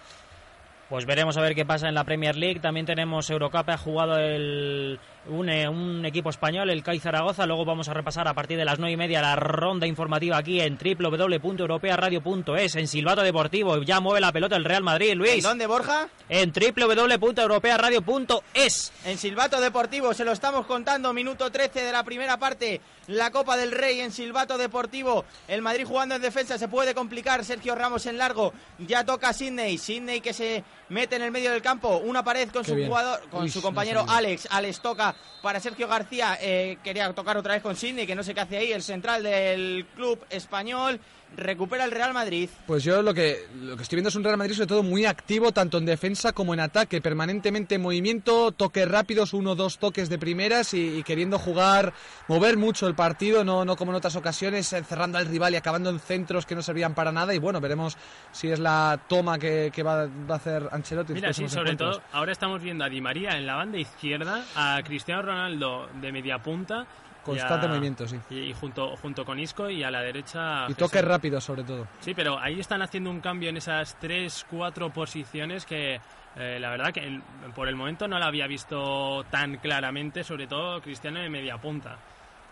Pues 0.91 1.07
veremos 1.07 1.37
a 1.39 1.41
ver 1.41 1.55
qué 1.55 1.65
pasa 1.65 1.89
en 1.89 1.95
la 1.95 2.05
Premier 2.05 2.37
League. 2.37 2.61
También 2.61 2.85
tenemos 2.85 3.31
Eurocup, 3.31 3.69
ha 3.71 3.79
jugado 3.79 4.19
el, 4.19 5.01
un, 5.29 5.49
eh, 5.49 5.68
un 5.68 6.05
equipo 6.05 6.31
español, 6.31 6.70
el 6.70 6.83
CAI 6.83 6.99
Zaragoza. 7.01 7.47
Luego 7.47 7.64
vamos 7.64 7.89
a 7.89 7.95
repasar 7.95 8.29
a 8.29 8.35
partir 8.35 8.59
de 8.59 8.64
las 8.64 8.79
nueve 8.79 8.93
y 8.93 8.97
media 8.97 9.20
la 9.22 9.35
ronda 9.37 9.87
informativa 9.87 10.37
aquí 10.37 10.61
en 10.61 10.79
www.europearadio.es, 10.79 12.77
en 12.77 12.89
Silbato 12.89 13.22
Deportivo. 13.22 13.79
Ya 13.83 14.01
mueve 14.01 14.20
la 14.20 14.33
pelota 14.33 14.57
el 14.57 14.64
Real 14.64 14.83
Madrid, 14.83 15.11
¿En 15.11 15.18
Luis. 15.18 15.43
dónde, 15.43 15.66
Borja? 15.66 16.09
En 16.29 16.53
www.europearadio.es. 16.53 18.93
En 19.05 19.18
Silbato 19.18 19.61
Deportivo, 19.61 20.14
se 20.14 20.25
lo 20.25 20.33
estamos 20.33 20.66
contando, 20.66 21.12
minuto 21.12 21.51
13 21.51 21.83
de 21.85 21.93
la 21.93 22.03
primera 22.05 22.37
parte, 22.39 22.81
la 23.07 23.31
Copa 23.31 23.57
del 23.57 23.72
Rey 23.72 24.01
en 24.01 24.11
Silbato 24.12 24.57
Deportivo, 24.59 25.25
el 25.49 25.62
Madrid 25.62 25.85
jugando 25.87 26.14
en 26.14 26.22
defensa, 26.22 26.59
se 26.59 26.68
puede 26.68 26.95
complicar, 26.95 27.45
Sergio 27.45 27.75
Ramos 27.75 28.07
en 28.07 28.18
largo, 28.18 28.53
ya 28.79 29.05
toca 29.05 29.33
Sidney, 29.33 29.79
Sidney 29.79 30.20
que 30.20 30.33
se 30.33 30.64
mete 30.89 31.16
en 31.16 31.22
el 31.22 31.31
medio 31.31 31.51
del 31.53 31.62
campo, 31.62 31.99
una 31.99 32.22
pared 32.25 32.49
con 32.51 32.62
Qué 32.62 32.70
su 32.70 32.75
bien. 32.77 32.89
jugador, 32.89 33.20
con 33.31 33.43
Uy, 33.45 33.51
su 33.51 33.61
compañero. 33.62 34.05
Alex, 34.09 34.49
Alex 34.51 34.81
toca 34.81 35.14
para 35.43 35.61
Sergio 35.61 35.87
García, 35.89 36.39
eh, 36.41 36.79
quería 36.83 37.12
tocar 37.12 37.37
otra 37.37 37.53
vez 37.53 37.62
con 37.62 37.77
Sidney, 37.77 38.07
que 38.07 38.15
no 38.15 38.23
sé 38.23 38.33
qué 38.33 38.41
hace 38.41 38.57
ahí, 38.57 38.73
el 38.73 38.83
central 38.83 39.23
del 39.23 39.87
club 39.95 40.25
español, 40.31 40.99
recupera 41.37 41.85
el 41.85 41.91
Real 41.91 42.12
Madrid. 42.12 42.49
Pues 42.66 42.85
yo 42.85 43.03
lo 43.03 43.14
que, 43.14 43.47
lo 43.61 43.76
que 43.76 43.82
estoy 43.82 43.97
viendo 43.97 44.09
es 44.09 44.14
un 44.16 44.24
Real 44.24 44.37
Madrid 44.37 44.55
sobre 44.55 44.68
todo 44.68 44.82
muy 44.82 45.05
activo, 45.07 45.53
tanto 45.53 45.78
en 45.78 45.87
defensa 45.87 46.32
como 46.32 46.55
en 46.55 46.61
ataque, 46.61 47.01
permanentemente 47.01 47.74
en 47.76 47.82
movimiento, 47.82 48.53
toques 48.53 48.89
rápidos, 48.89 49.32
uno 49.32 49.53
o 49.53 49.55
dos 49.55 49.78
toques 49.78 50.09
de 50.09 50.18
primeras 50.18 50.74
y, 50.74 50.99
y 50.99 51.03
queriendo 51.03 51.39
jugar, 51.39 51.93
mover 52.28 52.57
mucho 52.57 52.87
el 52.87 52.95
partido, 52.95 53.45
no, 53.45 53.64
no 53.64 53.76
como 53.76 53.93
en 53.93 53.97
otras 53.97 54.16
ocasiones, 54.16 54.72
eh, 54.72 54.82
cerrando 54.85 55.18
al 55.18 55.26
rival 55.26 55.55
y 55.55 55.57
acabando 55.57 55.91
en 55.91 55.99
centros 56.01 56.47
que 56.47 56.55
no 56.55 56.62
servían 56.62 56.95
para 56.95 57.12
nada. 57.12 57.35
Y 57.35 57.39
bueno, 57.39 57.61
veremos 57.61 57.97
si 58.32 58.51
es 58.51 58.59
la 58.59 59.01
toma 59.09 59.39
que, 59.39 59.70
que 59.74 59.82
va, 59.82 60.07
va 60.07 60.35
a 60.35 60.37
hacer 60.37 60.68
Ancelotti. 60.70 61.14
Mira, 61.14 61.32
sí, 61.32 61.49
sobre 61.49 61.72
encuentros. 61.72 61.97
todo, 61.99 62.05
ahora 62.12 62.32
estamos 62.32 62.62
viendo 62.62 62.85
a 62.85 62.89
Di 62.89 63.01
María 63.01 63.37
en 63.37 63.47
la 63.47 63.57
banda 63.57 63.78
izquierda, 63.78 64.45
a 64.57 64.80
Cristiano 64.85 65.22
Ronaldo 65.22 65.89
de 66.01 66.12
media 66.12 66.39
punta. 66.39 66.87
Constante 67.25 67.66
a- 67.66 67.68
movimiento, 67.68 68.07
sí. 68.07 68.18
Y, 68.31 68.39
y 68.41 68.53
junto, 68.53 68.97
junto 68.97 69.25
con 69.25 69.39
Isco 69.41 69.68
y 69.70 69.83
a 69.83 69.91
la 69.91 70.01
derecha. 70.03 70.64
Y 70.64 70.75
Jesús. 70.75 70.77
toques 70.77 71.05
rápidos 71.05 71.43
sobre 71.45 71.64
todo. 71.64 71.87
Sí, 72.01 72.14
pero 72.14 72.39
ahí 72.39 72.61
están 72.61 72.83
haciendo 72.83 73.11
un 73.11 73.20
cambio 73.20 73.49
en 73.49 73.57
esas 73.57 73.97
tres, 73.99 74.47
cuatro 74.51 74.91
posiciones 74.91 75.64
que 75.66 76.01
eh, 76.37 76.59
la 76.61 76.70
verdad 76.70 76.93
que 76.93 77.01
el- 77.01 77.22
por 77.55 77.68
el 77.68 77.77
momento 77.77 78.09
no 78.09 78.18
la 78.18 78.27
había 78.27 78.47
visto 78.47 79.25
tan 79.31 79.57
claramente, 79.59 80.25
sobre 80.25 80.47
todo 80.47 80.81
Cristiano 80.83 81.20
de 81.20 81.29
media 81.31 81.59
punta. 81.59 81.97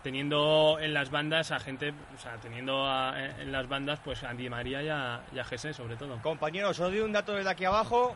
Teniendo 0.01 0.79
en 0.81 0.93
las 0.93 1.09
bandas 1.11 1.51
a 1.51 1.59
gente, 1.59 1.93
o 2.13 2.19
sea, 2.21 2.35
teniendo 2.37 2.85
a- 2.85 3.13
en 3.39 3.51
las 3.53 3.69
bandas 3.69 3.99
pues 4.03 4.21
a 4.23 4.33
Di 4.33 4.49
María 4.49 4.83
y 4.83 4.89
a, 4.89 5.21
y 5.33 5.39
a 5.39 5.45
Jesé 5.45 5.73
sobre 5.73 5.95
todo. 5.95 6.17
Compañeros, 6.21 6.77
os 6.79 6.91
doy 6.91 6.99
un 6.99 7.13
dato 7.13 7.33
desde 7.33 7.49
aquí 7.49 7.63
abajo. 7.65 8.13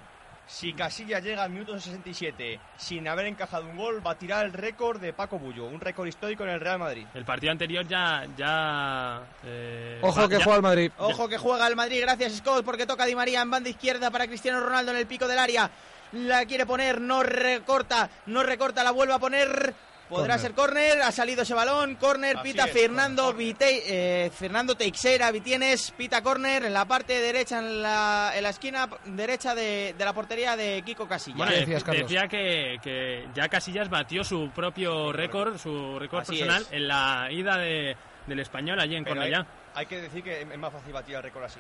Si 0.48 0.72
Casillas 0.74 1.22
llega 1.22 1.44
al 1.44 1.50
minuto 1.50 1.78
67 1.78 2.60
sin 2.78 3.06
haber 3.08 3.26
encajado 3.26 3.66
un 3.66 3.76
gol, 3.76 4.06
va 4.06 4.12
a 4.12 4.18
tirar 4.18 4.46
el 4.46 4.54
récord 4.54 5.00
de 5.02 5.12
Paco 5.12 5.38
Bullo, 5.38 5.66
un 5.66 5.80
récord 5.82 6.08
histórico 6.08 6.44
en 6.46 6.52
el 6.52 6.60
Real 6.62 6.80
Madrid. 6.80 7.06
El 7.14 7.26
partido 7.26 7.52
anterior 7.52 7.86
ya... 7.86 8.26
ya 8.38 9.24
eh, 9.44 10.00
Ojo 10.02 10.22
va- 10.22 10.30
que 10.30 10.38
ya- 10.38 10.44
juega 10.44 10.56
el 10.58 10.64
Madrid. 10.64 10.92
Ojo 10.98 11.28
que 11.28 11.38
juega 11.38 11.68
el 11.68 11.76
Madrid, 11.76 12.00
gracias 12.02 12.38
Scott, 12.38 12.64
porque 12.64 12.86
toca 12.86 13.06
Di 13.06 13.14
María 13.14 13.42
en 13.42 13.52
banda 13.52 13.70
izquierda 13.70 14.10
para 14.10 14.26
Cristiano 14.28 14.62
Ronaldo 14.62 14.92
en 14.92 14.98
el 15.00 15.06
pico 15.08 15.28
del 15.28 15.38
área. 15.40 15.70
La 16.14 16.46
quiere 16.46 16.66
poner, 16.66 17.02
no 17.02 17.22
recorta, 17.24 18.10
no 18.28 18.42
recorta, 18.42 18.82
la 18.86 18.92
vuelve 18.92 19.14
a 19.14 19.20
poner. 19.20 19.74
Podrá 20.10 20.38
ser 20.38 20.54
córner, 20.54 21.02
ha 21.02 21.12
salido 21.12 21.42
ese 21.44 21.54
balón, 21.54 21.96
córner, 21.96 22.38
pita 22.42 22.66
es, 22.66 22.72
Fernando 22.72 23.24
córner. 23.26 23.46
Vite- 23.46 23.84
eh, 23.88 24.32
Fernando 24.34 24.76
Teixeira 24.76 25.30
Vitienes, 25.32 25.92
pita 25.92 26.22
córner 26.22 26.64
en 26.66 26.74
la 26.74 26.86
parte 26.86 27.20
derecha, 27.20 27.60
en 27.60 27.82
la, 27.82 28.32
en 28.36 28.44
la 28.44 28.50
esquina 28.50 28.88
derecha 29.06 29.54
de, 29.54 29.94
de 29.98 30.06
la 30.06 30.14
portería 30.14 30.56
de 30.56 30.82
Kiko 30.86 31.08
Casillas. 31.08 31.38
Bueno, 31.38 31.52
decía 31.92 32.28
que, 32.28 32.78
que 32.82 33.28
ya 33.36 33.50
Casillas 33.50 33.90
batió 33.90 34.24
su 34.24 34.50
propio 34.52 35.12
récord, 35.12 35.58
su 35.58 36.00
récord 36.00 36.22
Así 36.22 36.38
personal 36.38 36.62
es. 36.62 36.72
en 36.72 36.88
la 36.88 37.28
ida 37.32 37.58
de, 37.58 37.96
del 38.28 38.40
español 38.40 38.80
allí 38.80 38.96
en 38.96 39.04
Pero 39.04 39.22
hay, 39.22 39.32
Cornellá. 39.32 39.52
hay 39.76 39.86
que 39.88 40.02
decir 40.02 40.24
que 40.24 40.42
es 40.42 40.58
más 40.58 40.72
fácil 40.72 40.94
batir 40.94 41.16
el 41.16 41.24
récord 41.24 41.44
así. 41.44 41.60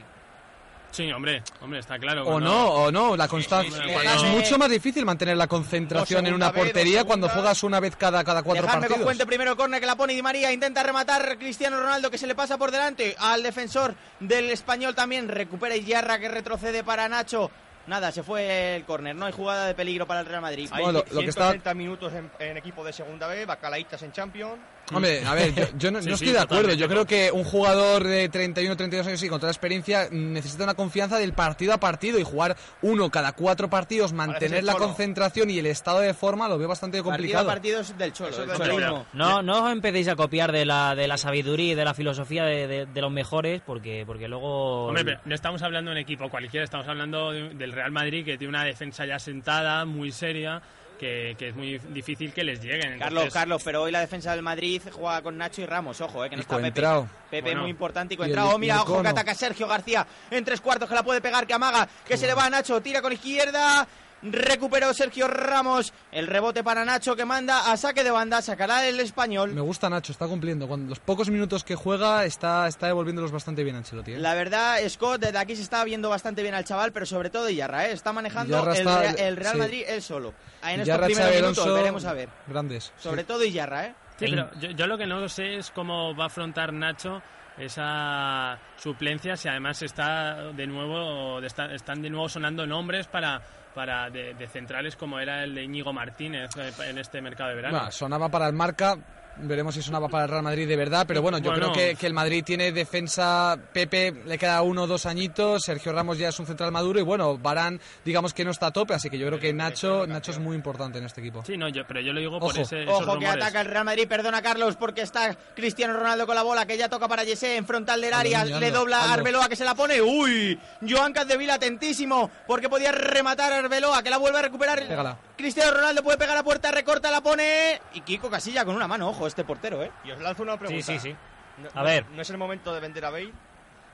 Sí, 0.97 1.11
hombre, 1.11 1.43
hombre, 1.61 1.77
está 1.79 1.99
claro. 1.99 2.25
O 2.27 2.39
no, 2.39 2.69
o 2.71 2.91
no, 2.91 3.15
la 3.15 3.27
constancia. 3.27 3.71
sí, 3.83 3.87
sí, 3.87 4.07
es 4.07 4.23
mucho 4.23 4.57
más 4.57 4.67
difícil 4.69 5.05
mantener 5.05 5.37
la 5.37 5.45
concentración 5.45 6.25
en 6.25 6.33
una 6.33 6.51
vez, 6.51 6.63
portería 6.63 7.03
cuando 7.03 7.29
juegas 7.29 7.61
una 7.63 7.79
vez 7.79 7.95
cada, 7.95 8.23
cada 8.23 8.41
cuatro 8.41 8.63
Dejadme 8.63 8.81
con 8.81 8.89
partidos. 8.89 9.03
Fuente 9.05 9.25
primero 9.27 9.51
el 9.51 9.57
córner 9.57 9.79
que 9.79 9.85
la 9.85 9.95
pone 9.95 10.13
Di 10.13 10.23
María, 10.23 10.51
intenta 10.51 10.81
rematar 10.81 11.37
Cristiano 11.37 11.79
Ronaldo 11.79 12.09
que 12.09 12.17
se 12.17 12.25
le 12.25 12.33
pasa 12.33 12.57
por 12.57 12.71
delante 12.71 13.15
al 13.19 13.43
defensor 13.43 13.93
del 14.19 14.49
español 14.49 14.95
también, 14.95 15.27
recupera 15.29 15.75
Iyarra 15.75 16.17
que 16.17 16.29
retrocede 16.29 16.83
para 16.83 17.07
Nacho. 17.07 17.51
Nada, 17.85 18.11
se 18.11 18.23
fue 18.23 18.75
el 18.77 18.83
córner, 18.83 19.15
no 19.15 19.27
hay 19.27 19.33
jugada 19.33 19.67
de 19.67 19.75
peligro 19.75 20.07
para 20.07 20.21
el 20.21 20.25
Real 20.25 20.41
Madrid. 20.41 20.67
Hay 20.73 20.83
Bueno, 20.83 21.03
lo- 21.07 21.13
lo 21.13 21.21
que 21.21 21.27
está- 21.29 21.51
130 21.51 21.73
minutos 21.75 22.11
en, 22.13 22.29
en 22.39 22.57
equipo 22.57 22.83
de 22.83 22.91
segunda 22.91 23.27
B, 23.27 23.45
bacalaitas 23.45 24.01
en 24.01 24.11
Champions. 24.11 24.55
Hombre, 24.93 25.25
a 25.25 25.33
ver, 25.33 25.53
yo, 25.53 25.65
yo 25.77 25.91
no, 25.91 26.01
Sí, 26.01 26.09
no 26.09 26.17
sí, 26.17 26.25
estoy 26.25 26.31
de 26.37 26.39
acuerdo. 26.43 26.73
Yo 26.73 26.87
creo 26.87 27.05
que 27.05 27.31
un 27.31 27.43
jugador 27.43 28.03
de 28.05 28.29
31 28.29 28.77
32 28.77 29.07
años 29.07 29.21
y 29.23 29.29
con 29.29 29.39
toda 29.39 29.49
la 29.49 29.51
experiencia 29.51 30.07
necesita 30.11 30.63
una 30.63 30.75
confianza 30.75 31.17
del 31.17 31.33
partido 31.33 31.73
a 31.73 31.77
partido 31.79 32.17
y 32.19 32.23
jugar 32.23 32.55
uno 32.81 33.09
cada 33.09 33.33
cuatro 33.33 33.69
partidos, 33.69 34.13
mantener 34.13 34.63
la 34.63 34.73
Cholo. 34.73 34.85
concentración 34.87 35.49
y 35.49 35.59
el 35.59 35.65
estado 35.65 35.99
de 35.99 36.13
forma 36.13 36.47
lo 36.47 36.57
veo 36.57 36.67
bastante 36.69 36.97
Partido 36.97 37.11
a 37.11 37.15
complicado. 37.17 37.47
partido 37.47 37.79
es 37.81 37.97
del 37.97 38.13
Cholo, 38.13 38.37
del 38.37 38.51
Cholo. 38.51 38.65
cholismo. 38.65 39.05
No, 39.13 39.41
no 39.41 39.65
os 39.65 39.71
empecéis 39.71 40.07
a 40.07 40.15
copiar 40.15 40.51
de 40.51 40.65
la, 40.65 40.95
de 40.95 41.07
la 41.07 41.17
sabiduría 41.17 41.73
y 41.73 41.75
de 41.75 41.83
la 41.85 41.93
filosofía 41.93 42.45
de, 42.45 42.67
de- 42.67 42.85
de 42.85 43.01
los 43.01 43.11
mejores, 43.11 43.61
porque, 43.65 44.03
porque 44.05 44.27
luego... 44.27 44.85
Hombre, 44.87 45.03
pero 45.03 45.19
no 45.25 45.35
estamos 45.35 45.61
hablando 45.63 45.91
de 45.91 45.95
un 45.97 46.01
equipo 46.01 46.29
cualquiera, 46.29 46.63
estamos 46.63 46.87
hablando 46.87 47.31
de- 47.31 47.49
del 47.49 47.71
Real 47.73 47.91
Madrid 47.91 48.23
que 48.23 48.37
tiene 48.37 48.49
una 48.49 48.63
defensa 48.63 49.05
ya 49.05 49.19
sentada, 49.19 49.83
muy 49.85 50.11
seria, 50.11 50.61
que, 50.97 51.35
que 51.37 51.49
es 51.49 51.55
muy 51.55 51.77
difícil 51.89 52.33
que 52.33 52.43
les 52.43 52.61
lleguen. 52.61 52.99
Carlos, 52.99 53.23
Entonces, 53.23 53.33
Carlos, 53.33 53.61
pero 53.63 53.83
hoy 53.83 53.91
la 53.91 53.99
defensa 54.01 54.31
del 54.31 54.41
Madrid 54.41 54.81
juega 54.91 55.21
con 55.21 55.37
Nacho 55.37 55.61
y 55.61 55.65
Ramos, 55.65 56.01
ojo, 56.01 56.25
eh, 56.25 56.29
que 56.29 56.35
no 56.35 56.39
Y 56.39 56.41
está 56.41 56.57
Pepe. 56.57 56.81
Pepe 57.29 57.41
Bueno. 57.41 57.61
muy 57.61 57.69
importante 57.69 58.13
y 58.13 58.17
Coentrao. 58.17 58.55
Oh, 58.55 58.57
mira, 58.57 58.81
ojo 58.81 59.01
que 59.01 59.07
ataca 59.07 59.33
Sergio 59.35 59.67
García 59.67 60.05
en 60.31 60.43
tres 60.43 60.61
cuartos 60.61 60.89
que 60.89 60.95
la 60.95 61.03
puede 61.03 61.21
pegar, 61.21 61.45
que 61.47 61.53
amaga, 61.53 61.87
que 62.05 62.17
se 62.17 62.27
le 62.27 62.33
va 62.33 62.45
a 62.45 62.49
Nacho, 62.49 62.81
tira 62.81 63.01
con 63.01 63.13
izquierda. 63.13 63.87
Recuperó 64.21 64.93
Sergio 64.93 65.27
Ramos. 65.27 65.93
El 66.11 66.27
rebote 66.27 66.63
para 66.63 66.83
Nacho 66.85 67.15
que 67.15 67.25
manda 67.25 67.71
a 67.71 67.77
saque 67.77 68.03
de 68.03 68.11
banda. 68.11 68.41
Sacará 68.41 68.87
el 68.87 68.99
español. 68.99 69.53
Me 69.53 69.61
gusta 69.61 69.89
Nacho, 69.89 70.11
está 70.11 70.27
cumpliendo. 70.27 70.67
Cuando 70.67 70.89
los 70.89 70.99
pocos 70.99 71.29
minutos 71.29 71.63
que 71.63 71.75
juega 71.75 72.25
está, 72.25 72.67
está 72.67 72.87
devolviéndolos 72.87 73.31
bastante 73.31 73.63
bien 73.63 73.75
Ancelotti. 73.75 74.13
¿eh? 74.13 74.17
La 74.19 74.33
verdad, 74.33 74.77
Scott, 74.89 75.21
desde 75.21 75.37
aquí 75.37 75.55
se 75.55 75.61
está 75.61 75.83
viendo 75.83 76.09
bastante 76.09 76.41
bien 76.41 76.55
al 76.55 76.65
chaval, 76.65 76.91
pero 76.91 77.05
sobre 77.05 77.29
todo 77.29 77.49
Iyarra, 77.49 77.87
¿eh? 77.87 77.91
Está 77.91 78.11
manejando 78.13 78.59
el, 78.71 78.77
está- 78.77 79.01
Rea- 79.01 79.11
el 79.27 79.37
Real 79.37 79.53
sí. 79.53 79.59
Madrid 79.59 79.83
él 79.87 80.01
solo. 80.01 80.33
En 80.63 80.69
estos 80.81 80.87
Yarra, 80.87 81.05
primeros 81.05 81.31
minutos 81.33 81.57
Alonso, 81.59 81.73
veremos 81.75 82.05
a 82.05 82.13
ver. 82.13 82.29
Grandes. 82.47 82.91
Sobre 82.97 83.21
sí. 83.21 83.27
todo 83.27 83.43
Iyarra, 83.43 83.85
¿eh? 83.85 83.95
Sí, 84.17 84.25
pero 84.31 84.49
yo, 84.59 84.71
yo 84.71 84.87
lo 84.87 84.97
que 84.97 85.05
no 85.05 85.29
sé 85.29 85.57
es 85.57 85.69
cómo 85.69 86.15
va 86.15 86.23
a 86.23 86.27
afrontar 86.27 86.73
Nacho 86.73 87.21
esa 87.59 88.57
suplencia 88.77 89.35
si 89.35 89.47
además 89.47 89.81
está 89.81 90.51
de 90.53 90.67
nuevo 90.67 91.39
están 91.39 92.01
de 92.01 92.09
nuevo 92.09 92.29
sonando 92.29 92.65
nombres 92.67 93.07
para 93.07 93.41
para 93.77 94.09
de, 94.09 94.47
centrales 94.47 94.95
como 94.95 95.19
era 95.19 95.43
el 95.43 95.53
de 95.53 95.63
Íñigo 95.63 95.93
Martínez 95.93 96.49
eh, 96.57 96.71
en 96.89 96.97
este 96.97 97.21
mercado 97.21 97.51
de 97.51 97.57
verano. 97.57 97.91
Sonaba 97.91 98.27
para 98.27 98.47
el 98.47 98.53
marca. 98.53 98.97
Veremos 99.39 99.75
si 99.75 99.81
sonaba 99.81 100.07
para 100.09 100.25
el 100.25 100.29
Real 100.31 100.43
Madrid 100.43 100.67
de 100.67 100.75
verdad, 100.75 101.05
pero 101.07 101.21
bueno, 101.21 101.37
yo 101.37 101.51
Bueno. 101.51 101.71
creo 101.71 101.73
que, 101.89 101.95
que 101.95 102.07
el 102.07 102.13
Madrid 102.13 102.43
tiene 102.43 102.71
defensa, 102.71 103.57
Pepe 103.73 104.11
le 104.25 104.37
queda 104.37 104.61
uno 104.61 104.83
o 104.83 104.87
dos 104.87 105.05
añitos, 105.05 105.63
Sergio 105.63 105.91
Ramos 105.93 106.17
ya 106.17 106.29
es 106.29 106.39
un 106.39 106.45
central 106.47 106.71
maduro 106.71 106.99
y 106.99 107.03
bueno, 107.03 107.37
Barán 107.37 107.79
digamos 108.03 108.33
que 108.33 108.43
no 108.43 108.51
está 108.51 108.67
a 108.67 108.71
tope, 108.71 108.93
así 108.93 109.09
que 109.09 109.17
yo 109.17 109.27
creo 109.27 109.39
que 109.39 109.53
Nacho, 109.53 110.07
Nacho 110.07 110.31
es 110.31 110.39
muy 110.39 110.55
importante 110.55 110.97
en 110.97 111.05
este 111.05 111.21
equipo. 111.21 111.43
Sí, 111.45 111.57
no, 111.57 111.69
yo, 111.69 111.83
pero 111.87 112.01
yo 112.01 112.13
lo 112.13 112.19
digo 112.19 112.39
por 112.39 112.51
Ojo. 112.51 112.61
ese, 112.61 112.83
esos 112.83 113.01
Ojo 113.01 113.19
que 113.19 113.27
ataca 113.27 113.61
el 113.61 113.67
Real 113.67 113.85
Madrid, 113.85 114.07
perdona 114.07 114.41
Carlos, 114.41 114.75
porque 114.75 115.01
está 115.01 115.35
Cristiano 115.55 115.93
Ronaldo 115.93 116.25
con 116.25 116.35
la 116.35 116.43
bola, 116.43 116.65
que 116.65 116.77
ya 116.77 116.89
toca 116.89 117.07
para 117.07 117.23
Yesé 117.23 117.57
en 117.57 117.65
frontal 117.65 118.01
del 118.01 118.13
área, 118.13 118.43
le 118.45 118.55
Aldo, 118.67 118.79
dobla 118.79 118.97
a. 119.03 119.13
Arbeloa 119.13 119.47
que 119.49 119.55
se 119.55 119.65
la 119.65 119.75
pone, 119.75 120.01
uy, 120.01 120.59
Joan 120.87 121.13
Capdevila 121.13 121.55
atentísimo, 121.55 122.29
porque 122.47 122.69
podía 122.69 122.91
rematar 122.91 123.53
a 123.53 123.57
Arbeloa, 123.59 124.01
que 124.03 124.09
la 124.09 124.17
vuelve 124.17 124.39
a 124.39 124.41
recuperar, 124.41 124.79
Pégala. 124.87 125.17
Cristiano 125.37 125.71
Ronaldo 125.71 126.03
puede 126.03 126.17
pegar 126.17 126.35
a 126.37 126.43
puerta, 126.43 126.71
recorta, 126.71 127.11
la 127.11 127.21
pone, 127.21 127.79
y 127.93 128.01
Kiko 128.01 128.29
Casilla 128.29 128.65
con 128.65 128.75
una 128.75 128.87
mano, 128.87 129.07
ojo, 129.09 129.27
este 129.27 129.43
portero, 129.43 129.83
eh. 129.83 129.91
Y 130.03 130.11
os 130.11 130.19
lanzo 130.19 130.43
una 130.43 130.53
Sí, 130.53 130.59
pregunta. 130.59 130.85
sí, 130.85 130.99
sí. 130.99 131.15
No- 131.59 131.69
A 131.73 131.79
no- 131.79 131.83
ver. 131.85 132.05
¿No 132.07 132.21
es 132.21 132.29
el 132.29 132.37
momento 132.37 132.73
de 132.73 132.79
vender 132.79 133.05
a 133.05 133.09
Bale? 133.11 133.31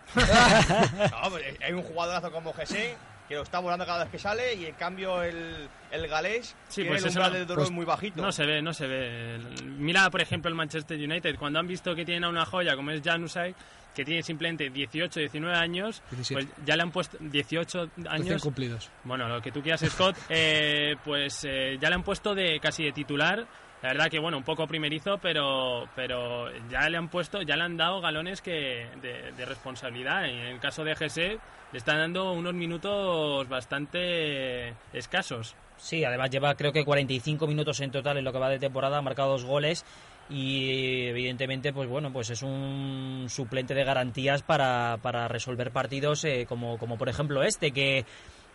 no, 0.15 1.35
hay 1.65 1.73
un 1.73 1.83
jugadorazo 1.83 2.31
como 2.31 2.53
Jesse 2.53 2.95
que 3.27 3.35
lo 3.35 3.43
está 3.43 3.59
volando 3.59 3.85
cada 3.85 4.03
vez 4.03 4.11
que 4.11 4.19
sale 4.19 4.53
y 4.53 4.65
en 4.65 4.75
cambio 4.75 5.23
el, 5.23 5.69
el 5.91 6.07
galés 6.09 6.55
Sí, 6.67 6.81
tiene 6.81 6.89
pues 6.91 7.03
el 7.03 7.09
eso 7.09 7.19
umbral 7.19 7.31
no- 7.31 7.39
de 7.39 7.45
dolor 7.45 7.63
pues 7.63 7.71
muy 7.71 7.85
bajito. 7.85 8.21
No 8.21 8.31
se 8.33 8.45
ve, 8.45 8.61
no 8.61 8.73
se 8.73 8.85
ve. 8.87 9.39
Mira, 9.63 10.09
por 10.09 10.19
ejemplo, 10.21 10.49
el 10.49 10.55
Manchester 10.55 10.97
United, 10.99 11.37
cuando 11.37 11.59
han 11.59 11.67
visto 11.67 11.95
que 11.95 12.03
tienen 12.03 12.25
a 12.25 12.29
una 12.29 12.45
joya 12.45 12.75
como 12.75 12.91
es 12.91 13.01
Januzaj, 13.01 13.53
que 13.93 14.03
tiene 14.05 14.23
simplemente 14.23 14.69
18, 14.69 15.19
19 15.19 15.55
años, 15.55 16.01
17. 16.11 16.33
pues 16.47 16.65
ya 16.65 16.75
le 16.75 16.83
han 16.83 16.91
puesto 16.91 17.17
18 17.19 17.89
Recién 17.95 18.07
años. 18.07 18.41
cumplidos. 18.41 18.89
Bueno, 19.03 19.27
lo 19.27 19.41
que 19.41 19.51
tú 19.51 19.61
quieras, 19.61 19.81
Scott, 19.87 20.15
eh, 20.29 20.95
pues 21.03 21.45
eh, 21.47 21.77
ya 21.79 21.89
le 21.89 21.95
han 21.95 22.03
puesto 22.03 22.33
de 22.35 22.59
casi 22.59 22.83
de 22.83 22.91
titular. 22.91 23.45
La 23.81 23.89
verdad 23.89 24.09
que, 24.09 24.17
bueno, 24.19 24.37
un 24.37 24.43
poco 24.43 24.65
primerizo, 24.65 25.17
pero, 25.17 25.89
pero 25.93 26.47
ya 26.69 26.87
le 26.89 26.97
han 26.97 27.09
puesto, 27.09 27.41
ya 27.41 27.57
le 27.57 27.63
han 27.63 27.75
dado 27.75 27.99
galones 27.99 28.41
que 28.41 28.87
de, 29.01 29.33
de 29.35 29.45
responsabilidad. 29.45 30.25
En 30.25 30.37
el 30.37 30.59
caso 30.61 30.85
de 30.85 30.93
GS, 30.93 31.17
le 31.17 31.77
están 31.77 31.97
dando 31.97 32.31
unos 32.31 32.53
minutos 32.53 33.47
bastante 33.49 34.69
escasos. 34.93 35.55
Sí, 35.77 36.05
además 36.05 36.29
lleva 36.29 36.55
creo 36.55 36.71
que 36.71 36.85
45 36.85 37.45
minutos 37.47 37.81
en 37.81 37.91
total 37.91 38.17
en 38.17 38.23
lo 38.23 38.31
que 38.31 38.39
va 38.39 38.47
de 38.47 38.59
temporada, 38.59 38.99
ha 38.99 39.01
marcado 39.01 39.31
dos 39.31 39.43
goles 39.43 39.83
y 40.29 41.05
evidentemente 41.07 41.73
pues 41.73 41.87
bueno, 41.89 42.11
pues 42.11 42.29
es 42.29 42.41
un 42.41 43.25
suplente 43.29 43.73
de 43.73 43.83
garantías 43.83 44.41
para, 44.41 44.97
para 45.01 45.27
resolver 45.27 45.71
partidos 45.71 46.23
eh, 46.25 46.45
como, 46.47 46.77
como 46.77 46.97
por 46.97 47.09
ejemplo 47.09 47.43
este 47.43 47.71
que 47.71 48.05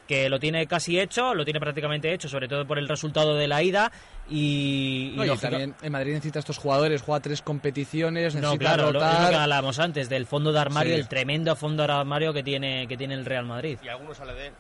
que 0.07 0.31
lo 0.31 0.41
tiene 0.41 0.67
casi 0.67 0.99
hecho, 0.99 1.35
lo 1.35 1.45
tiene 1.45 1.61
prácticamente 1.61 2.11
hecho, 2.15 2.31
sobre 2.31 2.49
todo 2.49 2.67
por 2.67 2.79
el 2.79 2.89
resultado 2.89 3.35
de 3.37 3.47
la 3.47 3.63
ida 3.63 3.93
y, 4.27 5.13
y 5.15 5.17
No, 5.19 5.37
también 5.37 5.75
en 5.83 5.93
Madrid 5.93 6.13
necesita 6.15 6.39
estos 6.39 6.57
jugadores, 6.57 7.03
juega 7.03 7.21
tres 7.21 7.43
competiciones, 7.43 8.35
no, 8.35 8.41
necesita 8.41 8.59
claro, 8.75 8.83
lo, 8.85 8.89
es 8.89 8.95
lo 8.95 9.01
rotar. 9.01 9.29
que 9.31 9.37
hablábamos 9.37 9.79
antes 9.79 10.09
del 10.09 10.25
fondo 10.25 10.51
de 10.51 10.61
armario, 10.61 10.95
Sí. 10.95 11.01
el 11.01 11.09
tremendo 11.09 11.55
fondo 11.57 11.87
de 11.87 11.93
armario 11.93 12.33
que 12.33 12.43
tiene 12.43 12.87
que 12.89 12.97
tiene 12.97 13.13
el 13.13 13.27
Real 13.27 13.45
Madrid. 13.45 13.77
Y 13.85 13.89
algunos 13.89 14.17
sale 14.17 14.33
de 14.33 14.47
él. 14.47 14.53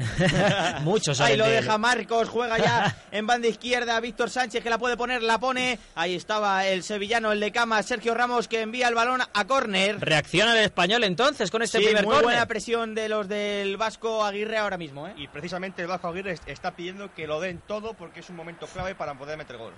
Muchos 0.82 1.20
Ahí 1.20 1.36
lo 1.36 1.46
deja 1.46 1.78
Marcos, 1.78 2.28
juega 2.28 2.58
ya 2.58 2.96
en 3.12 3.26
banda 3.26 3.48
izquierda 3.48 3.98
Víctor 4.00 4.30
Sánchez 4.30 4.62
que 4.62 4.70
la 4.70 4.78
puede 4.78 4.96
poner, 4.96 5.22
la 5.22 5.38
pone. 5.38 5.78
Ahí 5.94 6.14
estaba 6.14 6.66
el 6.66 6.82
sevillano, 6.82 7.32
el 7.32 7.40
de 7.40 7.52
cama, 7.52 7.82
Sergio 7.82 8.14
Ramos 8.14 8.48
que 8.48 8.60
envía 8.62 8.88
el 8.88 8.94
balón 8.94 9.20
a 9.22 9.44
córner. 9.46 10.00
Reacciona 10.00 10.52
el 10.52 10.64
español 10.64 11.04
entonces 11.04 11.50
con 11.50 11.62
este 11.62 11.78
Sí, 11.78 11.84
primer 11.84 12.04
muy 12.04 12.12
córner. 12.14 12.24
buena 12.32 12.46
presión 12.46 12.94
de 12.94 13.08
los 13.08 13.28
del 13.28 13.76
Vasco 13.76 14.24
Aguirre 14.24 14.58
ahora 14.58 14.76
mismo, 14.78 15.06
¿eh? 15.06 15.12
Y 15.16 15.28
precisamente 15.28 15.82
el 15.82 15.88
Vasco 15.88 16.08
Aguirre 16.08 16.32
est- 16.32 16.48
está 16.48 16.70
pidiendo 16.72 17.12
que 17.14 17.26
lo 17.26 17.40
den 17.40 17.60
todo 17.66 17.94
porque 17.94 18.20
es 18.20 18.30
un 18.30 18.36
momento 18.36 18.66
clave 18.66 18.94
para 18.94 19.14
poder 19.14 19.36
meter 19.36 19.56
gol. 19.56 19.72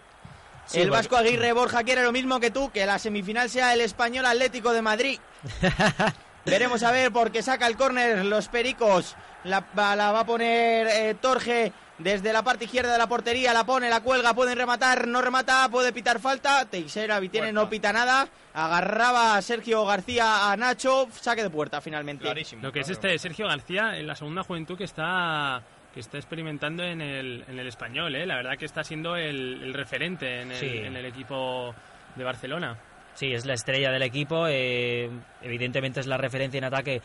el 0.74 0.90
Vasco 0.90 1.16
Aguirre 1.16 1.52
Borja 1.52 1.82
quiere 1.82 2.02
lo 2.02 2.12
mismo 2.12 2.38
que 2.40 2.50
tú, 2.50 2.70
que 2.70 2.86
la 2.86 2.98
semifinal 2.98 3.50
sea 3.50 3.72
el 3.74 3.80
español 3.80 4.26
Atlético 4.26 4.72
de 4.72 4.82
Madrid. 4.82 5.18
Veremos 6.44 6.82
a 6.82 6.90
ver 6.90 7.12
porque 7.12 7.42
saca 7.42 7.66
el 7.68 7.76
córner 7.76 8.24
los 8.24 8.48
pericos. 8.48 9.14
La, 9.44 9.64
va- 9.78 9.96
la 9.96 10.12
va 10.12 10.20
a 10.20 10.26
poner 10.26 10.86
eh, 10.86 11.14
Torge 11.20 11.72
desde 11.98 12.32
la 12.32 12.42
parte 12.42 12.64
izquierda 12.64 12.92
de 12.92 12.98
la 12.98 13.06
portería. 13.08 13.52
La 13.52 13.64
pone, 13.64 13.88
la 13.90 14.00
cuelga, 14.00 14.34
pueden 14.34 14.56
rematar, 14.56 15.06
no 15.08 15.20
remata, 15.20 15.68
puede 15.68 15.92
pitar 15.92 16.20
falta. 16.20 16.64
Teixeira 16.66 17.18
Vitiene 17.20 17.52
no 17.52 17.68
pita 17.68 17.92
nada. 17.92 18.28
Agarraba 18.54 19.36
a 19.36 19.42
Sergio 19.42 19.84
García 19.84 20.50
a 20.50 20.56
Nacho. 20.56 21.08
Saque 21.12 21.42
de 21.42 21.50
puerta 21.50 21.80
finalmente. 21.80 22.24
Clarísimo. 22.24 22.62
Lo 22.62 22.72
que 22.72 22.80
es 22.80 22.88
este 22.88 23.18
Sergio 23.18 23.46
García 23.48 23.96
en 23.98 24.06
la 24.06 24.14
segunda 24.14 24.42
juventud 24.44 24.76
que 24.78 24.84
está 24.84 25.62
que 25.92 26.00
está 26.00 26.16
experimentando 26.16 26.82
en 26.84 27.02
el, 27.02 27.44
en 27.46 27.58
el 27.58 27.66
español, 27.66 28.14
¿eh? 28.16 28.24
la 28.24 28.36
verdad 28.36 28.56
que 28.56 28.64
está 28.64 28.82
siendo 28.82 29.14
el, 29.14 29.60
el 29.62 29.74
referente 29.74 30.40
en 30.40 30.50
el, 30.52 30.56
Sí. 30.56 30.78
en 30.78 30.96
el 30.96 31.04
equipo 31.04 31.74
de 32.16 32.24
Barcelona. 32.24 32.78
Sí, 33.14 33.34
es 33.34 33.44
la 33.44 33.52
estrella 33.52 33.90
del 33.92 34.00
equipo. 34.00 34.46
eh, 34.48 35.10
evidentemente 35.42 36.00
es 36.00 36.06
la 36.06 36.16
referencia 36.16 36.56
en 36.56 36.64
ataque 36.64 37.02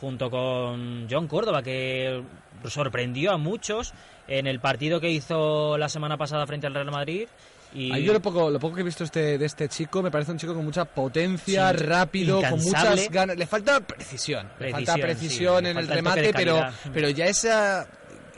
junto 0.00 0.30
con 0.30 1.06
John 1.10 1.28
Córdoba, 1.28 1.62
que 1.62 2.22
sorprendió 2.66 3.32
a 3.32 3.36
muchos 3.36 3.92
en 4.28 4.46
el 4.46 4.60
partido 4.60 5.00
que 5.00 5.10
hizo 5.10 5.76
la 5.76 5.88
semana 5.88 6.16
pasada 6.16 6.46
frente 6.46 6.66
al 6.66 6.74
Real 6.74 6.90
Madrid. 6.90 7.28
Y 7.72 7.92
A 7.92 7.96
mí 7.96 8.02
yo 8.02 8.12
lo 8.12 8.20
poco, 8.20 8.50
lo 8.50 8.58
poco 8.58 8.74
que 8.76 8.80
he 8.80 8.84
visto 8.84 9.04
este, 9.04 9.38
de 9.38 9.46
este 9.46 9.68
chico 9.68 10.02
me 10.02 10.10
parece 10.10 10.32
un 10.32 10.38
chico 10.38 10.54
con 10.54 10.64
mucha 10.64 10.84
potencia, 10.84 11.70
Sí, 11.70 11.76
rápido, 11.76 12.40
con 12.42 12.60
muchas 12.60 13.08
ganas. 13.10 13.36
Le 13.36 13.46
falta 13.46 13.80
precisión. 13.80 14.48
le 14.58 14.70
falta 14.72 14.94
Precisión, 14.94 15.64
sí, 15.64 15.70
en 15.70 15.76
el 15.78 15.86
falta 15.86 15.94
el 15.98 16.04
toque 16.04 16.16
remate, 16.16 16.32
pero, 16.34 16.60
pero 16.92 17.10
ya 17.10 17.26
esa, 17.26 17.86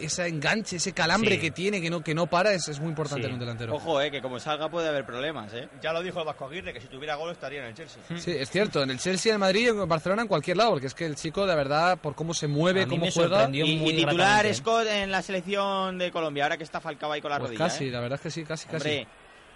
ese 0.06 0.26
enganche, 0.26 0.76
ese 0.76 0.92
calambre 0.92 1.36
Sí. 1.36 1.40
que 1.40 1.50
tiene, 1.50 1.80
que 1.80 1.90
no, 1.90 2.02
que 2.02 2.14
no 2.14 2.26
para, 2.26 2.52
es, 2.52 2.68
es 2.68 2.80
muy 2.80 2.90
importante 2.90 3.22
Sí. 3.22 3.28
en 3.28 3.34
un 3.34 3.40
delantero. 3.40 3.74
Ojo, 3.74 4.00
eh, 4.00 4.10
que 4.10 4.20
como 4.22 4.38
salga 4.38 4.68
puede 4.70 4.88
haber 4.88 5.04
problemas, 5.06 5.52
eh. 5.54 5.68
Ya 5.82 5.92
lo 5.92 6.02
dijo 6.02 6.18
el 6.20 6.26
Vasco 6.26 6.46
Aguirre 6.46 6.72
que 6.72 6.80
si 6.80 6.88
tuviera 6.88 7.14
gol 7.16 7.30
estaría 7.32 7.60
en 7.60 7.66
el 7.66 7.74
Chelsea. 7.74 8.02
Sí, 8.18 8.30
es 8.32 8.50
cierto, 8.50 8.82
en 8.82 8.90
el 8.90 8.98
Chelsea, 8.98 9.30
en 9.30 9.34
el 9.34 9.40
Madrid, 9.40 9.68
en 9.68 9.88
Barcelona, 9.88 10.22
en 10.22 10.28
cualquier 10.28 10.56
lado, 10.56 10.70
porque 10.70 10.86
es 10.86 10.94
que 10.94 11.06
el 11.06 11.14
chico, 11.16 11.46
de 11.46 11.54
verdad, 11.54 11.98
por 11.98 12.14
cómo 12.14 12.34
se 12.34 12.46
mueve, 12.48 12.86
cómo 12.86 13.10
juega, 13.10 13.48
Y, 13.50 13.60
y 13.62 13.96
titular 13.96 14.46
¿eh? 14.46 14.54
Scott 14.54 14.86
en 14.88 15.10
la 15.10 15.22
selección 15.22 15.98
de 15.98 16.10
Colombia, 16.10 16.44
ahora 16.44 16.56
que 16.56 16.64
está 16.64 16.80
Falcao 16.80 17.12
ahí 17.12 17.20
con 17.20 17.30
la 17.30 17.38
pues 17.38 17.50
rodilla. 17.50 17.64
casi, 17.66 17.86
eh. 17.86 17.90
la 17.90 18.00
verdad 18.00 18.16
es 18.16 18.22
que 18.22 18.30
sí, 18.30 18.44
casi, 18.44 18.66
casi. 18.68 19.06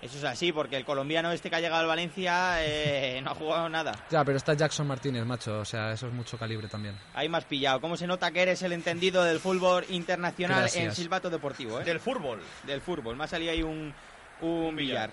Eso 0.03 0.18
es 0.18 0.24
así, 0.24 0.53
porque 0.53 0.76
el 0.76 0.84
colombiano 0.84 1.32
este 1.32 1.49
que 1.49 1.57
ha 1.57 1.61
llegado 1.61 1.80
al 1.80 1.86
Valencia 1.86 2.57
eh, 2.64 3.20
no 3.22 3.30
ha 3.30 3.34
jugado 3.34 3.68
nada. 3.68 3.92
Ya, 4.11 4.22
pero 4.24 4.36
está 4.36 4.53
Jackson 4.55 4.86
Martínez, 4.86 5.24
macho, 5.24 5.59
o 5.61 5.64
sea, 5.64 5.92
eso 5.92 6.07
es 6.07 6.12
mucho 6.12 6.36
calibre 6.38 6.68
también. 6.68 6.94
Ahí 7.14 7.28
más 7.28 7.44
pillado. 7.44 7.80
¿Cómo 7.80 7.97
se 7.97 8.07
nota 8.07 8.30
que 8.30 8.42
eres 8.42 8.62
el 8.62 8.72
entendido 8.72 9.24
del 9.24 9.40
fútbol 9.40 9.84
internacional 9.88 10.61
Gracias. 10.61 10.84
en 10.84 10.94
silbato 10.94 11.30
deportivo? 11.30 11.80
eh? 11.80 11.84
Del 11.84 11.99
fútbol. 11.99 12.40
Del 12.64 12.80
fútbol. 12.82 13.16
Me 13.16 13.24
ha 13.24 13.26
salido 13.26 13.53
ahí 13.53 13.62
un, 13.62 13.92
un 14.42 14.76
billar. 14.76 15.11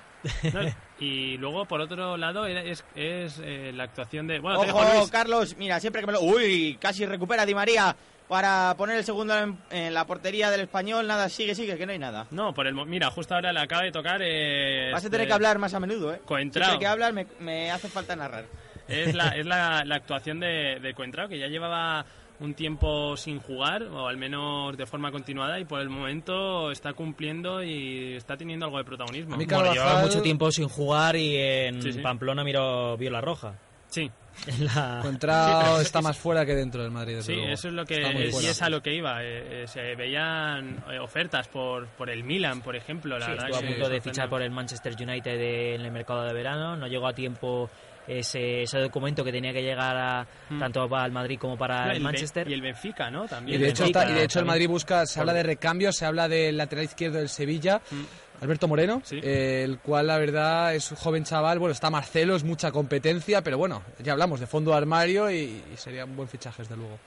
¿no? 0.54 0.62
y 1.00 1.38
luego, 1.38 1.66
por 1.66 1.80
otro 1.82 2.18
lado, 2.18 2.46
es, 2.46 2.84
es 2.96 3.40
eh, 3.44 3.72
la 3.74 3.86
actuación 3.86 4.28
de... 4.28 4.40
Bueno, 4.40 4.60
Ojo. 4.60 5.10
Carlos. 5.10 5.56
Mira, 5.58 5.80
siempre 5.80 6.02
que 6.02 6.08
me 6.08 6.14
lo... 6.14 6.22
Uy, 6.22 6.78
casi 6.80 7.06
recupera 7.06 7.46
Di 7.46 7.56
María 7.56 7.96
para 8.28 8.74
poner 8.78 8.98
el 8.98 9.04
segundo 9.04 9.38
en, 9.38 9.58
en 9.70 9.94
la 9.94 10.06
portería 10.06 10.50
del 10.50 10.62
español. 10.62 11.06
Nada, 11.08 11.30
sigue, 11.30 11.56
sigue, 11.56 11.78
que 11.78 11.86
no 11.86 11.92
hay 11.92 12.00
nada. 12.00 12.26
No, 12.32 12.54
por 12.54 12.68
el 12.68 12.74
mo- 12.74 12.86
mira, 12.86 13.10
justo 13.12 13.36
ahora 13.36 13.54
le 13.54 13.60
acaba 13.60 13.84
de 13.84 13.92
tocar... 13.92 14.22
eh, 14.24 14.90
Vas 14.92 15.04
a 15.04 15.06
este- 15.08 15.10
tener 15.12 15.28
que 15.28 15.34
hablar 15.34 15.60
más 15.60 15.74
a 15.74 15.80
menudo, 15.80 16.14
¿eh? 16.14 16.22
Coentrao. 16.26 16.66
Siempre 16.70 16.86
que 16.86 16.88
hablas 16.88 17.14
me, 17.14 17.28
me 17.40 17.72
hace 17.72 17.88
falta 17.90 18.16
narrar. 18.16 18.46
Es 18.88 19.14
la, 19.14 19.28
es 19.38 19.46
la, 19.46 19.84
la 19.86 19.96
actuación 19.96 20.40
de, 20.40 20.80
de 20.82 20.94
Coentrao, 20.94 21.28
que 21.28 21.38
ya 21.40 21.48
llevaba 21.48 22.06
un 22.40 22.56
tiempo 22.56 23.16
sin 23.16 23.40
jugar, 23.40 23.84
o 23.84 24.08
al 24.08 24.18
menos 24.18 24.76
de 24.76 24.86
forma 24.86 25.12
continuada, 25.12 25.60
y 25.60 25.66
por 25.66 25.80
el 25.80 25.88
momento 25.90 26.72
está 26.72 26.92
cumpliendo 26.94 27.64
y 27.64 28.16
está 28.16 28.36
teniendo 28.36 28.66
algo 28.66 28.80
de 28.80 28.84
protagonismo. 28.84 29.36
A 29.36 29.38
mí 29.38 29.46
Bueno, 29.46 29.72
llevaba 29.72 29.92
Carvajal- 29.92 30.06
mucho 30.08 30.22
tiempo 30.22 30.52
sin 30.52 30.68
jugar 30.68 31.16
y 31.16 31.38
en 31.38 31.82
Sí, 31.82 31.94
sí. 31.94 32.00
Pamplona 32.00 32.44
miró, 32.44 32.98
vio 32.98 33.12
la 33.12 33.22
roja. 33.22 33.54
Sí, 33.88 34.10
la- 34.60 35.00
Contrao 35.02 35.80
está 35.82 36.02
más 36.02 36.18
fuera 36.18 36.46
que 36.46 36.56
dentro 36.56 36.82
del 36.82 36.92
Madrid, 36.92 37.18
sí, 37.22 37.34
luego. 37.36 37.54
eso 37.54 37.68
es 37.68 37.74
lo 37.74 37.86
que 37.86 38.02
es, 38.28 38.44
y 38.44 38.48
es 38.48 38.62
a 38.62 38.70
lo 38.70 38.82
que 38.82 38.94
iba. 38.94 39.24
eh, 39.24 39.64
eh, 39.64 39.68
se 39.68 39.96
veían 39.96 40.84
eh, 40.92 41.00
ofertas 41.00 41.48
por, 41.48 41.88
por 41.90 42.10
el 42.10 42.24
Milan, 42.24 42.62
por 42.62 42.76
ejemplo. 42.76 43.18
La 43.18 43.26
Sí, 43.26 43.32
verdad 43.32 43.50
estuvo 43.50 43.66
a 43.66 43.70
punto 43.72 43.90
de 43.90 44.02
fichar 44.02 44.30
por 44.30 44.42
el 44.42 44.52
Manchester 44.52 44.94
United 45.00 45.76
en 45.76 45.82
el 45.82 45.92
mercado 45.92 46.24
de 46.24 46.34
verano. 46.34 46.76
No 46.76 46.88
llegó 46.88 47.08
a 47.08 47.14
tiempo 47.14 47.70
ese, 48.06 48.64
ese 48.64 48.80
documento 48.80 49.24
que 49.24 49.32
tenía 49.32 49.54
que 49.54 49.62
llegar 49.62 49.96
a, 49.96 50.28
Mm. 50.50 50.60
tanto 50.60 50.90
para 50.90 51.06
el 51.06 51.12
Madrid 51.14 51.38
como 51.40 51.58
para 51.58 51.86
No, 51.86 51.92
el 51.94 52.02
Manchester. 52.02 52.50
Y 52.50 52.54
el 52.54 52.62
Benfica, 52.62 53.10
¿no? 53.10 53.26
Y 53.26 53.28
También. 53.30 53.62
de, 53.62 53.70
hecho, 53.70 53.84
Benfica 53.84 54.02
está- 54.02 54.12
y 54.12 54.16
de 54.16 54.24
hecho 54.26 54.40
el. 54.40 54.46
Madrid 54.46 54.68
busca, 54.68 55.06
se 55.06 55.20
habla 55.22 55.32
de 55.34 55.44
recambios, 55.44 55.96
se 55.96 56.06
habla 56.06 56.28
del 56.28 56.58
lateral 56.58 56.84
izquierdo 56.86 57.20
del 57.20 57.30
Sevilla, 57.30 57.82
Alberto 58.42 58.68
Moreno, 58.68 59.02
Sí. 59.06 59.20
eh, 59.24 59.62
el 59.64 59.80
cual 59.80 60.08
la 60.08 60.18
verdad 60.18 60.76
es 60.76 60.92
un 60.92 60.98
joven 60.98 61.24
chaval, 61.24 61.60
bueno, 61.60 61.72
está 61.74 61.90
Marcelo, 61.90 62.36
es 62.36 62.44
mucha 62.44 62.72
competencia, 62.72 63.42
pero 63.42 63.58
bueno, 63.58 63.82
ya 64.04 64.12
hablamos 64.14 64.40
de 64.40 64.48
fondo 64.48 64.72
de 64.72 64.78
armario 64.78 65.32
y, 65.32 65.36
y 65.74 65.78
sería 65.78 66.04
un 66.06 66.16
buen 66.16 66.28
fichaje, 66.28 66.62
desde 66.64 66.76
luego. 66.76 66.98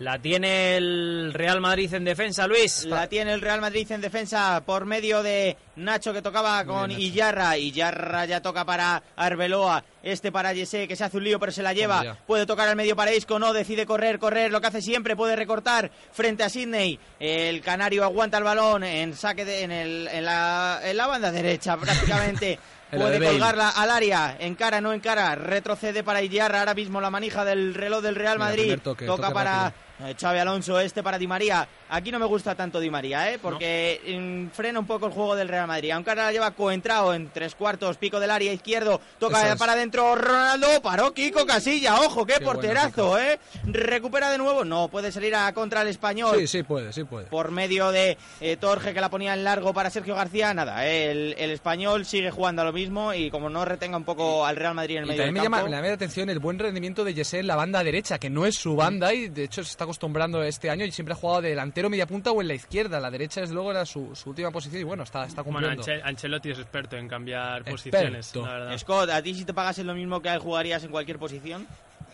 La 0.00 0.16
tiene 0.20 0.76
el 0.76 1.32
Real 1.34 1.60
Madrid 1.60 1.92
en 1.92 2.04
defensa, 2.04 2.46
Luis. 2.46 2.84
La 2.84 3.08
tiene 3.08 3.32
el 3.32 3.40
Real 3.40 3.60
Madrid 3.60 3.90
en 3.90 4.00
defensa 4.00 4.62
por 4.64 4.84
medio 4.84 5.24
de 5.24 5.56
Nacho 5.74 6.12
que 6.12 6.22
tocaba 6.22 6.64
con 6.64 6.92
Iyarra. 6.92 7.58
Iyarra 7.58 8.24
ya 8.24 8.40
toca 8.40 8.64
para 8.64 9.02
Arbeloa. 9.16 9.82
Este 10.04 10.30
para 10.30 10.52
Yese 10.52 10.86
que 10.86 10.94
se 10.94 11.02
hace 11.02 11.16
un 11.16 11.24
lío 11.24 11.40
pero 11.40 11.50
se 11.50 11.64
la 11.64 11.72
lleva. 11.72 12.16
Puede 12.28 12.46
tocar 12.46 12.68
al 12.68 12.76
medio 12.76 12.94
para 12.94 13.12
Isco. 13.12 13.40
No, 13.40 13.52
decide 13.52 13.86
correr, 13.86 14.20
correr. 14.20 14.52
Lo 14.52 14.60
que 14.60 14.68
hace 14.68 14.82
siempre. 14.82 15.16
Puede 15.16 15.34
recortar 15.34 15.90
frente 16.12 16.44
a 16.44 16.48
Sidney. 16.48 16.96
El 17.18 17.60
canario 17.60 18.04
aguanta 18.04 18.38
el 18.38 18.44
balón 18.44 18.84
en 18.84 19.16
saque 19.16 19.44
de, 19.44 19.62
en, 19.62 19.72
el, 19.72 20.08
en, 20.12 20.24
la, 20.24 20.80
en 20.84 20.96
la 20.96 21.08
banda 21.08 21.32
derecha 21.32 21.76
prácticamente. 21.76 22.56
Puede 22.90 23.22
colgarla 23.22 23.68
al 23.68 23.90
área, 23.90 24.36
en 24.40 24.54
cara, 24.54 24.80
no 24.80 24.94
en 24.94 25.00
cara, 25.00 25.34
retrocede 25.34 26.02
para 26.02 26.22
Iyarra, 26.22 26.60
ahora 26.60 26.72
mismo 26.72 27.02
la 27.02 27.10
manija 27.10 27.44
del 27.44 27.74
reloj 27.74 28.02
del 28.02 28.14
Real 28.14 28.38
Madrid, 28.38 28.78
toque, 28.82 29.04
toca 29.04 29.24
toque 29.24 29.34
para 29.34 29.74
Xavi 29.98 30.38
Alonso, 30.38 30.78
este 30.78 31.02
para 31.02 31.18
Di 31.18 31.26
María. 31.26 31.66
Aquí 31.90 32.10
no 32.10 32.18
me 32.18 32.26
gusta 32.26 32.54
tanto 32.54 32.80
Di 32.80 32.90
María, 32.90 33.32
¿eh? 33.32 33.38
porque 33.40 34.00
mm, 34.06 34.54
frena 34.54 34.78
un 34.78 34.86
poco 34.86 35.06
el 35.06 35.12
juego 35.12 35.34
del 35.36 35.48
Real 35.48 35.66
Madrid. 35.66 35.90
Aunque 35.92 36.10
ahora 36.10 36.24
la 36.26 36.32
lleva 36.32 36.50
coentrado 36.50 37.14
en 37.14 37.30
tres 37.30 37.54
cuartos, 37.54 37.96
pico 37.96 38.20
del 38.20 38.30
área 38.30 38.52
izquierdo, 38.52 39.00
toca 39.18 39.52
es. 39.52 39.56
para 39.56 39.72
adentro 39.72 40.14
Ronaldo, 40.14 40.82
paró 40.82 41.14
Kiko 41.14 41.46
Casilla, 41.46 42.00
ojo, 42.00 42.26
qué, 42.26 42.34
Qué 42.34 42.44
bueno, 42.44 42.60
porterazo, 42.60 43.18
¿eh? 43.18 43.38
Recupera 43.64 44.30
de 44.30 44.38
nuevo, 44.38 44.64
no, 44.64 44.88
puede 44.88 45.12
salir 45.12 45.34
a 45.34 45.52
contra 45.54 45.82
el 45.82 45.88
español. 45.88 46.36
Sí, 46.38 46.46
sí 46.46 46.62
puede, 46.62 46.92
sí 46.92 47.04
puede. 47.04 47.26
Por 47.26 47.50
medio 47.50 47.90
de 47.90 48.18
eh, 48.40 48.56
Torge 48.56 48.92
que 48.92 49.00
la 49.00 49.08
ponía 49.08 49.34
en 49.34 49.44
largo 49.44 49.72
para 49.72 49.90
Sergio 49.90 50.14
García, 50.14 50.52
nada, 50.52 50.86
eh, 50.86 51.10
el, 51.10 51.34
el 51.38 51.50
español 51.50 52.04
sigue 52.04 52.30
jugando 52.30 52.62
a 52.62 52.64
lo 52.64 52.72
mismo 52.72 53.14
y 53.14 53.30
como 53.30 53.48
no 53.48 53.64
retenga 53.64 53.96
un 53.96 54.04
poco 54.04 54.44
al 54.44 54.56
Real 54.56 54.74
Madrid 54.74 54.96
en 54.96 55.02
el 55.04 55.06
Y 55.06 55.08
medio 55.10 55.24
también 55.24 55.34
me 55.34 55.40
del 55.40 55.44
llama, 55.44 55.56
campo, 55.58 55.70
me 55.70 55.76
llama 55.76 55.88
la 55.88 55.94
atención 55.94 56.30
el 56.30 56.38
buen 56.38 56.58
rendimiento 56.58 57.04
de 57.04 57.14
Jesse 57.14 57.34
en 57.34 57.46
la 57.46 57.56
banda 57.56 57.82
derecha, 57.82 58.18
que 58.18 58.30
no 58.30 58.46
es 58.46 58.56
su 58.56 58.76
banda 58.76 59.14
y 59.14 59.28
de 59.28 59.44
hecho 59.44 59.64
se 59.64 59.70
está 59.70 59.84
acostumbrando 59.84 60.42
este 60.42 60.70
año 60.70 60.84
y 60.84 60.92
siempre 60.92 61.14
ha 61.14 61.16
jugado 61.16 61.42
de 61.42 61.54
delantero, 61.78 61.90
media 61.90 62.06
punta 62.06 62.30
o 62.32 62.40
en 62.40 62.48
la 62.48 62.54
izquierda. 62.54 63.00
La 63.00 63.10
derecha, 63.10 63.40
desde 63.40 63.54
luego, 63.54 63.70
era 63.70 63.86
su, 63.86 64.14
su 64.14 64.30
última 64.30 64.50
posición 64.50 64.80
y 64.80 64.84
bueno, 64.84 65.02
está, 65.04 65.24
está 65.24 65.42
Bueno, 65.42 65.58
cumpliendo. 65.68 65.82
Anche- 65.82 66.02
Ancelotti 66.02 66.50
es 66.50 66.58
experto 66.58 66.96
en 66.96 67.08
cambiar 67.08 67.58
Experto. 67.62 67.70
posiciones, 67.72 68.36
la 68.36 68.42
verdad. 68.42 68.78
Scott, 68.78 69.10
¿a 69.10 69.22
ti 69.22 69.34
si 69.34 69.44
te 69.44 69.54
pagasen 69.54 69.86
lo 69.86 69.94
mismo 69.94 70.20
que 70.20 70.28
a 70.28 70.34
él 70.34 70.40
jugarías 70.40 70.82
en 70.84 70.90
cualquier 70.90 71.18
posición? 71.18 71.66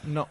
No. 0.05 0.29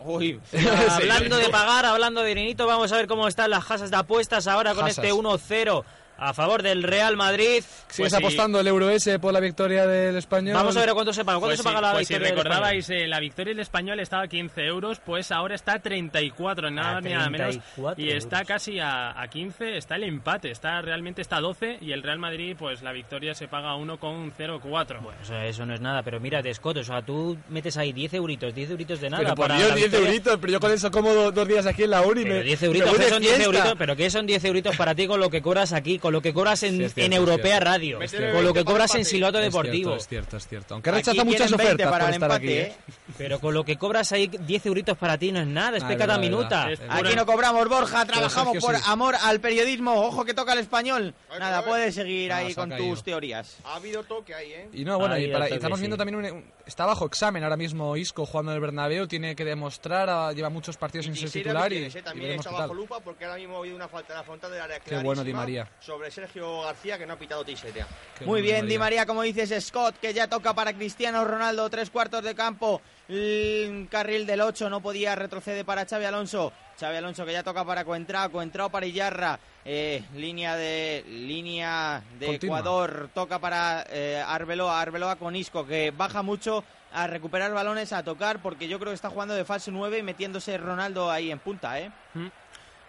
Uy, 0.00 0.40
hablando 0.90 1.36
de 1.36 1.48
pagar, 1.50 1.84
hablando 1.84 2.22
de 2.22 2.28
dinerito, 2.28 2.66
vamos 2.66 2.90
a 2.92 2.96
ver 2.96 3.06
cómo 3.06 3.28
están 3.28 3.50
las 3.50 3.64
casas 3.66 3.90
de 3.90 3.96
apuestas 3.98 4.46
ahora 4.46 4.74
con 4.74 4.88
este 4.88 5.12
1-0 5.12 5.84
a 6.20 6.32
favor 6.34 6.62
del 6.62 6.82
Real 6.82 7.16
Madrid. 7.16 7.62
¿Sigues 7.88 7.96
Pues 7.96 8.12
sí. 8.12 8.16
apostando 8.18 8.60
el 8.60 8.66
euro 8.68 8.88
ese 8.90 9.18
por 9.18 9.32
la 9.32 9.40
victoria 9.40 9.86
del 9.86 10.16
español? 10.16 10.54
Vamos 10.54 10.76
a 10.76 10.80
ver 10.80 10.90
a 10.90 10.94
cuánto 10.94 11.12
se 11.12 11.24
paga. 11.24 11.38
¿Cuánto 11.38 11.48
Pues 11.50 11.58
se 11.58 11.62
sí, 11.62 11.68
paga 11.68 11.80
la 11.80 11.92
pues 11.94 12.06
si 12.06 12.14
victoria 12.14 12.28
del 12.28 12.36
recordabais, 12.44 12.90
eh, 12.90 13.06
la 13.08 13.18
victoria 13.20 13.50
del 13.52 13.60
español 13.60 13.98
estaba 14.00 14.22
a 14.24 14.28
15 14.28 14.64
euros, 14.66 15.00
pues 15.04 15.32
ahora 15.32 15.54
está 15.54 15.72
a 15.74 15.78
34, 15.80 16.68
en 16.68 16.74
nada 16.76 17.00
ni 17.00 17.10
nada 17.12 17.30
menos. 17.30 17.56
34 17.56 18.04
Y 18.04 18.10
está 18.10 18.36
euros. 18.36 18.48
casi 18.48 18.78
a, 18.78 19.20
a 19.20 19.28
15, 19.28 19.76
está 19.76 19.96
el 19.96 20.04
empate, 20.04 20.50
está 20.50 20.80
realmente 20.82 21.22
está 21.22 21.36
a 21.36 21.40
12 21.40 21.78
y 21.80 21.92
el 21.92 22.02
Real 22.02 22.18
Madrid, 22.18 22.54
pues 22.58 22.82
la 22.82 22.92
victoria 22.92 23.34
se 23.34 23.48
paga 23.48 23.70
a 23.70 23.76
1,04. 23.76 25.00
Bueno, 25.02 25.18
eso, 25.22 25.36
eso 25.36 25.66
no 25.66 25.74
es 25.74 25.80
nada, 25.80 26.02
pero 26.02 26.20
mira, 26.20 26.42
Scott, 26.52 26.78
o 26.78 26.84
sea, 26.84 27.02
tú 27.02 27.38
metes 27.48 27.76
ahí 27.76 27.92
10 27.92 28.14
euritos, 28.14 28.54
10 28.54 28.70
euritos 28.70 29.00
de 29.00 29.10
nada 29.10 29.22
Pero 29.22 29.34
por 29.34 29.46
para 29.48 29.56
Dios, 29.56 29.68
la 29.70 29.74
10 29.76 29.86
victoria. 29.90 30.08
euritos, 30.08 30.38
pero 30.40 30.52
yo 30.52 30.60
con 30.60 30.70
eso 30.72 30.90
como 30.90 31.12
do- 31.14 31.32
dos 31.32 31.48
días 31.48 31.66
aquí 31.66 31.84
en 31.84 31.90
la 31.90 32.02
uni. 32.02 32.22
Pero 32.24 32.34
me, 32.36 32.42
10 32.42 32.60
me 32.60 32.66
euritos, 32.66 32.88
voy 32.90 32.98
¿qué 32.98 33.04
de 33.04 33.10
son 33.10 33.20
10 33.22 33.34
fiesta. 33.36 33.44
euritos? 33.56 33.74
¿Pero 33.78 33.96
qué 33.96 34.10
son 34.10 34.26
10 34.26 34.44
euritos 34.44 34.76
para 34.76 34.94
ti 34.94 35.06
con 35.06 35.20
lo 35.20 35.30
que 35.30 35.40
cobras 35.42 35.72
aquí 35.72 35.98
con 35.98 36.09
con 36.10 36.14
lo 36.14 36.22
que 36.22 36.32
cobras 36.34 36.62
en, 36.64 36.72
Sí, 36.72 36.78
cierto, 36.78 37.00
en 37.02 37.12
Europea 37.12 37.44
cierto. 37.58 37.64
Radio, 37.64 37.98
con 37.98 38.08
lo 38.44 38.52
que 38.52 38.62
20 38.62 38.64
para 38.64 38.64
cobras 38.64 38.94
en 38.96 39.00
empate. 39.00 39.38
Es 39.38 39.52
Deportivo. 39.52 39.94
es 39.96 40.08
cierto, 40.08 40.36
es 40.38 40.48
cierto. 40.48 40.74
Aunque 40.74 40.90
rechaza 40.90 41.24
muchas 41.24 41.48
quieren 41.52 41.56
20 41.56 41.64
ofertas 41.84 41.90
para 41.90 42.04
por 42.04 42.08
el 42.08 42.14
estar 42.14 42.32
aquí. 42.32 42.52
empate, 42.58 42.72
¿eh? 42.72 42.94
Pero 43.16 43.38
con 43.38 43.54
lo 43.54 43.64
que 43.64 43.76
cobras 43.76 44.10
ahí 44.12 44.26
10 44.26 44.66
euritos 44.66 44.98
para 44.98 45.16
ti 45.18 45.30
no 45.30 45.40
es 45.40 45.46
nada, 45.46 45.76
es 45.76 45.84
Ah, 45.84 45.88
verdad, 45.88 46.18
minuta. 46.18 46.66
verdad. 46.66 46.86
Aquí 46.90 47.14
no 47.14 47.26
cobramos, 47.26 47.68
Borja, 47.68 48.04
trabajamos 48.06 48.58
por 48.58 48.76
sí. 48.76 48.82
amor 48.86 49.14
al 49.22 49.40
periodismo. 49.40 49.92
Ojo 50.06 50.24
que 50.24 50.34
toca 50.34 50.52
el 50.54 50.58
español. 50.58 51.14
Ay, 51.30 51.38
Nada, 51.38 51.64
puedes 51.64 51.94
seguir 51.94 52.32
Ah, 52.32 52.38
ahí 52.38 52.54
con 52.54 52.70
caído. 52.70 52.88
tus 52.88 53.02
teorías. 53.04 53.56
Ha 53.64 53.76
habido 53.76 54.02
toque 54.04 54.34
ahí, 54.34 54.52
¿eh? 54.52 54.68
Y 54.72 54.84
no, 54.84 54.98
bueno, 54.98 55.16
y, 55.18 55.28
para- 55.28 55.46
el 55.46 55.52
y 55.52 55.54
estamos 55.56 55.78
toque, 55.78 55.80
viendo 55.82 55.96
sí. 55.96 55.98
también 55.98 56.16
un, 56.16 56.38
un- 56.38 56.44
está 56.66 56.86
bajo 56.86 57.06
examen 57.06 57.42
ahora 57.44 57.56
mismo 57.56 57.96
Isco 57.96 58.24
jugando 58.26 58.52
en 58.52 58.56
el 58.56 58.60
Bernabéu, 58.60 59.06
tiene 59.06 59.34
que 59.36 59.44
demostrar, 59.44 60.08
ah, 60.10 60.32
lleva 60.32 60.50
muchos 60.50 60.76
partidos 60.76 61.06
sin 61.06 61.16
ser 61.16 61.30
titular 61.30 61.72
y, 61.72 61.76
¿eh? 61.84 61.92
y 61.94 62.02
También 62.02 62.32
está 62.32 62.50
qué 62.50 62.56
bajo 62.56 62.74
lupa 62.74 63.00
porque 63.00 63.24
ahora 63.24 63.36
mismo 63.36 63.56
ha 63.56 63.58
habido 63.60 63.76
una 63.76 63.88
falta 63.88 64.12
en 64.14 64.18
la 64.18 64.24
frontal 64.24 64.50
del 64.50 64.60
área 64.60 64.80
Qué 64.80 64.96
bueno, 64.98 65.22
Di 65.24 65.32
María. 65.32 65.68
Sobre 65.80 65.99
Sergio 66.10 66.62
García 66.62 66.98
que 66.98 67.06
no 67.06 67.14
ha 67.14 67.18
pitado. 67.18 67.44
Qué 67.44 68.24
Muy 68.24 68.42
bien, 68.42 68.66
Di 68.66 68.78
María, 68.78 69.06
como 69.06 69.22
dices, 69.22 69.64
Scott, 69.64 69.96
que 69.98 70.14
ya 70.14 70.28
toca 70.28 70.54
para 70.54 70.72
Cristiano 70.72 71.24
Ronaldo, 71.24 71.68
tres 71.68 71.90
cuartos 71.90 72.22
de 72.22 72.34
campo, 72.34 72.80
el 73.08 73.88
carril 73.90 74.26
del 74.26 74.40
8 74.40 74.70
no 74.70 74.80
podía 74.80 75.14
retroceder 75.14 75.64
para 75.64 75.84
Xavi 75.84 76.04
Alonso, 76.04 76.52
Xavi 76.78 76.96
Alonso 76.96 77.26
que 77.26 77.32
ya 77.32 77.42
toca 77.42 77.64
para 77.64 77.84
Coentrao, 77.84 78.30
Coentrao 78.30 78.70
para 78.70 78.86
Illarra, 78.86 79.38
eh, 79.64 80.04
línea 80.14 80.56
de 80.56 81.04
línea 81.08 82.02
de 82.18 82.26
Continua. 82.26 82.60
Ecuador, 82.60 83.10
toca 83.12 83.38
para 83.38 83.84
eh, 83.90 84.22
Arbeloa, 84.26 84.80
Arbeloa 84.80 85.16
con 85.16 85.34
Isco, 85.34 85.66
que 85.66 85.90
baja 85.90 86.22
mucho 86.22 86.64
a 86.92 87.06
recuperar 87.06 87.52
balones, 87.52 87.92
a 87.92 88.02
tocar, 88.02 88.40
porque 88.42 88.68
yo 88.68 88.78
creo 88.78 88.90
que 88.90 88.96
está 88.96 89.10
jugando 89.10 89.34
de 89.34 89.44
falso 89.44 89.70
9 89.70 89.98
y 89.98 90.02
metiéndose 90.02 90.58
Ronaldo 90.58 91.10
ahí 91.10 91.30
en 91.30 91.38
punta, 91.38 91.78
¿eh? 91.80 91.90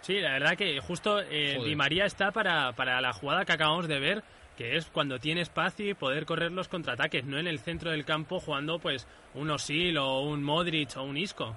Sí, 0.02 0.20
la 0.20 0.32
verdad 0.32 0.56
que 0.56 0.78
justo 0.80 1.20
eh. 1.20 1.58
Di 1.64 1.74
María 1.74 2.04
está 2.04 2.30
para, 2.32 2.72
para 2.72 3.00
la 3.00 3.12
jugada 3.12 3.44
que 3.44 3.52
acabamos 3.52 3.88
de 3.88 3.98
ver, 3.98 4.22
que 4.56 4.76
es 4.76 4.86
cuando 4.86 5.18
tiene 5.18 5.40
espacio 5.40 5.88
y 5.88 5.94
poder 5.94 6.26
correr 6.26 6.52
los 6.52 6.68
contraataques, 6.68 7.24
no 7.24 7.38
en 7.38 7.46
el 7.46 7.58
centro 7.60 7.90
del 7.90 8.04
campo 8.04 8.38
jugando 8.40 8.78
pues 8.78 9.06
un 9.34 9.50
Osil 9.50 9.96
o 9.98 10.20
un 10.20 10.42
Modric 10.42 10.96
o 10.96 11.02
un 11.04 11.16
Isco. 11.16 11.56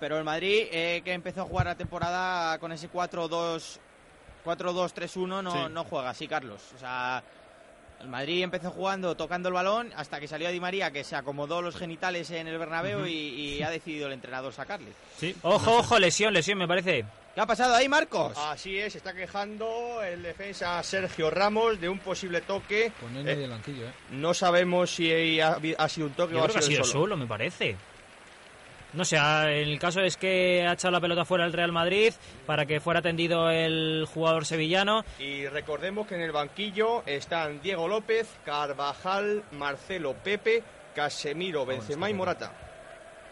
Pero 0.00 0.18
el 0.18 0.24
Madrid, 0.24 0.66
eh, 0.72 1.02
que 1.04 1.12
empezó 1.12 1.42
a 1.42 1.44
jugar 1.44 1.66
la 1.66 1.74
temporada 1.76 2.58
con 2.58 2.72
ese 2.72 2.88
4-2, 2.90 3.78
4-2-3-1, 4.44 5.42
no, 5.42 5.50
Sí. 5.52 5.58
no 5.70 5.84
juega 5.84 6.10
así, 6.10 6.26
Carlos. 6.28 6.62
O 6.74 6.78
sea, 6.78 7.22
el 8.00 8.08
Madrid 8.08 8.42
empezó 8.42 8.70
jugando, 8.70 9.16
tocando 9.16 9.48
el 9.48 9.54
balón, 9.54 9.92
hasta 9.96 10.20
que 10.20 10.28
salió 10.28 10.50
Di 10.50 10.60
María, 10.60 10.90
que 10.90 11.04
se 11.04 11.16
acomodó 11.16 11.62
los 11.62 11.76
genitales 11.76 12.30
en 12.30 12.46
el 12.48 12.58
Bernabéu 12.58 13.06
y, 13.06 13.12
y 13.12 13.62
ha 13.62 13.70
decidido 13.70 14.06
el 14.06 14.12
entrenador 14.12 14.52
sacarle. 14.52 14.92
Sí. 15.18 15.34
Ojo, 15.42 15.78
ojo, 15.78 15.98
lesión, 15.98 16.34
lesión, 16.34 16.58
me 16.58 16.68
parece. 16.68 17.04
¿Qué 17.34 17.40
ha 17.40 17.46
pasado 17.46 17.74
ahí, 17.74 17.88
Marcos? 17.88 18.36
Así 18.38 18.78
es, 18.78 18.94
está 18.94 19.12
quejando 19.12 20.00
el 20.04 20.22
defensa 20.22 20.80
Sergio 20.84 21.30
Ramos 21.30 21.80
de 21.80 21.88
un 21.88 21.98
posible 21.98 22.42
toque. 22.42 22.92
Eh, 23.14 23.46
banquillo, 23.50 23.88
¿eh? 23.88 23.92
No 24.10 24.34
sabemos 24.34 24.90
si 24.90 25.40
ha, 25.40 25.58
ha 25.78 25.88
sido 25.88 26.06
un 26.06 26.12
toque 26.12 26.34
Yo 26.34 26.40
o 26.40 26.44
ha 26.44 26.46
creo 26.46 26.60
que 26.60 26.64
ha 26.64 26.68
sido, 26.68 26.84
solo, 26.84 27.16
me 27.16 27.26
parece. 27.26 27.76
No 28.94 29.04
sé, 29.04 29.16
el 29.60 29.78
caso 29.80 30.00
es 30.00 30.16
que 30.16 30.64
ha 30.66 30.72
echado 30.74 30.92
la 30.92 31.00
pelota 31.00 31.24
fuera 31.24 31.44
el 31.44 31.52
Real 31.52 31.72
Madrid 31.72 32.12
para 32.46 32.64
que 32.64 32.78
fuera 32.78 33.00
atendido 33.00 33.50
el 33.50 34.06
jugador 34.12 34.46
sevillano. 34.46 35.04
Y 35.18 35.46
recordemos 35.48 36.06
que 36.06 36.14
en 36.14 36.20
el 36.20 36.30
banquillo 36.30 37.02
están 37.04 37.60
Diego 37.60 37.88
López, 37.88 38.28
Carvajal, 38.44 39.42
Marcelo 39.52 40.14
Pepe, 40.22 40.62
Casemiro, 40.94 41.66
Benzema 41.66 42.08
y 42.08 42.14
Morata. 42.14 42.52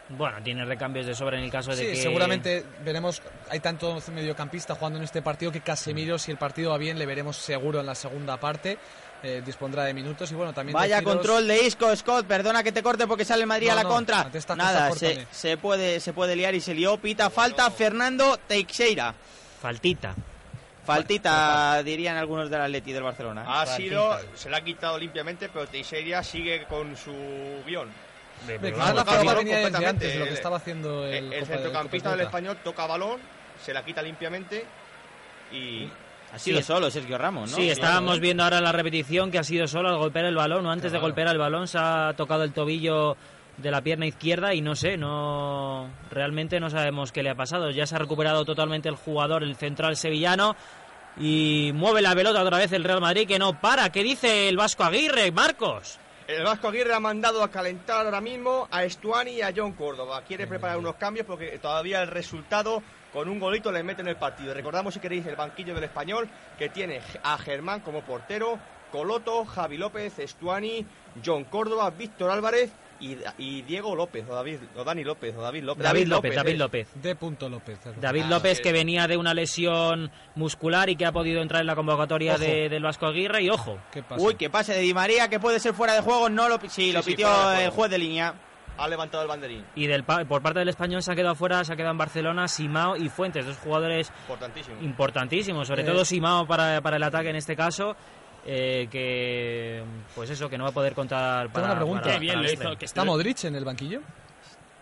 Bueno, 0.08 0.42
tiene 0.42 0.64
recambios 0.64 1.06
de 1.06 1.14
sobra 1.14 1.38
en 1.38 1.44
el 1.44 1.50
caso 1.50 1.70
de 1.70 1.76
Sí, 1.76 1.86
que... 1.86 1.96
seguramente 1.96 2.64
veremos, 2.84 3.22
hay 3.48 3.60
tanto 3.60 3.98
mediocampista 4.12 4.74
jugando 4.74 4.98
en 4.98 5.04
este 5.04 5.22
partido 5.22 5.52
que 5.52 5.60
Casemiro, 5.60 6.18
si 6.18 6.32
el 6.32 6.38
partido 6.38 6.72
va 6.72 6.78
bien, 6.78 6.98
le 6.98 7.06
veremos 7.06 7.36
seguro 7.36 7.80
en 7.80 7.86
la 7.86 7.94
segunda 7.94 8.36
parte, 8.38 8.78
eh, 9.22 9.42
dispondrá 9.44 9.84
de 9.84 9.94
minutos 9.94 10.30
y 10.30 10.34
bueno, 10.34 10.52
también... 10.52 10.74
Vaya 10.74 11.02
control 11.02 11.46
de 11.46 11.62
Isco, 11.64 11.94
Scott, 11.94 12.26
perdona 12.26 12.62
que 12.62 12.72
te 12.72 12.82
corte 12.82 13.06
porque 13.06 13.24
sale 13.24 13.42
el 13.42 13.46
Madrid 13.46 13.68
No, 13.68 13.72
a 13.72 13.76
la 13.76 13.82
no, 13.84 13.88
contra. 13.88 14.30
Nada, 14.56 14.90
se, 14.92 15.26
se 15.30 15.56
puede, 15.56 16.00
se 16.00 16.12
puede 16.12 16.34
liar 16.36 16.54
y 16.54 16.60
se 16.60 16.74
lió. 16.74 16.96
Pita 16.98 17.30
falta 17.30 17.70
Fernando 17.70 18.36
Teixeira. 18.48 19.14
Faltita. 19.60 20.14
Faltita, 20.84 21.80
dirían 21.84 22.16
algunos 22.16 22.50
del 22.50 22.60
Atleti 22.60 22.92
del 22.92 23.04
Barcelona. 23.04 23.42
¿eh? 23.42 23.46
Ha 23.48 23.66
Faltita. 23.66 23.76
sido, 23.76 24.18
se 24.34 24.50
la 24.50 24.56
ha 24.56 24.64
quitado 24.64 24.98
limpiamente, 24.98 25.48
pero 25.48 25.66
Teixeira 25.68 26.22
sigue 26.24 26.64
con 26.64 26.96
su 26.96 27.12
guion. 27.64 27.88
La 28.48 29.04
completamente, 29.04 29.86
antes 29.86 30.12
de 30.14 30.18
lo 30.18 30.24
que 30.24 30.30
el- 30.30 30.36
estaba 30.36 30.56
haciendo 30.56 31.06
el, 31.06 31.14
El, 31.14 31.24
Copa 31.26 31.36
de- 31.38 31.46
centrocampista 31.46 32.10
del 32.10 32.20
español 32.22 32.58
toca 32.64 32.86
balón, 32.86 33.20
se 33.64 33.72
la 33.72 33.84
quita 33.84 34.02
limpiamente 34.02 34.64
y 35.52 35.88
Ha 36.32 36.38
sido 36.38 36.58
Sí. 36.58 36.64
solo 36.64 36.90
Sergio 36.90 37.18
Ramos, 37.18 37.50
¿no? 37.50 37.56
Sí, 37.56 37.68
estábamos 37.68 38.18
viendo 38.20 38.42
ahora 38.42 38.60
la 38.60 38.72
repetición 38.72 39.30
que 39.30 39.38
ha 39.38 39.44
sido 39.44 39.66
solo 39.66 39.90
al 39.90 39.98
golpear 39.98 40.24
el 40.24 40.34
balón, 40.34 40.64
o 40.66 40.70
antes 40.70 40.90
de 40.92 40.98
golpear 40.98 41.28
el 41.28 41.38
balón 41.38 41.68
se 41.68 41.78
ha 41.78 42.14
tocado 42.16 42.42
el 42.42 42.52
tobillo 42.52 43.16
de 43.58 43.70
la 43.70 43.82
pierna 43.82 44.06
izquierda 44.06 44.54
y 44.54 44.62
no 44.62 44.74
sé, 44.74 44.96
no 44.96 45.90
realmente 46.10 46.58
no 46.58 46.70
sabemos 46.70 47.12
qué 47.12 47.22
le 47.22 47.30
ha 47.30 47.34
pasado. 47.34 47.70
Ya 47.70 47.86
se 47.86 47.94
ha 47.94 47.98
recuperado 47.98 48.44
totalmente 48.46 48.88
el 48.88 48.94
jugador, 48.96 49.42
el 49.42 49.56
central 49.56 49.94
sevillano 49.96 50.56
y 51.18 51.70
mueve 51.74 52.00
la 52.00 52.14
pelota 52.14 52.42
otra 52.42 52.56
vez 52.56 52.72
el 52.72 52.84
Real 52.84 53.02
Madrid 53.02 53.28
que 53.28 53.38
no 53.38 53.60
para. 53.60 53.90
¿Qué 53.92 54.02
dice 54.02 54.48
el 54.48 54.56
Vasco 54.56 54.84
Aguirre, 54.84 55.30
Marcos? 55.32 55.98
el 56.28 56.44
Vasco 56.44 56.68
Aguirre 56.68 56.94
ha 56.94 57.00
mandado 57.00 57.42
a 57.42 57.50
calentar 57.50 58.06
ahora 58.06 58.22
mismo 58.22 58.66
a 58.70 58.84
Estuani 58.84 59.32
y 59.32 59.42
a 59.42 59.52
John 59.54 59.72
Córdoba. 59.72 60.22
Quiere 60.26 60.46
preparar 60.46 60.78
unos 60.78 60.94
cambios 60.94 61.26
porque 61.26 61.58
todavía 61.58 62.00
el 62.00 62.08
resultado 62.08 62.82
con 63.12 63.28
un 63.28 63.38
golito 63.38 63.70
le 63.72 63.82
mete 63.82 64.02
en 64.02 64.08
el 64.08 64.16
partido. 64.16 64.54
Recordamos 64.54 64.94
si 64.94 65.00
queréis 65.00 65.26
el 65.26 65.36
banquillo 65.36 65.74
del 65.74 65.84
español 65.84 66.28
que 66.58 66.68
tiene 66.68 67.00
a 67.22 67.36
Germán 67.38 67.80
como 67.80 68.02
portero, 68.02 68.58
Coloto, 68.90 69.44
Javi 69.46 69.78
López, 69.78 70.18
Estuani, 70.18 70.84
John 71.24 71.44
Córdoba, 71.44 71.88
Víctor 71.90 72.30
Álvarez 72.30 72.70
y, 73.00 73.16
y 73.38 73.62
Diego 73.62 73.96
López 73.96 74.24
o 74.28 74.34
David 74.34 74.58
o 74.76 74.84
Dani 74.84 75.02
López 75.02 75.34
o 75.34 75.40
David 75.40 75.62
López. 75.64 75.82
David 75.82 76.06
López, 76.08 76.34
David. 76.34 76.56
López. 76.56 76.88
D. 76.94 77.16
Punto 77.16 77.48
López. 77.48 77.78
David 78.00 78.24
Ah, 78.26 78.30
López 78.30 78.58
sí. 78.58 78.62
que 78.62 78.70
venía 78.72 79.08
de 79.08 79.16
una 79.16 79.32
lesión 79.32 80.10
muscular 80.34 80.90
y 80.90 80.96
que 80.96 81.06
ha 81.06 81.12
podido 81.12 81.40
entrar 81.40 81.62
en 81.62 81.68
la 81.68 81.74
convocatoria 81.74 82.36
de- 82.36 82.68
del 82.68 82.82
Vasco 82.82 83.06
Aguirre 83.06 83.42
y 83.42 83.48
ojo, 83.48 83.78
¿Qué 83.90 84.02
pasa? 84.02 84.22
Uy, 84.22 84.34
que 84.34 84.50
pase 84.50 84.74
de 84.74 84.80
Di 84.80 84.92
María, 84.92 85.28
que 85.28 85.40
puede 85.40 85.58
ser 85.58 85.72
fuera 85.72 85.94
de 85.94 86.02
juego. 86.02 86.28
No 86.28 86.48
lo, 86.50 86.58
pi- 86.60 86.68
sí, 86.68 86.92
lo 86.92 87.02
sí, 87.02 87.12
pitió 87.12 87.48
de 87.50 87.64
el 87.64 87.70
juez 87.70 87.90
de 87.90 87.98
línea. 87.98 88.34
Ha 88.78 88.88
levantado 88.88 89.22
el 89.22 89.28
banderín. 89.28 89.64
Y 89.74 89.86
del 89.86 90.02
pa- 90.04 90.24
por 90.24 90.42
parte 90.42 90.58
del 90.60 90.68
español 90.68 91.02
se 91.02 91.12
ha 91.12 91.14
quedado 91.14 91.34
fuera, 91.34 91.62
se 91.64 91.72
ha 91.72 91.76
quedado 91.76 91.92
en 91.92 91.98
Barcelona 91.98 92.48
Simao 92.48 92.96
y 92.96 93.08
Fuentes, 93.08 93.44
dos 93.46 93.56
jugadores 93.58 94.10
Importantísimo. 94.22 94.76
importantísimos, 94.82 95.68
sobre 95.68 95.82
Eh. 95.82 95.86
todo 95.86 96.04
Simao 96.04 96.46
para, 96.46 96.80
para 96.80 96.96
el 96.96 97.02
ataque 97.02 97.30
en 97.30 97.36
este 97.36 97.54
caso, 97.54 97.94
eh, 98.46 98.88
que 98.90 99.84
pues 100.14 100.30
eso, 100.30 100.48
que 100.48 100.58
no 100.58 100.64
va 100.64 100.70
a 100.70 100.74
poder 100.74 100.94
contar 100.94 101.50
para... 101.52 101.66
una 101.66 101.76
pregunta. 101.76 102.02
para- 102.04 102.18
bien 102.18 102.34
para 102.36 102.46
lo 102.48 102.52
hizo. 102.52 102.76
Que 102.78 102.84
¿Está 102.86 103.04
Modric 103.04 103.44
en 103.44 103.54
el 103.54 103.64
banquillo? 103.64 104.00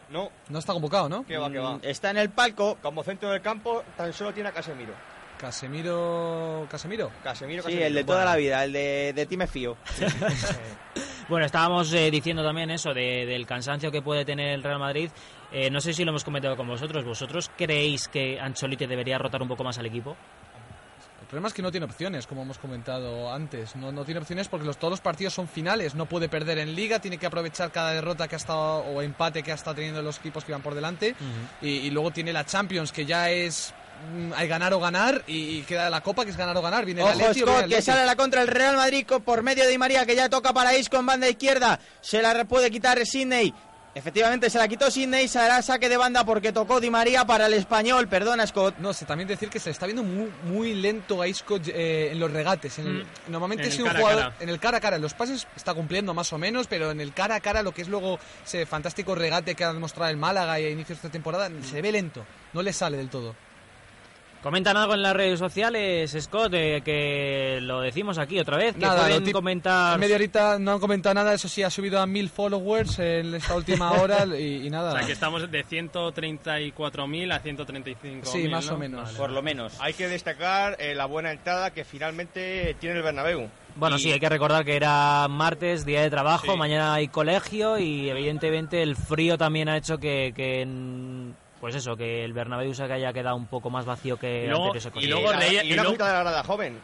No, 0.08 0.30
No 0.48 0.58
está 0.58 0.72
convocado, 0.72 1.08
¿no? 1.08 1.24
que 1.26 1.36
va, 1.36 1.50
que 1.50 1.58
va. 1.58 1.76
Mm, 1.76 1.80
Está 1.82 2.10
en 2.10 2.16
el 2.18 2.30
palco. 2.30 2.78
Como 2.82 3.02
centro 3.04 3.30
del 3.30 3.40
campo 3.42 3.84
tan 3.96 4.12
solo 4.12 4.32
tiene 4.32 4.48
a 4.48 4.52
Casemiro. 4.52 4.92
Casemiro... 5.38 6.66
¿Casemiro? 6.70 7.10
Casemiro, 7.22 7.62
Sí, 7.62 7.66
Casemiro. 7.66 7.86
el 7.86 7.94
de 7.94 8.04
toda 8.04 8.24
la 8.24 8.36
vida, 8.36 8.64
el 8.64 8.72
de, 8.72 9.12
de 9.14 9.26
ti 9.26 9.36
me 9.36 9.46
fío. 9.46 9.76
Bueno, 11.30 11.46
estábamos 11.46 11.92
eh, 11.94 12.10
diciendo 12.10 12.42
también 12.44 12.70
eso 12.70 12.92
de- 12.92 13.24
del 13.24 13.46
cansancio 13.46 13.90
que 13.90 14.02
puede 14.02 14.24
tener 14.24 14.48
el 14.52 14.62
Real 14.62 14.78
Madrid. 14.80 15.08
Eh, 15.52 15.70
no 15.70 15.80
sé 15.80 15.92
si 15.94 16.04
lo 16.04 16.10
hemos 16.10 16.24
comentado 16.24 16.56
con 16.56 16.66
vosotros. 16.66 17.04
¿Vosotros 17.04 17.50
creéis 17.56 18.08
que 18.08 18.38
Ancelotti 18.40 18.84
debería 18.86 19.16
rotar 19.16 19.40
un 19.40 19.48
poco 19.48 19.62
más 19.64 19.78
al 19.78 19.86
equipo? 19.86 20.16
El 21.20 21.26
problema 21.28 21.46
es 21.46 21.54
que 21.54 21.62
no 21.62 21.70
tiene 21.70 21.86
opciones, 21.86 22.26
como 22.26 22.42
hemos 22.42 22.58
comentado 22.58 23.32
antes. 23.32 23.76
No, 23.76 23.92
no 23.92 24.04
tiene 24.04 24.18
opciones 24.20 24.48
porque 24.48 24.66
los, 24.66 24.76
todos 24.76 24.90
los 24.90 25.00
partidos 25.00 25.32
son 25.32 25.46
finales. 25.46 25.94
No 25.94 26.06
puede 26.06 26.28
perder 26.28 26.58
en 26.58 26.74
liga, 26.74 26.98
tiene 26.98 27.16
que 27.18 27.26
aprovechar 27.26 27.70
cada 27.70 27.92
derrota 27.92 28.26
que 28.26 28.34
ha 28.34 28.38
estado 28.38 28.78
o 28.80 29.00
empate 29.00 29.44
que 29.44 29.52
ha 29.52 29.54
estado 29.54 29.76
teniendo 29.76 30.02
los 30.02 30.18
equipos 30.18 30.44
que 30.44 30.50
van 30.50 30.62
por 30.62 30.74
delante. 30.74 31.14
y, 31.62 31.68
y 31.68 31.90
luego 31.90 32.10
tiene 32.10 32.32
la 32.32 32.44
Champions, 32.44 32.90
que 32.90 33.06
ya 33.06 33.30
es 33.30 33.72
hay 34.36 34.48
ganar 34.48 34.72
o 34.74 34.80
ganar. 34.80 35.22
Y, 35.26 35.62
queda 35.62 35.90
la 35.90 36.00
Copa, 36.00 36.24
que 36.24 36.30
es 36.30 36.36
ganar 36.36 36.56
o 36.56 36.62
ganar. 36.62 36.84
Viene 36.84 37.00
el 37.02 37.06
Ojo, 37.08 37.14
Atleti 37.14 37.34
viene 37.42 37.52
Scott, 37.52 37.64
el 37.64 37.70
que 37.70 37.82
sale 37.82 38.00
a 38.02 38.06
la 38.06 38.16
contra 38.16 38.42
el 38.42 38.48
Real 38.48 38.76
Madrid 38.76 39.06
por 39.24 39.42
medio 39.42 39.64
de 39.64 39.70
Di 39.70 39.78
María, 39.78 40.04
que 40.06 40.16
ya 40.16 40.28
toca 40.28 40.52
para 40.52 40.76
Isco 40.76 40.96
en 40.98 41.06
banda 41.06 41.28
izquierda. 41.28 41.78
Se 42.00 42.20
la 42.22 42.32
re- 42.34 42.44
puede 42.44 42.70
quitar 42.70 42.98
Sidney. 43.06 43.52
Efectivamente, 43.92 44.48
se 44.50 44.58
la 44.58 44.68
quitó 44.68 44.88
Sidney. 44.88 45.26
Se 45.26 45.40
hará 45.40 45.60
saque 45.62 45.88
de 45.88 45.96
banda 45.96 46.24
porque 46.24 46.52
tocó 46.52 46.78
Di 46.78 46.90
María 46.90 47.24
para 47.24 47.46
el 47.46 47.54
español. 47.54 48.06
Perdona, 48.06 48.46
Scott. 48.46 48.76
No 48.78 48.92
sé, 48.92 49.04
también 49.04 49.26
decir 49.26 49.48
que 49.50 49.58
se 49.58 49.70
está 49.70 49.86
viendo 49.86 50.04
muy, 50.04 50.30
muy 50.44 50.74
lento 50.74 51.20
a 51.20 51.26
Isco 51.26 51.58
eh, 51.66 52.10
en 52.12 52.20
los 52.20 52.30
regates. 52.30 52.78
En 52.78 52.86
el- 52.86 53.04
Mm. 53.04 53.06
Normalmente 53.32 53.64
En 53.64 53.70
es 53.70 53.74
el 53.78 53.82
un 53.82 53.88
cara 53.88 53.98
jugador 54.00 54.22
cara. 54.22 54.36
en 54.38 54.48
el 54.48 54.60
cara 54.60 54.76
a 54.76 54.80
cara. 54.80 54.96
En 54.96 55.02
los 55.02 55.14
pases 55.14 55.44
está 55.56 55.74
cumpliendo 55.74 56.14
más 56.14 56.32
o 56.32 56.38
menos, 56.38 56.68
pero 56.68 56.92
en 56.92 57.00
el 57.00 57.12
cara 57.12 57.34
a 57.34 57.40
cara, 57.40 57.64
lo 57.64 57.72
que 57.72 57.82
es 57.82 57.88
luego 57.88 58.20
ese 58.46 58.64
fantástico 58.64 59.16
regate 59.16 59.56
que 59.56 59.64
ha 59.64 59.72
demostrado 59.72 60.08
el 60.08 60.16
Málaga 60.16 60.60
y 60.60 60.66
a 60.66 60.70
inicios 60.70 60.90
de 60.90 60.94
esta 61.08 61.10
temporada, 61.10 61.50
se 61.68 61.82
ve 61.82 61.90
lento. 61.90 62.24
No 62.52 62.62
le 62.62 62.72
sale 62.72 62.96
del 62.96 63.08
todo. 63.10 63.34
Comentan 64.42 64.74
algo 64.78 64.94
en 64.94 65.02
las 65.02 65.14
redes 65.14 65.38
sociales, 65.38 66.16
Scott, 66.18 66.54
eh, 66.54 66.80
que 66.82 67.58
lo 67.60 67.82
decimos 67.82 68.16
aquí 68.16 68.38
otra 68.38 68.56
vez, 68.56 68.72
que 68.74 68.80
Nada, 68.80 69.02
pueden 69.06 69.30
comentar... 69.32 69.94
En 69.94 70.00
media 70.00 70.14
horita 70.16 70.58
no 70.58 70.72
han 70.72 70.78
comentado 70.80 71.14
nada, 71.14 71.34
eso 71.34 71.46
sí, 71.46 71.62
ha 71.62 71.68
subido 71.68 72.00
a 72.00 72.06
mil 72.06 72.30
followers 72.30 72.98
en 73.00 73.34
esta 73.34 73.54
última 73.54 73.92
hora 74.00 74.24
y, 74.24 74.66
y 74.66 74.70
nada. 74.70 74.94
O 74.94 74.96
sea, 74.96 75.06
que 75.06 75.12
estamos 75.12 75.50
de 75.50 75.62
134.000 75.66 77.32
a 77.34 77.42
135.000. 77.42 78.24
Sí, 78.24 78.48
más 78.48 78.66
¿no? 78.68 78.74
o 78.74 78.78
menos. 78.78 79.02
Vale. 79.04 79.18
Por 79.18 79.30
lo 79.30 79.42
menos. 79.42 79.74
Hay 79.78 79.92
que 79.92 80.08
destacar 80.08 80.76
eh, 80.78 80.94
la 80.94 81.04
buena 81.04 81.32
entrada 81.32 81.70
que 81.72 81.84
finalmente 81.84 82.74
tiene 82.80 82.96
el 82.96 83.02
Bernabéu. 83.02 83.48
Bueno, 83.76 83.96
Y- 83.96 84.00
sí, 84.00 84.12
hay 84.12 84.20
que 84.20 84.28
recordar 84.30 84.64
que 84.64 84.74
era 84.74 85.28
martes, 85.28 85.84
día 85.84 86.00
de 86.00 86.08
trabajo, 86.08 86.52
Sí. 86.52 86.58
mañana 86.58 86.94
hay 86.94 87.08
colegio 87.08 87.78
y 87.78 88.08
evidentemente 88.08 88.82
el 88.82 88.96
frío 88.96 89.36
también 89.36 89.68
ha 89.68 89.76
hecho 89.76 89.98
que, 89.98 90.32
que, 90.34 90.64
pues 91.60 91.74
eso, 91.74 91.96
que 91.96 92.24
el 92.24 92.32
Bernabéu 92.32 92.72
se 92.74 92.84
haya 92.84 93.12
quedado 93.12 93.36
un 93.36 93.46
poco 93.46 93.68
más 93.70 93.84
vacío 93.84 94.16
que 94.16 94.44
Y 94.44 94.48
luego- 94.48 94.66
anteriores 94.72 94.92
y 95.04 95.06
luego 95.08 95.30
y 95.30 95.68
y 95.68 95.72
una 95.74 95.82
luego- 95.82 95.98
de 96.04 96.12
la 96.12 96.20
grada 96.20 96.42
joven, 96.44 96.78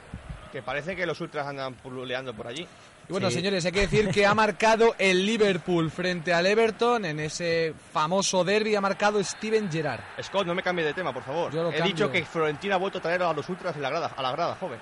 que 0.53 0.63
parece 0.63 0.95
que 0.95 1.07
los 1.07 1.21
ultras 1.21 1.47
andan 1.47 1.75
pululeando 1.75 2.35
por 2.35 2.47
allí. 2.47 2.67
Y 3.09 3.13
bueno, 3.13 3.29
Sí. 3.31 3.37
señores, 3.37 3.65
hay 3.65 3.71
que 3.73 3.81
decir 3.83 4.09
que 4.11 4.27
ha 4.27 4.35
marcado 4.35 4.97
el 4.99 5.25
Liverpool 5.25 5.91
frente 5.93 6.35
al 6.35 6.45
Everton 6.45 7.05
en 7.05 7.21
ese 7.21 7.73
famoso 7.93 8.43
derby, 8.43 8.75
ha 8.75 8.81
marcado 8.81 9.23
Steven 9.23 9.71
Gerrard. 9.71 10.01
Scott, 10.21 10.45
no 10.45 10.55
me 10.57 10.63
cambies 10.63 10.89
de 10.89 10.95
tema, 10.95 11.13
por 11.13 11.23
favor. 11.23 11.53
Yo 11.53 11.63
lo 11.63 11.69
He 11.71 11.75
cambio. 11.79 11.95
dicho 11.95 12.11
que 12.11 12.25
Florentina 12.25 12.75
ha 12.75 12.79
vuelto 12.79 12.99
a 12.99 13.03
traer 13.03 13.23
a 13.23 13.33
los 13.33 13.49
ultras 13.49 13.77
en 13.77 13.83
la 13.83 13.91
grada, 13.91 14.13
a 14.17 14.23
la 14.23 14.33
grada 14.33 14.57
joven. 14.57 14.81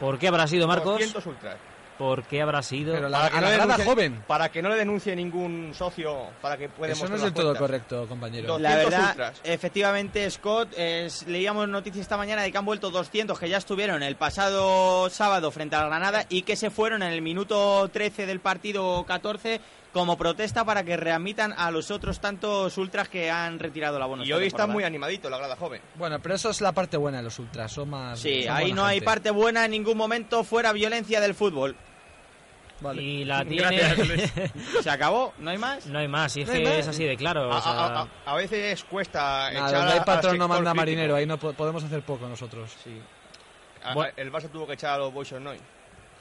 ¿Por 0.00 0.18
qué 0.18 0.26
habrá 0.28 0.48
sido, 0.48 0.66
Marcos? 0.66 0.94
200 0.94 1.24
ultras. 1.26 1.56
¿Por 2.00 2.22
qué 2.24 2.40
habrá 2.40 2.62
sido? 2.62 2.94
Pero 2.94 3.10
la, 3.10 3.18
Para 3.18 3.30
que 3.30 3.36
a 3.36 3.40
no 3.40 3.44
la 3.46 3.50
le 3.50 3.56
grada 3.58 3.76
denuncie- 3.76 3.84
joven. 3.84 4.24
Para 4.26 4.48
que 4.50 4.62
no 4.62 4.70
le 4.70 4.76
denuncie 4.76 5.14
ningún 5.14 5.72
socio, 5.74 6.28
para 6.40 6.56
que 6.56 6.70
pueda 6.70 6.94
Eso 6.94 7.06
no 7.06 7.16
es 7.16 7.20
del 7.22 7.34
todo 7.34 7.54
correcto, 7.54 8.06
compañero. 8.08 8.58
La 8.58 8.70
200 8.70 8.90
verdad, 8.90 9.08
ultras. 9.10 9.40
efectivamente, 9.44 10.30
Scott, 10.30 10.70
es- 10.78 11.26
leíamos 11.26 11.68
noticias 11.68 12.00
esta 12.00 12.16
mañana 12.16 12.40
de 12.42 12.50
que 12.50 12.56
han 12.56 12.64
vuelto 12.64 12.90
200 12.90 13.38
que 13.38 13.50
ya 13.50 13.58
estuvieron 13.58 14.02
el 14.02 14.16
pasado 14.16 15.10
sábado 15.10 15.50
frente 15.50 15.76
a 15.76 15.84
Granada 15.84 16.24
y 16.30 16.42
que 16.42 16.56
se 16.56 16.70
fueron 16.70 17.02
en 17.02 17.12
el 17.12 17.20
minuto 17.20 17.88
13 17.92 18.24
del 18.24 18.40
partido 18.40 19.04
14 19.04 19.60
como 19.92 20.16
protesta 20.16 20.64
para 20.64 20.84
que 20.84 20.96
readmitan 20.96 21.52
a 21.52 21.70
los 21.72 21.90
otros 21.90 22.20
tantos 22.20 22.78
ultras 22.78 23.08
que 23.08 23.28
han 23.28 23.58
retirado 23.58 23.98
la 23.98 24.06
bono. 24.06 24.24
Y 24.24 24.32
hoy 24.32 24.46
está 24.46 24.66
muy 24.68 24.84
animadito 24.84 25.28
la 25.28 25.36
grada 25.36 25.56
joven. 25.56 25.82
Bueno, 25.96 26.20
pero 26.20 26.36
eso 26.36 26.48
es 26.50 26.60
la 26.60 26.70
parte 26.72 26.96
buena 26.96 27.18
de 27.18 27.24
los 27.24 27.38
ultras, 27.40 27.72
son 27.72 27.90
más... 27.90 28.20
Sí, 28.20 28.44
son 28.44 28.52
ahí 28.56 28.72
no 28.72 28.84
hay 28.84 29.00
parte 29.00 29.30
buena 29.32 29.64
en 29.64 29.72
ningún 29.72 29.98
momento 29.98 30.44
fuera 30.44 30.72
violencia 30.72 31.20
del 31.20 31.34
fútbol. 31.34 31.74
Vale. 32.80 33.02
Y 33.02 33.24
la 33.24 33.44
tiene... 33.44 33.76
Gracias, 33.76 34.08
Luis. 34.08 34.32
¿Se 34.82 34.90
acabó? 34.90 35.34
¿No 35.38 35.50
hay 35.50 35.58
más? 35.58 35.86
no 35.86 35.98
hay 35.98 36.08
más, 36.08 36.36
y 36.36 36.42
es 36.42 36.48
No 36.48 36.54
que 36.54 36.64
más. 36.64 36.72
es 36.74 36.88
así 36.88 37.04
de 37.04 37.16
claro. 37.16 37.52
A, 37.52 37.58
o 37.58 37.60
sea, 37.62 37.72
a- 37.72 38.00
a- 38.02 38.08
a 38.26 38.34
veces 38.36 38.84
cuesta 38.84 39.50
Nada, 39.52 39.68
echar 39.68 39.78
donde 39.80 39.92
hay 39.94 40.00
patrón 40.00 40.38
no 40.38 40.48
manda 40.48 40.70
crítico. 40.70 40.76
marinero, 40.76 41.16
ahí 41.16 41.26
no 41.26 41.38
po- 41.38 41.52
podemos 41.52 41.84
hacer 41.84 42.02
poco 42.02 42.26
nosotros. 42.26 42.74
Sí. 42.82 43.00
A- 43.84 43.94
Bueno. 43.94 44.12
El 44.16 44.32
Barça 44.32 44.48
tuvo 44.50 44.66
que 44.66 44.74
echar 44.74 44.94
a 44.94 44.98
los 44.98 45.12
Boys 45.12 45.32
Noise. 45.32 45.62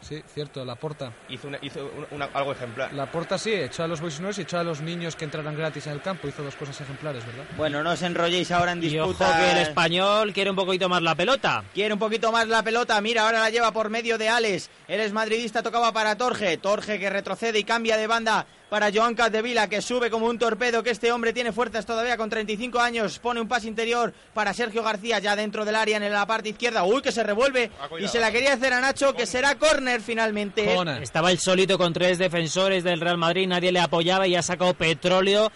Sí, 0.02 0.24
cierto, 0.34 0.64
la 0.66 0.76
porta. 0.76 1.12
Hizo, 1.30 1.48
una- 1.48 1.60
hizo 1.62 1.92
una- 1.96 2.08
una- 2.26 2.30
algo 2.34 2.52
ejemplar. 2.54 2.94
La 2.94 3.12
porta 3.12 3.38
sí, 3.38 3.52
echó 3.54 3.84
a 3.84 3.88
los 3.88 4.00
boys 4.02 4.20
Noise 4.20 4.42
y 4.42 4.44
echó 4.44 4.58
a 4.58 4.64
los 4.64 4.82
niños 4.82 5.16
que 5.16 5.26
entraran 5.26 5.56
gratis 5.56 5.88
en 5.88 5.94
el 5.94 6.02
campo, 6.02 6.28
hizo 6.28 6.42
dos 6.44 6.56
cosas 6.56 6.80
ejemplares, 6.82 7.26
¿verdad? 7.26 7.44
Bueno, 7.58 7.84
no 7.84 7.92
os 7.92 8.02
enrolléis 8.02 8.50
ahora 8.52 8.72
en 8.72 8.84
y 8.84 8.98
ojo 8.98 9.10
disputa. 9.10 9.38
que 9.38 9.52
el 9.52 9.58
español 9.58 10.34
quiere 10.34 10.50
un 10.50 10.56
poquito 10.56 10.88
más 10.90 11.02
la 11.02 11.16
pelota. 11.16 11.64
Quiere 11.74 11.94
un 11.94 12.00
poquito 12.00 12.32
más 12.32 12.48
la 12.48 12.64
pelota, 12.64 13.00
mira, 13.02 13.24
ahora 13.26 13.40
la 13.40 13.50
lleva 13.50 13.72
por 13.72 13.90
medio 13.90 14.18
de 14.18 14.30
Alex. 14.30 14.70
Él 14.88 15.02
es 15.02 15.12
madridista, 15.12 15.62
tocaba 15.62 15.92
para 15.92 16.18
Torge. 16.18 16.58
Torge 16.58 16.98
que 17.00 17.10
retrocede 17.10 17.60
y 17.60 17.64
cambia 17.64 17.98
de 17.98 18.08
banda 18.08 18.46
para 18.70 18.92
Joan 18.94 19.16
Capdevila, 19.16 19.68
que 19.68 19.82
sube 19.82 20.10
como 20.10 20.28
un 20.28 20.38
torpedo, 20.38 20.84
que 20.84 20.92
este 20.92 21.12
hombre 21.12 21.34
tiene 21.34 21.52
fuerzas 21.52 21.86
todavía 21.86 22.18
con 22.18 22.30
35 22.30 22.80
años. 22.80 23.20
Pone 23.20 23.42
un 23.42 23.48
pase 23.48 23.68
interior 23.68 24.14
para 24.34 24.54
Sergio 24.54 24.84
García, 24.84 25.20
ya 25.20 25.36
dentro 25.36 25.66
del 25.66 25.76
área, 25.76 25.98
en 25.98 26.12
la 26.12 26.26
parte 26.26 26.50
izquierda. 26.50 26.84
Uy, 26.84 27.02
que 27.02 27.12
se 27.12 27.24
revuelve 27.24 27.72
Ah, 27.80 27.88
y 28.00 28.08
se 28.08 28.20
la 28.20 28.32
quería 28.32 28.54
hacer 28.54 28.74
a 28.74 28.82
Nacho, 28.82 29.14
que 29.14 29.26
será 29.26 29.56
córner 29.56 30.02
finalmente. 30.02 30.66
Corner. 30.74 31.02
Estaba 31.02 31.32
el 31.32 31.40
solito 31.40 31.78
con 31.78 31.94
tres 31.94 32.18
defensores 32.18 32.84
del 32.84 33.02
Real 33.02 33.18
Madrid, 33.18 33.48
nadie 33.48 33.72
le 33.72 33.80
apoyaba 33.80 34.28
y 34.28 34.36
ha 34.36 34.42
sacado 34.42 34.74
petróleo. 34.74 35.52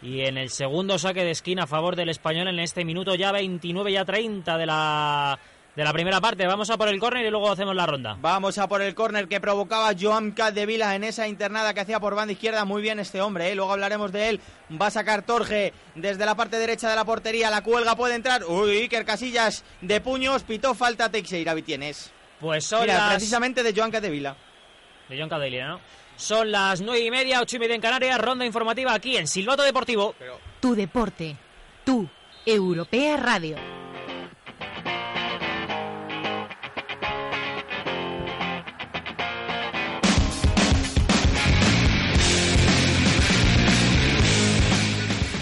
Y 0.00 0.20
en 0.20 0.38
el 0.38 0.50
segundo 0.50 0.98
saque 0.98 1.24
de 1.24 1.32
esquina 1.32 1.64
a 1.64 1.66
favor 1.66 1.96
del 1.96 2.08
español 2.08 2.48
en 2.48 2.60
este 2.60 2.84
minuto 2.84 3.14
ya 3.14 3.32
29, 3.32 3.92
ya 3.92 4.04
30 4.04 4.56
de 4.56 4.66
la, 4.66 5.38
de 5.78 5.84
la 5.84 5.92
primera 5.92 6.20
parte. 6.20 6.44
Vamos 6.44 6.68
a 6.70 6.76
por 6.76 6.88
el 6.88 6.98
córner 6.98 7.24
y 7.24 7.30
luego 7.30 7.52
hacemos 7.52 7.72
la 7.72 7.86
ronda. 7.86 8.16
Vamos 8.20 8.58
a 8.58 8.66
por 8.66 8.82
el 8.82 8.96
córner 8.96 9.28
que 9.28 9.40
provocaba 9.40 9.92
Joan 9.98 10.32
Capdevila 10.32 10.96
en 10.96 11.04
esa 11.04 11.28
internada 11.28 11.72
que 11.72 11.78
hacía 11.78 12.00
por 12.00 12.16
banda 12.16 12.32
izquierda. 12.32 12.64
Muy 12.64 12.82
bien 12.82 12.98
este 12.98 13.20
hombre, 13.20 13.48
¿eh? 13.48 13.54
luego 13.54 13.70
hablaremos 13.70 14.10
de 14.10 14.28
él. 14.28 14.40
Va 14.70 14.88
a 14.88 14.90
sacar 14.90 15.22
Torge 15.22 15.72
desde 15.94 16.26
la 16.26 16.34
parte 16.34 16.58
derecha 16.58 16.90
de 16.90 16.96
la 16.96 17.04
portería. 17.04 17.48
La 17.48 17.62
cuelga 17.62 17.94
puede 17.94 18.16
entrar. 18.16 18.42
Uy, 18.44 18.76
Iker 18.76 19.04
Casillas 19.04 19.62
de 19.80 20.00
puños. 20.00 20.42
Pitó 20.42 20.74
falta 20.74 21.12
Teixeira 21.12 21.54
Vitienes. 21.54 22.10
Pues 22.40 22.64
son 22.66 22.80
Mira, 22.80 22.94
las... 22.94 23.10
precisamente 23.14 23.62
de 23.62 23.72
Joan 23.72 23.92
Capdevila. 23.92 24.36
De 25.08 25.16
John 25.16 25.28
Cadelia, 25.28 25.68
¿no? 25.68 25.80
Son 26.16 26.50
las 26.50 26.80
nueve 26.80 27.04
y 27.04 27.10
media, 27.12 27.40
ocho 27.40 27.54
y 27.54 27.60
media 27.60 27.76
en 27.76 27.80
Canarias, 27.80 28.20
ronda 28.20 28.44
informativa 28.44 28.92
aquí 28.92 29.16
en 29.16 29.28
Silbato 29.28 29.62
Deportivo. 29.62 30.16
Tu 30.58 30.74
deporte. 30.74 31.36
Tu 31.84 32.08
Europea 32.44 33.16
Radio. 33.16 33.87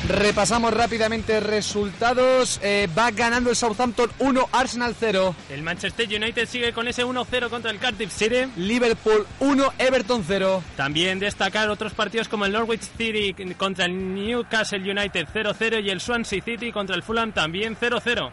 Repasamos 0.08 0.72
rápidamente 0.72 1.40
resultados. 1.40 2.60
Eh, 2.62 2.88
va 2.96 3.10
ganando 3.10 3.50
el 3.50 3.56
Southampton 3.56 4.08
1, 4.20 4.48
Arsenal 4.52 4.94
0. 4.98 5.34
El 5.50 5.62
Manchester 5.62 6.06
United 6.06 6.46
sigue 6.46 6.72
con 6.72 6.86
ese 6.86 7.04
1-0 7.04 7.48
contra 7.50 7.72
el 7.72 7.80
Cardiff 7.80 8.12
City. 8.12 8.48
Liverpool 8.56 9.26
1, 9.40 9.72
Everton 9.78 10.24
0. 10.24 10.62
También 10.76 11.18
destacar 11.18 11.68
otros 11.70 11.92
partidos 11.92 12.28
como 12.28 12.44
el 12.44 12.52
Norwich 12.52 12.82
City 12.96 13.34
contra 13.54 13.86
el 13.86 14.14
Newcastle 14.14 14.78
United 14.78 15.26
0-0 15.34 15.82
y 15.82 15.90
el 15.90 16.00
Swansea 16.00 16.40
City 16.40 16.70
contra 16.70 16.94
el 16.94 17.02
Fulham 17.02 17.32
también 17.32 17.76
0-0. 17.76 18.30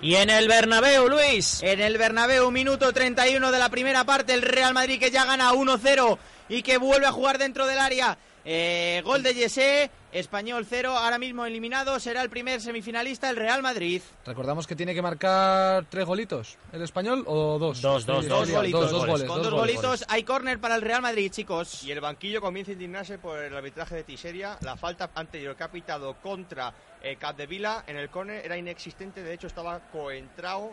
Y 0.00 0.14
en 0.14 0.30
el 0.30 0.48
Bernabéu, 0.48 1.08
Luis. 1.08 1.62
En 1.62 1.80
el 1.80 1.98
Bernabéu, 1.98 2.50
minuto 2.50 2.90
31 2.90 3.52
de 3.52 3.58
la 3.58 3.68
primera 3.68 4.04
parte, 4.04 4.32
el 4.32 4.40
Real 4.40 4.72
Madrid 4.72 4.98
que 4.98 5.10
ya 5.10 5.26
gana 5.26 5.52
1-0 5.52 6.18
y 6.48 6.62
que 6.62 6.78
vuelve 6.78 7.06
a 7.06 7.12
jugar 7.12 7.36
dentro 7.36 7.66
del 7.66 7.78
área. 7.78 8.16
Eh, 8.44 9.02
gol 9.04 9.22
de 9.22 9.34
Yesé, 9.34 9.90
Español 10.12 10.66
0, 10.68 10.90
ahora 10.96 11.18
mismo 11.18 11.46
eliminado, 11.46 11.98
será 11.98 12.20
el 12.22 12.28
primer 12.28 12.60
semifinalista 12.60 13.30
el 13.30 13.36
Real 13.36 13.62
Madrid. 13.62 14.02
Recordamos 14.26 14.66
que 14.66 14.76
tiene 14.76 14.94
que 14.94 15.00
marcar 15.00 15.86
tres 15.88 16.04
golitos. 16.04 16.58
¿El 16.70 16.82
español 16.82 17.24
o 17.26 17.58
dos? 17.58 17.80
Dos, 17.80 18.04
dos, 18.04 18.24
Sí, 18.24 18.28
dos 18.28 18.40
Dos 18.48 18.50
golitos, 18.50 18.80
Dos, 18.82 18.90
dos 18.92 19.06
goles. 19.06 19.26
con 19.26 19.36
dos 19.42 19.50
dos 19.50 19.54
goles. 19.60 19.76
golitos 19.76 20.04
hay 20.08 20.22
córner 20.22 20.58
para 20.60 20.74
el 20.74 20.82
Real 20.82 21.00
Madrid, 21.00 21.30
chicos. 21.32 21.82
Y 21.84 21.92
el 21.92 22.00
banquillo 22.00 22.42
comienza 22.42 22.72
a 22.72 22.74
indignarse 22.74 23.16
por 23.18 23.38
el 23.38 23.56
arbitraje 23.56 23.94
de 23.94 24.04
Tiseria. 24.04 24.58
La 24.60 24.76
falta 24.76 25.10
anterior 25.14 25.56
que 25.56 25.64
ha 25.64 25.70
pitado 25.70 26.14
contra 26.20 26.74
eh, 27.02 27.16
Capdevila 27.16 27.84
en 27.86 27.96
el 27.96 28.10
córner 28.10 28.44
era 28.44 28.58
inexistente. 28.58 29.22
De 29.22 29.32
hecho, 29.32 29.46
estaba 29.46 29.80
coentrado. 29.90 30.72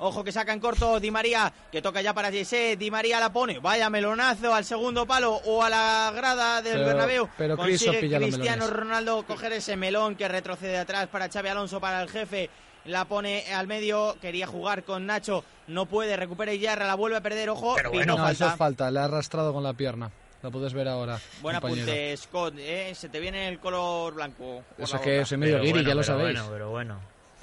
Ojo 0.00 0.24
que 0.24 0.32
saca 0.32 0.52
en 0.52 0.60
corto 0.60 0.98
Di 0.98 1.10
María, 1.10 1.52
que 1.70 1.82
toca 1.82 2.00
ya 2.02 2.12
para 2.14 2.30
Jesse. 2.32 2.76
Di 2.78 2.90
María 2.90 3.20
la 3.20 3.32
pone. 3.32 3.58
Vaya 3.58 3.88
melonazo 3.90 4.52
al 4.54 4.64
segundo 4.64 5.06
palo 5.06 5.34
o 5.44 5.62
a 5.62 5.68
la 5.70 6.12
grada 6.14 6.62
del 6.62 6.74
Pero- 6.74 6.86
Bernabéu. 6.86 7.28
pero 7.36 7.56
Consigue 7.56 7.98
Cristiano. 8.18 8.66
Ronaldo 8.66 9.22
coger 9.26 9.52
ese 9.52 9.76
melón 9.76 10.16
que 10.16 10.26
retrocede 10.28 10.78
atrás 10.78 11.06
para 11.08 11.28
Xavi 11.28 11.48
Alonso, 11.48 11.80
para 11.80 12.02
el 12.02 12.08
jefe. 12.08 12.48
La 12.86 13.04
pone 13.04 13.44
al 13.52 13.66
medio, 13.66 14.16
quería 14.22 14.46
jugar 14.46 14.84
con 14.84 15.04
Nacho, 15.04 15.44
no 15.66 15.84
puede, 15.84 16.16
recupera 16.16 16.54
Iyarra, 16.54 16.86
la 16.86 16.94
vuelve 16.94 17.18
a 17.18 17.20
perder, 17.20 17.50
ojo, 17.50 17.74
Pero 17.76 17.90
bueno, 17.90 18.16
No, 18.16 18.24
eso 18.26 18.38
falta. 18.38 18.52
es 18.54 18.58
falta. 18.58 18.90
Le 18.90 19.00
ha 19.00 19.04
arrastrado 19.04 19.52
con 19.52 19.62
la 19.62 19.74
pierna. 19.74 20.10
Lo 20.42 20.50
puedes 20.50 20.72
ver 20.72 20.88
ahora. 20.88 21.20
Buen 21.42 21.56
compañero. 21.56 21.82
apunte, 21.82 22.16
Scott, 22.16 22.54
¿eh? 22.56 22.94
se 22.94 23.10
te 23.10 23.20
viene 23.20 23.48
el 23.48 23.58
color 23.58 24.14
blanco. 24.14 24.62
Eso 24.78 24.98
que 24.98 25.26
soy 25.26 25.36
medio 25.36 25.56
Pero 25.56 25.64
guiri, 25.64 25.72
bueno, 25.74 25.88
ya 25.90 25.94
lo 25.94 26.02
sabéis. 26.02 26.38
Bueno, 26.38 26.48
pero 26.50 26.70
bueno. 26.70 27.00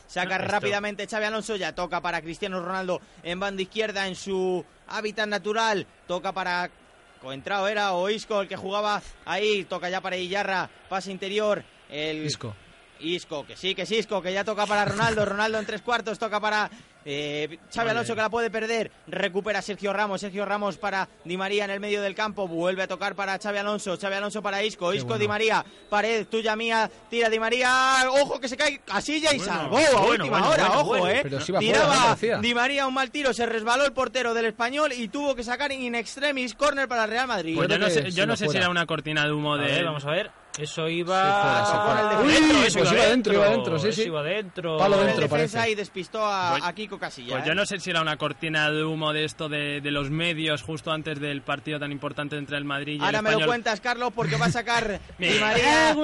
Saca 0.08 0.38
rápidamente 0.38 1.08
Xavi 1.08 1.26
Alonso, 1.26 1.56
ya 1.56 1.76
toca 1.76 2.02
para 2.02 2.22
Cristiano 2.22 2.62
Ronaldo 2.62 3.02
en 3.24 3.40
banda 3.40 3.62
izquierda 3.62 4.08
en 4.08 4.16
su 4.16 4.66
hábitat 4.88 5.28
natural, 5.28 5.86
toca 6.08 6.32
para 6.32 6.70
Coentrao 7.22 7.68
era 7.68 7.94
o 7.94 8.10
Isco 8.10 8.42
el 8.42 8.48
que 8.48 8.56
jugaba 8.56 9.02
ahí, 9.26 9.66
toca 9.66 9.90
ya 9.90 10.02
para 10.02 10.18
Illarra, 10.18 10.70
pase 10.90 11.12
interior, 11.12 11.64
el 11.90 12.26
Isco. 12.26 12.56
Isco, 13.00 13.46
que 13.46 13.56
sí, 13.56 13.76
que 13.76 13.84
es 13.84 13.92
Isco, 13.92 14.22
que 14.22 14.34
ya 14.34 14.44
toca 14.44 14.66
para 14.66 14.86
Ronaldo, 14.86 15.26
Ronaldo 15.26 15.60
en 15.60 15.66
tres 15.66 15.82
cuartos, 15.82 16.18
toca 16.18 16.40
para 16.40 16.70
eh, 17.10 17.58
Xavi 17.74 17.90
Alonso 17.90 18.14
que 18.16 18.22
la 18.22 18.30
puede 18.30 18.52
perder, 18.52 18.92
recupera 19.08 19.62
Sergio 19.62 19.94
Ramos, 19.94 20.20
Sergio 20.20 20.44
Ramos 20.46 20.78
para 20.78 21.08
Di 21.24 21.38
María 21.38 21.64
en 21.66 21.72
el 21.72 21.80
medio 21.80 22.02
del 22.02 22.14
campo, 22.14 22.48
vuelve 22.48 22.84
a 22.84 22.88
tocar 22.88 23.16
para 23.16 23.40
Xavi 23.40 23.58
Alonso, 23.60 23.98
Xavi 23.98 24.16
Alonso 24.16 24.42
para 24.42 24.62
Isco, 24.64 24.92
Qué 24.92 24.98
Isco 24.98 25.08
bueno. 25.10 25.22
Di 25.22 25.28
María, 25.30 25.66
pared 25.90 26.28
tuya 26.28 26.56
mía, 26.58 26.92
tira 27.10 27.30
Di 27.30 27.40
María, 27.40 28.04
ojo 28.10 28.40
que 28.40 28.50
se 28.50 28.58
cae 28.58 28.80
Casilla 28.80 29.34
y 29.34 29.38
Bueno, 29.38 29.54
salvó 29.54 29.78
a 29.78 29.80
bueno, 29.80 30.08
última 30.10 30.30
bueno, 30.40 30.50
hora, 30.50 30.64
bueno, 30.68 30.80
ojo, 30.82 30.90
bueno. 30.90 31.08
eh. 31.10 31.20
Pero 31.24 31.40
sí 31.42 31.52
va 31.54 31.62
fuera, 31.62 32.16
Tiraba. 32.18 32.42
Di 32.42 32.54
María 32.54 32.88
un 32.88 32.94
mal 32.94 33.10
tiro, 33.10 33.34
se 33.34 33.46
resbaló 33.46 33.86
el 33.86 33.94
portero 33.94 34.34
del 34.34 34.46
español 34.46 34.92
y 34.92 35.08
tuvo 35.08 35.34
que 35.34 35.44
sacar 35.44 35.72
in 35.72 35.96
extremis 35.96 36.56
córner 36.56 36.88
para 36.88 37.06
el 37.06 37.10
Real 37.12 37.28
Madrid. 37.28 37.56
Pues 37.56 37.70
Yo 37.70 37.78
no 37.80 37.90
sé, 37.90 38.04
yo 38.12 38.24
sí 38.24 38.28
no 38.28 38.36
sé 38.36 38.50
si 38.50 38.58
era 38.58 38.70
una 38.70 38.86
cortina 38.86 39.26
de 39.26 39.32
humo 39.32 39.54
A 39.54 39.60
de... 39.60 39.66
ver, 39.66 39.86
vamos 39.86 40.04
a 40.06 40.12
ver. 40.12 40.30
Eso 40.58 40.88
iba... 40.90 41.42
fuera, 41.42 41.66
sí, 41.66 41.72
fuera. 41.86 42.22
Uy, 42.22 42.66
eso 42.66 42.80
pues 42.80 42.92
iba 42.92 43.06
dentro, 43.06 43.34
iba 43.34 43.50
dentro, 43.50 43.80
sí, 43.80 43.88
eso 43.90 44.02
sí. 44.02 44.08
iba 44.08 44.24
dentro. 44.24 44.78
Palo 44.78 45.00
el 45.00 45.08
dentro, 45.08 45.22
defensa 45.28 45.58
parece. 45.60 45.72
y 45.72 45.76
despistó 45.76 46.26
a, 46.26 46.52
Pues- 46.52 46.64
a 46.64 46.74
Kiko 46.74 46.98
Casilla. 47.00 47.34
Pues 47.34 47.44
¿eh? 47.44 47.48
yo 47.48 47.56
no 47.56 47.66
sé 47.66 47.80
si 47.80 47.90
era 47.90 48.02
una 48.02 48.18
cortina 48.18 48.72
de 48.72 48.84
humo 48.84 49.14
de 49.14 49.24
esto 49.26 49.50
de, 49.50 49.82
de 49.82 49.92
los 49.92 50.10
medios 50.10 50.64
justo 50.64 50.92
antes 50.92 51.20
del 51.20 51.42
partido 51.42 51.80
tan 51.80 51.92
importante 51.92 52.38
entre 52.38 52.58
el 52.58 52.66
Madrid 52.66 53.00
y 53.00 53.04
Ahora 53.06 53.20
el 53.20 53.24
me 53.24 53.32
lo 53.32 53.46
cuentas, 53.46 53.80
Carlos, 53.82 54.12
porque 54.16 54.36
va 54.38 54.48
a 54.48 54.52
sacar 54.52 55.00
Di 55.20 55.40
María. 55.40 55.96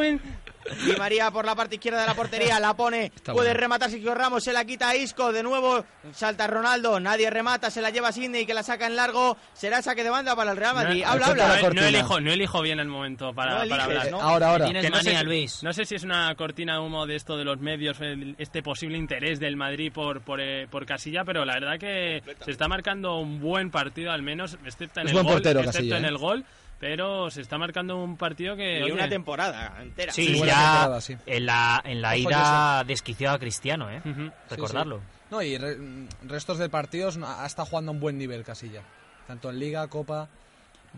Di 0.85 0.95
María 0.97 1.29
por 1.31 1.45
la 1.45 1.55
parte 1.55 1.75
izquierda 1.75 2.01
de 2.01 2.07
la 2.07 2.13
portería, 2.13 2.59
la 2.59 2.73
pone, 2.73 3.05
Está 3.15 3.33
puede 3.33 3.49
bueno. 3.49 3.59
rematar 3.61 3.89
Sergio 3.89 4.13
Ramos, 4.13 4.43
se 4.43 4.53
la 4.53 4.65
quita 4.65 4.89
a 4.89 4.95
Isco, 4.95 5.31
de 5.33 5.43
nuevo 5.43 5.83
salta 6.13 6.47
Ronaldo, 6.47 6.99
nadie 6.99 7.29
remata, 7.29 7.69
se 7.69 7.81
la 7.81 7.89
lleva 7.89 8.11
Sidney 8.11 8.45
que 8.45 8.53
la 8.53 8.63
saca 8.63 8.87
en 8.87 8.95
largo, 8.95 9.37
será 9.53 9.81
saque 9.81 10.03
de 10.03 10.09
banda 10.09 10.35
para 10.35 10.51
el 10.51 10.57
Real 10.57 10.75
Madrid. 10.75 11.03
No, 11.03 11.11
habla, 11.11 11.25
habla. 11.27 11.47
no, 11.55 11.61
cortina. 11.61 11.87
elijo, 11.89 12.19
no 12.21 12.31
elijo 12.31 12.61
bien 12.61 12.79
el 12.79 12.87
momento 12.87 13.33
para, 13.33 13.63
No 13.63 13.69
para 13.69 13.83
hablar. 13.85 14.11
¿no? 14.11 14.21
Ahora, 14.21 14.49
ahora. 14.51 14.65
Tienes 14.65 14.83
Que 14.85 14.89
no, 14.89 14.97
manía, 14.97 15.19
sé, 15.19 15.25
Luis. 15.25 15.63
no 15.63 15.73
sé 15.73 15.85
si 15.85 15.95
es 15.95 16.03
una 16.03 16.33
cortina 16.35 16.73
de 16.75 16.79
humo 16.79 17.05
de 17.05 17.15
esto 17.15 17.37
de 17.37 17.43
los 17.45 17.59
medios, 17.59 17.99
el- 18.01 18.35
este 18.37 18.61
posible 18.63 18.97
interés 18.97 19.39
del 19.39 19.55
Madrid 19.55 19.91
por, 19.93 20.21
por, 20.21 20.39
eh, 20.41 20.67
por 20.69 20.85
Casilla, 20.85 21.23
pero 21.25 21.45
la 21.45 21.53
verdad 21.55 21.77
que 21.79 22.23
se 22.43 22.51
está 22.51 22.67
marcando 22.67 23.17
un 23.17 23.39
buen 23.39 23.69
partido, 23.71 24.11
al 24.11 24.21
menos, 24.21 24.57
excepto 24.65 25.01
en, 25.01 25.07
Es 25.07 25.11
el, 25.11 25.15
buen 25.15 25.25
gol, 25.25 25.33
portero, 25.35 25.59
excepto 25.59 25.77
Casilla, 25.79 25.97
en 25.97 26.05
¿eh? 26.05 26.07
el 26.09 26.17
gol, 26.17 26.45
pero 26.83 27.31
se 27.31 27.39
está 27.39 27.57
marcando 27.57 27.95
un 27.95 28.17
partido 28.17 28.57
que... 28.57 28.79
Y 28.79 28.83
oye, 28.83 28.91
una 28.91 29.07
temporada 29.07 29.73
entera. 29.81 30.11
Sí, 30.11 30.33
ya 30.33 30.43
temporada, 30.45 30.99
sí. 30.99 31.15
en 31.25 31.45
la, 31.45 31.81
en 31.85 32.01
la 32.01 32.17
ida 32.17 32.83
desquició 32.83 33.31
a 33.31 33.39
Cristiano, 33.39 33.89
¿eh? 33.89 34.01
Ujú. 34.03 34.25
Sí, 34.25 34.31
Recordarlo. 34.49 34.97
sí. 34.97 35.03
No, 35.31 35.41
y 35.41 35.57
re- 35.57 35.77
restos 36.23 36.57
del 36.57 36.69
partido 36.69 37.09
ha 37.25 37.45
estado 37.45 37.67
jugando 37.67 37.91
a 37.91 37.93
un 37.93 38.01
buen 38.01 38.17
nivel 38.17 38.43
Casilla. 38.43 38.81
Tanto 39.27 39.49
en 39.49 39.59
Liga, 39.59 39.87
Copa. 39.87 40.27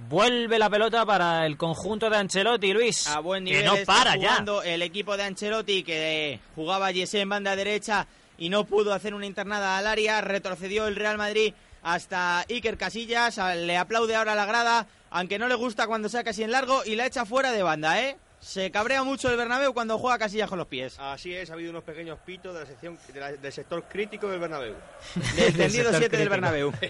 Vuelve 0.10 0.58
la 0.58 0.72
pelota 0.72 1.06
para 1.06 1.46
el 1.46 1.56
conjunto 1.56 2.10
de 2.10 2.18
Ancelotti, 2.18 2.74
Luis. 2.74 3.06
A 3.08 3.20
buen 3.20 3.44
nivel 3.44 3.62
que 3.62 3.68
no 3.68 3.76
está 3.76 3.94
para 3.94 4.16
ya. 4.16 4.30
jugando 4.30 4.64
el 4.64 4.82
equipo 4.82 5.16
de 5.16 5.24
Ancelotti 5.24 5.84
que 5.84 6.40
jugaba 6.56 6.92
Jesse 6.92 7.16
en 7.16 7.30
banda 7.30 7.56
derecha 7.56 8.08
y 8.40 8.50
no 8.50 8.66
pudo 8.66 8.92
hacer 8.92 9.14
una 9.14 9.28
internada 9.28 9.78
al 9.78 9.86
área. 9.86 10.20
Retrocedió 10.22 10.88
el 10.88 10.96
Real 10.96 11.20
Madrid 11.20 11.54
hasta 11.84 12.40
Iker 12.50 12.76
Casillas. 12.78 13.38
Le 13.58 13.78
aplaude 13.78 14.16
ahora 14.16 14.34
la 14.34 14.46
grada, 14.48 14.88
aunque 15.18 15.40
no 15.40 15.48
le 15.48 15.56
gusta 15.56 15.88
cuando 15.88 16.10
sea 16.10 16.24
casi 16.24 16.44
en 16.44 16.52
largo 16.52 16.84
y 16.86 16.96
la 16.96 17.06
echa 17.06 17.26
fuera 17.26 17.52
de 17.52 17.64
banda, 17.64 18.02
¿eh? 18.02 18.18
Se 18.42 18.70
cabrea 18.70 19.02
mucho 19.04 19.30
el 19.32 19.38
Bernabéu 19.38 19.74
cuando 19.74 19.98
juega 19.98 20.20
Casillas 20.20 20.48
con 20.50 20.60
los 20.60 20.68
pies. 20.68 20.98
Así 21.00 21.34
es, 21.34 21.50
ha 21.50 21.54
habido 21.54 21.72
unos 21.72 21.84
pequeños 21.84 22.20
pitos 22.26 22.54
de 22.54 22.60
la 22.60 22.66
sección, 22.68 23.00
de 23.12 23.20
la- 23.20 23.32
del 23.32 23.52
sector 23.52 23.84
crítico 23.86 24.28
del 24.30 24.40
Bernabéu. 24.40 24.76
Del 25.36 25.56
tendido 25.58 25.86
sector 25.92 26.00
7 26.00 26.18
del. 26.18 26.30
Bernabéu. 26.30 26.72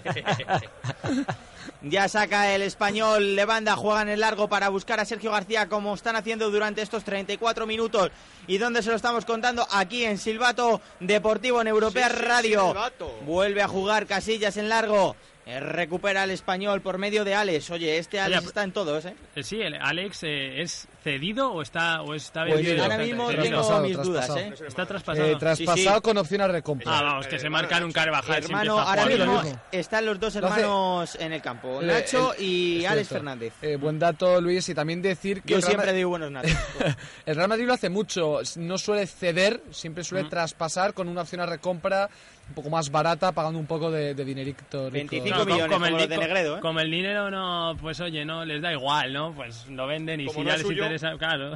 Ya 1.82 2.08
saca 2.08 2.52
el 2.54 2.62
español 2.62 3.36
de 3.36 3.44
banda, 3.44 3.76
juega 3.76 4.02
en 4.02 4.08
el 4.08 4.20
largo 4.20 4.48
para 4.48 4.68
buscar 4.70 4.98
a 4.98 5.04
Sergio 5.04 5.30
García 5.30 5.68
como 5.68 5.94
están 5.94 6.16
haciendo 6.16 6.50
durante 6.50 6.82
estos 6.82 7.04
34 7.04 7.66
minutos. 7.66 8.10
¿Y 8.46 8.58
dónde 8.58 8.82
se 8.82 8.90
lo 8.90 8.96
estamos 8.96 9.24
contando? 9.24 9.66
Aquí 9.70 10.04
en 10.04 10.18
Silbato 10.18 10.80
Deportivo 11.00 11.60
en 11.60 11.68
Europea 11.68 12.08
Sí, 12.08 12.16
sí, 12.16 12.22
Radio. 12.22 12.66
Silbato. 12.68 13.12
Vuelve 13.22 13.62
a 13.62 13.68
jugar 13.68 14.06
Casillas 14.06 14.56
en 14.56 14.68
largo. 14.68 15.16
Eh, 15.46 15.60
Recupera 15.60 16.24
el 16.24 16.30
español 16.32 16.80
por 16.80 16.98
medio 16.98 17.24
de 17.24 17.34
Alex. 17.34 17.70
Oye, 17.70 17.98
este 17.98 18.18
Alex 18.18 18.38
Oye, 18.40 18.48
está 18.48 18.64
en 18.64 18.72
todos, 18.72 19.04
¿eh? 19.04 19.14
Eh, 19.36 19.42
Sí, 19.44 19.60
el 19.62 19.74
Alex 19.74 20.24
eh, 20.24 20.60
es 20.60 20.88
cedido 21.10 21.52
o 21.52 21.62
está 21.62 22.02
o 22.02 22.14
está 22.14 22.42
Pues 22.44 22.56
vendido. 22.56 22.82
ahora 22.82 22.98
mismo 22.98 23.28
tengo 23.28 23.42
Traspasado, 23.42 23.82
mis 23.84 23.96
dudas. 24.02 24.30
¿eh? 24.36 24.52
Está 24.66 24.86
traspasado. 24.86 25.28
Eh, 25.28 25.36
traspasado 25.38 25.96
sí. 25.96 26.02
con 26.02 26.18
opción 26.18 26.40
a 26.40 26.48
recompra. 26.48 26.98
Ah, 26.98 27.02
vamos, 27.02 27.28
que 27.28 27.38
se 27.38 27.48
marcan 27.48 27.84
un 27.84 27.92
Carvajal. 27.92 28.42
Hermano, 28.42 28.80
ahora 28.80 29.06
mismo 29.06 29.40
están 29.70 30.04
los 30.04 30.18
dos 30.18 30.34
Lo 30.34 30.46
hace- 30.48 30.60
hermanos 30.62 31.16
en 31.20 31.32
el 31.32 31.40
campo. 31.42 31.80
Eh, 31.80 31.86
Nacho 31.86 32.34
el- 32.34 32.42
y 32.44 32.86
Alex. 32.86 33.08
Fernández. 33.08 33.52
Eh, 33.62 33.76
buen 33.76 34.00
dato, 34.00 34.40
Luis, 34.40 34.68
y 34.68 34.74
también 34.74 35.00
decir 35.00 35.42
que 35.42 35.50
Yo 35.50 35.56
el 35.58 35.62
Real 35.62 35.70
siempre 35.74 35.92
digo 35.92 36.10
buenos 36.10 36.30
natos. 36.32 36.50
el 37.26 37.36
Real 37.36 37.48
Madrid 37.48 37.66
lo 37.66 37.74
hace 37.74 37.88
mucho, 37.88 38.40
no 38.56 38.78
suele 38.78 39.06
ceder, 39.06 39.62
siempre 39.70 40.02
suele 40.02 40.28
traspasar 40.28 40.92
con 40.92 41.06
una 41.08 41.20
opción 41.22 41.40
a 41.40 41.46
recompra 41.46 42.08
un 42.48 42.54
poco 42.54 42.70
más 42.70 42.90
barata, 42.92 43.32
pagando 43.32 43.58
un 43.58 43.66
poco 43.66 43.90
de, 43.90 44.14
de 44.14 44.24
dinerito. 44.24 44.88
rico. 44.88 44.92
25 44.92 45.38
No, 45.38 45.44
millones, 45.46 45.72
como 45.78 45.86
di- 45.98 46.06
de 46.06 46.16
Negredo, 46.16 46.58
¿eh? 46.58 46.60
como 46.60 46.78
el 46.78 46.90
dinero 46.92 47.28
no, 47.28 47.76
pues 47.80 47.98
oye, 47.98 48.24
no, 48.24 48.44
les 48.44 48.62
da 48.62 48.72
igual, 48.72 49.12
¿no? 49.12 49.32
Pues 49.34 49.66
lo 49.68 49.84
venden 49.88 50.20
y 50.20 50.26
Como 50.26 50.38
si 50.38 50.44
no 50.44 50.46
ya 50.50 50.52
es 50.54 50.58
les 50.60 50.66
suyo. 50.68 50.82
Claro. 51.18 51.54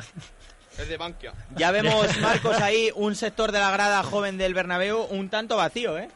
Es 0.78 0.88
de 0.88 0.96
Bankia. 0.96 1.32
Ya 1.56 1.70
vemos, 1.72 2.16
Marcos, 2.20 2.60
ahí 2.60 2.90
un 2.94 3.14
sector 3.16 3.52
de 3.52 3.58
la 3.58 3.70
grada 3.70 4.02
joven 4.02 4.38
del 4.38 4.54
Bernabéu 4.54 5.02
un 5.10 5.28
tanto 5.28 5.56
vacío, 5.56 5.98
¿eh? 5.98 6.08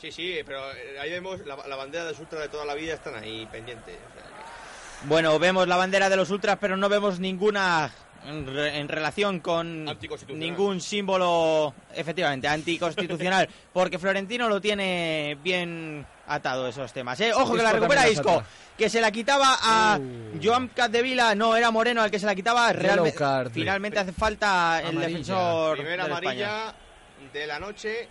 Sí, 0.00 0.12
sí, 0.12 0.36
pero 0.44 0.60
eh, 0.72 0.98
ahí 1.00 1.10
vemos 1.10 1.40
la, 1.46 1.56
la 1.66 1.76
bandera 1.76 2.04
de 2.04 2.12
Ultra 2.20 2.40
de 2.40 2.48
toda 2.48 2.64
la 2.66 2.74
vida 2.74 2.94
están 2.94 3.14
ahí 3.16 3.46
pendientes. 3.50 3.94
o 3.96 4.12
sea 4.14 4.22
que- 4.28 5.06
Bueno, 5.08 5.38
vemos 5.38 5.66
la 5.66 5.76
bandera 5.76 6.08
de 6.10 6.16
los 6.16 6.30
ultras, 6.30 6.58
pero 6.60 6.76
no 6.76 6.88
vemos 6.90 7.18
ninguna 7.18 7.90
en, 8.26 8.46
re- 8.46 8.78
en 8.78 8.88
relación 8.88 9.40
con 9.40 9.86
ningún 10.28 10.80
símbolo, 10.82 11.74
efectivamente, 11.94 12.46
anticonstitucional, 12.48 13.48
porque 13.72 13.98
Florentino 13.98 14.48
lo 14.48 14.60
tiene 14.60 15.38
bien 15.42 16.04
atado 16.26 16.66
esos 16.68 16.92
temas. 16.92 17.20
¿eh? 17.20 17.32
Ojo 17.34 17.54
que 17.54 17.62
la 17.62 17.72
recupera 17.72 18.02
también 18.02 18.16
la 18.16 18.20
Isco, 18.22 18.34
saca. 18.40 18.46
que 18.76 18.88
se 18.90 19.00
la 19.00 19.10
quitaba 19.10 19.56
a 19.62 19.98
Joan 20.42 20.68
Capdevila, 20.68 21.34
no, 21.34 21.56
era 21.56 21.70
Moreno 21.70 22.02
al 22.02 22.10
que 22.10 22.18
se 22.18 22.26
la 22.26 22.34
quitaba. 22.34 22.72
Realmente, 22.72 23.18
finalmente 23.52 23.98
hace 23.98 24.12
falta 24.12 24.80
el 24.80 24.86
Amarilla. 24.88 25.06
defensor 25.08 25.76
Primera 25.76 26.04
de 26.06 26.10
amarilla 26.12 26.74
de 27.32 27.46
la 27.46 27.58
noche 27.58 28.08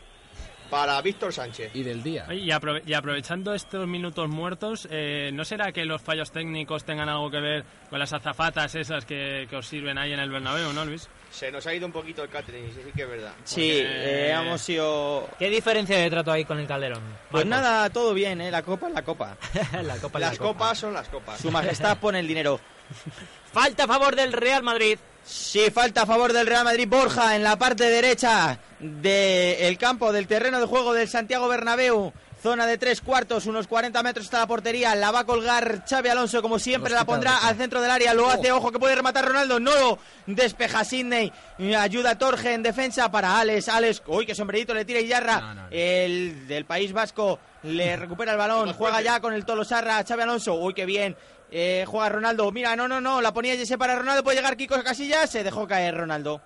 para 0.70 1.00
Víctor 1.02 1.32
Sánchez. 1.32 1.72
Y 1.76 1.84
del 1.84 2.02
día. 2.02 2.26
Y, 2.34 2.48
aprove- 2.50 2.82
y 2.88 2.94
aprovechando 2.94 3.54
estos 3.54 3.88
minutos 3.88 4.28
muertos, 4.30 4.88
eh, 4.90 5.30
¿no 5.34 5.46
será 5.46 5.72
que 5.72 5.86
los 5.86 6.02
fallos 6.02 6.32
técnicos 6.32 6.84
tengan 6.84 7.08
algo 7.08 7.30
que 7.30 7.40
ver 7.40 7.66
con 7.90 8.00
las 8.00 8.12
azafatas 8.14 8.74
esas 8.74 9.06
que, 9.06 9.46
que 9.50 9.56
os 9.58 9.68
sirven 9.68 9.98
ahí 10.00 10.12
en 10.14 10.20
el 10.20 10.32
Bernabéu, 10.32 10.74
no, 10.74 10.84
Luis? 10.84 11.08
Se 11.36 11.52
nos 11.52 11.68
ha 11.68 11.74
ido 11.74 11.86
un 11.86 11.92
poquito 11.92 12.24
el 12.24 12.30
catering, 12.30 12.72
sí, 12.74 12.80
que 12.96 13.02
es 13.04 13.10
verdad. 13.10 13.34
Sí, 13.44 13.82
Porque- 13.84 14.28
eh, 14.28 14.32
hemos 14.32 14.62
sido... 14.62 15.28
¿Qué 15.38 15.50
diferencia 15.50 15.98
de 15.98 16.10
trato 16.10 16.32
hay 16.32 16.46
con 16.46 16.58
el 16.60 16.66
Calderón? 16.68 17.04
Pues 17.30 17.46
Marcos? 17.46 17.66
nada, 17.66 17.90
todo 17.90 18.14
bien, 18.14 18.40
¿eh? 18.40 18.50
La 18.52 18.62
copa 18.64 18.88
es 18.88 18.94
la 18.94 19.02
copa. 19.04 19.38
la 19.84 19.98
copa 19.98 20.20
es 20.20 20.22
Las 20.22 20.32
la 20.34 20.38
copa. 20.38 20.54
copas 20.54 20.78
son 20.78 20.94
las 20.94 21.10
copas. 21.10 21.40
Su 21.42 21.52
majestad 21.52 21.98
pone 21.98 22.20
el 22.22 22.28
dinero. 22.28 22.60
Falta 23.52 23.84
a 23.84 23.88
favor 23.88 24.16
del 24.16 24.32
Real 24.34 24.64
Madrid. 24.64 24.98
Sí, 25.24 25.72
falta 25.72 26.04
a 26.04 26.06
favor 26.06 26.34
del 26.34 26.46
Real 26.46 26.64
Madrid. 26.66 26.88
Borja 26.88 27.36
en 27.36 27.42
la 27.44 27.58
parte 27.58 27.86
derecha 27.86 28.60
del 28.80 29.76
campo, 29.80 30.12
del 30.14 30.28
terreno 30.28 30.60
de 30.60 30.68
juego 30.68 30.94
del 30.94 31.08
Santiago 31.08 31.48
Bernabéu. 31.48 32.14
Zona 32.46 32.68
de 32.68 32.78
tres 32.78 33.02
cuartos, 33.02 33.48
unos 33.48 33.66
40 33.66 34.04
metros 34.04 34.26
hasta 34.28 34.38
la 34.38 34.46
portería. 34.46 34.94
La 34.94 35.10
va 35.10 35.22
a 35.22 35.24
colgar 35.26 35.84
Xavi 35.90 36.10
Alonso, 36.10 36.44
como 36.44 36.60
siempre, 36.60 36.94
la 36.94 37.04
pondrá 37.04 37.38
al 37.40 37.56
centro 37.58 37.82
del 37.82 37.90
área. 37.90 38.14
Lo 38.14 38.30
hace, 38.30 38.52
ojo, 38.52 38.72
que 38.72 38.78
puede 38.78 38.94
rematar 38.94 39.26
Ronaldo. 39.26 39.60
No 39.60 39.72
lo 39.76 39.98
despeja 40.28 40.84
Sidney. 40.84 41.34
Ayuda 41.76 42.20
Torge 42.20 42.54
en 42.54 42.62
defensa 42.62 43.10
para 43.10 43.40
Alex. 43.40 43.68
Alex, 43.68 44.04
uy, 44.06 44.28
qué 44.28 44.36
sombrerito 44.36 44.76
le 44.76 44.86
tira 44.86 45.00
Iyarra. 45.00 45.42
No, 45.42 45.54
no, 45.56 45.62
no. 45.64 45.68
El 45.72 46.48
del 46.48 46.66
País 46.66 46.94
Vasco 46.94 47.40
le 47.64 47.96
recupera 47.98 48.34
el 48.34 48.38
balón. 48.38 48.72
Juega 48.74 49.02
ya 49.02 49.20
con 49.20 49.34
el 49.34 49.44
Tolosarra. 49.44 50.04
Xavi 50.08 50.22
Alonso, 50.22 50.54
uy, 50.54 50.76
qué 50.76 50.86
bien. 50.86 51.18
Eh, 51.50 51.84
juega 51.88 52.10
Ronaldo. 52.10 52.52
Mira, 52.52 52.76
no, 52.76 52.88
no, 52.88 53.02
no. 53.02 53.22
La 53.22 53.34
ponía 53.34 53.56
Jesse 53.56 53.76
para 53.76 53.96
Ronaldo. 53.96 54.24
Puede 54.24 54.38
llegar 54.38 54.56
Kiko 54.56 54.84
Casillas. 54.84 55.32
Se 55.32 55.44
dejó 55.44 55.68
caer 55.68 55.96
Ronaldo. 55.98 56.42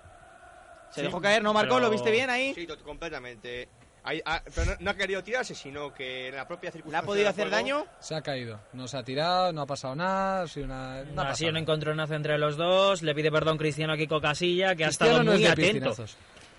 Se 0.92 1.00
Sí, 1.00 1.06
dejó 1.06 1.20
caer, 1.20 1.42
¿no, 1.42 1.52
Marcó? 1.52 1.74
pero- 1.74 1.84
¿Lo 1.86 1.90
viste 1.90 2.10
bien 2.10 2.30
ahí? 2.30 2.54
Sí, 2.54 2.66
completamente. 2.84 3.68
Ahí- 4.02 4.22
ah, 4.24 4.42
pero 4.54 4.72
no, 4.72 4.76
no 4.80 4.90
ha 4.90 4.94
querido 4.94 5.22
tirarse, 5.22 5.54
sino 5.54 5.92
que 5.92 6.28
en 6.28 6.36
la 6.36 6.46
propia 6.48 6.68
¿Le 6.68 6.72
circunstancia 6.72 7.04
ha 7.04 7.06
podido 7.06 7.28
hacer 7.28 7.44
juego- 7.48 7.56
daño? 7.56 7.86
Se 8.00 8.14
ha 8.14 8.22
caído. 8.22 8.58
No 8.72 8.88
se 8.88 8.96
ha 8.96 9.02
tirado, 9.02 9.52
no 9.52 9.62
ha 9.62 9.66
pasado 9.66 9.94
nada. 9.94 10.42
Ha 10.42 10.48
sido 10.48 10.66
una, 10.66 11.02
no 11.04 11.20
ha 11.20 11.24
Así 11.28 11.44
pasado 11.44 11.48
un 11.48 11.52
nada. 11.54 11.60
encontronazo 11.62 12.14
entre 12.14 12.38
los 12.38 12.56
dos. 12.56 13.02
Le 13.02 13.14
pide 13.14 13.30
perdón 13.30 13.58
Cristiano 13.58 13.92
a 13.92 13.96
Kiko 13.96 14.20
Casilla, 14.20 14.74
que 14.74 14.84
ha 14.84 14.88
estado 14.88 15.22
no 15.22 15.32
es 15.32 15.40
muy 15.40 15.46
atento. 15.48 15.94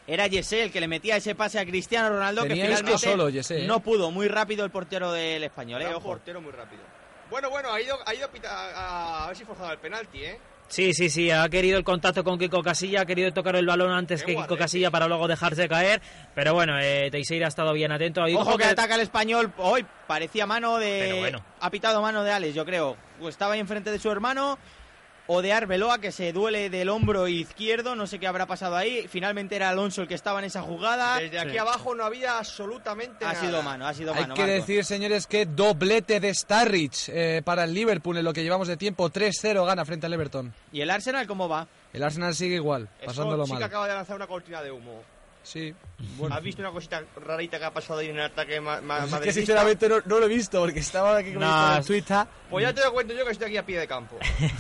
Era 0.08 0.28
Jesse 0.28 0.54
el 0.54 0.72
que 0.72 0.82
le 0.82 0.88
metía 0.88 1.16
ese 1.16 1.36
pase 1.36 1.60
a 1.60 1.66
Cristiano 1.66 2.10
Ronaldo 2.10 2.42
Tenía 2.44 2.56
que 2.66 2.70
finalmente 2.76 2.98
solo, 3.00 3.32
Jesse, 3.32 3.52
¿eh? 3.52 3.66
no 3.68 3.80
pudo. 3.82 4.12
Muy 4.12 4.28
rápido 4.28 4.66
el 4.66 4.72
portero 4.72 5.12
del 5.12 5.44
español, 5.44 5.82
¿eh? 5.82 5.88
Ojo. 5.94 6.02
portero 6.10 6.42
muy 6.42 6.52
rápido. 6.52 6.82
Bueno, 7.30 7.50
bueno, 7.50 7.72
ha 7.72 7.80
ido, 7.80 7.98
ha 8.06 8.14
ido 8.14 8.26
a, 8.26 8.30
pita- 8.32 8.50
a, 8.52 9.24
a 9.24 9.28
ver 9.28 9.38
si 9.38 9.46
forzaba 9.46 9.72
el 9.74 9.78
penalti, 9.80 10.24
¿eh? 10.26 10.38
Sí, 10.72 10.94
sí, 10.94 11.10
sí, 11.10 11.30
ha 11.32 11.50
querido 11.50 11.78
el 11.78 11.84
contacto 11.84 12.24
con 12.24 12.40
Kiko 12.40 12.64
Casilla, 12.64 13.02
ha 13.02 13.06
querido 13.06 13.34
tocar 13.34 13.58
el 13.58 13.66
balón 13.66 13.92
antes 13.92 14.24
Qué 14.24 14.36
que 14.36 14.42
Kiko. 14.42 14.56
Casilla 14.56 14.90
para 14.90 15.06
luego 15.08 15.28
dejarse 15.28 15.68
caer. 15.68 16.02
Pero 16.34 16.54
bueno, 16.54 16.80
eh, 16.80 17.10
Teixeira 17.12 17.48
ha 17.48 17.50
estado 17.50 17.74
bien 17.74 17.92
atento. 17.92 18.24
Ahí 18.24 18.36
Ojo 18.36 18.58
que 18.58 18.64
ataca 18.64 18.96
el 18.96 19.02
español. 19.02 19.52
Hoy 19.58 19.86
parecía 20.08 20.46
mano 20.46 20.78
de. 20.78 21.00
Pero 21.02 21.18
bueno. 21.18 21.44
Ha 21.60 21.70
pitado 21.70 22.02
mano 22.02 22.24
de 22.24 22.32
Alex, 22.32 22.56
yo 22.56 22.66
creo. 22.66 22.96
Estaba 23.28 23.54
ahí 23.54 23.60
enfrente 23.60 23.92
de 23.92 24.00
su 24.00 24.10
hermano. 24.10 24.58
O 25.28 25.42
de 25.42 25.54
Arbeloa, 25.54 26.00
que 26.00 26.12
se 26.12 26.34
duele 26.34 26.70
del 26.70 26.90
hombro 26.90 27.28
izquierdo. 27.28 27.96
No 27.96 28.06
sé 28.08 28.20
qué 28.20 28.28
habrá 28.28 28.46
pasado 28.48 28.76
ahí. 28.76 29.08
Finalmente 29.08 29.56
era 29.56 29.70
Alonso 29.70 30.02
el 30.02 30.08
que 30.08 30.16
estaba 30.16 30.40
en 30.40 30.46
esa 30.46 30.62
jugada. 30.62 31.20
Desde 31.20 31.40
aquí 31.40 31.52
Sí. 31.52 31.58
abajo 31.58 31.96
no 31.96 32.04
había 32.04 32.38
absolutamente 32.38 33.24
Ha 33.24 33.34
nada. 33.34 33.40
sido 33.46 33.62
mano, 33.64 33.88
ha 33.88 33.94
sido 33.94 34.14
Hay 34.14 34.22
mano. 34.22 34.34
que 34.36 34.42
Marco. 34.42 34.54
decir, 34.56 34.84
señores, 34.84 35.28
que 35.28 35.46
doblete 35.46 36.20
de 36.20 36.34
Starrich 36.34 37.10
eh, 37.10 37.42
para 37.46 37.64
el 37.64 37.74
Liverpool 37.74 38.18
en 38.18 38.26
lo 38.26 38.34
que 38.34 38.44
llevamos 38.44 38.68
de 38.68 38.78
tiempo. 38.78 39.10
3-0 39.10 39.66
gana 39.66 39.86
frente 39.86 40.06
al 40.08 40.14
Everton. 40.14 40.54
¿Y 40.74 40.82
el 40.82 40.90
Arsenal 40.90 41.26
cómo 41.28 41.48
va? 41.48 41.68
El 41.94 42.04
Arsenal 42.04 42.34
sigue 42.36 42.56
igual, 42.56 42.90
Eso 43.00 43.08
pasándolo 43.08 43.46
sí 43.46 43.56
que 43.58 43.64
acaba 43.64 43.88
de 43.88 43.94
lanzar 43.94 44.16
una 44.16 44.28
cortina 44.28 44.62
de 44.62 44.72
humo. 44.72 45.04
Sí. 45.44 45.74
Bueno. 46.18 46.36
¿Has 46.36 46.42
visto 46.42 46.64
una 46.64 46.72
cosita 46.72 47.04
rarita 47.16 47.60
que 47.60 47.66
ha 47.66 47.72
pasado 47.72 48.00
ahí 48.00 48.10
en 48.10 48.16
el 48.16 48.24
ataque 48.24 48.60
ma 48.60 48.82
ma 48.82 49.02
pues 49.02 49.14
es 49.14 49.20
que 49.20 49.34
sinceramente 49.34 49.88
no, 49.88 50.00
no, 50.06 50.20
lo 50.20 50.26
he 50.26 50.30
visto 50.30 50.60
porque 50.60 50.80
estaba 50.80 51.18
aquí 51.18 51.32
con 51.32 51.42
no, 51.42 51.78
el 51.78 51.86
Twitter. 51.86 52.26
Pues 52.50 52.66
ya 52.66 52.74
te 52.74 52.82
lo 52.84 52.92
cuento 52.92 53.14
yo 53.14 53.24
que 53.24 53.32
estoy 53.32 53.48
aquí 53.48 53.58
a 53.58 53.66
pie 53.66 53.80
de 53.80 53.88
campo. 53.88 54.18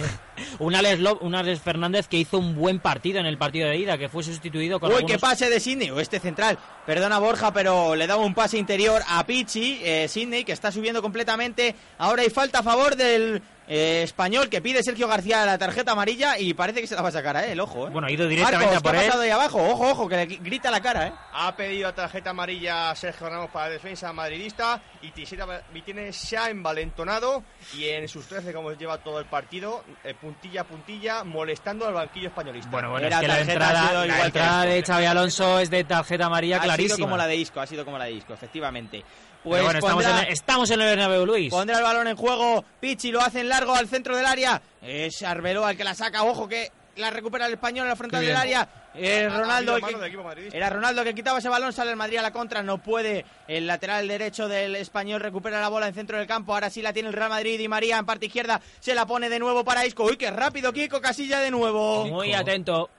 un 0.60 0.76
Alex, 0.76 1.02
un 1.22 1.34
Alex 1.34 1.62
Fernández 1.62 2.08
que 2.08 2.18
hizo 2.18 2.38
un 2.38 2.56
buen 2.56 2.80
partido 2.80 3.20
en 3.20 3.26
el 3.26 3.40
partido 3.40 3.68
de 3.70 3.78
ida, 3.78 3.98
que 3.98 4.08
fue 4.08 4.24
sustituido 4.24 4.80
con 4.80 4.90
Uy, 4.90 4.98
algunos... 4.98 5.12
qué 5.14 5.20
pase 5.20 5.50
de 5.50 5.60
Sidney, 5.60 5.90
o 5.90 6.00
este 6.00 6.20
central. 6.20 6.60
Perdona 6.86 7.18
Borja, 7.18 7.52
pero 7.52 7.96
le 7.96 8.06
daba 8.06 8.24
un 8.24 8.36
pase 8.36 8.60
interior 8.60 9.02
a 9.08 9.26
Pichi, 9.26 9.82
eh, 9.84 10.08
Sidney, 10.08 10.44
que 10.44 10.52
está 10.52 10.72
subiendo 10.72 11.02
completamente. 11.02 11.76
Ahora 11.98 12.22
hay 12.22 12.30
falta 12.30 12.60
a 12.60 12.64
favor 12.64 12.96
del 12.96 13.42
eh, 13.74 14.04
español 14.04 14.50
que 14.50 14.60
pide 14.62 14.84
Sergio 14.84 15.08
García 15.08 15.46
la 15.46 15.58
tarjeta 15.58 15.94
amarilla 15.94 16.38
y 16.38 16.54
parece 16.54 16.82
que 16.82 16.88
se 16.88 16.96
la 16.96 17.02
va 17.02 17.08
a 17.08 17.14
sacar 17.14 17.38
a 17.38 17.46
él, 17.46 17.58
ojo. 17.62 17.88
Eh. 17.88 17.90
Bueno, 17.90 18.08
ha 18.08 18.12
ido 18.12 18.28
directamente 18.28 18.66
Marcos, 18.66 18.80
a 18.80 18.82
por 18.84 18.92
¿qué 18.92 18.98
ha 18.98 19.02
él. 19.02 19.08
pasado 19.08 19.24
ahí 19.24 19.30
abajo? 19.30 19.64
Ojo, 19.70 19.90
ojo, 19.92 20.10
que 20.10 20.16
le 20.18 20.26
grita 20.26 20.70
la 20.70 20.82
cara, 20.82 21.08
¿eh? 21.08 21.14
Ha 21.34 21.56
pedido 21.56 21.94
tarjeta 21.94 22.32
amarilla 22.32 22.94
Sergio 22.96 23.30
Ramos 23.30 23.50
para 23.50 23.68
la 23.68 23.72
defensa 23.74 24.12
madridista 24.12 24.82
y 25.02 25.12
Tisera 25.12 25.64
Vitine 25.74 26.12
se 26.12 26.38
ha 26.38 26.50
envalentonado 26.50 27.44
y 27.78 27.86
en 27.88 28.10
sus 28.10 28.28
13 28.28 28.52
como 28.52 28.74
lleva 28.74 28.98
todo 28.98 29.20
el 29.20 29.26
partido, 29.28 29.86
eh, 30.04 30.14
puntilla 30.20 30.62
a 30.62 30.64
puntilla, 30.66 31.24
molestando 31.24 31.88
al 31.88 31.94
banquillo 31.94 32.28
españolista. 32.28 32.70
Bueno, 32.70 32.90
bueno, 32.92 33.08
Era 33.08 33.16
es 33.18 33.22
que 33.22 33.28
la 33.30 33.34
ha 33.36 33.40
entrada, 33.40 34.06
la 34.06 34.26
entrada 34.26 34.66
de 34.66 34.84
Xavi 34.84 35.06
Alonso 35.06 35.60
es 35.60 35.70
de 35.70 35.86
tarjeta 35.86 36.26
amarilla 36.26 36.58
ha 36.58 36.62
clarísima. 36.64 36.96
sido 36.98 37.06
como 37.06 37.16
la 37.16 37.28
de 37.28 37.36
Isco, 37.38 37.62
ha 37.62 37.68
sido 37.68 37.86
como 37.86 37.98
la 37.98 38.06
de 38.06 38.12
Isco, 38.12 38.34
efectivamente. 38.34 39.04
Pues 39.44 39.64
bueno, 39.64 39.80
estamos, 39.80 40.06
en, 40.06 40.18
estamos 40.32 40.70
en 40.72 40.82
el 40.82 40.88
Bernabéu, 40.88 41.26
Luis. 41.26 41.50
Pondrá 41.50 41.78
el 41.78 41.84
balón 41.84 42.08
en 42.08 42.16
juego. 42.16 42.64
Pichi 42.80 43.12
lo 43.12 43.22
hace 43.22 43.40
en 43.42 43.50
largo 43.50 43.74
al 43.76 43.88
centro 43.88 44.16
del 44.16 44.26
área. 44.26 44.62
Es 44.82 45.24
Arbeloa 45.24 45.72
el 45.72 45.78
que 45.78 45.84
la 45.84 45.96
saca. 45.96 46.24
Ojo 46.24 46.48
que 46.48 46.72
la 46.98 47.10
recupera 47.10 47.48
el 47.48 47.54
español 47.54 47.86
en 47.86 47.90
la 47.90 47.96
frontal 47.96 48.24
del 48.24 48.36
área. 48.36 48.68
Es 48.94 49.24
Ha- 49.32 49.36
ha 49.36 49.40
Ronaldo. 49.40 49.78
el 49.78 49.84
que- 49.84 50.50
era 50.58 50.70
Ronaldo 50.70 51.04
que 51.04 51.16
quitaba 51.16 51.40
ese 51.40 51.50
balón. 51.50 51.74
Sale 51.74 51.90
el 51.92 51.98
Madrid 51.98 52.18
a 52.18 52.22
la 52.22 52.32
contra. 52.32 52.62
No 52.62 52.78
puede. 52.78 53.26
El 53.48 53.66
lateral 53.66 54.08
derecho 54.08 54.48
del 54.48 54.76
español 54.76 55.22
recupera 55.22 55.60
la 55.60 55.70
bola 55.70 55.88
en 55.88 55.94
centro 55.96 56.18
del 56.20 56.28
campo. 56.28 56.54
Ahora 56.54 56.70
sí 56.70 56.82
la 56.84 56.94
tiene 56.94 57.08
el 57.10 57.14
Real 57.16 57.30
Madrid. 57.30 57.60
Y 57.60 57.68
María 57.68 57.98
en 57.98 58.06
parte 58.06 58.28
izquierda 58.28 58.62
se 58.80 58.94
la 58.94 59.08
pone 59.08 59.30
de 59.30 59.40
nuevo 59.40 59.64
para 59.64 59.86
Isco. 59.88 60.04
Uy, 60.04 60.18
qué 60.18 60.30
rápido 60.30 60.72
Kiko 60.72 61.02
Casilla 61.02 61.40
de 61.40 61.50
nuevo. 61.50 62.06
Muy 62.06 62.34
atento. 62.34 62.90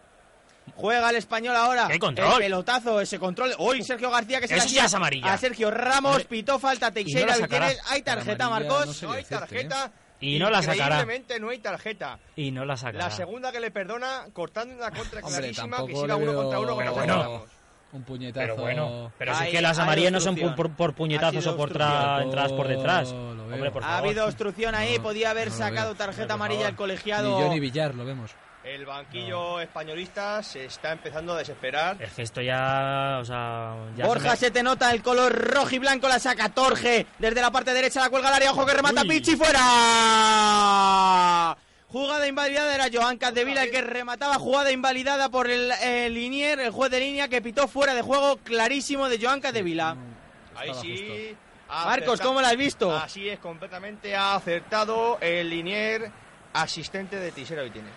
Juega 0.75 1.11
el 1.11 1.17
español 1.17 1.55
ahora. 1.57 1.89
¡Qué 1.89 1.99
control! 1.99 2.33
El 2.35 2.39
pelotazo, 2.39 3.01
ese 3.01 3.19
control. 3.19 3.55
Uy, 3.59 3.83
Sergio 3.83 4.11
García 4.11 4.41
que 4.41 4.49
se 4.49 4.57
Eso 4.57 4.69
ya 4.69 4.87
es 4.87 4.95
amarilla. 4.95 5.33
A 5.33 5.39
Sergio 5.39 5.71
Ramos, 5.71 6.25
pitó 6.25 6.59
falta 6.59 6.91
Teixeira. 6.91 7.37
Vitieres. 7.37 7.81
Hay 7.91 8.03
tarjeta, 8.03 8.47
Amarilla, 8.47 8.71
Marcos. 8.71 8.87
no 8.87 8.93
sé. 8.95 9.07
No 9.07 9.13
hay 9.13 9.19
decirte, 9.23 9.39
tarjeta. 9.47 9.93
Y 10.21 10.39
no 10.39 10.51
la 10.51 10.63
sacará. 10.63 10.85
Increíblemente 11.01 11.41
no 11.41 11.51
hay 11.51 11.59
tarjeta. 11.59 12.19
Y 12.37 12.51
no 12.53 12.65
la 12.65 12.77
sacará. 12.77 13.07
La 13.07 13.11
segunda 13.11 13.51
que 13.53 13.61
le 13.61 13.71
perdona, 13.71 14.27
cortando 14.33 14.75
una 14.75 14.91
contra 14.91 15.21
Hombre, 15.21 15.39
clarísima, 15.41 15.85
que 15.87 15.95
siga 15.97 16.17
uno 16.17 16.35
contra 16.35 16.61
uno 16.61 16.75
con 16.75 16.79
Pero 16.79 16.95
bueno. 16.95 17.45
Un 17.93 18.05
puñetazo. 18.05 18.41
Pero 18.41 18.57
bueno, 18.57 19.13
pero 19.19 19.37
Hay- 19.37 19.49
es 19.49 19.55
que 19.57 19.61
las 19.61 19.79
amarillas 19.79 20.13
no 20.13 20.21
son 20.21 20.37
por, 20.37 20.55
por- 20.55 20.71
por 20.71 20.95
puñetazos 20.95 21.47
o 21.47 21.57
por 21.57 21.71
tra- 21.73 22.23
entradas 22.23 22.53
por 22.53 22.67
detrás. 22.67 23.11
Hombre, 23.11 23.71
por 23.71 23.85
Ha 23.85 23.99
habido 23.99 24.25
obstrucción 24.25 24.75
ahí, 24.75 24.97
No, 24.97 25.03
podía 25.03 25.31
haber 25.31 25.49
no 25.49 25.55
sacado 25.59 25.95
tarjeta 25.95 26.35
amarilla 26.35 26.69
el 26.69 26.77
colegiado. 26.77 27.37
Ni 27.39 27.45
yo 27.45 27.51
ni 27.51 27.61
Villar, 27.61 27.95
lo 27.95 28.05
vemos. 28.07 28.31
El 28.65 28.87
banquillo 28.87 29.61
españolista 29.61 30.41
se 30.43 30.65
está 30.67 30.93
empezando 30.93 31.35
a 31.35 31.39
desesperar. 31.39 32.01
Es 32.01 32.13
que 32.13 32.23
esto 32.23 32.41
ya, 32.41 33.19
o 33.21 33.25
sea, 33.25 33.75
ya 33.97 34.07
Borja 34.07 34.31
me- 34.31 34.37
se 34.37 34.51
te 34.53 34.63
nota 34.63 34.91
el 34.93 35.03
color 35.03 35.33
rojo 35.53 35.75
y 35.75 35.79
blanco, 35.81 36.09
la 36.09 36.21
saca 36.21 36.49
Torge 36.49 37.07
desde 37.19 37.41
la 37.41 37.51
parte 37.51 37.75
derecha, 37.75 38.01
la 38.01 38.09
cuelga 38.09 38.29
al 38.29 38.35
área, 38.35 38.53
ojo 38.53 38.65
que 38.65 38.73
remata 38.75 39.03
Uy. 39.03 39.09
Pichi 39.09 39.35
fuera. 39.37 39.61
Jugada 41.89 42.27
invalidada 42.27 42.75
era 42.75 42.87
Joan 42.91 43.19
Capdevila 43.19 43.65
el 43.65 43.71
que 43.71 43.83
remataba, 43.83 44.39
jugada 44.39 44.71
invalidada 44.71 45.29
por 45.29 45.51
el, 45.51 45.69
linier, 46.15 46.61
el 46.61 46.71
juez 46.71 46.91
de 46.91 47.01
línea 47.01 47.29
que 47.29 47.43
pitó 47.43 47.69
fuera 47.69 47.95
de 47.95 48.03
juego 48.03 48.39
clarísimo 48.39 49.09
de 49.09 49.19
Joan 49.21 49.41
Capdevila. 49.41 49.97
Ahí 50.55 50.73
sí. 50.81 51.37
Marcos, 51.69 52.21
¿cómo 52.21 52.41
la 52.41 52.49
has 52.51 52.57
visto? 52.57 52.95
Así 52.97 53.29
es, 53.29 53.41
completamente 53.41 54.15
ha 54.15 54.37
acertado 54.37 55.19
el 55.21 55.51
linier 55.51 56.11
asistente 56.53 57.17
de 57.17 57.33
Tisera 57.33 57.63
Vitines. 57.63 57.91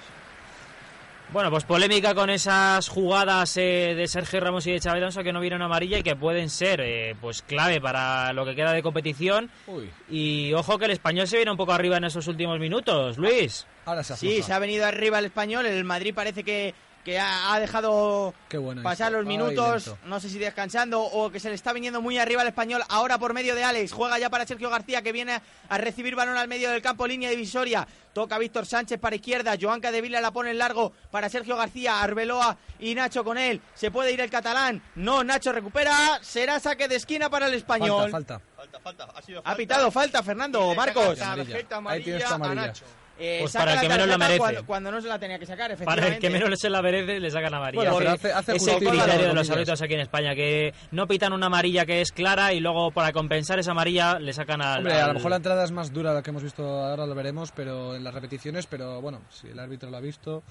Bueno, 1.34 1.50
pues 1.50 1.66
polémica 1.66 2.16
con 2.16 2.30
esas 2.30 2.88
jugadas 2.88 3.58
eh, 3.58 3.94
de 3.96 4.08
Sergio 4.08 4.40
Ramos 4.40 4.66
y 4.68 4.72
de 4.72 4.80
Xabi 4.80 5.00
Alonso 5.00 5.22
que 5.22 5.34
no 5.34 5.42
vieron 5.42 5.62
amarilla 5.62 5.98
y 5.98 6.04
que 6.04 6.16
pueden 6.16 6.50
ser 6.50 6.80
eh, 6.82 7.16
pues 7.20 7.42
clave 7.42 7.82
para 7.82 8.32
lo 8.32 8.46
que 8.46 8.56
queda 8.56 8.72
de 8.72 8.82
competición. 8.82 9.50
Uy, 9.68 9.90
Y 10.10 10.54
ojo 10.54 10.78
que 10.78 10.86
el 10.86 10.92
español 10.92 11.28
se 11.28 11.36
viene 11.38 11.52
un 11.52 11.58
poco 11.58 11.74
arriba 11.74 11.98
en 11.98 12.06
esos 12.06 12.28
últimos 12.28 12.58
minutos, 12.60 13.18
Luis. 13.18 13.66
ahora 13.86 14.04
se 14.04 14.16
Sí, 14.16 14.42
se 14.44 14.54
ha 14.54 14.60
venido 14.60 14.86
arriba 14.86 15.20
el 15.20 15.26
español, 15.26 15.66
el 15.66 15.84
Madrid 15.84 16.14
parece 16.14 16.44
que, 16.44 16.74
que 17.06 17.20
ha, 17.20 17.54
ha 17.54 17.60
dejado 17.60 18.34
Qué 18.50 18.58
bueno 18.58 18.82
pasar 18.84 19.10
esto. 19.10 19.20
los 19.20 19.28
minutos, 19.28 19.96
no 20.06 20.20
sé 20.20 20.28
si 20.28 20.40
descansando 20.40 21.02
o 21.02 21.32
que 21.32 21.40
se 21.40 21.50
le 21.50 21.56
está 21.56 21.72
viniendo 21.72 22.02
muy 22.02 22.18
arriba 22.18 22.42
al 22.42 22.48
español, 22.48 22.82
ahora 22.90 23.20
por 23.20 23.34
medio 23.34 23.54
de 23.56 23.64
Alex, 23.64 23.94
juega 23.94 24.18
ya 24.20 24.30
para 24.30 24.46
Sergio 24.48 24.70
García 24.72 25.04
que 25.04 25.12
viene 25.12 25.40
a 25.70 25.78
recibir 25.78 26.16
balón 26.16 26.36
al 26.36 26.48
medio 26.48 26.72
del 26.72 26.82
campo, 26.82 27.06
línea 27.06 27.30
divisoria, 27.30 27.88
toca 28.12 28.40
Víctor 28.40 28.66
Sánchez 28.66 29.00
para 29.00 29.16
izquierda, 29.16 29.56
Joan 29.62 29.80
Cadevila 29.82 30.20
la 30.20 30.32
pone 30.32 30.50
en 30.50 30.58
largo 30.58 30.94
para 31.12 31.30
Sergio 31.30 31.56
García, 31.56 32.02
Arbeloa 32.02 32.58
y 32.80 32.96
Nacho 32.96 33.24
con 33.24 33.38
él, 33.38 33.62
se 33.76 33.92
puede 33.92 34.12
ir 34.12 34.20
el 34.20 34.32
catalán, 34.32 34.82
no, 34.96 35.24
Nacho 35.24 35.52
recupera, 35.54 36.20
será 36.24 36.60
saque 36.60 36.88
de 36.88 36.96
esquina 36.96 37.30
para 37.30 37.46
el 37.46 37.54
español. 37.54 38.10
Falta, 38.10 38.40
falta. 38.40 38.56
Falta, 38.56 38.80
falta. 38.80 39.04
Ha, 39.16 39.22
sido 39.22 39.40
Ha 39.42 39.44
falta. 39.44 39.58
pitado 39.58 39.92
falta, 39.92 40.24
Fernando, 40.24 40.74
Marcos. 40.74 41.22
Amarilla. 41.22 41.54
Tarjeta 41.54 41.78
Ahí 41.86 42.04
tienes 42.04 42.24
amarilla 42.26 42.28
tu 42.28 42.44
a. 42.44 42.56
Nacho. 42.56 42.86
Eh, 43.18 43.38
Pues 43.42 43.54
para 43.54 43.72
el 43.72 43.76
la 43.78 43.82
que 43.82 43.88
menos 43.88 44.00
tarjeta 44.08 44.18
merece. 44.18 44.40
Cuando, 44.40 44.66
cuando 44.66 44.92
no 44.92 45.02
se 45.02 45.08
la 45.08 45.18
tenía 45.18 45.40
que 45.40 45.46
sacar, 45.46 45.68
Para 45.70 45.74
efectivamente. 45.76 46.16
el 46.16 46.20
que 46.22 46.30
menos 46.30 46.60
se 46.60 46.70
la 46.70 46.82
merece 46.82 47.20
le 47.22 47.32
sacan 47.32 47.54
amarilla. 47.54 47.92
Bueno, 47.92 48.10
hace- 48.12 48.34
hace 48.34 48.56
es 48.58 48.68
el 48.68 48.78
criterio 48.80 49.28
de 49.30 49.34
los 49.34 49.50
árbitros 49.50 49.82
aquí 49.82 49.94
en 49.94 50.02
España, 50.02 50.36
que 50.36 50.74
no 50.92 51.08
pitan 51.08 51.32
una 51.32 51.46
amarilla 51.46 51.86
que 51.86 52.02
es 52.02 52.12
clara 52.12 52.52
y 52.52 52.60
luego 52.60 52.92
para 52.92 53.14
compensar 53.14 53.58
esa 53.58 53.72
amarilla 53.72 54.20
le 54.20 54.34
sacan 54.34 54.62
al... 54.62 54.80
Hombre, 54.80 54.96
a 54.96 55.04
al- 55.04 55.08
lo 55.10 55.14
mejor 55.14 55.30
la 55.30 55.38
entrada 55.38 55.64
es 55.64 55.72
más 55.72 55.94
dura 55.94 56.14
la 56.14 56.22
que 56.22 56.32
hemos 56.32 56.44
visto 56.44 56.64
ahora, 56.68 57.06
lo 57.06 57.16
veremos, 57.16 57.54
pero 57.54 57.96
en 57.96 58.04
las 58.04 58.14
repeticiones, 58.14 58.68
pero 58.68 59.00
bueno, 59.02 59.22
si 59.30 59.48
el 59.48 59.60
árbitro 59.60 59.90
lo 59.90 59.96
ha 59.96 60.02
visto, 60.02 60.44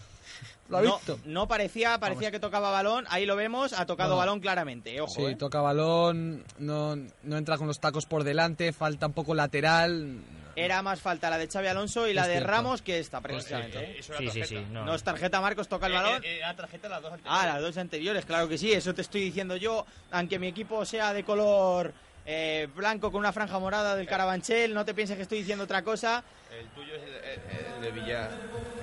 lo 0.71 0.79
ha 0.79 0.81
no, 0.83 0.97
visto. 0.97 1.19
no 1.27 1.47
parecía, 1.47 1.99
parecía 1.99 2.31
que 2.31 2.41
tocaba 2.41 2.71
balón, 2.71 3.05
ahí 3.11 3.27
lo 3.27 3.37
vemos, 3.37 3.75
ha 3.75 3.85
tocado 3.85 4.12
No. 4.12 4.17
balón 4.17 4.41
claramente, 4.41 4.99
ojo. 5.03 5.12
Sí, 5.15 5.23
eh. 5.27 5.37
toca 5.37 5.61
balón, 5.61 6.45
no, 6.59 6.97
no 6.97 7.37
entra 7.37 7.59
con 7.59 7.67
los 7.67 7.79
tacos 7.79 8.07
por 8.07 8.25
delante, 8.25 8.73
falta 8.73 9.07
un 9.07 9.12
poco 9.12 9.35
lateral. 9.35 10.17
Era 10.57 10.82
más 10.82 11.00
falta 11.00 11.28
la 11.30 11.38
de 11.38 11.48
Xavi 11.48 11.66
Alonso 11.68 12.07
y 12.09 12.14
la 12.14 12.26
de 12.26 12.34
cierto. 12.34 12.50
Ramos 12.50 12.82
que 12.82 12.98
esta, 12.98 13.20
precisamente. 13.20 13.78
¿eh? 13.98 14.00
Sí, 14.02 14.28
sí, 14.30 14.44
sí. 14.44 14.66
No. 14.70 14.84
No 14.84 14.94
es 14.94 15.02
tarjeta, 15.02 15.40
Marcos, 15.40 15.68
toca 15.68 15.86
el 15.86 15.92
Eh, 15.92 15.96
balón. 15.96 16.24
eh, 16.24 16.38
Era 16.38 16.55
tarjeta 16.55 16.88
las 16.88 17.02
dos 17.02 17.12
anteriores. 17.12 17.40
Ah, 17.42 17.46
las 17.46 17.61
dos 17.62 17.76
anteriores, 17.76 18.24
claro 18.24 18.48
que 18.48 18.59
sí, 18.59 18.72
eso 18.72 18.94
te 18.94 19.02
estoy 19.02 19.20
diciendo 19.22 19.57
yo. 19.57 19.84
Aunque 20.12 20.38
mi 20.38 20.48
equipo 20.48 20.84
sea 20.84 21.12
de 21.12 21.24
color 21.24 21.92
eh, 22.26 22.68
blanco 22.74 23.12
con 23.12 23.18
una 23.20 23.32
franja 23.32 23.59
morada 23.59 23.94
del 23.96 24.07
Carabanchel, 24.07 24.72
no 24.72 24.84
te 24.84 24.94
pienses 24.94 25.16
que 25.16 25.22
estoy 25.22 25.38
diciendo 25.40 25.64
otra 25.64 25.82
cosa. 25.82 26.24
El 26.59 26.66
tuyo 26.68 26.94
es 26.94 27.02
el, 27.02 27.09
el- 27.14 27.74
el 27.76 27.82
de 27.82 28.00
Villar. 28.00 28.30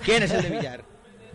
¿Quién 0.03 0.23
es 0.23 0.31
el 0.31 0.43
de 0.43 0.49
Villar? 0.57 0.83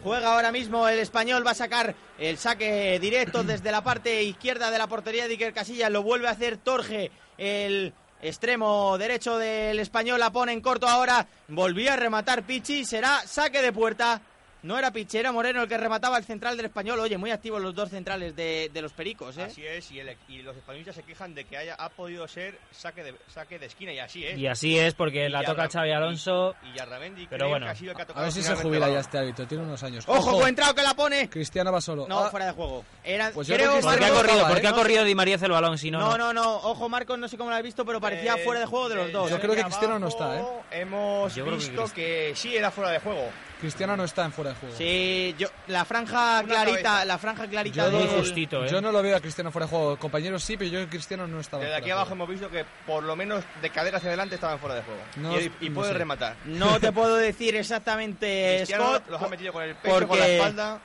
Juega 0.05 0.32
ahora 0.34 0.53
mismo 0.53 0.87
el 0.89 1.01
español, 1.01 1.45
va 1.45 1.51
a 1.51 1.55
sacar 1.55 1.97
el 2.18 2.39
saque 2.39 2.97
directo 3.01 3.43
desde 3.43 3.72
la 3.72 3.82
parte 3.82 4.22
izquierda 4.22 4.70
de 4.70 4.78
la 4.78 4.87
portería 4.87 5.26
de 5.26 5.32
Iker 5.32 5.53
Casillas, 5.53 5.91
lo 5.91 6.05
vuelve 6.05 6.28
a 6.28 6.32
hacer 6.32 6.59
Torge, 6.59 7.11
el 7.39 7.93
extremo 8.23 8.97
derecho 8.99 9.39
del 9.39 9.79
español, 9.79 10.21
la 10.21 10.31
pone 10.31 10.53
en 10.53 10.61
corto 10.61 10.89
ahora, 10.89 11.27
volvía 11.49 11.95
a 11.95 11.97
rematar 11.97 12.43
Pichi, 12.43 12.85
será 12.85 13.21
saque 13.27 13.62
de 13.62 13.73
puerta. 13.73 14.21
No 14.67 14.77
era 14.79 14.91
Pichi, 14.91 15.19
era 15.19 15.31
Moreno 15.33 15.62
el 15.62 15.69
que 15.69 15.77
remataba 15.79 16.19
el 16.19 16.25
central 16.25 16.57
del 16.57 16.67
español. 16.67 16.99
Oye, 16.99 17.17
muy 17.17 17.31
activos 17.31 17.62
los 17.62 17.75
dos 17.75 17.89
centrales 17.91 18.35
de, 18.35 18.69
de 18.73 18.83
los 18.83 18.93
pericos, 18.93 19.39
¿eh? 19.39 19.45
Así 19.45 19.64
es, 19.64 19.91
y, 19.93 20.01
el- 20.01 20.17
y 20.29 20.43
los 20.43 20.57
españolistas 20.57 20.97
se 20.97 21.03
quejan 21.05 21.35
de 21.35 21.45
que 21.45 21.57
haya, 21.57 21.75
ha 21.77 21.89
podido 21.89 22.27
ser 22.27 22.59
saque 22.73 23.05
de, 23.05 23.14
saque 23.29 23.59
de 23.59 23.67
esquina, 23.67 23.93
y 23.93 23.99
así 24.01 24.25
es. 24.27 24.37
Y 24.37 24.47
así 24.49 24.77
es, 24.79 24.95
porque 24.95 25.27
Y 25.27 25.29
la 25.29 25.45
toca 25.45 25.69
Xavi 25.69 25.93
Alonso. 25.93 26.55
Y, 26.64 26.71
y 26.71 26.75
Yarramendi 26.75 27.27
Pero 27.29 27.39
creo 27.39 27.49
bueno, 27.51 27.67
que 27.67 27.73
ha 27.73 27.75
sido 27.77 27.91
el 27.93 27.97
que 27.97 28.03
ha 28.03 28.05
A 28.05 28.07
tocado 28.09 28.25
ver 28.25 28.33
si 28.33 28.43
se 28.43 28.55
jubila 28.57 28.89
ya 28.91 28.99
este 29.01 29.19
árbitro, 29.19 29.47
tiene 29.47 29.62
unos 29.64 29.83
años. 29.83 30.05
¡Ojo, 30.09 30.33
buen 30.33 30.49
entrado 30.49 30.75
que 30.75 30.83
la 30.83 30.95
pone! 30.95 31.29
Cristiano 31.31 31.71
va 31.71 31.81
solo. 31.81 32.07
No, 32.09 32.25
Ah, 32.25 32.31
fuera 32.31 32.47
de 32.47 32.53
juego. 32.53 32.85
Era, 33.05 33.31
Pues 33.31 33.47
yo 33.47 33.55
creo, 33.55 33.71
creo 33.79 33.81
que 33.81 33.87
¿Por 33.87 33.99
qué 33.99 34.05
ha 34.05 34.11
corrido, 34.11 34.41
¿eh? 34.41 34.45
por 34.49 34.61
qué 34.61 34.67
ha 34.67 34.71
No 34.71 34.77
corrido 34.77 35.05
Di 35.05 35.14
María 35.14 35.37
el 35.41 35.51
balón? 35.53 35.79
Si 35.79 35.91
no, 35.93 36.01
No, 36.01 36.11
no. 36.19 36.33
no, 36.33 36.43
no. 36.43 36.55
Ojo, 36.57 36.89
Marcos, 36.89 37.19
no 37.19 37.29
sé 37.29 37.37
cómo 37.39 37.51
lo 37.51 37.57
has 37.57 37.62
visto, 37.62 37.85
pero 37.85 38.01
parecía 38.01 38.35
Eh, 38.35 38.39
fuera 38.45 38.59
de 38.61 38.67
juego 38.67 38.89
de 38.89 38.97
los 38.97 39.12
dos. 39.12 39.31
Yo 39.31 39.39
creo 39.39 39.55
que 39.55 39.62
Cristiano 39.62 39.99
no 40.01 40.09
está, 40.09 40.41
¿eh? 40.41 40.45
Hemos 40.73 41.35
Yo 41.35 41.45
creo 41.45 41.57
que 41.57 41.64
visto 41.69 41.85
que, 41.95 42.33
sí 42.35 42.57
era 42.57 42.71
fuera 42.73 42.91
de 42.91 42.99
juego. 42.99 43.29
Cristiano 43.61 43.97
no 43.97 44.05
está 44.05 44.25
en 44.25 44.33
fuera 44.33 44.51
de 44.51 44.57
juego. 44.57 44.75
Sí, 44.77 45.35
yo, 45.39 45.49
la 45.69 45.85
franja 45.87 46.41
Una 46.45 46.55
clarita, 46.55 46.83
cabeza. 46.83 47.05
la 47.07 47.19
franja 47.19 47.47
clarita 47.49 47.91
Yo 47.91 47.99
del- 47.99 48.09
justito, 48.09 48.65
¿eh? 48.65 48.69
yo 48.71 48.81
no 48.83 48.93
lo 48.93 49.03
veo 49.03 49.17
a 49.17 49.21
Cristiano 49.21 49.51
fuera 49.51 49.67
de 49.67 49.71
juego. 49.71 49.97
Compañeros 49.99 50.43
sí, 50.45 50.57
pero 50.57 50.71
yo 50.71 50.81
que 50.81 50.89
Cristiano 50.89 51.27
no 51.27 51.41
estaba 51.41 51.63
Desde 51.63 51.71
fuera 51.73 51.79
aquí 51.79 51.87
de 51.87 51.93
abajo 51.93 52.09
juego. 52.09 52.25
hemos 52.25 52.29
visto 52.41 52.51
que 52.51 52.65
por 52.87 53.03
lo 53.03 53.17
menos 53.17 53.43
de 53.63 53.71
cadera 53.71 53.97
hacia 53.97 54.09
adelante 54.11 54.35
estaban 54.35 54.59
fuera 54.59 54.75
de 54.75 54.83
juego. 54.83 55.01
No, 55.17 55.41
y 55.41 55.51
y 55.61 55.69
no 55.71 55.75
puede 55.77 55.93
sé. 55.93 55.99
rematar. 55.99 56.37
No 56.45 56.79
te 56.79 56.93
puedo 56.93 57.17
decir 57.17 57.57
exactamente, 57.57 58.57
Cristiano 58.59 58.85
Scott, 58.97 59.09
los 59.09 59.23
ha 59.23 59.29
metido 59.29 59.53
con 59.53 59.63
el 59.63 59.75
pecho, 59.75 59.91
con 59.95 60.01
la 60.03 60.07
porque 60.07 60.37
espalda. 60.37 60.81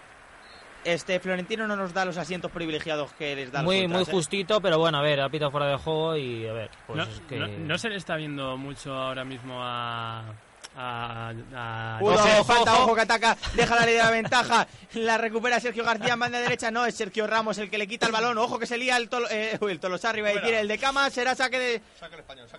este 0.85 1.19
Florentino 1.19 1.67
no 1.67 1.75
nos 1.75 1.93
da 1.93 2.05
los 2.05 2.17
asientos 2.17 2.49
privilegiados 2.51 3.11
que 3.13 3.35
les 3.35 3.51
da 3.51 3.61
Muy, 3.63 3.87
muy 3.87 4.03
¿eh? 4.03 4.05
justito, 4.09 4.61
pero 4.61 4.79
bueno, 4.79 4.97
a 4.97 5.01
ver, 5.01 5.19
ha 5.21 5.29
pitado 5.29 5.51
fuera 5.51 5.67
de 5.67 5.75
juego 5.75 6.15
y 6.15 6.47
a 6.47 6.53
ver, 6.53 6.71
pues 6.87 6.97
no, 6.97 7.03
es 7.03 7.21
que... 7.27 7.35
no- 7.37 7.47
no 7.47 7.77
se 7.77 7.89
le 7.89 7.97
está 7.97 8.15
viendo 8.15 8.55
mucho 8.57 8.93
ahora 8.93 9.23
mismo 9.25 9.59
a, 9.61 10.23
a, 10.75 11.33
a- 11.55 11.99
Uy, 12.01 12.13
Ojo, 12.13 12.43
falta, 12.43 12.73
ojo. 12.73 12.83
ojo, 12.83 12.95
que 12.95 13.01
ataca, 13.01 13.37
deja 13.55 13.75
la 13.75 13.85
ley 13.85 13.95
de 13.95 13.99
la 14.03 14.11
ventaja, 14.11 14.67
la 14.93 15.17
recupera 15.17 15.59
Sergio 15.59 15.83
García 15.83 16.13
en 16.13 16.19
banda 16.19 16.39
derecha, 16.39 16.71
no, 16.71 16.85
es 16.85 16.95
Sergio 16.95 17.27
Ramos 17.27 17.57
el 17.57 17.69
que 17.69 17.77
le 17.77 17.87
quita 17.87 18.05
el 18.05 18.11
balón, 18.11 18.37
ojo 18.37 18.57
que 18.57 18.65
se 18.65 18.77
lía 18.77 18.97
el, 18.97 19.09
tolo, 19.09 19.27
eh, 19.29 19.57
uy, 19.61 19.71
el 19.73 19.79
decir, 20.41 20.53
el 20.53 20.67
de 20.67 20.77
cama 20.77 21.09
será 21.09 21.35
saque 21.35 21.59
de 21.59 21.81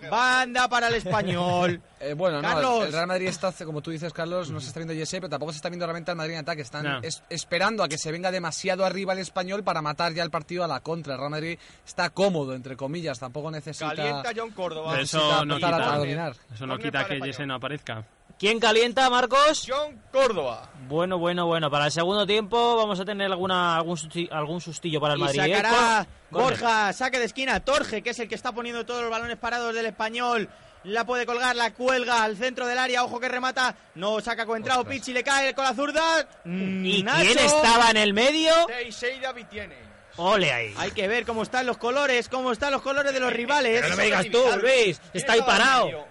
banda 0.09 0.67
para 0.67 0.87
el 0.89 0.95
español. 0.95 1.81
Eh, 2.03 2.13
bueno, 2.15 2.41
no, 2.41 2.83
el 2.83 2.91
Real 2.91 3.07
Madrid 3.07 3.27
está, 3.27 3.51
como 3.65 3.81
tú 3.81 3.91
dices, 3.91 4.11
Carlos, 4.13 4.49
no 4.51 4.59
se 4.59 4.67
está 4.67 4.79
viendo 4.79 4.93
Jesse, 4.93 5.13
pero 5.13 5.29
tampoco 5.29 5.51
se 5.51 5.57
está 5.57 5.69
viendo 5.69 5.85
realmente 5.85 6.11
al 6.11 6.17
Madrid 6.17 6.33
en 6.33 6.39
ataque. 6.39 6.61
Están 6.61 6.83
No. 6.83 6.99
es- 7.01 7.23
esperando 7.29 7.83
a 7.83 7.87
que 7.87 7.97
se 7.97 8.11
venga 8.11 8.29
demasiado 8.31 8.85
arriba 8.85 9.13
el 9.13 9.19
español 9.19 9.63
para 9.63 9.81
matar 9.81 10.13
ya 10.13 10.23
el 10.23 10.29
partido 10.31 10.63
a 10.63 10.67
la 10.67 10.79
contra. 10.81 11.13
El 11.13 11.19
Real 11.19 11.31
Madrid 11.31 11.57
está 11.85 12.09
cómodo, 12.09 12.53
entre 12.55 12.75
comillas, 12.75 13.19
tampoco 13.19 13.49
necesita... 13.51 13.95
Calienta 13.95 14.31
John 14.35 14.51
Córdoba. 14.51 14.89
Pero 14.91 15.01
necesita 15.01 15.23
eso 15.35 15.45
no 15.45 15.53
a 15.55 15.57
quita, 15.57 15.97
dominar. 15.97 16.31
eso 16.53 16.65
no 16.67 16.73
Córner 16.73 16.79
quita 16.79 16.97
para 16.99 17.07
que 17.07 17.13
el 17.15 17.19
Jesse 17.21 17.29
español. 17.31 17.47
no 17.47 17.55
aparezca. 17.55 18.05
¿Quién 18.39 18.59
calienta, 18.59 19.09
Marcos? 19.09 19.63
John 19.69 20.01
Córdoba. 20.11 20.69
Bueno, 20.89 21.17
bueno, 21.19 21.45
bueno. 21.45 21.69
Para 21.69 21.85
el 21.85 21.91
segundo 21.91 22.25
tiempo 22.25 22.75
vamos 22.75 22.99
a 22.99 23.05
tener 23.05 23.31
alguna 23.31 23.75
algún, 23.77 23.95
susti- 23.95 24.27
algún 24.31 24.59
sustillo 24.59 24.99
para 24.99 25.13
el 25.13 25.19
Y 25.19 25.23
Madrid. 25.23 25.39
¿eh? 25.39 25.55
sacará 25.55 25.69
Cor- 25.69 26.07
córner. 26.41 26.59
Borja, 26.59 26.93
saque 26.93 27.19
de 27.19 27.25
esquina, 27.25 27.59
Torge, 27.61 28.01
que 28.01 28.09
es 28.09 28.19
el 28.19 28.27
que 28.27 28.35
está 28.35 28.51
poniendo 28.51 28.85
todos 28.85 29.03
los 29.03 29.11
balones 29.11 29.37
parados 29.37 29.73
del 29.73 29.85
español. 29.85 30.49
La 30.85 31.05
puede 31.05 31.25
colgar, 31.25 31.55
la 31.55 31.71
cuelga 31.73 32.23
al 32.23 32.35
centro 32.35 32.67
del 32.67 32.77
área, 32.77 33.03
ojo 33.03 33.19
que 33.19 33.29
remata, 33.29 33.73
no 33.95 34.19
saca 34.19 34.45
Coentrao, 34.45 34.79
Ostras. 34.81 34.95
Pichi 34.97 35.13
le 35.13 35.23
cae 35.23 35.53
con 35.53 35.63
la 35.63 35.73
zurda. 35.73 36.27
Mm, 36.43 36.85
¿Y 36.85 37.03
Nacho. 37.03 37.21
quién 37.25 37.39
estaba 37.39 37.89
en 37.91 37.97
el 37.97 38.13
medio? 38.13 38.51
Teixeira 38.67 39.31
Vitiene. 39.31 39.75
Ole 40.17 40.51
ahí. 40.51 40.73
Hay 40.77 40.91
que 40.91 41.07
ver 41.07 41.25
cómo 41.25 41.41
están 41.43 41.65
los 41.65 41.77
colores, 41.77 42.27
cómo 42.29 42.51
están 42.51 42.71
los 42.71 42.81
colores 42.81 43.13
de 43.13 43.19
los 43.19 43.31
rivales. 43.33 43.77
Pero 43.81 43.89
no 43.89 43.95
me 43.97 44.03
digas 44.05 44.25
tú, 44.31 44.43
Luis. 44.61 45.01
Está 45.13 45.33
ahí 45.33 45.41
parado. 45.41 46.05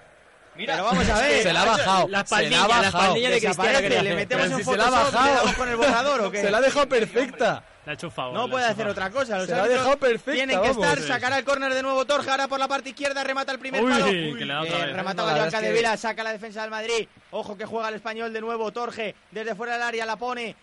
Mira, 0.54 0.74
Pero 0.74 0.84
vamos 0.86 1.08
a 1.08 1.18
ver. 1.20 1.42
Se 1.42 1.52
la 1.52 1.62
ha 1.62 1.64
bajado. 1.66 1.84
La 1.84 2.04
se 2.04 2.10
la 2.10 2.18
ha 2.18 2.22
espaldilla, 2.22 2.60
la 2.60 2.66
bajado. 2.66 2.86
espaldilla 2.88 3.30
de 3.30 3.40
Cristiano. 3.40 4.02
Le 4.02 4.14
metemos 4.14 4.44
Pero 4.46 4.58
en 4.58 4.64
si 4.64 4.70
se 4.70 4.76
la 4.76 4.86
ha 4.86 4.90
bajado. 4.90 5.24
le 5.26 5.32
damos 5.34 5.54
con 5.54 5.68
el 5.68 5.76
borrador 5.76 6.20
o 6.22 6.30
qué. 6.30 6.40
Se 6.40 6.50
la 6.50 6.58
ha 6.58 6.60
dejado 6.62 6.88
perfecta. 6.88 7.64
Le 7.84 7.90
ha 7.90 7.94
hecho 7.94 8.06
un 8.06 8.12
favor. 8.12 8.34
No 8.34 8.48
puede 8.48 8.64
hacer 8.64 8.86
otra 8.86 9.10
cosa. 9.10 9.38
Los 9.38 9.46
Se 9.48 9.56
la 9.56 9.64
ha 9.64 9.68
dejado 9.68 9.96
perfecta, 9.96 10.32
Tienen 10.32 10.60
que 10.60 10.68
vamos. 10.68 10.84
estar, 10.84 10.98
Sí. 11.00 11.08
sacar 11.08 11.32
al 11.32 11.42
córner 11.42 11.74
de 11.74 11.82
nuevo 11.82 12.04
Torja, 12.04 12.30
ahora 12.30 12.46
por 12.46 12.60
la 12.60 12.68
parte 12.68 12.90
izquierda 12.90 13.24
remata 13.24 13.50
el 13.50 13.58
primer 13.58 13.82
Uy, 13.82 13.90
palo. 13.90 14.04
que 14.06 14.44
le 14.44 14.46
da 14.46 14.60
otra 14.62 14.78
Eh, 14.78 14.86
vez. 14.92 15.04
la 15.04 15.14
Joan 15.14 15.50
Capdevila, 15.50 15.96
saca 15.96 16.22
la 16.22 16.32
defensa 16.32 16.62
del 16.62 16.70
Madrid. 16.70 17.08
Ojo 17.32 17.56
que 17.56 17.66
juega 17.66 17.88
el 17.88 17.96
español 17.96 18.32
de 18.32 18.40
nuevo, 18.40 18.70
Torge, 18.70 19.16
desde 19.32 19.54
fuera 19.56 19.72
del 19.72 19.82
área 19.82 20.06
la 20.06 20.14
pone. 20.16 20.54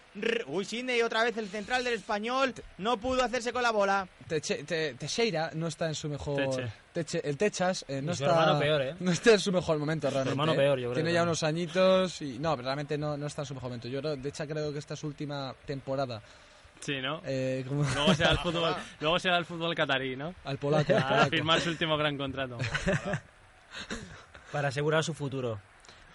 Uy, 0.48 0.64
Sidney 0.66 1.02
otra 1.02 1.24
vez 1.24 1.36
el 1.38 1.50
central 1.50 1.84
del 1.84 1.96
español. 1.96 2.54
No 2.78 2.96
pudo 2.98 3.22
hacerse 3.24 3.52
con 3.52 3.64
la 3.64 3.72
bola. 3.72 4.08
Teche- 4.28 4.66
te- 4.66 4.94
Teixeira 4.94 5.52
no 5.56 5.68
está 5.68 5.88
en 5.88 5.96
su 5.96 6.08
mejor... 6.08 6.38
Teche. 6.38 6.72
Teche- 6.94 7.22
el 7.24 7.38
Techas 7.38 7.84
eh, 7.88 8.02
no 8.02 8.14
está... 8.14 8.26
hermano 8.28 8.60
peor, 8.60 8.82
¿eh? 8.82 8.96
No 9.00 9.12
está 9.12 9.32
en 9.32 9.40
su 9.40 9.52
mejor 9.52 9.78
momento 9.78 10.08
realmente. 10.10 10.32
hermano 10.32 10.54
¿eh? 10.54 10.56
peor, 10.56 10.80
yo 10.80 10.86
creo 10.92 10.96
Tiene 10.96 11.14
ya 11.14 11.24
unos 11.24 11.44
añitos 11.44 12.22
y... 12.22 12.40
No, 12.40 12.52
pero 12.56 12.66
realmente 12.66 12.98
no, 12.98 13.18
no 13.18 13.28
está 13.28 13.42
en 13.42 13.46
su 13.48 13.54
mejor 13.56 13.70
momento. 13.70 13.88
Yo 13.88 14.02
de 14.02 14.30
hecho 14.30 14.48
creo 14.48 14.72
que 14.72 14.80
esta 14.80 14.94
es 14.94 15.00
su 15.00 15.08
última 15.08 15.54
temporada. 15.66 16.22
Sí, 16.80 17.02
¿no? 17.02 17.22
Eh, 17.26 17.66
Luego 17.68 18.14
será 18.14 18.32
el 18.32 18.38
fútbol, 18.40 18.76
luego 19.00 19.20
será 19.20 19.38
el 19.38 19.46
fútbol 19.46 19.76
catarí, 19.76 20.16
¿no? 20.16 20.34
Al 20.46 20.58
polaco. 20.58 20.96
al 20.96 21.20
A 21.20 21.26
firmar 21.28 21.60
su 21.62 21.70
último 21.70 21.98
gran 21.98 22.18
contrato. 22.18 22.58
Para 24.52 24.70
asegurar 24.70 25.04
su 25.04 25.14
futuro. 25.14 25.60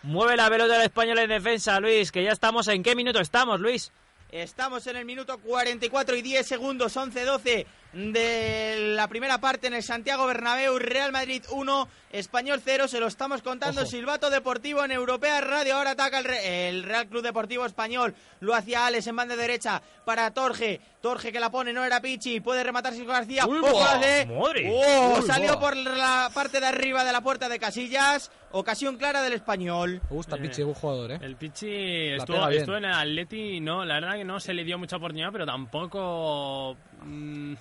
Mueve 0.03 0.37
la 0.37 0.51
pelota 0.51 0.75
del 0.75 0.83
español 0.83 1.19
en 1.19 1.29
defensa, 1.29 1.79
Luis. 1.81 2.11
Que 2.11 2.23
ya 2.23 2.33
estamos. 2.33 2.69
¿En 2.69 2.83
qué 2.83 2.95
minuto 2.95 3.21
estamos, 3.21 3.61
Luis? 3.61 3.93
Estamos 4.31 4.87
en 4.89 4.97
el 4.97 5.05
minuto 5.05 5.39
44 5.39 6.17
y 6.17 6.23
10 6.23 6.47
segundos, 6.47 6.97
11-12 6.97 7.67
de 7.95 8.77
la 8.97 9.09
primera 9.09 9.39
parte 9.39 9.67
en 9.69 9.75
el 9.75 9.83
Santiago 9.83 10.27
Bernabéu, 10.27 10.79
Real 10.79 11.13
Madrid 11.13 11.43
1, 11.51 11.89
Español 12.11 12.61
0, 12.65 12.89
se 12.89 13.01
lo 13.01 13.07
estamos 13.07 13.43
contando, 13.43 13.83
Ojo. 13.83 13.91
Silbato 13.91 14.31
Deportivo 14.31 14.85
en 14.85 14.93
Europea 14.93 15.41
Radio, 15.41 15.77
ahora 15.77 15.93
ataca 15.93 16.19
el, 16.19 16.25
Re- 16.25 16.69
el 16.69 16.83
Real 16.83 17.07
Club 17.07 17.23
Deportivo 17.23 17.65
Español, 17.67 18.15
lo 18.41 18.55
hacía 18.55 18.87
Alex 18.87 19.07
en 19.07 19.17
banda 19.17 19.37
derecha 19.37 19.81
para 20.05 20.31
Torge, 20.33 20.81
Torge 21.01 21.33
que 21.33 21.41
la 21.41 21.51
pone, 21.51 21.73
no 21.73 21.85
era 21.85 22.01
Pichi, 22.01 22.41
puede 22.41 22.63
rematar 22.65 22.93
Silvio 22.93 23.13
García, 23.13 23.47
Uy, 23.47 23.59
de- 23.59 24.27
madre. 24.27 24.69
¡Oh! 24.71 25.19
Uy, 25.21 25.27
salió 25.27 25.53
buah. 25.53 25.61
por 25.61 25.77
la 25.77 26.31
parte 26.35 26.61
de 26.61 26.67
arriba 26.67 27.05
de 27.05 27.13
la 27.13 27.21
puerta 27.21 27.49
de 27.49 27.59
Casillas, 27.59 28.31
ocasión 28.53 28.97
clara 28.97 29.23
del 29.23 29.33
Español. 29.35 30.01
Me 30.11 30.17
gusta 30.17 30.37
Eh, 30.37 30.41
Pichi, 30.41 30.63
buen 30.63 30.75
jugador, 30.75 31.13
¿eh? 31.13 31.19
El 31.23 31.37
Pichi 31.37 32.11
estuvo, 32.17 32.49
estuvo 32.49 32.77
en 32.77 32.85
el 32.85 32.93
Atleti, 32.93 33.61
no, 33.61 33.85
la 33.85 33.95
verdad 33.95 34.15
que 34.17 34.25
no 34.25 34.41
se 34.41 34.53
le 34.55 34.65
dio 34.65 34.79
mucha 34.79 34.97
oportunidad, 34.97 35.31
pero 35.33 35.47
tampoco... 35.47 36.77
mm. 37.05 37.55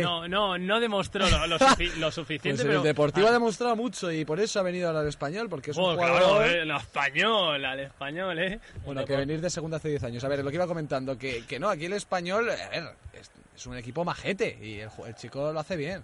No, 0.00 0.26
no, 0.26 0.56
no 0.56 0.80
demostró 0.80 1.28
lo, 1.28 1.46
lo 1.46 1.58
sufi- 1.58 1.92
lo 1.96 2.00
Pues 2.06 2.14
suficiente, 2.14 2.62
en 2.62 2.68
pero... 2.68 2.78
el 2.80 2.84
Deportivo 2.84 3.26
Ah, 3.26 3.30
ha 3.30 3.32
demostrado 3.34 3.76
mucho 3.76 4.10
y 4.10 4.24
por 4.24 4.40
eso 4.40 4.58
ha 4.58 4.62
venido 4.62 4.86
ahora 4.88 5.00
al 5.00 5.08
español, 5.08 5.50
porque 5.50 5.72
es 5.72 5.76
un 5.76 5.84
oh, 5.84 5.94
jugador... 5.94 6.18
claro, 6.18 6.44
eh, 6.44 6.62
el 6.62 6.70
español, 6.70 7.62
al 7.64 7.80
español, 7.80 8.38
¿eh? 8.38 8.58
Bueno, 8.86 9.04
que 9.04 9.16
venir 9.16 9.42
de 9.42 9.50
segunda 9.50 9.76
hace 9.76 9.90
10 9.90 10.04
años. 10.04 10.24
A 10.24 10.28
ver, 10.28 10.42
lo 10.42 10.48
que 10.48 10.56
iba 10.56 10.66
comentando, 10.66 11.18
que, 11.18 11.44
que 11.44 11.58
no, 11.58 11.68
aquí 11.68 11.84
el 11.84 11.92
español, 11.92 12.48
a 12.48 12.68
ver, 12.70 12.84
es, 13.12 13.30
es 13.54 13.66
un 13.66 13.76
equipo 13.76 14.02
majete 14.02 14.58
y 14.62 14.78
el, 14.80 14.88
el 15.06 15.14
chico 15.14 15.52
lo 15.52 15.60
hace 15.60 15.76
bien. 15.76 16.02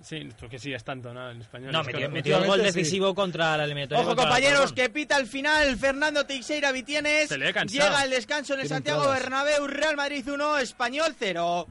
Sí, 0.00 0.28
tú 0.38 0.48
que 0.48 0.58
sí 0.58 0.72
es 0.72 0.84
tanto, 0.84 1.12
¿no? 1.12 1.30
En 1.30 1.40
español. 1.40 1.72
No, 1.72 1.80
es 1.80 1.86
metió, 1.86 2.08
metió 2.08 2.36
el 2.36 2.46
gol 2.46 2.50
últimamente 2.50 2.72
sí. 2.72 2.78
decisivo 2.78 3.14
contra 3.14 3.56
la 3.56 3.64
eliminatoria. 3.64 4.04
Ojo 4.04 4.14
compañeros, 4.14 4.72
que 4.72 4.88
pita 4.90 5.16
el 5.18 5.26
final, 5.26 5.76
Fernando 5.76 6.24
Teixeira 6.24 6.70
Vitienes, 6.72 7.30
llega 7.30 8.04
el 8.04 8.10
descanso 8.10 8.54
en 8.54 8.60
el 8.60 8.68
Santiago 8.68 9.02
entradas. 9.02 9.22
Bernabéu, 9.22 9.66
Real 9.66 9.96
Madrid 9.96 10.28
1, 10.28 10.58
Español 10.58 11.14
0. 11.18 11.66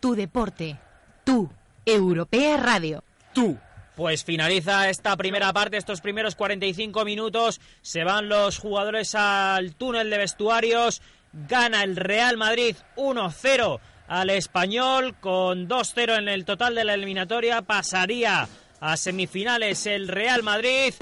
Tu 0.00 0.14
deporte. 0.14 0.76
Tu 1.24 1.48
Europea 1.84 2.56
Radio. 2.56 3.04
Tú. 3.32 3.56
Pues 3.94 4.22
finaliza 4.24 4.88
esta 4.90 5.16
primera 5.16 5.52
parte, 5.52 5.76
estos 5.76 6.00
primeros 6.00 6.36
45 6.36 7.04
minutos. 7.04 7.60
Se 7.80 8.04
van 8.04 8.28
los 8.28 8.58
jugadores 8.58 9.14
al 9.14 9.74
túnel 9.74 10.10
de 10.10 10.18
vestuarios. 10.18 11.02
Gana 11.32 11.82
el 11.82 11.96
Real 11.96 12.36
Madrid 12.36 12.76
1-0 12.96 13.80
al 14.08 14.30
español 14.30 15.14
con 15.20 15.68
2-0 15.68 16.18
en 16.18 16.28
el 16.28 16.44
total 16.44 16.74
de 16.74 16.84
la 16.84 16.94
eliminatoria. 16.94 17.62
Pasaría 17.62 18.48
a 18.80 18.96
semifinales 18.96 19.86
el 19.86 20.08
Real 20.08 20.42
Madrid. 20.42 20.94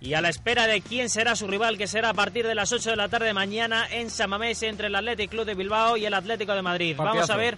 Y 0.00 0.12
a 0.12 0.20
la 0.20 0.28
espera 0.28 0.66
de 0.66 0.82
quién 0.82 1.08
será 1.08 1.34
su 1.34 1.46
rival, 1.46 1.78
que 1.78 1.86
será 1.86 2.10
a 2.10 2.14
partir 2.14 2.46
de 2.46 2.54
las 2.54 2.72
8 2.72 2.90
de 2.90 2.96
la 2.96 3.08
tarde 3.08 3.32
mañana 3.32 3.86
en 3.90 4.10
Samamés 4.10 4.62
entre 4.62 4.88
el 4.88 4.94
Athletic 4.94 5.30
Club 5.30 5.46
de 5.46 5.54
Bilbao 5.54 5.96
y 5.96 6.04
el 6.04 6.12
Atlético 6.12 6.54
de 6.54 6.60
Madrid. 6.60 6.94
Vamos 6.96 7.30
a 7.30 7.36
ver 7.36 7.56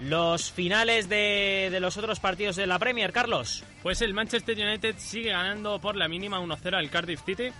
los 0.00 0.50
finales 0.50 1.10
de, 1.10 1.68
de 1.70 1.80
los 1.80 1.96
otros 1.98 2.20
partidos 2.20 2.56
de 2.56 2.66
la 2.66 2.78
Premier, 2.78 3.12
Carlos. 3.12 3.64
Pues 3.82 4.00
el 4.00 4.14
Manchester 4.14 4.56
United 4.56 4.94
sigue 4.96 5.30
ganando 5.30 5.78
por 5.78 5.94
la 5.96 6.08
mínima 6.08 6.40
1-0 6.40 6.74
al 6.74 6.88
Cardiff 6.88 7.20
City. 7.26 7.50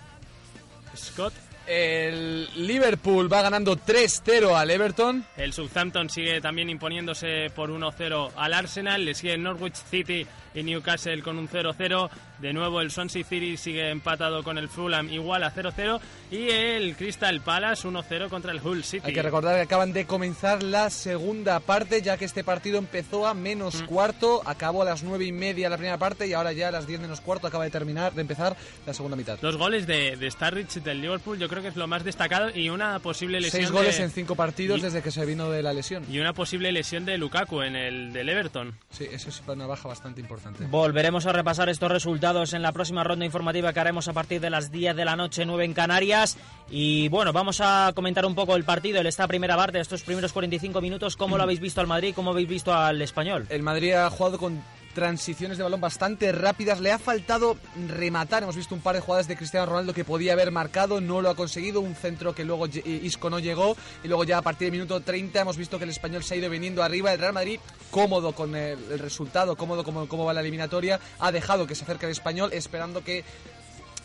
Scott. 0.95 1.33
El 1.67 2.47
Liverpool 2.67 3.31
va 3.31 3.41
ganando 3.41 3.75
3-0 3.75 4.55
al 4.55 4.69
Everton. 4.69 5.25
El 5.35 5.53
Southampton 5.53 6.09
sigue 6.09 6.39
también 6.41 6.69
imponiéndose 6.69 7.49
por 7.55 7.69
1-0 7.69 8.31
al 8.35 8.53
Arsenal. 8.53 9.03
Le 9.03 9.15
sigue 9.15 9.37
Norwich 9.37 9.75
City 9.75 10.27
y 10.53 10.63
Newcastle 10.63 11.21
con 11.21 11.37
un 11.37 11.49
0-0. 11.49 12.09
De 12.39 12.53
nuevo 12.53 12.81
el 12.81 12.91
Swansea 12.91 13.23
City 13.23 13.57
sigue 13.57 13.89
empatado 13.89 14.43
con 14.43 14.57
el 14.57 14.69
Fulham 14.69 15.09
igual 15.09 15.43
a 15.43 15.53
0-0. 15.53 15.99
Y 16.31 16.49
el 16.49 16.95
Crystal 16.95 17.41
Palace 17.41 17.87
1-0 17.87 18.29
contra 18.29 18.51
el 18.51 18.61
Hull 18.61 18.83
City. 18.83 19.07
Hay 19.07 19.13
que 19.13 19.21
recordar 19.21 19.55
que 19.55 19.61
acaban 19.61 19.93
de 19.93 20.05
comenzar 20.05 20.61
la 20.61 20.89
segunda 20.89 21.59
parte, 21.59 22.01
ya 22.01 22.17
que 22.17 22.25
este 22.25 22.43
partido 22.43 22.77
empezó 22.77 23.27
a 23.27 23.33
menos 23.33 23.81
cuarto, 23.83 24.41
acabó 24.45 24.81
a 24.83 24.85
las 24.85 25.03
nueve 25.03 25.25
y 25.25 25.31
media 25.31 25.69
la 25.69 25.77
primera 25.77 25.97
parte 25.97 26.27
y 26.27 26.33
ahora 26.33 26.51
ya 26.53 26.67
a 26.67 26.71
las 26.71 26.87
10 26.87 27.01
menos 27.01 27.21
cuarto 27.21 27.47
acaba 27.47 27.63
de 27.63 27.71
terminar, 27.71 28.13
de 28.13 28.21
empezar 28.21 28.55
la 28.85 28.93
segunda 28.93 29.17
mitad. 29.17 29.39
Dos 29.39 29.57
goles 29.57 29.87
de, 29.87 30.15
de 30.15 30.31
Starrich 30.31 30.73
del 30.81 31.01
Liverpool, 31.01 31.39
yo 31.39 31.47
creo 31.47 31.54
que 31.61 31.67
es 31.69 31.75
lo 31.75 31.87
más 31.87 32.03
destacado. 32.03 32.49
Y 32.55 32.69
una 32.69 32.99
posible 32.99 33.39
lesión. 33.39 33.61
Seis 33.63 33.71
goles 33.71 33.97
de- 33.97 34.03
en 34.05 34.11
cinco 34.11 34.35
partidos 34.35 34.79
y- 34.79 34.81
desde 34.81 35.01
que 35.01 35.11
se 35.11 35.25
vino 35.25 35.49
de 35.49 35.63
la 35.63 35.73
lesión. 35.73 36.05
Y 36.11 36.19
una 36.19 36.33
posible 36.33 36.71
lesión 36.71 37.05
de 37.05 37.17
Lukaku 37.17 37.61
en 37.61 37.75
el 37.75 38.13
del 38.13 38.29
Everton. 38.29 38.73
Sí, 38.89 39.05
eso 39.11 39.29
es 39.29 39.41
una 39.47 39.67
baja 39.67 39.87
bastante 39.87 40.21
importante. 40.21 40.65
Volveremos 40.67 41.25
a 41.25 41.31
repasar 41.33 41.69
estos 41.69 41.91
resultados 41.91 42.53
en 42.53 42.61
la 42.61 42.71
próxima 42.71 43.03
ronda 43.03 43.25
informativa 43.25 43.73
que 43.73 43.79
haremos 43.79 44.07
a 44.07 44.13
partir 44.13 44.39
de 44.41 44.49
las 44.49 44.71
10 44.71 44.95
de 44.95 45.05
la 45.05 45.15
noche, 45.15 45.45
9 45.45 45.65
en 45.65 45.73
Canarias. 45.73 46.37
Y 46.69 47.07
bueno, 47.09 47.31
vamos 47.33 47.61
a 47.61 47.91
comentar 47.95 48.25
un 48.25 48.35
poco 48.35 48.55
el 48.55 48.63
partido, 48.63 48.99
en 48.99 49.07
esta 49.07 49.27
primera 49.27 49.55
parte, 49.55 49.79
estos 49.79 50.03
primeros 50.03 50.33
45 50.33 50.81
minutos. 50.81 51.15
¿Cómo 51.15 51.37
lo 51.37 51.43
habéis 51.43 51.59
visto 51.59 51.81
al 51.81 51.87
Madrid? 51.87 52.13
¿Cómo 52.15 52.31
habéis 52.31 52.47
visto 52.49 52.73
al 52.73 53.01
español? 53.01 53.45
El 53.49 53.63
Madrid 53.63 53.93
ha 53.93 54.09
jugado 54.09 54.37
con 54.37 54.61
transiciones 54.95 55.57
de 55.59 55.63
balón 55.63 55.79
bastante 55.81 56.31
rápidas. 56.31 56.79
Le 56.79 56.91
ha 56.91 56.97
faltado 56.97 57.57
rematar. 57.87 58.41
Hemos 58.41 58.55
visto 58.55 58.73
un 58.73 58.81
par 58.81 58.95
de 58.95 59.01
jugadas 59.01 59.27
de 59.27 59.35
Cristiano 59.37 59.67
Ronaldo 59.67 59.93
que 59.93 60.03
podía 60.03 60.33
haber 60.33 60.51
marcado, 60.51 60.99
no 61.01 61.21
lo 61.21 61.29
ha 61.29 61.35
conseguido. 61.35 61.81
Un 61.81 61.93
centro 61.93 62.33
que 62.33 62.43
luego 62.43 62.65
lle- 62.67 62.83
Isco 63.03 63.29
no 63.29 63.37
llegó. 63.37 63.77
Y 64.03 64.07
luego 64.07 64.23
ya 64.23 64.39
a 64.39 64.41
partir 64.41 64.65
del 64.65 64.71
minuto 64.79 64.99
30 65.01 65.41
hemos 65.41 65.57
visto 65.57 65.77
que 65.77 65.83
el 65.83 65.91
español 65.91 66.23
se 66.23 66.33
ha 66.33 66.37
ido 66.37 66.49
viniendo 66.49 66.81
arriba. 66.81 67.13
El 67.13 67.19
Real 67.19 67.33
Madrid, 67.33 67.59
cómodo 67.91 68.31
con 68.33 68.55
el, 68.55 68.97
resultado, 68.97 69.55
cómodo 69.55 69.83
como 69.83 70.07
cómo 70.07 70.25
va 70.25 70.33
la 70.33 70.41
eliminatoria, 70.41 70.99
ha 71.19 71.31
dejado 71.31 71.67
que 71.67 71.75
se 71.75 71.83
acerque 71.83 72.07
el 72.07 72.11
español, 72.13 72.49
esperando 72.53 73.03
que 73.03 73.23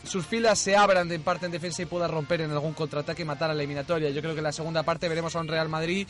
sus 0.03 0.25
filas 0.25 0.57
se 0.59 0.75
abran 0.75 1.11
en 1.11 1.21
parte 1.21 1.45
en 1.45 1.51
defensa 1.51 1.81
y 1.81 1.85
pueda 1.85 2.07
romper 2.07 2.41
en 2.41 2.51
algún 2.51 2.73
contraataque 2.73 3.21
y 3.21 3.25
matar 3.25 3.51
a 3.51 3.53
la 3.53 3.61
eliminatoria. 3.61 4.09
Yo 4.09 4.19
creo 4.21 4.33
que 4.33 4.39
en 4.39 4.45
la 4.45 4.51
segunda 4.51 4.83
parte 4.83 5.07
veremos 5.07 5.35
a 5.35 5.39
un 5.39 5.47
Real 5.47 5.69
Madrid 5.69 6.07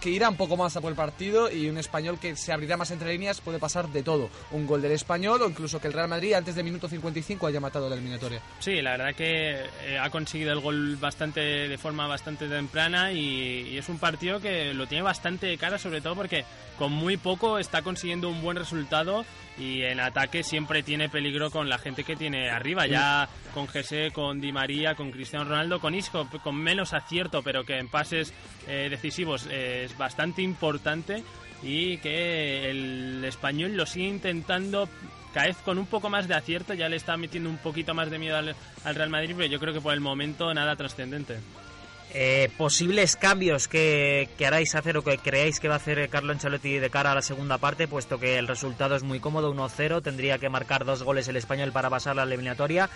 que 0.00 0.10
irá 0.10 0.28
un 0.28 0.36
poco 0.36 0.56
más 0.56 0.76
a 0.76 0.80
por 0.80 0.90
el 0.90 0.96
partido 0.96 1.50
y 1.50 1.68
un 1.68 1.78
español 1.78 2.18
que 2.18 2.34
se 2.36 2.52
abrirá 2.52 2.76
más 2.76 2.90
entre 2.90 3.12
líneas 3.12 3.40
puede 3.40 3.58
pasar 3.58 3.88
de 3.88 4.02
todo. 4.02 4.30
Un 4.50 4.66
gol 4.66 4.82
del 4.82 4.92
español 4.92 5.42
o 5.42 5.48
incluso 5.48 5.80
que 5.80 5.88
el 5.88 5.92
Real 5.92 6.08
Madrid 6.08 6.32
antes 6.32 6.54
del 6.54 6.64
minuto 6.64 6.88
55 6.88 7.46
haya 7.46 7.60
matado 7.60 7.88
la 7.88 7.94
eliminatoria. 7.94 8.40
Sí, 8.58 8.80
la 8.80 8.92
verdad 8.92 9.14
que 9.14 9.50
eh, 9.84 9.98
ha 10.00 10.10
conseguido 10.10 10.52
el 10.52 10.60
gol 10.60 10.96
bastante 10.96 11.40
de 11.40 11.78
forma 11.78 12.06
bastante 12.06 12.48
temprana 12.48 13.12
y, 13.12 13.68
y 13.68 13.78
es 13.78 13.88
un 13.88 13.98
partido 13.98 14.40
que 14.40 14.72
lo 14.74 14.86
tiene 14.86 15.02
bastante 15.02 15.46
de 15.46 15.58
cara, 15.58 15.78
sobre 15.78 16.00
todo 16.00 16.14
porque 16.16 16.44
con 16.78 16.92
muy 16.92 17.16
poco 17.16 17.58
está 17.58 17.82
consiguiendo 17.82 18.28
un 18.28 18.42
buen 18.42 18.56
resultado 18.56 19.24
y 19.60 19.82
en 19.82 20.00
ataque 20.00 20.42
siempre 20.42 20.82
tiene 20.82 21.10
peligro 21.10 21.50
con 21.50 21.68
la 21.68 21.76
gente 21.76 22.02
que 22.02 22.16
tiene 22.16 22.48
arriba, 22.48 22.86
ya 22.86 23.28
con 23.52 23.68
Jesse, 23.68 24.10
con 24.12 24.40
Di 24.40 24.52
María, 24.52 24.94
con 24.94 25.10
Cristiano 25.10 25.44
Ronaldo, 25.44 25.80
con 25.80 25.94
Isco, 25.94 26.26
con 26.42 26.56
menos 26.56 26.94
acierto, 26.94 27.42
pero 27.42 27.64
que 27.64 27.78
en 27.78 27.88
pases 27.88 28.32
eh, 28.66 28.88
decisivos 28.88 29.46
eh, 29.50 29.84
es 29.84 29.98
bastante 29.98 30.40
importante 30.40 31.22
y 31.62 31.98
que 31.98 32.70
el 32.70 33.22
español 33.22 33.76
lo 33.76 33.84
sigue 33.84 34.08
intentando 34.08 34.88
cada 35.34 35.46
vez 35.46 35.58
con 35.58 35.78
un 35.78 35.86
poco 35.86 36.08
más 36.08 36.26
de 36.26 36.34
acierto, 36.34 36.72
ya 36.72 36.88
le 36.88 36.96
está 36.96 37.18
metiendo 37.18 37.50
un 37.50 37.58
poquito 37.58 37.92
más 37.92 38.10
de 38.10 38.18
miedo 38.18 38.36
al 38.36 38.94
Real 38.94 39.10
Madrid, 39.10 39.34
pero 39.36 39.48
yo 39.48 39.60
creo 39.60 39.74
que 39.74 39.80
por 39.80 39.92
el 39.92 40.00
momento 40.00 40.52
nada 40.54 40.74
trascendente. 40.74 41.38
Eh, 42.12 42.50
posibles 42.58 43.14
cambios 43.14 43.68
que, 43.68 44.28
haráis 44.44 44.74
hacer 44.74 44.96
o 44.96 45.04
que 45.04 45.18
creáis 45.18 45.60
que 45.60 45.68
va 45.68 45.74
a 45.74 45.76
hacer 45.76 46.08
Carlo 46.08 46.32
Ancelotti 46.32 46.78
de 46.78 46.90
cara 46.90 47.12
a 47.12 47.14
la 47.14 47.22
segunda 47.22 47.58
parte, 47.58 47.86
puesto 47.86 48.18
que 48.18 48.36
el 48.36 48.48
resultado 48.48 48.96
es 48.96 49.04
muy 49.04 49.20
cómodo, 49.20 49.54
1-0, 49.54 50.02
tendría 50.02 50.38
que 50.38 50.48
marcar 50.48 50.84
dos 50.84 51.04
goles 51.04 51.28
el 51.28 51.36
español 51.36 51.70
para 51.70 51.88
pasar 51.88 52.16
la 52.16 52.24
eliminatoria. 52.24 52.90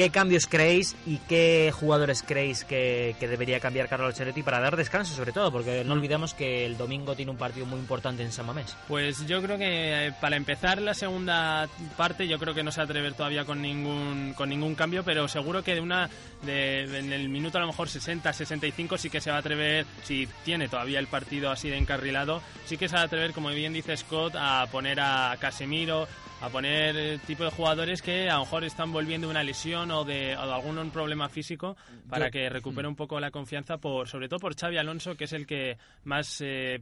¿Qué 0.00 0.08
cambios 0.08 0.46
creéis 0.46 0.96
y 1.04 1.18
qué 1.28 1.70
jugadores 1.78 2.24
creéis 2.26 2.64
que, 2.64 3.14
debería 3.20 3.60
cambiar 3.60 3.86
Carlo 3.86 4.06
Ancelotti 4.06 4.42
para 4.42 4.58
dar 4.58 4.74
descanso, 4.74 5.14
sobre 5.14 5.32
todo? 5.32 5.52
Porque 5.52 5.84
no 5.84 5.92
olvidemos 5.92 6.32
que 6.32 6.64
el 6.64 6.78
domingo 6.78 7.14
tiene 7.14 7.32
un 7.32 7.36
partido 7.36 7.66
muy 7.66 7.78
importante 7.78 8.22
en 8.22 8.32
San 8.32 8.46
Mamés. 8.46 8.74
Pues 8.88 9.26
yo 9.26 9.42
creo 9.42 9.58
que 9.58 10.06
eh, 10.06 10.12
para 10.18 10.36
empezar 10.36 10.80
la 10.80 10.94
segunda 10.94 11.68
parte, 11.98 12.26
yo 12.26 12.38
creo 12.38 12.54
que 12.54 12.62
no 12.62 12.72
se 12.72 12.80
atrever 12.80 13.12
todavía 13.12 13.44
con 13.44 13.60
ningún 13.60 14.32
con 14.34 14.48
ningún 14.48 14.74
cambio, 14.74 15.04
pero 15.04 15.28
seguro 15.28 15.62
que 15.62 15.74
de 15.74 15.82
una 15.82 16.08
de, 16.46 16.84
en 16.98 17.12
el 17.12 17.28
minuto 17.28 17.58
a 17.58 17.60
lo 17.60 17.66
mejor 17.66 17.90
60, 17.90 18.32
65 18.32 18.96
sí 18.96 19.10
que 19.10 19.20
se 19.20 19.30
va 19.30 19.36
a 19.36 19.40
atrever, 19.40 19.84
si 20.02 20.26
tiene 20.46 20.68
todavía 20.68 20.98
el 20.98 21.08
partido 21.08 21.50
así 21.50 21.68
de 21.68 21.76
encarrilado, 21.76 22.40
sí 22.64 22.78
que 22.78 22.88
se 22.88 22.94
va 22.94 23.02
a 23.02 23.04
atrever, 23.04 23.34
como 23.34 23.50
bien 23.50 23.74
dice 23.74 23.94
Scott, 23.98 24.34
a 24.34 24.66
poner 24.72 24.98
a 24.98 25.36
Casemiro, 25.38 26.08
a 26.40 26.48
poner 26.48 26.96
el 26.96 27.20
tipo 27.20 27.44
de 27.44 27.50
jugadores 27.50 28.00
que 28.00 28.30
a 28.30 28.34
lo 28.34 28.40
mejor 28.40 28.64
están 28.64 28.92
volviendo 28.92 29.28
una 29.28 29.42
lesión 29.42 29.90
o 29.90 30.04
de, 30.04 30.36
o 30.36 30.46
de 30.46 30.52
algún 30.52 30.90
problema 30.90 31.28
físico 31.28 31.76
para 32.08 32.26
Yo, 32.26 32.32
que 32.32 32.48
recupere 32.48 32.88
un 32.88 32.96
poco 32.96 33.20
la 33.20 33.30
confianza, 33.30 33.78
por 33.78 34.08
sobre 34.08 34.28
todo 34.28 34.40
por 34.40 34.56
Xavi 34.56 34.78
Alonso, 34.78 35.16
que 35.16 35.24
es 35.24 35.32
el 35.32 35.46
que 35.46 35.76
más... 36.04 36.40
Eh, 36.40 36.80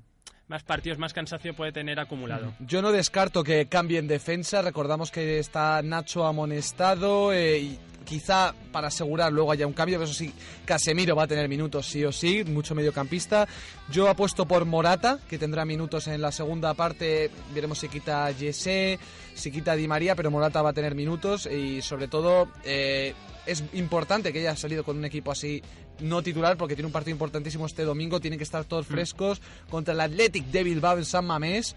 más 0.48 0.62
partidos, 0.62 0.98
más 0.98 1.12
cansancio 1.12 1.54
puede 1.54 1.72
tener 1.72 2.00
acumulado. 2.00 2.54
Yo 2.58 2.82
no 2.82 2.90
descarto 2.90 3.44
que 3.44 3.66
cambie 3.66 3.98
en 3.98 4.08
defensa. 4.08 4.62
Recordamos 4.62 5.10
que 5.10 5.38
está 5.38 5.80
Nacho 5.82 6.24
amonestado 6.24 7.32
eh, 7.32 7.58
y 7.58 7.78
quizá 8.08 8.54
para 8.72 8.88
asegurar 8.88 9.30
luego 9.30 9.52
haya 9.52 9.66
un 9.66 9.74
cambio, 9.74 9.98
pero 9.98 10.10
eso 10.10 10.14
sí, 10.14 10.32
Casemiro 10.64 11.14
va 11.14 11.24
a 11.24 11.26
tener 11.26 11.46
minutos 11.46 11.86
sí 11.86 12.02
o 12.06 12.12
sí, 12.12 12.42
mucho 12.44 12.74
mediocampista. 12.74 13.46
Yo 13.90 14.08
apuesto 14.08 14.46
por 14.46 14.64
Morata, 14.64 15.18
que 15.28 15.36
tendrá 15.36 15.66
minutos 15.66 16.08
en 16.08 16.22
la 16.22 16.32
segunda 16.32 16.72
parte, 16.72 17.30
veremos 17.52 17.78
si 17.78 17.88
quita 17.90 18.32
Jesse, 18.32 18.98
si 19.34 19.50
quita 19.50 19.76
Di 19.76 19.86
María, 19.86 20.16
pero 20.16 20.30
Morata 20.30 20.62
va 20.62 20.70
a 20.70 20.72
tener 20.72 20.94
minutos 20.94 21.44
y 21.44 21.82
sobre 21.82 22.08
todo 22.08 22.48
eh, 22.64 23.12
es 23.48 23.64
importante 23.72 24.32
que 24.32 24.40
haya 24.40 24.56
salido 24.56 24.84
con 24.84 24.98
un 24.98 25.04
equipo 25.04 25.32
así 25.32 25.62
no 26.00 26.22
titular 26.22 26.56
porque 26.56 26.74
tiene 26.74 26.86
un 26.86 26.92
partido 26.92 27.12
importantísimo 27.12 27.66
este 27.66 27.82
domingo, 27.82 28.20
tienen 28.20 28.38
que 28.38 28.44
estar 28.44 28.64
todos 28.64 28.86
frescos 28.86 29.40
mm. 29.40 29.70
contra 29.70 29.94
el 29.94 30.00
Athletic 30.00 30.44
de 30.46 30.62
Bilbao 30.62 30.98
en 30.98 31.04
San 31.04 31.26
Mamés 31.26 31.74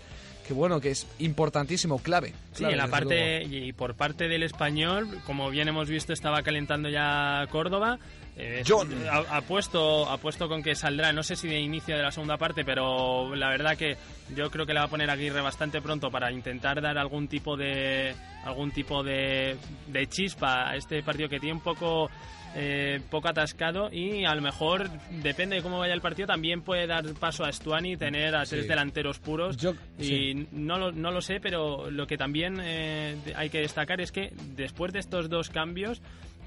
que 0.47 0.53
bueno, 0.53 0.81
que 0.81 0.89
es 0.89 1.07
importantísimo, 1.19 1.99
clave. 1.99 2.33
Sí, 2.53 2.65
en 2.65 2.77
la 2.77 2.87
parte 2.87 3.43
y 3.43 3.73
por 3.73 3.95
parte 3.95 4.27
del 4.27 4.43
español, 4.43 5.07
como 5.25 5.49
bien 5.49 5.67
hemos 5.67 5.87
visto, 5.87 6.13
estaba 6.13 6.41
calentando 6.41 6.89
ya 6.89 7.47
Córdoba. 7.51 7.99
Eh, 8.43 8.63
John. 8.67 8.89
Apuesto, 9.29 10.09
apuesto 10.09 10.49
con 10.49 10.63
que 10.63 10.73
saldrá, 10.73 11.13
no 11.13 11.21
sé 11.21 11.35
si 11.35 11.47
de 11.47 11.59
inicio 11.59 11.95
de 11.95 12.01
la 12.01 12.11
segunda 12.11 12.37
parte, 12.37 12.65
pero 12.65 13.35
la 13.35 13.49
verdad 13.49 13.77
que 13.77 13.97
yo 14.35 14.49
creo 14.49 14.65
que 14.65 14.73
le 14.73 14.79
va 14.79 14.87
a 14.87 14.89
poner 14.89 15.11
Aguirre 15.11 15.41
bastante 15.41 15.79
pronto 15.79 16.09
para 16.09 16.31
intentar 16.31 16.81
dar 16.81 16.97
algún 16.97 17.27
tipo 17.27 17.55
de 17.55 18.15
algún 18.43 18.71
tipo 18.71 19.03
de, 19.03 19.57
de 19.87 20.07
chispa 20.07 20.71
a 20.71 20.75
este 20.75 21.03
partido 21.03 21.29
que 21.29 21.39
tiene 21.39 21.53
un 21.53 21.61
poco 21.61 22.09
eh, 22.53 22.99
poco 23.09 23.29
atascado 23.29 23.89
y 23.91 24.25
a 24.25 24.35
lo 24.35 24.41
mejor, 24.41 24.89
depende 25.23 25.55
de 25.55 25.61
cómo 25.61 25.79
vaya 25.79 25.93
el 25.93 26.01
partido, 26.01 26.27
también 26.27 26.63
puede 26.63 26.85
dar 26.85 27.05
paso 27.13 27.45
a 27.45 27.51
Stuani, 27.51 27.95
tener 27.95 28.35
a 28.35 28.43
tres 28.43 28.63
sí. 28.63 28.67
delanteros 28.67 29.19
puros. 29.19 29.55
Yo, 29.55 29.73
y 29.97 30.03
sí. 30.03 30.47
no, 30.51 30.77
lo, 30.77 30.91
no 30.91 31.11
lo 31.11 31.21
sé, 31.21 31.39
pero 31.39 31.89
lo 31.89 32.07
que 32.07 32.17
también 32.17 32.59
eh, 32.61 33.15
hay 33.35 33.49
que 33.49 33.59
destacar 33.59 34.01
es 34.01 34.11
que 34.11 34.33
después 34.55 34.91
de 34.91 34.99
estos 34.99 35.29
dos 35.29 35.49
cambios, 35.49 36.01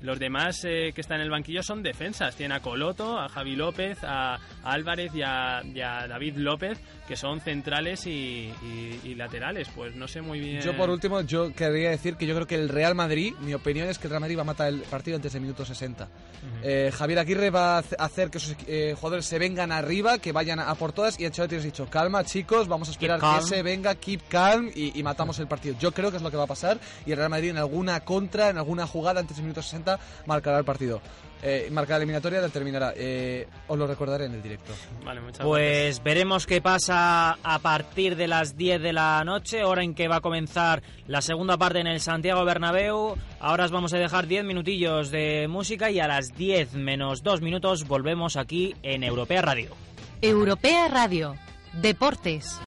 los 0.05 0.19
demás 0.19 0.63
eh, 0.65 0.93
que 0.95 1.01
están 1.01 1.17
en 1.17 1.23
el 1.23 1.31
banquillo 1.31 1.63
son 1.63 1.83
defensas. 1.83 2.37
Tienen 2.37 2.55
a 2.55 2.61
Coloto, 2.61 3.19
a 3.19 3.31
Javi 3.31 3.57
López, 3.57 4.05
a, 4.05 4.35
a 4.35 4.39
Álvarez 4.63 5.15
y 5.15 5.23
a, 5.23 5.63
y 5.65 5.81
a, 5.81 6.07
David 6.07 6.37
López, 6.37 6.79
que 7.09 7.17
son 7.17 7.41
centrales 7.41 8.07
y, 8.07 8.53
y, 8.63 9.01
y, 9.03 9.15
laterales. 9.15 9.69
Pues 9.75 9.97
no 9.97 10.07
sé 10.07 10.21
muy 10.21 10.41
bien. 10.41 10.61
Yo, 10.61 10.77
por 10.77 10.91
último, 10.91 11.23
yo 11.23 11.55
querría 11.55 11.89
decir 11.89 12.17
que 12.17 12.27
yo 12.27 12.35
creo 12.35 12.47
que 12.47 12.55
el 12.55 12.69
Real 12.69 12.95
Madrid, 12.95 13.33
mi 13.41 13.55
opinión 13.55 13.89
es 13.89 13.99
que 13.99 14.07
el 14.07 14.11
Real 14.11 14.21
Madrid 14.21 14.37
va 14.37 14.43
a 14.43 14.45
matar 14.45 14.69
el 14.69 14.81
partido 14.83 15.17
antes 15.17 15.33
del 15.33 15.41
minuto 15.41 15.65
60. 15.65 16.05
Uh 16.05 16.07
-huh. 16.07 16.61
eh, 16.63 16.93
Javier 16.93 17.21
Aguirre 17.21 17.49
va 17.49 17.79
a 17.79 17.83
hacer 17.99 18.29
que 18.29 18.39
sus 18.39 18.57
eh, 18.67 18.95
jugadores 18.95 19.25
se 19.25 19.39
vengan 19.39 19.73
arriba, 19.73 20.19
que 20.19 20.33
vayan 20.33 20.61
a, 20.61 20.75
por 20.75 20.93
todas. 20.93 21.19
Y 21.19 21.25
Ancelotti 21.25 21.55
nos 21.55 21.65
ha 21.65 21.67
dicho: 21.67 21.89
calma, 21.89 22.25
chicos, 22.25 22.69
vamos 22.69 22.89
a 22.89 22.91
esperar 22.91 23.21
que 23.21 23.43
se 23.43 23.63
venga, 23.63 23.95
keep 23.95 24.21
calm 24.29 24.71
y, 24.75 24.99
y 24.99 25.03
matamos 25.03 25.39
el 25.39 25.47
partido. 25.47 25.77
Yo 25.79 25.93
creo 25.93 26.11
que 26.11 26.19
es 26.19 26.23
lo 26.23 26.31
que 26.31 26.37
va 26.37 26.45
a 26.45 26.49
pasar. 26.49 26.79
Y 27.07 27.13
el 27.13 27.17
Real 27.17 27.31
Madrid, 27.31 27.49
en 27.49 27.57
alguna 27.57 28.01
contra, 28.01 28.51
en 28.51 28.59
alguna 28.59 28.87
jugada 28.87 29.21
antes 29.21 29.39
del 29.39 29.45
minuto 29.45 29.63
60, 29.63 29.94
marcará 30.27 30.59
el 30.59 30.65
partido. 30.65 31.01
Eh, 31.47 31.69
marcará 31.71 31.99
la 31.99 32.05
eliminatoria, 32.05 32.41
la 32.41 32.49
terminará. 32.49 32.95
Eh, 32.97 33.47
os 33.69 33.79
lo 33.79 33.87
recordaré 33.87 34.25
en 34.25 34.33
el 34.33 34.43
directo. 34.43 34.73
Vale, 35.05 35.21
muchas 35.21 35.45
pues 35.45 35.63
gracias. 35.99 36.03
veremos 36.03 36.47
qué 36.47 36.63
pasa 36.63 37.37
a 37.43 37.59
partir 37.59 38.17
de 38.17 38.29
las 38.29 38.57
10 38.57 38.81
de 38.81 38.95
la 38.95 39.23
noche, 39.25 39.63
hora 39.63 39.83
en 39.83 39.95
que 39.95 40.09
va 40.09 40.17
a 40.17 40.21
comenzar 40.23 40.83
la 41.07 41.21
segunda 41.21 41.59
parte 41.59 41.81
en 41.81 41.87
el 41.87 42.01
Santiago 42.01 42.47
Bernabéu. 42.47 43.17
Ahora 43.41 43.67
os 43.67 43.73
vamos 43.73 43.93
a 43.93 43.99
dejar 43.99 44.27
10 44.27 44.45
minutillos 44.45 45.11
de 45.11 45.47
música 45.47 45.91
y 45.91 46.01
a 46.01 46.09
las 46.09 46.35
10 46.35 46.75
menos 46.77 47.23
2 47.23 47.43
minutos 47.43 47.87
volvemos 47.87 48.37
aquí 48.37 48.75
en 48.83 49.05
Europea 49.05 49.43
Radio. 49.43 49.77
Europea 50.23 50.89
Radio. 50.89 51.35
Deportes. 51.75 52.59